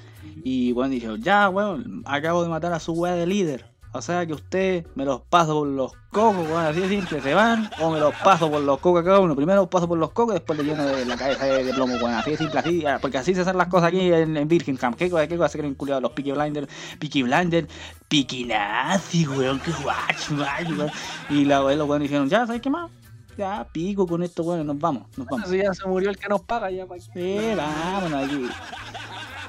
y 0.43 0.71
bueno, 0.71 0.91
dice, 0.91 1.07
ya, 1.19 1.49
weón, 1.49 2.01
acabo 2.05 2.41
de 2.43 2.49
matar 2.49 2.73
a 2.73 2.79
su 2.79 2.93
weá 2.93 3.13
de 3.13 3.27
líder. 3.27 3.72
O 3.95 4.01
sea 4.01 4.25
que 4.25 4.33
usted 4.33 4.87
me 4.95 5.05
los 5.05 5.21
paso 5.21 5.53
por 5.59 5.67
los 5.67 5.93
cocos, 6.11 6.47
weón, 6.49 6.65
así 6.65 6.79
de 6.79 6.89
simple, 6.89 7.21
se 7.21 7.35
van, 7.35 7.69
o 7.79 7.91
me 7.91 7.99
los 7.99 8.13
paso 8.23 8.49
por 8.49 8.61
los 8.61 8.79
cocos 8.79 9.01
a 9.01 9.05
cada 9.05 9.19
uno. 9.19 9.35
Primero 9.35 9.69
paso 9.69 9.87
por 9.87 9.99
los 9.99 10.11
cocos, 10.11 10.33
después 10.33 10.57
le 10.57 10.65
lleno 10.65 10.83
de 10.83 11.05
la 11.05 11.15
cabeza 11.15 11.45
de, 11.45 11.63
de 11.63 11.73
plomo, 11.75 11.93
weón, 11.97 12.13
así 12.15 12.31
de 12.31 12.37
simple, 12.37 12.59
así, 12.59 12.85
ah, 12.87 12.97
porque 12.99 13.19
así 13.19 13.35
se 13.35 13.41
hacen 13.41 13.55
las 13.55 13.67
cosas 13.67 13.89
aquí 13.89 14.11
en, 14.11 14.35
en 14.35 14.47
Birmingham. 14.47 14.95
¿Qué 14.95 15.11
cosa, 15.11 15.27
qué 15.27 15.37
cosa 15.37 15.49
se 15.49 15.59
creen 15.59 15.75
culiados 15.75 16.01
los 16.01 16.11
Peaky 16.13 16.31
Blinders? 16.31 16.67
Peaky 16.97 17.21
Blinders, 17.21 17.67
Peaky 18.07 18.45
Nazi, 18.45 19.27
weón, 19.27 19.59
qué 19.59 19.71
guacho, 19.83 20.35
weón. 20.35 20.91
Y 21.29 21.45
la 21.45 21.63
weón, 21.63 21.77
los 21.77 21.87
weones 21.87 22.09
dijeron, 22.09 22.27
ya, 22.27 22.47
¿sabes 22.47 22.61
qué 22.61 22.71
más? 22.71 22.89
Ya, 23.37 23.67
pico 23.71 24.07
con 24.07 24.23
esto, 24.23 24.43
bueno, 24.43 24.63
nos 24.63 24.79
vamos, 24.79 25.07
nos 25.17 25.27
vamos. 25.27 25.47
Así 25.47 25.57
ya 25.57 25.73
se 25.73 25.87
murió 25.87 26.09
el 26.09 26.17
que 26.17 26.29
nos 26.29 26.41
paga 26.41 26.71
ya 26.71 26.85
para 26.85 26.99
Sí, 26.99 27.37
vámonos 27.55 28.23
aquí. 28.23 28.49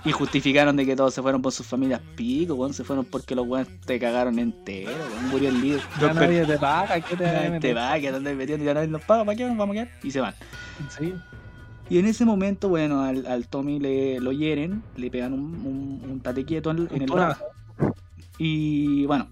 Y 0.05 0.13
justificaron 0.13 0.77
de 0.77 0.85
que 0.85 0.95
todos 0.97 1.15
se 1.15 1.23
fueron 1.23 1.41
por 1.41 1.53
sus 1.53 1.67
familias 1.67 2.01
pico, 2.15 2.55
weón. 2.55 2.75
Se 2.75 2.85
fueron 2.85 3.07
porque 3.07 3.35
los 3.35 3.47
weones 3.47 3.69
te 3.87 3.99
cagaron 3.99 4.39
entero, 4.39 4.91
weón. 4.91 5.31
Murió 5.31 5.49
el 5.49 5.61
líder. 5.61 5.81
Ya 6.01 6.09
Dos 6.09 6.17
nadie 6.17 6.45
te 6.45 6.59
paga, 6.59 7.01
¿qué 7.01 7.17
te 7.17 7.25
per- 7.25 7.61
te 7.61 7.75
va, 7.75 7.99
que 7.99 8.09
andáis 8.09 8.37
metiendo, 8.37 8.65
ya 8.67 8.75
nadie 8.75 8.89
nos 8.89 9.03
paga, 9.03 9.25
¿para 9.25 9.37
qué 9.37 9.47
nos 9.47 9.57
vamos 9.57 9.77
a 9.77 9.85
quedar? 9.85 9.91
Y 10.03 10.11
se 10.11 10.21
van. 10.21 10.35
Sí. 10.99 11.15
Y 11.89 11.99
en 11.99 12.07
ese 12.07 12.25
momento, 12.25 12.69
bueno, 12.69 13.03
al, 13.03 13.27
al 13.27 13.47
Tommy 13.49 13.79
le 13.79 14.21
lo 14.21 14.33
hieren, 14.33 14.83
le 14.97 15.11
pegan 15.11 15.33
un, 15.33 15.41
un, 15.41 16.11
un 16.11 16.21
tate 16.21 16.45
quieto 16.45 16.71
en, 16.71 16.89
en 16.93 17.03
el 17.03 17.11
brazo. 17.11 17.45
Y 18.39 19.07
bueno, 19.07 19.29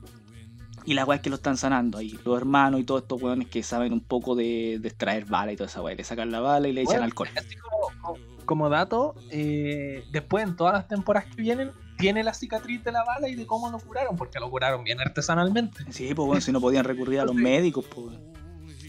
y 0.85 0.95
la 0.95 1.05
weá 1.05 1.17
es 1.17 1.23
que 1.23 1.31
lo 1.31 1.37
están 1.37 1.57
sanando 1.57 1.99
ahí. 1.99 2.19
Los 2.25 2.37
hermanos 2.37 2.81
y 2.81 2.85
todos 2.85 3.03
estos 3.03 3.21
weones 3.23 3.49
que 3.49 3.63
saben 3.63 3.93
un 3.93 4.01
poco 4.01 4.35
de, 4.35 4.79
de 4.81 4.89
extraer 4.89 5.25
bala 5.27 5.53
y 5.53 5.57
toda 5.57 5.69
esa 5.69 5.83
weá. 5.83 5.95
Le 5.95 6.05
sacan 6.05 6.31
la 6.31 6.41
bala 6.41 6.69
y 6.69 6.73
le 6.73 6.83
echan 6.83 7.03
alcohol. 7.03 7.29
Así 7.37 7.57
como, 7.57 8.17
como- 8.53 8.69
dato, 8.71 9.15
eh, 9.31 10.05
después 10.13 10.45
en 10.47 10.57
todas 10.57 10.75
las 10.75 10.89
temporadas 10.89 11.29
que 11.35 11.43
vienen, 11.43 11.71
tiene 11.99 12.23
la 12.25 12.33
cicatriz 12.35 12.83
de 12.85 12.91
la 12.93 13.05
bala 13.05 13.29
y 13.29 13.35
de 13.35 13.47
cómo 13.47 13.71
lo 13.71 13.79
curaron, 13.79 14.17
porque 14.17 14.41
lo 14.41 14.51
curaron 14.51 14.83
bien 14.85 15.01
artesanalmente. 15.01 15.85
Sí, 15.91 16.15
pues 16.15 16.27
bueno, 16.27 16.41
si 16.41 16.53
no 16.53 16.61
podían 16.61 16.85
recurrir 16.85 17.21
a 17.21 17.25
los 17.25 17.35
médicos, 17.35 17.85
pues. 17.95 18.17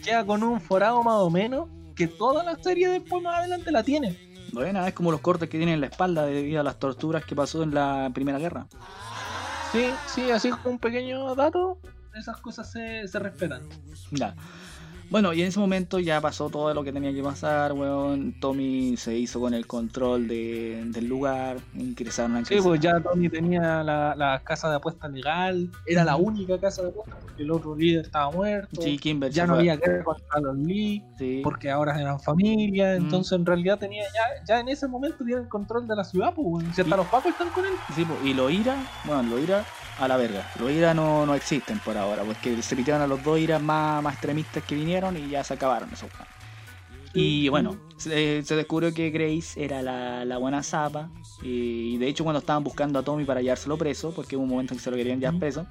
Queda 0.03 0.25
con 0.25 0.43
un 0.43 0.59
forado 0.61 1.03
más 1.03 1.15
o 1.15 1.29
menos 1.29 1.69
que 1.95 2.07
toda 2.07 2.43
la 2.43 2.55
serie 2.61 2.89
después 2.89 3.21
más 3.23 3.39
adelante 3.39 3.71
la 3.71 3.83
tiene. 3.83 4.17
Bueno, 4.51 4.85
es 4.85 4.93
como 4.93 5.11
los 5.11 5.21
cortes 5.21 5.49
que 5.49 5.57
tiene 5.57 5.73
en 5.73 5.81
la 5.81 5.87
espalda 5.87 6.25
debido 6.25 6.59
a 6.59 6.63
las 6.63 6.77
torturas 6.79 7.25
que 7.25 7.35
pasó 7.35 7.63
en 7.63 7.73
la 7.73 8.09
Primera 8.13 8.37
Guerra. 8.39 8.67
Sí, 9.71 9.85
sí, 10.07 10.29
así 10.31 10.49
como 10.51 10.69
un 10.71 10.79
pequeño 10.79 11.33
dato, 11.35 11.79
esas 12.15 12.37
cosas 12.37 12.71
se, 12.71 13.07
se 13.07 13.19
respetan. 13.19 13.61
Ya. 14.11 14.35
Bueno, 15.13 15.31
y 15.31 15.43
en 15.43 15.49
ese 15.49 15.59
momento 15.59 15.99
ya 15.99 16.19
pasó 16.19 16.49
todo 16.49 16.73
lo 16.73 16.83
que 16.83 16.91
tenía 16.91 17.13
que 17.13 17.21
pasar, 17.21 17.71
weón. 17.73 18.33
Tommy 18.39 18.97
se 18.97 19.15
hizo 19.15 19.39
con 19.39 19.53
el 19.53 19.67
control 19.67 20.27
de- 20.27 20.81
del 20.87 21.05
lugar, 21.07 21.57
ingresaron 21.75 22.35
a 22.37 22.43
Sí, 22.45 22.55
pues 22.63 22.79
ya 22.81 22.99
Tony 22.99 23.29
tenía 23.29 23.83
la, 23.83 24.15
la 24.15 24.39
casa 24.43 24.71
de 24.71 24.77
apuestas 24.77 25.11
legal, 25.11 25.69
era 25.85 26.03
la 26.03 26.15
única 26.15 26.57
casa 26.59 26.81
de 26.81 26.87
apuestas 26.89 27.15
porque 27.21 27.43
el 27.43 27.51
otro 27.51 27.75
líder 27.75 28.05
estaba 28.05 28.31
muerto. 28.31 28.81
Sí, 28.81 28.97
Kimber 28.97 29.31
ya 29.31 29.45
no 29.45 29.53
había 29.53 29.75
guerra 29.75 30.03
contra 30.03 30.39
los 30.41 30.57
Lee, 30.57 31.03
Sí. 31.19 31.41
porque 31.43 31.69
ahora 31.69 32.01
eran 32.01 32.19
familia, 32.19 32.93
Mm. 32.93 33.03
entonces 33.03 33.33
en 33.33 33.45
realidad 33.45 33.77
tenía 33.77 34.05
ya, 34.05 34.43
ya 34.47 34.59
en 34.61 34.69
ese 34.69 34.87
momento 34.87 35.23
tiene 35.23 35.43
el 35.43 35.47
control 35.47 35.87
de 35.87 35.95
la 35.95 36.05
ciudad, 36.05 36.33
pues 36.33 36.47
weón. 36.49 36.73
si 36.73 36.81
hasta 36.81 36.95
Y- 36.95 36.97
los 36.97 37.05
pacos 37.05 37.27
están 37.27 37.49
con 37.49 37.63
él. 37.65 37.73
Sí, 37.95 38.03
pues, 38.03 38.17
y 38.25 38.33
los 38.33 38.51
IRA, 38.51 38.77
bueno, 39.05 39.21
los 39.29 39.41
IRA 39.43 39.63
a 40.05 40.07
la 40.07 40.17
verga. 40.17 40.49
Los 40.59 40.71
IRA 40.71 40.93
no, 40.93 41.25
no 41.25 41.35
existen 41.35 41.79
por 41.79 41.97
ahora, 41.97 42.23
porque 42.23 42.61
se 42.61 42.75
pitearon 42.75 43.01
a 43.01 43.07
los 43.07 43.23
dos 43.23 43.39
IRA 43.39 43.59
más, 43.59 44.03
más 44.03 44.13
extremistas 44.13 44.63
que 44.63 44.75
vinieron 44.75 45.17
y 45.17 45.29
ya 45.29 45.43
se 45.43 45.53
acabaron 45.53 45.89
esos. 45.91 46.09
Y 47.13 47.47
bueno, 47.49 47.77
se, 47.97 48.41
se 48.43 48.55
descubrió 48.55 48.91
que 48.91 49.11
Grace 49.11 49.63
era 49.63 49.81
la, 49.83 50.25
la 50.25 50.37
buena 50.37 50.63
zapa. 50.63 51.09
Y 51.43 51.97
de 51.97 52.07
hecho, 52.07 52.23
cuando 52.23 52.39
estaban 52.39 52.63
buscando 52.63 52.97
a 52.97 53.03
Tommy 53.03 53.23
para 53.23 53.41
llevárselo 53.41 53.77
preso, 53.77 54.11
porque 54.15 54.35
hubo 54.35 54.43
un 54.43 54.49
momento 54.49 54.73
en 54.73 54.79
que 54.79 54.83
se 54.83 54.89
lo 54.89 54.97
querían 54.97 55.19
llevar 55.19 55.37
preso, 55.37 55.67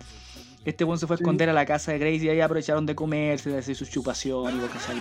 este 0.64 0.84
buen 0.84 0.98
se 0.98 1.06
fue 1.06 1.14
a 1.14 1.16
Sí. 1.18 1.24
esconder 1.24 1.48
a 1.48 1.52
la 1.52 1.66
casa 1.66 1.92
de 1.92 1.98
Grace 1.98 2.24
y 2.24 2.28
ahí 2.28 2.40
aprovecharon 2.40 2.86
de 2.86 2.94
comerse, 2.94 3.50
de 3.50 3.58
hacer 3.58 3.74
su 3.76 3.84
chupación 3.86 4.56
y 4.56 4.60
cosas 4.60 4.94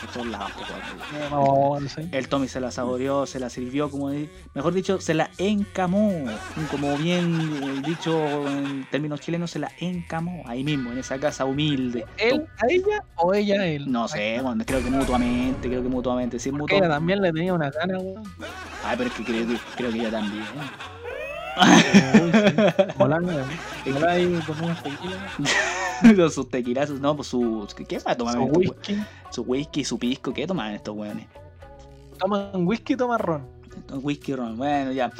por 0.00 0.10
todos 0.12 0.26
lados. 0.26 0.52
por 0.52 0.66
todos 0.66 0.78
lados. 0.78 1.30
No, 1.30 1.80
no 1.80 1.88
sé. 1.88 2.08
El 2.12 2.28
Tommy 2.28 2.48
se 2.48 2.60
la 2.60 2.70
saboreó, 2.70 3.26
se 3.26 3.40
la 3.40 3.50
sirvió, 3.50 3.90
como 3.90 4.10
mejor 4.54 4.74
dicho, 4.74 5.00
se 5.00 5.14
la 5.14 5.30
encamó. 5.38 6.12
Como 6.70 6.96
bien 6.96 7.60
eh, 7.62 7.82
dicho 7.86 8.48
en 8.48 8.86
términos 8.90 9.20
chilenos, 9.20 9.50
se 9.50 9.58
la 9.58 9.70
encamó 9.80 10.42
ahí 10.46 10.64
mismo, 10.64 10.92
en 10.92 10.98
esa 10.98 11.18
casa 11.18 11.44
humilde. 11.44 12.04
¿Él 12.18 12.44
a 12.58 12.66
ella 12.68 13.04
o 13.16 13.34
ella 13.34 13.60
a 13.62 13.66
él? 13.66 13.90
No 13.90 14.08
sé, 14.08 14.40
bueno, 14.42 14.62
creo 14.66 14.82
que 14.82 14.90
mutuamente, 14.90 15.68
creo 15.68 15.82
que 15.82 15.88
mutuamente. 15.88 16.38
Sí, 16.38 16.50
ella 16.70 16.88
también 16.88 17.20
le 17.22 17.32
tenía 17.32 17.54
una 17.54 17.70
gana, 17.70 17.98
weón. 17.98 18.22
Ay, 18.84 18.96
pero 18.96 19.10
es 19.10 19.16
que 19.16 19.24
creo 19.24 19.46
que, 19.46 19.56
creo 19.76 19.92
que 19.92 19.98
ella 20.00 20.10
también. 20.10 20.44
Con 22.96 23.10
tequilas, 24.82 26.16
Con 26.16 26.30
sus 26.30 26.48
tequilazos, 26.48 27.00
no, 27.00 27.16
pues 27.16 27.28
su. 27.28 27.66
¿Qué, 27.88 27.98
va 27.98 28.12
a 28.12 28.16
tomar 28.16 28.34
su 28.34 28.44
whisky. 28.44 28.98
Su 29.30 29.42
whisky, 29.42 29.84
su 29.84 29.98
pisco, 29.98 30.32
¿qué 30.32 30.46
toman 30.46 30.74
estos 30.74 30.96
weones? 30.96 31.26
Toman 32.18 32.66
whisky, 32.66 32.96
toman 32.96 33.18
ron. 33.18 33.46
Whisky 34.02 34.34
ron, 34.34 34.56
bueno, 34.56 34.92
ya. 34.92 35.10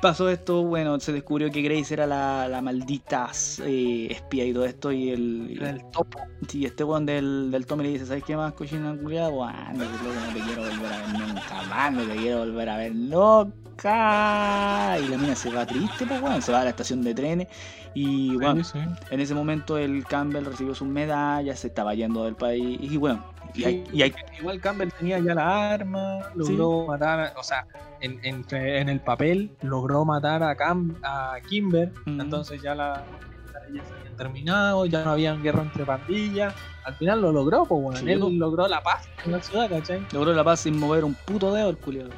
Pasó 0.00 0.30
esto, 0.30 0.64
bueno, 0.64 0.98
se 0.98 1.12
descubrió 1.12 1.50
que 1.50 1.60
Grace 1.60 1.92
era 1.92 2.06
la, 2.06 2.48
la 2.48 2.62
maldita 2.62 3.30
eh, 3.64 4.08
espía 4.10 4.46
y 4.46 4.54
todo 4.54 4.64
esto, 4.64 4.92
y 4.92 5.10
el, 5.10 5.60
el 5.62 5.84
topo. 5.90 6.18
y 6.50 6.64
este 6.64 6.84
weón 6.84 7.04
del, 7.04 7.50
del 7.50 7.66
Tommy 7.66 7.84
le 7.84 7.90
dice, 7.90 8.06
¿sabes 8.06 8.24
qué 8.24 8.34
más, 8.34 8.54
cochina 8.54 8.96
culiado? 8.96 9.32
Bueno, 9.32 9.58
no 9.74 10.32
te 10.32 10.40
quiero 10.40 10.62
volver 10.62 10.92
a 10.92 11.02
ver 11.02 11.18
nunca 11.18 11.62
más, 11.68 11.92
no 11.92 12.02
te 12.04 12.16
quiero 12.16 12.38
volver 12.38 12.68
a 12.70 12.76
ver 12.78 12.94
nunca. 12.94 14.98
Y 15.02 15.08
la 15.08 15.18
mina 15.18 15.36
se 15.36 15.50
va 15.50 15.66
triste, 15.66 16.06
pues, 16.06 16.22
weón, 16.22 16.40
se 16.40 16.50
va 16.52 16.62
a 16.62 16.64
la 16.64 16.70
estación 16.70 17.02
de 17.02 17.14
trenes, 17.14 17.48
y 17.94 18.36
bueno, 18.36 18.62
Sí, 18.64 18.72
sí. 18.72 18.78
en 19.10 19.20
ese 19.20 19.34
momento 19.34 19.76
el 19.78 20.04
Campbell 20.06 20.44
recibió 20.44 20.74
sus 20.74 20.88
medallas, 20.88 21.58
se 21.60 21.66
estaba 21.68 21.94
yendo 21.94 22.24
del 22.24 22.34
país, 22.36 22.78
y 22.80 22.96
bueno, 22.96 23.24
y 23.54 23.64
hay, 23.64 23.84
y 23.92 24.02
hay- 24.02 24.14
Igual 24.38 24.60
Campbell 24.60 24.88
tenía 24.96 25.18
ya 25.18 25.34
la 25.34 25.72
arma, 25.72 26.20
logró 26.34 26.86
matar, 26.86 27.34
o 27.36 27.42
sea, 27.42 27.66
en, 28.00 28.18
en, 28.24 28.44
en 28.50 28.88
el 28.88 29.00
papel 29.00 29.50
logró 29.62 30.04
matar 30.04 30.42
a, 30.42 30.54
Cam, 30.54 30.96
a 31.02 31.34
Kimber, 31.48 31.92
entonces 32.06 32.62
ya 32.62 32.74
la, 32.74 33.06
se 33.52 33.94
habían 33.98 34.16
terminado, 34.16 34.86
ya 34.86 35.04
no 35.04 35.10
había 35.10 35.34
guerra 35.34 35.62
entre 35.62 35.84
pandillas, 35.84 36.54
al 36.84 36.94
final 36.94 37.20
lo 37.20 37.32
logró, 37.32 37.66
pues 37.66 37.82
bueno, 37.82 37.98
él 38.08 38.38
logró 38.38 38.66
la 38.68 38.82
paz 38.82 39.08
en 39.24 39.32
la 39.32 39.42
ciudad, 39.42 39.68
¿cachai? 39.68 40.06
logró 40.12 40.32
la 40.32 40.44
paz 40.44 40.60
sin 40.60 40.78
mover 40.78 41.04
un 41.04 41.14
puto 41.26 41.52
dedo 41.52 41.68
el 41.70 41.76
culiado. 41.76 42.10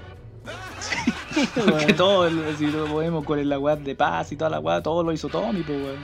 Porque 1.71 1.93
todo, 1.95 2.27
el- 2.27 2.57
si 2.57 2.67
lo 2.67 2.87
podemos 2.87 3.25
con 3.25 3.49
la 3.49 3.59
weá 3.59 3.77
de 3.77 3.95
paz 3.95 4.33
y 4.33 4.37
toda 4.37 4.51
la 4.51 4.61
weá, 4.61 4.83
todo 4.83 5.03
lo 5.03 5.13
hizo 5.13 5.29
Tommy, 5.29 5.63
pues 5.63 5.79
weón. 5.83 5.97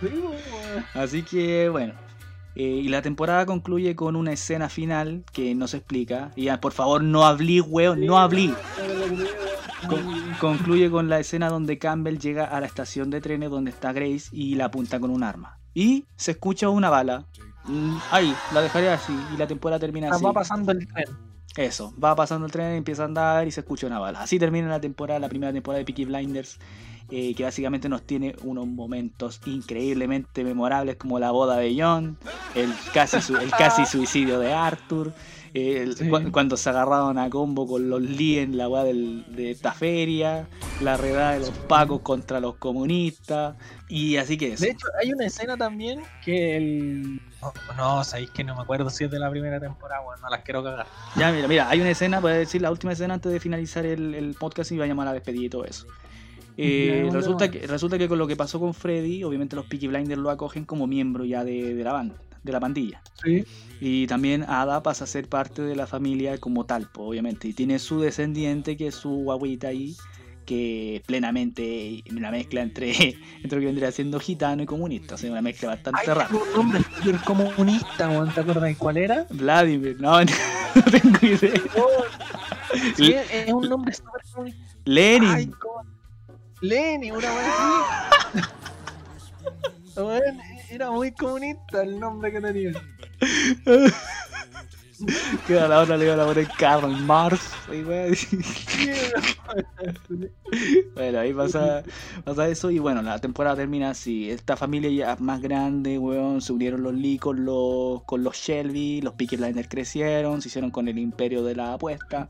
sí, 0.00 0.08
bueno. 0.20 0.86
Así 0.94 1.22
que 1.22 1.68
bueno. 1.68 1.94
Eh, 2.54 2.62
y 2.84 2.88
la 2.88 3.00
temporada 3.00 3.46
concluye 3.46 3.96
con 3.96 4.14
una 4.14 4.32
escena 4.32 4.68
final 4.68 5.24
que 5.32 5.54
no 5.54 5.66
se 5.68 5.78
explica. 5.78 6.30
Y 6.36 6.44
ya, 6.44 6.60
por 6.60 6.72
favor, 6.72 7.02
no 7.02 7.24
hablí, 7.24 7.60
weón, 7.60 8.04
no 8.04 8.18
hablí. 8.18 8.52
Con- 9.88 10.34
concluye 10.38 10.90
con 10.90 11.08
la 11.08 11.18
escena 11.18 11.48
donde 11.48 11.78
Campbell 11.78 12.18
llega 12.18 12.44
a 12.44 12.60
la 12.60 12.66
estación 12.66 13.10
de 13.10 13.20
trenes 13.20 13.50
donde 13.50 13.70
está 13.70 13.92
Grace 13.92 14.28
y 14.32 14.54
la 14.54 14.66
apunta 14.66 15.00
con 15.00 15.10
un 15.10 15.22
arma. 15.22 15.58
Y 15.74 16.04
se 16.16 16.32
escucha 16.32 16.68
una 16.68 16.90
bala. 16.90 17.24
Mm, 17.64 17.96
Ahí, 18.10 18.34
la 18.52 18.60
dejaré 18.60 18.90
así. 18.90 19.16
Y 19.34 19.36
la 19.38 19.46
temporada 19.46 19.78
termina 19.80 20.10
así. 20.10 20.22
Va 20.24 20.32
pasando 20.32 20.72
el 20.72 20.86
tren. 20.86 21.06
Eso, 21.56 21.92
va 22.02 22.16
pasando 22.16 22.46
el 22.46 22.52
tren, 22.52 22.72
empieza 22.76 23.02
a 23.02 23.06
andar 23.06 23.46
y 23.46 23.50
se 23.50 23.60
escucha 23.60 23.86
una 23.86 23.98
bala. 23.98 24.22
Así 24.22 24.38
termina 24.38 24.68
la 24.68 24.80
temporada, 24.80 25.20
la 25.20 25.28
primera 25.28 25.52
temporada 25.52 25.78
de 25.80 25.84
Peaky 25.84 26.06
Blinders, 26.06 26.58
eh, 27.10 27.34
que 27.34 27.44
básicamente 27.44 27.90
nos 27.90 28.02
tiene 28.04 28.34
unos 28.42 28.66
momentos 28.66 29.38
increíblemente 29.44 30.44
memorables 30.44 30.96
como 30.96 31.18
la 31.18 31.30
boda 31.30 31.58
de 31.58 31.76
John, 31.78 32.16
el 32.54 32.72
casi, 32.94 33.18
el 33.34 33.50
casi 33.50 33.84
suicidio 33.84 34.38
de 34.38 34.52
Arthur, 34.54 35.12
eh, 35.52 35.82
el- 35.82 35.94
Sí. 35.94 36.08
cu- 36.08 36.32
cuando 36.32 36.56
se 36.56 36.70
agarraron 36.70 37.18
a 37.18 37.28
combo 37.28 37.66
con 37.66 37.90
los 37.90 38.00
Lee 38.00 38.38
en 38.38 38.56
la 38.56 38.70
weá 38.70 38.84
de 38.84 39.50
esta 39.50 39.72
feria, 39.72 40.48
la 40.80 40.96
redada 40.96 41.32
de 41.34 41.40
los 41.40 41.50
pacos 41.50 42.00
contra 42.00 42.40
los 42.40 42.56
comunistas, 42.56 43.56
y 43.90 44.16
así 44.16 44.38
que 44.38 44.54
eso. 44.54 44.64
De 44.64 44.70
hecho, 44.70 44.86
hay 45.02 45.12
una 45.12 45.26
escena 45.26 45.58
también 45.58 46.00
que 46.24 46.56
el... 46.56 47.20
No, 47.42 47.52
no, 47.76 48.04
sabéis 48.04 48.30
que 48.30 48.44
no 48.44 48.54
me 48.54 48.62
acuerdo 48.62 48.88
si 48.88 49.04
es 49.04 49.10
de 49.10 49.18
la 49.18 49.28
primera 49.30 49.60
temporada, 49.60 50.00
bueno, 50.02 50.22
no 50.22 50.30
las 50.30 50.42
quiero 50.42 50.62
cagar. 50.62 50.86
Ya, 51.16 51.32
mira, 51.32 51.48
mira, 51.48 51.68
hay 51.68 51.80
una 51.80 51.90
escena, 51.90 52.20
puedes 52.20 52.38
decir 52.38 52.62
la 52.62 52.70
última 52.70 52.92
escena 52.92 53.14
antes 53.14 53.32
de 53.32 53.40
finalizar 53.40 53.84
el, 53.84 54.14
el 54.14 54.34
podcast 54.34 54.70
y 54.72 54.78
vayamos 54.78 55.02
a 55.02 55.06
la 55.06 55.12
despedida 55.12 55.46
y 55.46 55.48
todo 55.50 55.64
eso. 55.64 55.86
Eh, 56.56 57.08
resulta, 57.10 57.50
que, 57.50 57.66
resulta 57.66 57.98
que 57.98 58.08
con 58.08 58.18
lo 58.18 58.26
que 58.26 58.36
pasó 58.36 58.60
con 58.60 58.74
Freddy, 58.74 59.24
obviamente 59.24 59.56
los 59.56 59.66
Peaky 59.66 59.88
Blinders 59.88 60.20
lo 60.20 60.30
acogen 60.30 60.64
como 60.64 60.86
miembro 60.86 61.24
ya 61.24 61.44
de, 61.44 61.74
de 61.74 61.82
la 61.82 61.92
banda. 61.92 62.14
de 62.42 62.52
la 62.52 62.60
pandilla. 62.60 63.02
Sí. 63.22 63.44
Y 63.80 64.06
también 64.06 64.44
Ada 64.44 64.82
pasa 64.82 65.04
a 65.04 65.06
ser 65.06 65.28
parte 65.28 65.62
de 65.62 65.76
la 65.76 65.86
familia 65.86 66.38
como 66.38 66.66
tal, 66.66 66.88
pues, 66.92 67.08
obviamente. 67.08 67.48
Y 67.48 67.52
tiene 67.52 67.78
su 67.78 68.00
descendiente, 68.00 68.76
que 68.76 68.88
es 68.88 68.94
su 68.94 69.10
guaguita 69.10 69.68
ahí, 69.68 69.96
que 70.44 71.02
plenamente 71.06 72.02
una 72.10 72.30
mezcla 72.30 72.62
entre, 72.62 72.90
entre 73.42 73.56
lo 73.56 73.60
que 73.60 73.66
vendría 73.66 73.92
siendo 73.92 74.20
gitano 74.20 74.62
y 74.62 74.66
comunista. 74.66 75.14
O 75.14 75.18
sea, 75.18 75.30
una 75.30 75.42
mezcla 75.42 75.68
bastante 75.68 76.00
Hay 76.02 76.06
rara. 76.06 76.28
un 76.30 76.52
nombre 76.54 76.80
súper 76.82 77.20
comunista, 77.20 78.08
¿te 78.34 78.40
acuerdas 78.40 78.76
cuál 78.76 78.96
era? 78.96 79.26
Vladimir, 79.30 80.00
no, 80.00 80.20
no 80.74 80.82
tengo 80.90 81.18
idea. 81.22 81.52
Sí, 82.96 83.12
es 83.12 83.52
un 83.52 83.68
nombre 83.68 83.92
súper 83.92 84.22
comunista. 84.32 84.74
Lenin. 84.86 85.28
Ay. 85.28 85.50
Lenny, 86.62 87.10
una. 87.10 87.28
Weón, 89.96 90.40
Era 90.70 90.90
muy 90.90 91.12
comunista 91.12 91.82
el 91.82 92.00
nombre 92.00 92.32
que 92.32 92.40
tenía. 92.40 92.72
Que 95.46 95.58
a 95.58 95.68
la 95.68 95.80
otra 95.80 95.96
le 95.96 96.06
iban 96.06 96.20
a 96.20 96.24
poner 96.24 96.48
Karl 96.58 96.96
Marx. 97.02 97.52
y. 97.72 97.82
Bueno, 100.94 101.20
ahí 101.20 101.32
pasa, 101.32 101.82
pasa 102.24 102.48
eso 102.48 102.70
y 102.70 102.78
bueno, 102.78 103.00
la 103.00 103.18
temporada 103.18 103.56
termina 103.56 103.90
así. 103.90 104.30
Esta 104.30 104.56
familia 104.56 104.90
ya 104.90 105.16
más 105.18 105.40
grande, 105.40 105.98
weón, 105.98 106.42
se 106.42 106.52
unieron 106.52 106.82
los 106.82 106.92
Lee 106.92 107.18
con 107.18 107.46
los, 107.46 108.02
con 108.04 108.22
los 108.22 108.36
Shelby, 108.36 109.00
los 109.00 109.14
Peaky 109.14 109.36
Blinders 109.36 109.68
crecieron, 109.68 110.42
se 110.42 110.48
hicieron 110.48 110.70
con 110.70 110.88
el 110.88 110.98
imperio 110.98 111.42
de 111.42 111.56
la 111.56 111.74
apuesta. 111.74 112.28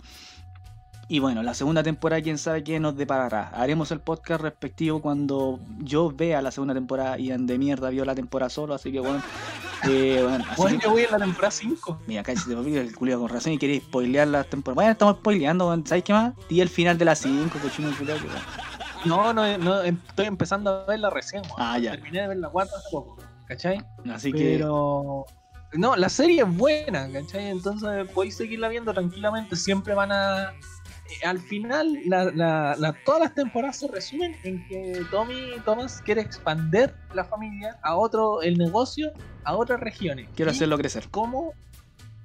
Y 1.09 1.19
bueno, 1.19 1.43
la 1.43 1.53
segunda 1.53 1.83
temporada, 1.83 2.23
quién 2.23 2.39
sabe 2.39 2.65
qué 2.65 2.81
nos 2.81 2.97
deparará. 2.97 3.49
Haremos 3.49 3.91
el 3.91 4.01
podcast 4.01 4.41
respectivo 4.41 5.03
cuando 5.03 5.61
yo 5.79 6.11
vea 6.11 6.41
la 6.41 6.51
segunda 6.51 6.75
temporada. 6.75 7.19
Ian 7.19 7.47
de 7.47 7.59
mierda 7.59 7.91
vio 7.91 8.05
la 8.05 8.15
temporada 8.15 8.49
solo, 8.49 8.73
así 8.73 8.93
que 8.93 9.01
bueno. 9.01 9.23
Eh, 9.85 10.21
bueno, 10.23 10.45
Bueno, 10.57 10.79
que- 10.79 10.85
yo 10.85 10.91
voy 10.91 11.03
en 11.03 11.11
la 11.11 11.19
temporada 11.19 11.51
5. 11.51 12.01
Mira, 12.07 12.23
se 12.25 12.49
te 12.49 12.55
el 12.81 12.95
culiao 12.95 13.21
con 13.21 13.29
razón 13.29 13.53
y 13.53 13.59
queréis 13.59 13.83
spoilear 13.85 14.29
las 14.29 14.47
temporadas. 14.49 14.77
Bueno, 14.77 14.91
estamos 14.93 15.17
spoileando, 15.17 15.69
weón. 15.69 15.87
¿sabes 15.87 16.05
qué 16.05 16.13
más? 16.13 16.35
Y 16.49 16.61
el 16.61 16.69
final 16.69 16.99
de 16.99 17.05
las 17.05 17.19
5, 17.21 17.59
cochino 17.61 17.91
que 17.97 18.05
weón. 18.05 18.21
No, 19.05 19.33
no, 19.33 19.59
no, 19.59 19.83
em- 19.83 19.99
estoy 20.09 20.27
empezando 20.27 20.71
a 20.71 20.87
verla 20.87 21.11
recién. 21.11 21.43
Ah, 21.59 21.79
ya. 21.79 21.93
Terminé 21.93 22.23
de 22.23 22.29
ver 22.29 22.37
la 22.39 22.49
4 22.49 22.77
hace 22.77 22.89
poco, 22.91 23.17
¿cachai? 23.47 23.85
Así 24.13 24.33
que. 24.33 24.55
Pero. 24.59 25.27
No, 25.75 25.97
la 25.97 26.09
serie 26.11 26.43
es 26.43 26.57
buena, 26.57 27.11
¿cachai? 27.11 27.49
Entonces 27.49 28.07
podéis 28.13 28.37
seguirla 28.37 28.69
viendo 28.69 28.93
tranquilamente. 28.93 29.57
Siempre 29.57 29.95
van 29.95 30.13
a. 30.13 30.53
eh, 31.23 31.27
Al 31.27 31.39
final, 31.39 31.99
la, 32.07 32.25
la- 32.27 32.77
la- 32.79 32.95
todas 33.05 33.21
las 33.21 33.35
temporadas 33.35 33.77
se 33.79 33.89
resumen 33.89 34.37
en 34.45 34.67
que 34.69 35.03
Tommy 35.11 35.35
Thomas 35.65 36.01
quiere 36.05 36.21
expandir 36.21 36.93
la 37.15 37.25
familia 37.25 37.79
a 37.83 37.97
otro, 37.97 38.43
el 38.43 38.57
negocio, 38.59 39.13
a 39.45 39.55
otras 39.57 39.81
regiones. 39.81 40.29
Quiero 40.35 40.51
Y 40.51 40.55
hacerlo 40.55 40.79
crecer. 40.79 41.05
cómo, 41.11 41.53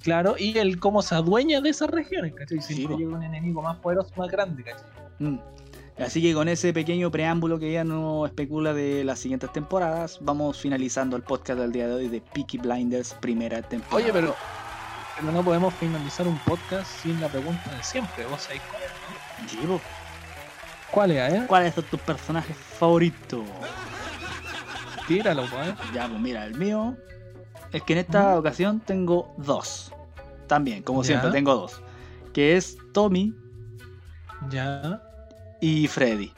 claro, 0.01 0.35
y 0.37 0.57
el 0.57 0.79
cómo 0.79 1.01
se 1.01 1.15
adueña 1.15 1.61
de 1.61 1.69
esas 1.69 1.89
regiones, 1.89 2.33
¿cachai? 2.33 2.61
Sí, 2.61 2.75
Siempre 2.75 2.97
llega 2.97 3.15
un 3.17 3.23
enemigo 3.23 3.61
más 3.61 3.77
poderoso, 3.77 4.11
más 4.17 4.29
grande, 4.31 4.63
¿cachai? 4.63 4.85
Mm. 5.19 5.39
Así 5.99 6.21
que 6.21 6.31
con 6.35 6.47
ese 6.47 6.73
pequeño 6.73 7.09
preámbulo 7.09 7.57
que 7.57 7.71
ya 7.71 7.83
nos 7.83 8.27
especula 8.29 8.71
de 8.71 9.03
las 9.03 9.17
siguientes 9.17 9.51
temporadas, 9.51 10.19
vamos 10.21 10.59
finalizando 10.61 11.15
el 11.15 11.23
podcast 11.23 11.59
del 11.59 11.71
día 11.71 11.87
de 11.87 11.93
hoy 11.95 12.07
de 12.07 12.21
Peaky 12.21 12.59
Blinders, 12.59 13.15
primera 13.15 13.63
temporada. 13.63 13.95
Oye, 14.03 14.13
pero, 14.13 14.35
pero 15.19 15.31
no 15.31 15.43
podemos 15.43 15.73
finalizar 15.75 16.27
un 16.27 16.37
podcast 16.39 16.89
sin 17.01 17.19
la 17.19 17.27
pregunta 17.27 17.69
de 17.71 17.83
siempre. 17.83 18.25
¿Vos 18.25 18.41
sabéis 18.41 18.61
cuál 18.69 18.81
es? 18.83 19.63
no? 19.63 19.81
¿Cuál 20.91 21.11
es, 21.11 21.33
eh? 21.33 21.43
¿Cuál 21.47 21.65
es 21.65 21.75
tu 21.75 21.97
personaje 21.97 22.53
favorito? 22.53 23.43
Tíralo, 25.07 25.45
pues. 25.49 25.73
Ya, 25.93 26.07
pues 26.07 26.19
mira, 26.19 26.45
el 26.45 26.55
mío 26.55 26.95
es 27.71 27.81
que 27.83 27.93
en 27.93 27.99
esta 27.99 28.37
ocasión 28.37 28.79
tengo 28.79 29.33
dos. 29.37 29.91
También, 30.47 30.83
como 30.83 31.01
Ya. 31.03 31.07
siempre, 31.07 31.31
tengo 31.31 31.53
dos. 31.55 31.81
Que 32.33 32.55
es 32.55 32.77
Tommy 32.93 33.33
Ya. 34.49 35.01
y 35.61 35.87
Freddy. 35.87 36.31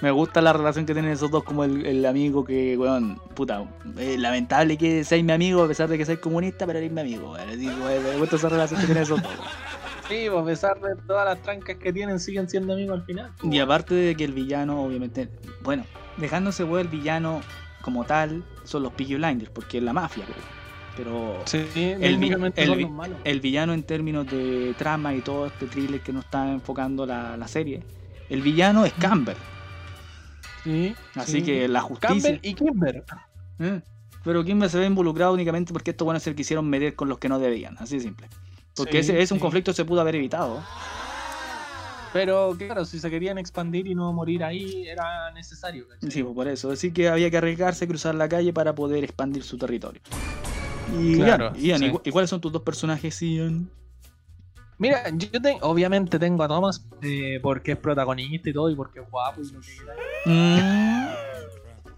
Me 0.00 0.10
gusta 0.12 0.40
la 0.40 0.52
relación 0.52 0.86
que 0.86 0.92
tienen 0.92 1.10
esos 1.10 1.28
dos 1.30 1.42
como 1.42 1.64
el, 1.64 1.84
el 1.84 2.06
amigo 2.06 2.44
que, 2.44 2.76
weón, 2.78 3.20
puta, 3.34 3.64
lamentable 3.96 4.78
que 4.78 5.02
seáis 5.02 5.24
mi 5.24 5.32
amigo 5.32 5.64
a 5.64 5.68
pesar 5.68 5.88
de 5.88 5.98
que 5.98 6.04
seáis 6.04 6.20
comunista, 6.20 6.66
pero 6.66 6.78
eres 6.78 6.92
mi 6.92 7.00
amigo, 7.00 7.32
weón. 7.32 7.48
Weón, 7.82 8.02
Me 8.04 8.16
gusta 8.16 8.36
esa 8.36 8.48
relación 8.48 8.78
que 8.80 8.86
tienen 8.86 9.02
esos 9.02 9.20
dos. 9.20 9.32
weón. 9.32 9.48
Sí, 10.08 10.26
pues, 10.30 10.40
a 10.42 10.44
pesar 10.46 10.80
de 10.80 10.94
todas 11.06 11.24
las 11.26 11.42
trancas 11.42 11.76
que 11.76 11.92
tienen, 11.92 12.20
siguen 12.20 12.48
siendo 12.48 12.72
amigos 12.74 13.00
al 13.00 13.04
final. 13.06 13.32
Y 13.42 13.58
aparte 13.58 13.94
de 13.94 14.14
que 14.14 14.24
el 14.24 14.32
villano, 14.32 14.82
obviamente, 14.82 15.28
bueno, 15.62 15.84
dejándose 16.16 16.62
weón, 16.64 16.82
el 16.86 16.88
villano 16.88 17.40
como 17.82 18.04
tal, 18.04 18.44
son 18.64 18.84
los 18.84 18.92
Peaky 18.92 19.16
Blinders, 19.16 19.50
porque 19.50 19.78
es 19.78 19.82
la 19.84 19.92
mafia, 19.92 20.24
weón. 20.24 20.58
Pero 20.96 21.38
Sí, 21.44 21.64
vi- 21.74 21.94
el 23.24 23.40
villano 23.40 23.72
en 23.72 23.82
términos 23.82 24.26
de 24.28 24.74
trama 24.78 25.14
y 25.14 25.20
todo 25.20 25.46
este 25.46 25.66
thriller 25.66 26.00
que 26.00 26.12
nos 26.12 26.24
está 26.24 26.50
enfocando 26.52 27.04
la, 27.06 27.36
la 27.36 27.46
serie, 27.48 27.82
el 28.30 28.42
villano 28.42 28.84
es 28.84 28.92
Campbell. 28.94 29.36
Sí, 30.64 30.94
Así 31.14 31.32
sí. 31.32 31.42
que 31.42 31.68
la 31.68 31.80
justicia. 31.80 32.08
Campbell 32.14 32.38
y 32.42 32.54
Kimber. 32.54 33.04
¿eh? 33.60 33.80
Pero 34.24 34.44
Kimber 34.44 34.68
se 34.68 34.78
ve 34.78 34.86
involucrado 34.86 35.32
únicamente 35.32 35.72
porque 35.72 35.92
estos 35.92 36.04
buenos 36.04 36.22
se 36.22 36.34
quisieron 36.34 36.68
meter 36.68 36.94
con 36.94 37.08
los 37.08 37.18
que 37.18 37.28
no 37.28 37.38
debían, 37.38 37.76
así 37.78 37.96
de 37.96 38.02
simple. 38.02 38.28
Porque 38.76 39.02
Sí, 39.02 39.10
ese 39.12 39.20
es 39.22 39.32
un 39.32 39.38
conflicto 39.38 39.72
se 39.72 39.84
pudo 39.84 40.00
haber 40.00 40.16
evitado. 40.16 40.62
Pero 42.12 42.54
claro, 42.56 42.84
si 42.84 42.98
se 42.98 43.10
querían 43.10 43.36
expandir 43.38 43.86
y 43.86 43.94
no 43.94 44.12
morir 44.12 44.42
ahí, 44.42 44.86
era 44.88 45.30
necesario. 45.32 45.86
¿cachai? 45.88 46.10
Sí, 46.10 46.22
pues 46.22 46.34
por 46.34 46.48
eso. 46.48 46.70
Así 46.70 46.90
que 46.90 47.08
había 47.08 47.30
que 47.30 47.36
arriesgarse 47.36 47.84
a 47.84 47.88
cruzar 47.88 48.14
la 48.14 48.28
calle 48.28 48.52
para 48.52 48.74
poder 48.74 49.04
expandir 49.04 49.42
su 49.42 49.58
territorio. 49.58 50.00
Y 50.98 51.16
Claro, 51.16 51.52
Ian, 51.54 51.62
Ian, 51.64 51.78
sí. 51.80 51.84
¿y 51.86 51.90
cu- 51.90 52.00
¿y 52.04 52.10
cuáles 52.10 52.30
son 52.30 52.40
tus 52.40 52.50
dos 52.50 52.62
personajes, 52.62 53.20
Ian? 53.20 53.68
Mira, 54.78 55.08
yo 55.10 55.28
te- 55.42 55.58
obviamente 55.62 56.18
tengo 56.18 56.42
a 56.44 56.48
Thomas 56.48 56.84
eh, 57.02 57.40
porque 57.42 57.72
es 57.72 57.78
protagonista 57.78 58.48
y 58.48 58.52
todo, 58.52 58.70
y 58.70 58.76
porque 58.76 59.00
es 59.00 59.10
guapo 59.10 59.40
y 59.42 59.50
lo 59.50 59.60
que 59.60 59.66
quieras. 59.76 59.96
Mm, 60.24 61.08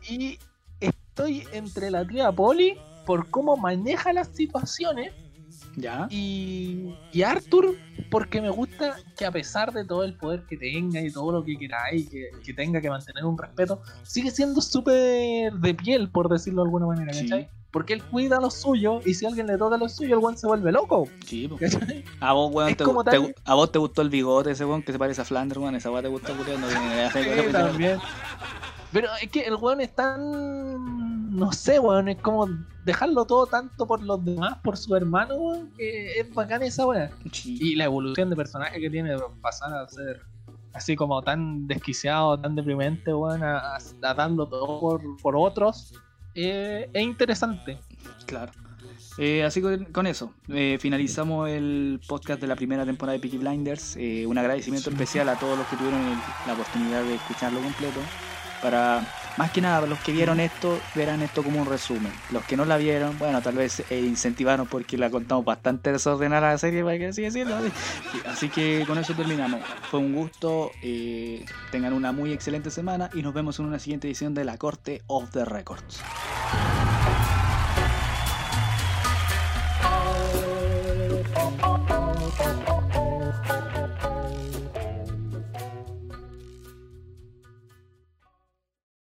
Y 0.09 0.39
estoy 0.81 1.47
entre 1.53 1.91
la 1.91 2.05
tía 2.07 2.33
Polly 2.33 2.79
por 3.05 3.29
cómo 3.29 3.57
maneja 3.57 4.13
las 4.13 4.29
situaciones 4.29 5.13
ya. 5.77 6.07
y, 6.11 6.95
y 7.13 7.23
Arthur 7.23 7.75
porque 8.11 8.41
me 8.41 8.51
gusta 8.51 8.97
que 9.17 9.25
a 9.27 9.31
pesar 9.31 9.73
de 9.73 9.85
todo 9.85 10.05
el 10.05 10.15
poder 10.15 10.43
que 10.49 10.57
tenga 10.57 11.01
y 11.01 11.11
todo 11.13 11.33
lo 11.33 11.45
que 11.45 11.57
queráis, 11.57 12.09
que, 12.11 12.31
que 12.45 12.53
tenga 12.55 12.81
que 12.81 12.91
mantener 12.91 13.25
un 13.25 13.39
respeto, 13.39 13.81
sigue 14.03 14.31
siendo 14.31 14.61
súper 14.61 15.53
de 15.53 15.75
piel, 15.75 16.09
por 16.11 16.29
decirlo 16.29 16.63
de 16.63 16.67
alguna 16.69 16.87
manera, 16.87 17.13
Sí. 17.13 17.29
¿cachai? 17.29 17.49
Porque 17.73 17.93
él 17.93 18.03
cuida 18.03 18.41
lo 18.41 18.51
suyo 18.51 19.01
y 19.07 19.15
si 19.15 19.27
alguien 19.27 19.47
le 19.47 19.57
toca 19.57 19.77
lo 19.77 19.89
suyo, 19.89 20.17
el 20.17 20.25
weón 20.25 20.37
se 20.37 20.49
vuelve 20.49 20.73
loco. 20.73 21.07
Sí. 21.25 21.49
¿cachai? 21.61 22.05
A 22.19 22.33
vos, 22.33 22.53
weón, 22.53 22.75
te, 22.75 22.85
te- 22.85 22.93
tal- 23.05 23.35
a 23.45 23.55
vos 23.55 23.71
te 23.71 23.79
gustó 23.79 24.03
el 24.03 24.11
bigote 24.11 24.51
ese 24.51 24.65
weón 24.65 24.83
que 24.83 24.91
se 24.91 24.99
parece 24.99 25.21
a 25.21 25.25
Flanders, 25.25 25.61
weón. 25.61 25.77
Esa 25.77 25.89
weón 25.91 26.03
te 26.03 26.09
gustó, 26.09 26.37
culiao, 26.37 26.59
no 26.59 26.67
tiene 26.67 26.97
de 26.97 27.11
Sí, 27.11 27.19
hacer- 27.19 27.53
también. 27.53 27.99
Pero 28.93 29.09
es 29.23 29.31
que 29.31 29.41
el 29.43 29.55
weón 29.57 29.81
es 29.81 29.95
tan. 29.95 31.31
No 31.37 31.53
sé, 31.53 31.79
weón. 31.79 32.09
Es 32.09 32.17
como 32.19 32.49
dejarlo 32.85 33.25
todo 33.25 33.47
tanto 33.47 33.87
por 33.87 34.03
los 34.03 34.25
demás, 34.25 34.59
por 34.65 34.77
su 34.77 34.95
hermano, 34.97 35.35
weón. 35.37 35.71
Que 35.77 36.19
es 36.21 36.35
bacán 36.35 36.63
esa 36.63 36.87
weón. 36.87 37.11
Sí. 37.33 37.57
Y 37.61 37.77
la 37.77 37.85
evolución 37.85 38.31
de 38.31 38.37
personaje 38.37 38.81
que 38.81 38.91
tiene 38.91 39.17
pasar 39.41 39.73
a 39.73 39.89
ser 39.89 40.23
así 40.73 40.97
como 40.97 41.21
tan 41.23 41.67
desquiciado, 41.67 42.39
tan 42.39 42.55
deprimente, 42.55 43.13
weón, 43.15 43.43
a, 43.43 43.59
a- 43.59 43.79
a 44.03 44.15
darlo 44.15 44.47
todo 44.47 44.81
por, 44.81 45.03
por 45.23 45.37
otros. 45.37 45.95
eh, 46.35 46.89
es 46.93 47.03
interesante. 47.03 47.79
Claro. 48.27 48.53
Eh, 49.19 49.43
así 49.45 49.61
con, 49.61 49.85
con 49.87 50.07
eso, 50.07 50.33
eh, 50.49 50.79
finalizamos 50.81 51.49
el 51.51 52.01
podcast 52.09 52.41
de 52.41 52.47
la 52.47 52.55
primera 52.57 52.87
temporada 52.87 53.15
de 53.15 53.21
Peaky 53.21 53.39
Blinders. 53.39 53.97
Eh, 53.97 54.25
un 54.27 54.39
agradecimiento 54.39 54.89
especial 54.91 55.29
a 55.29 55.37
todos 55.39 55.59
los 55.59 55.67
que 55.67 55.77
tuvieron 55.77 56.01
el- 56.01 56.19
la 56.47 56.53
oportunidad 56.55 57.03
de 57.03 57.15
escucharlo 57.17 57.61
completo. 57.61 58.01
Para, 58.63 59.07
más 59.37 59.51
que 59.51 59.61
nada, 59.61 59.87
los 59.87 59.99
que 60.01 60.13
vieron 60.13 60.39
esto, 60.41 60.79
verán 60.95 61.23
esto 61.23 61.43
como 61.43 61.61
un 61.61 61.67
resumen. 61.67 62.13
Los 62.31 62.45
que 62.45 62.57
no 62.57 62.65
la 62.65 62.77
vieron, 62.77 63.19
bueno, 63.19 63.41
tal 63.41 63.55
vez 63.55 63.83
eh, 63.91 64.01
incentivaron 64.01 64.67
porque 64.67 64.99
la 64.99 65.11
contamos 65.11 65.45
bastante 65.45 65.93
desordenada 65.93 66.51
la 66.53 66.59
serie, 66.59 66.85
para 66.85 66.99
que 66.99 67.07
así 67.07 67.23
decirlo. 67.23 67.57
Sí, 67.63 68.21
Así 68.27 68.49
que 68.49 68.85
con 68.87 68.99
eso 68.99 69.15
terminamos. 69.15 69.61
Fue 69.91 70.01
un 70.01 70.15
gusto. 70.15 70.71
eh, 70.83 71.45
tengan 71.71 71.93
una 71.93 72.13
muy 72.13 72.33
excelente 72.33 72.71
semana 72.71 73.11
y 73.15 73.23
nos 73.23 73.33
vemos 73.35 73.59
en 73.59 73.67
una 73.67 73.79
siguiente 73.79 74.09
edición 74.09 74.35
de 74.35 74.45
La 74.45 74.59
Corte 74.59 75.03
of 75.07 75.31
the 75.31 75.45
Records. 75.45 76.01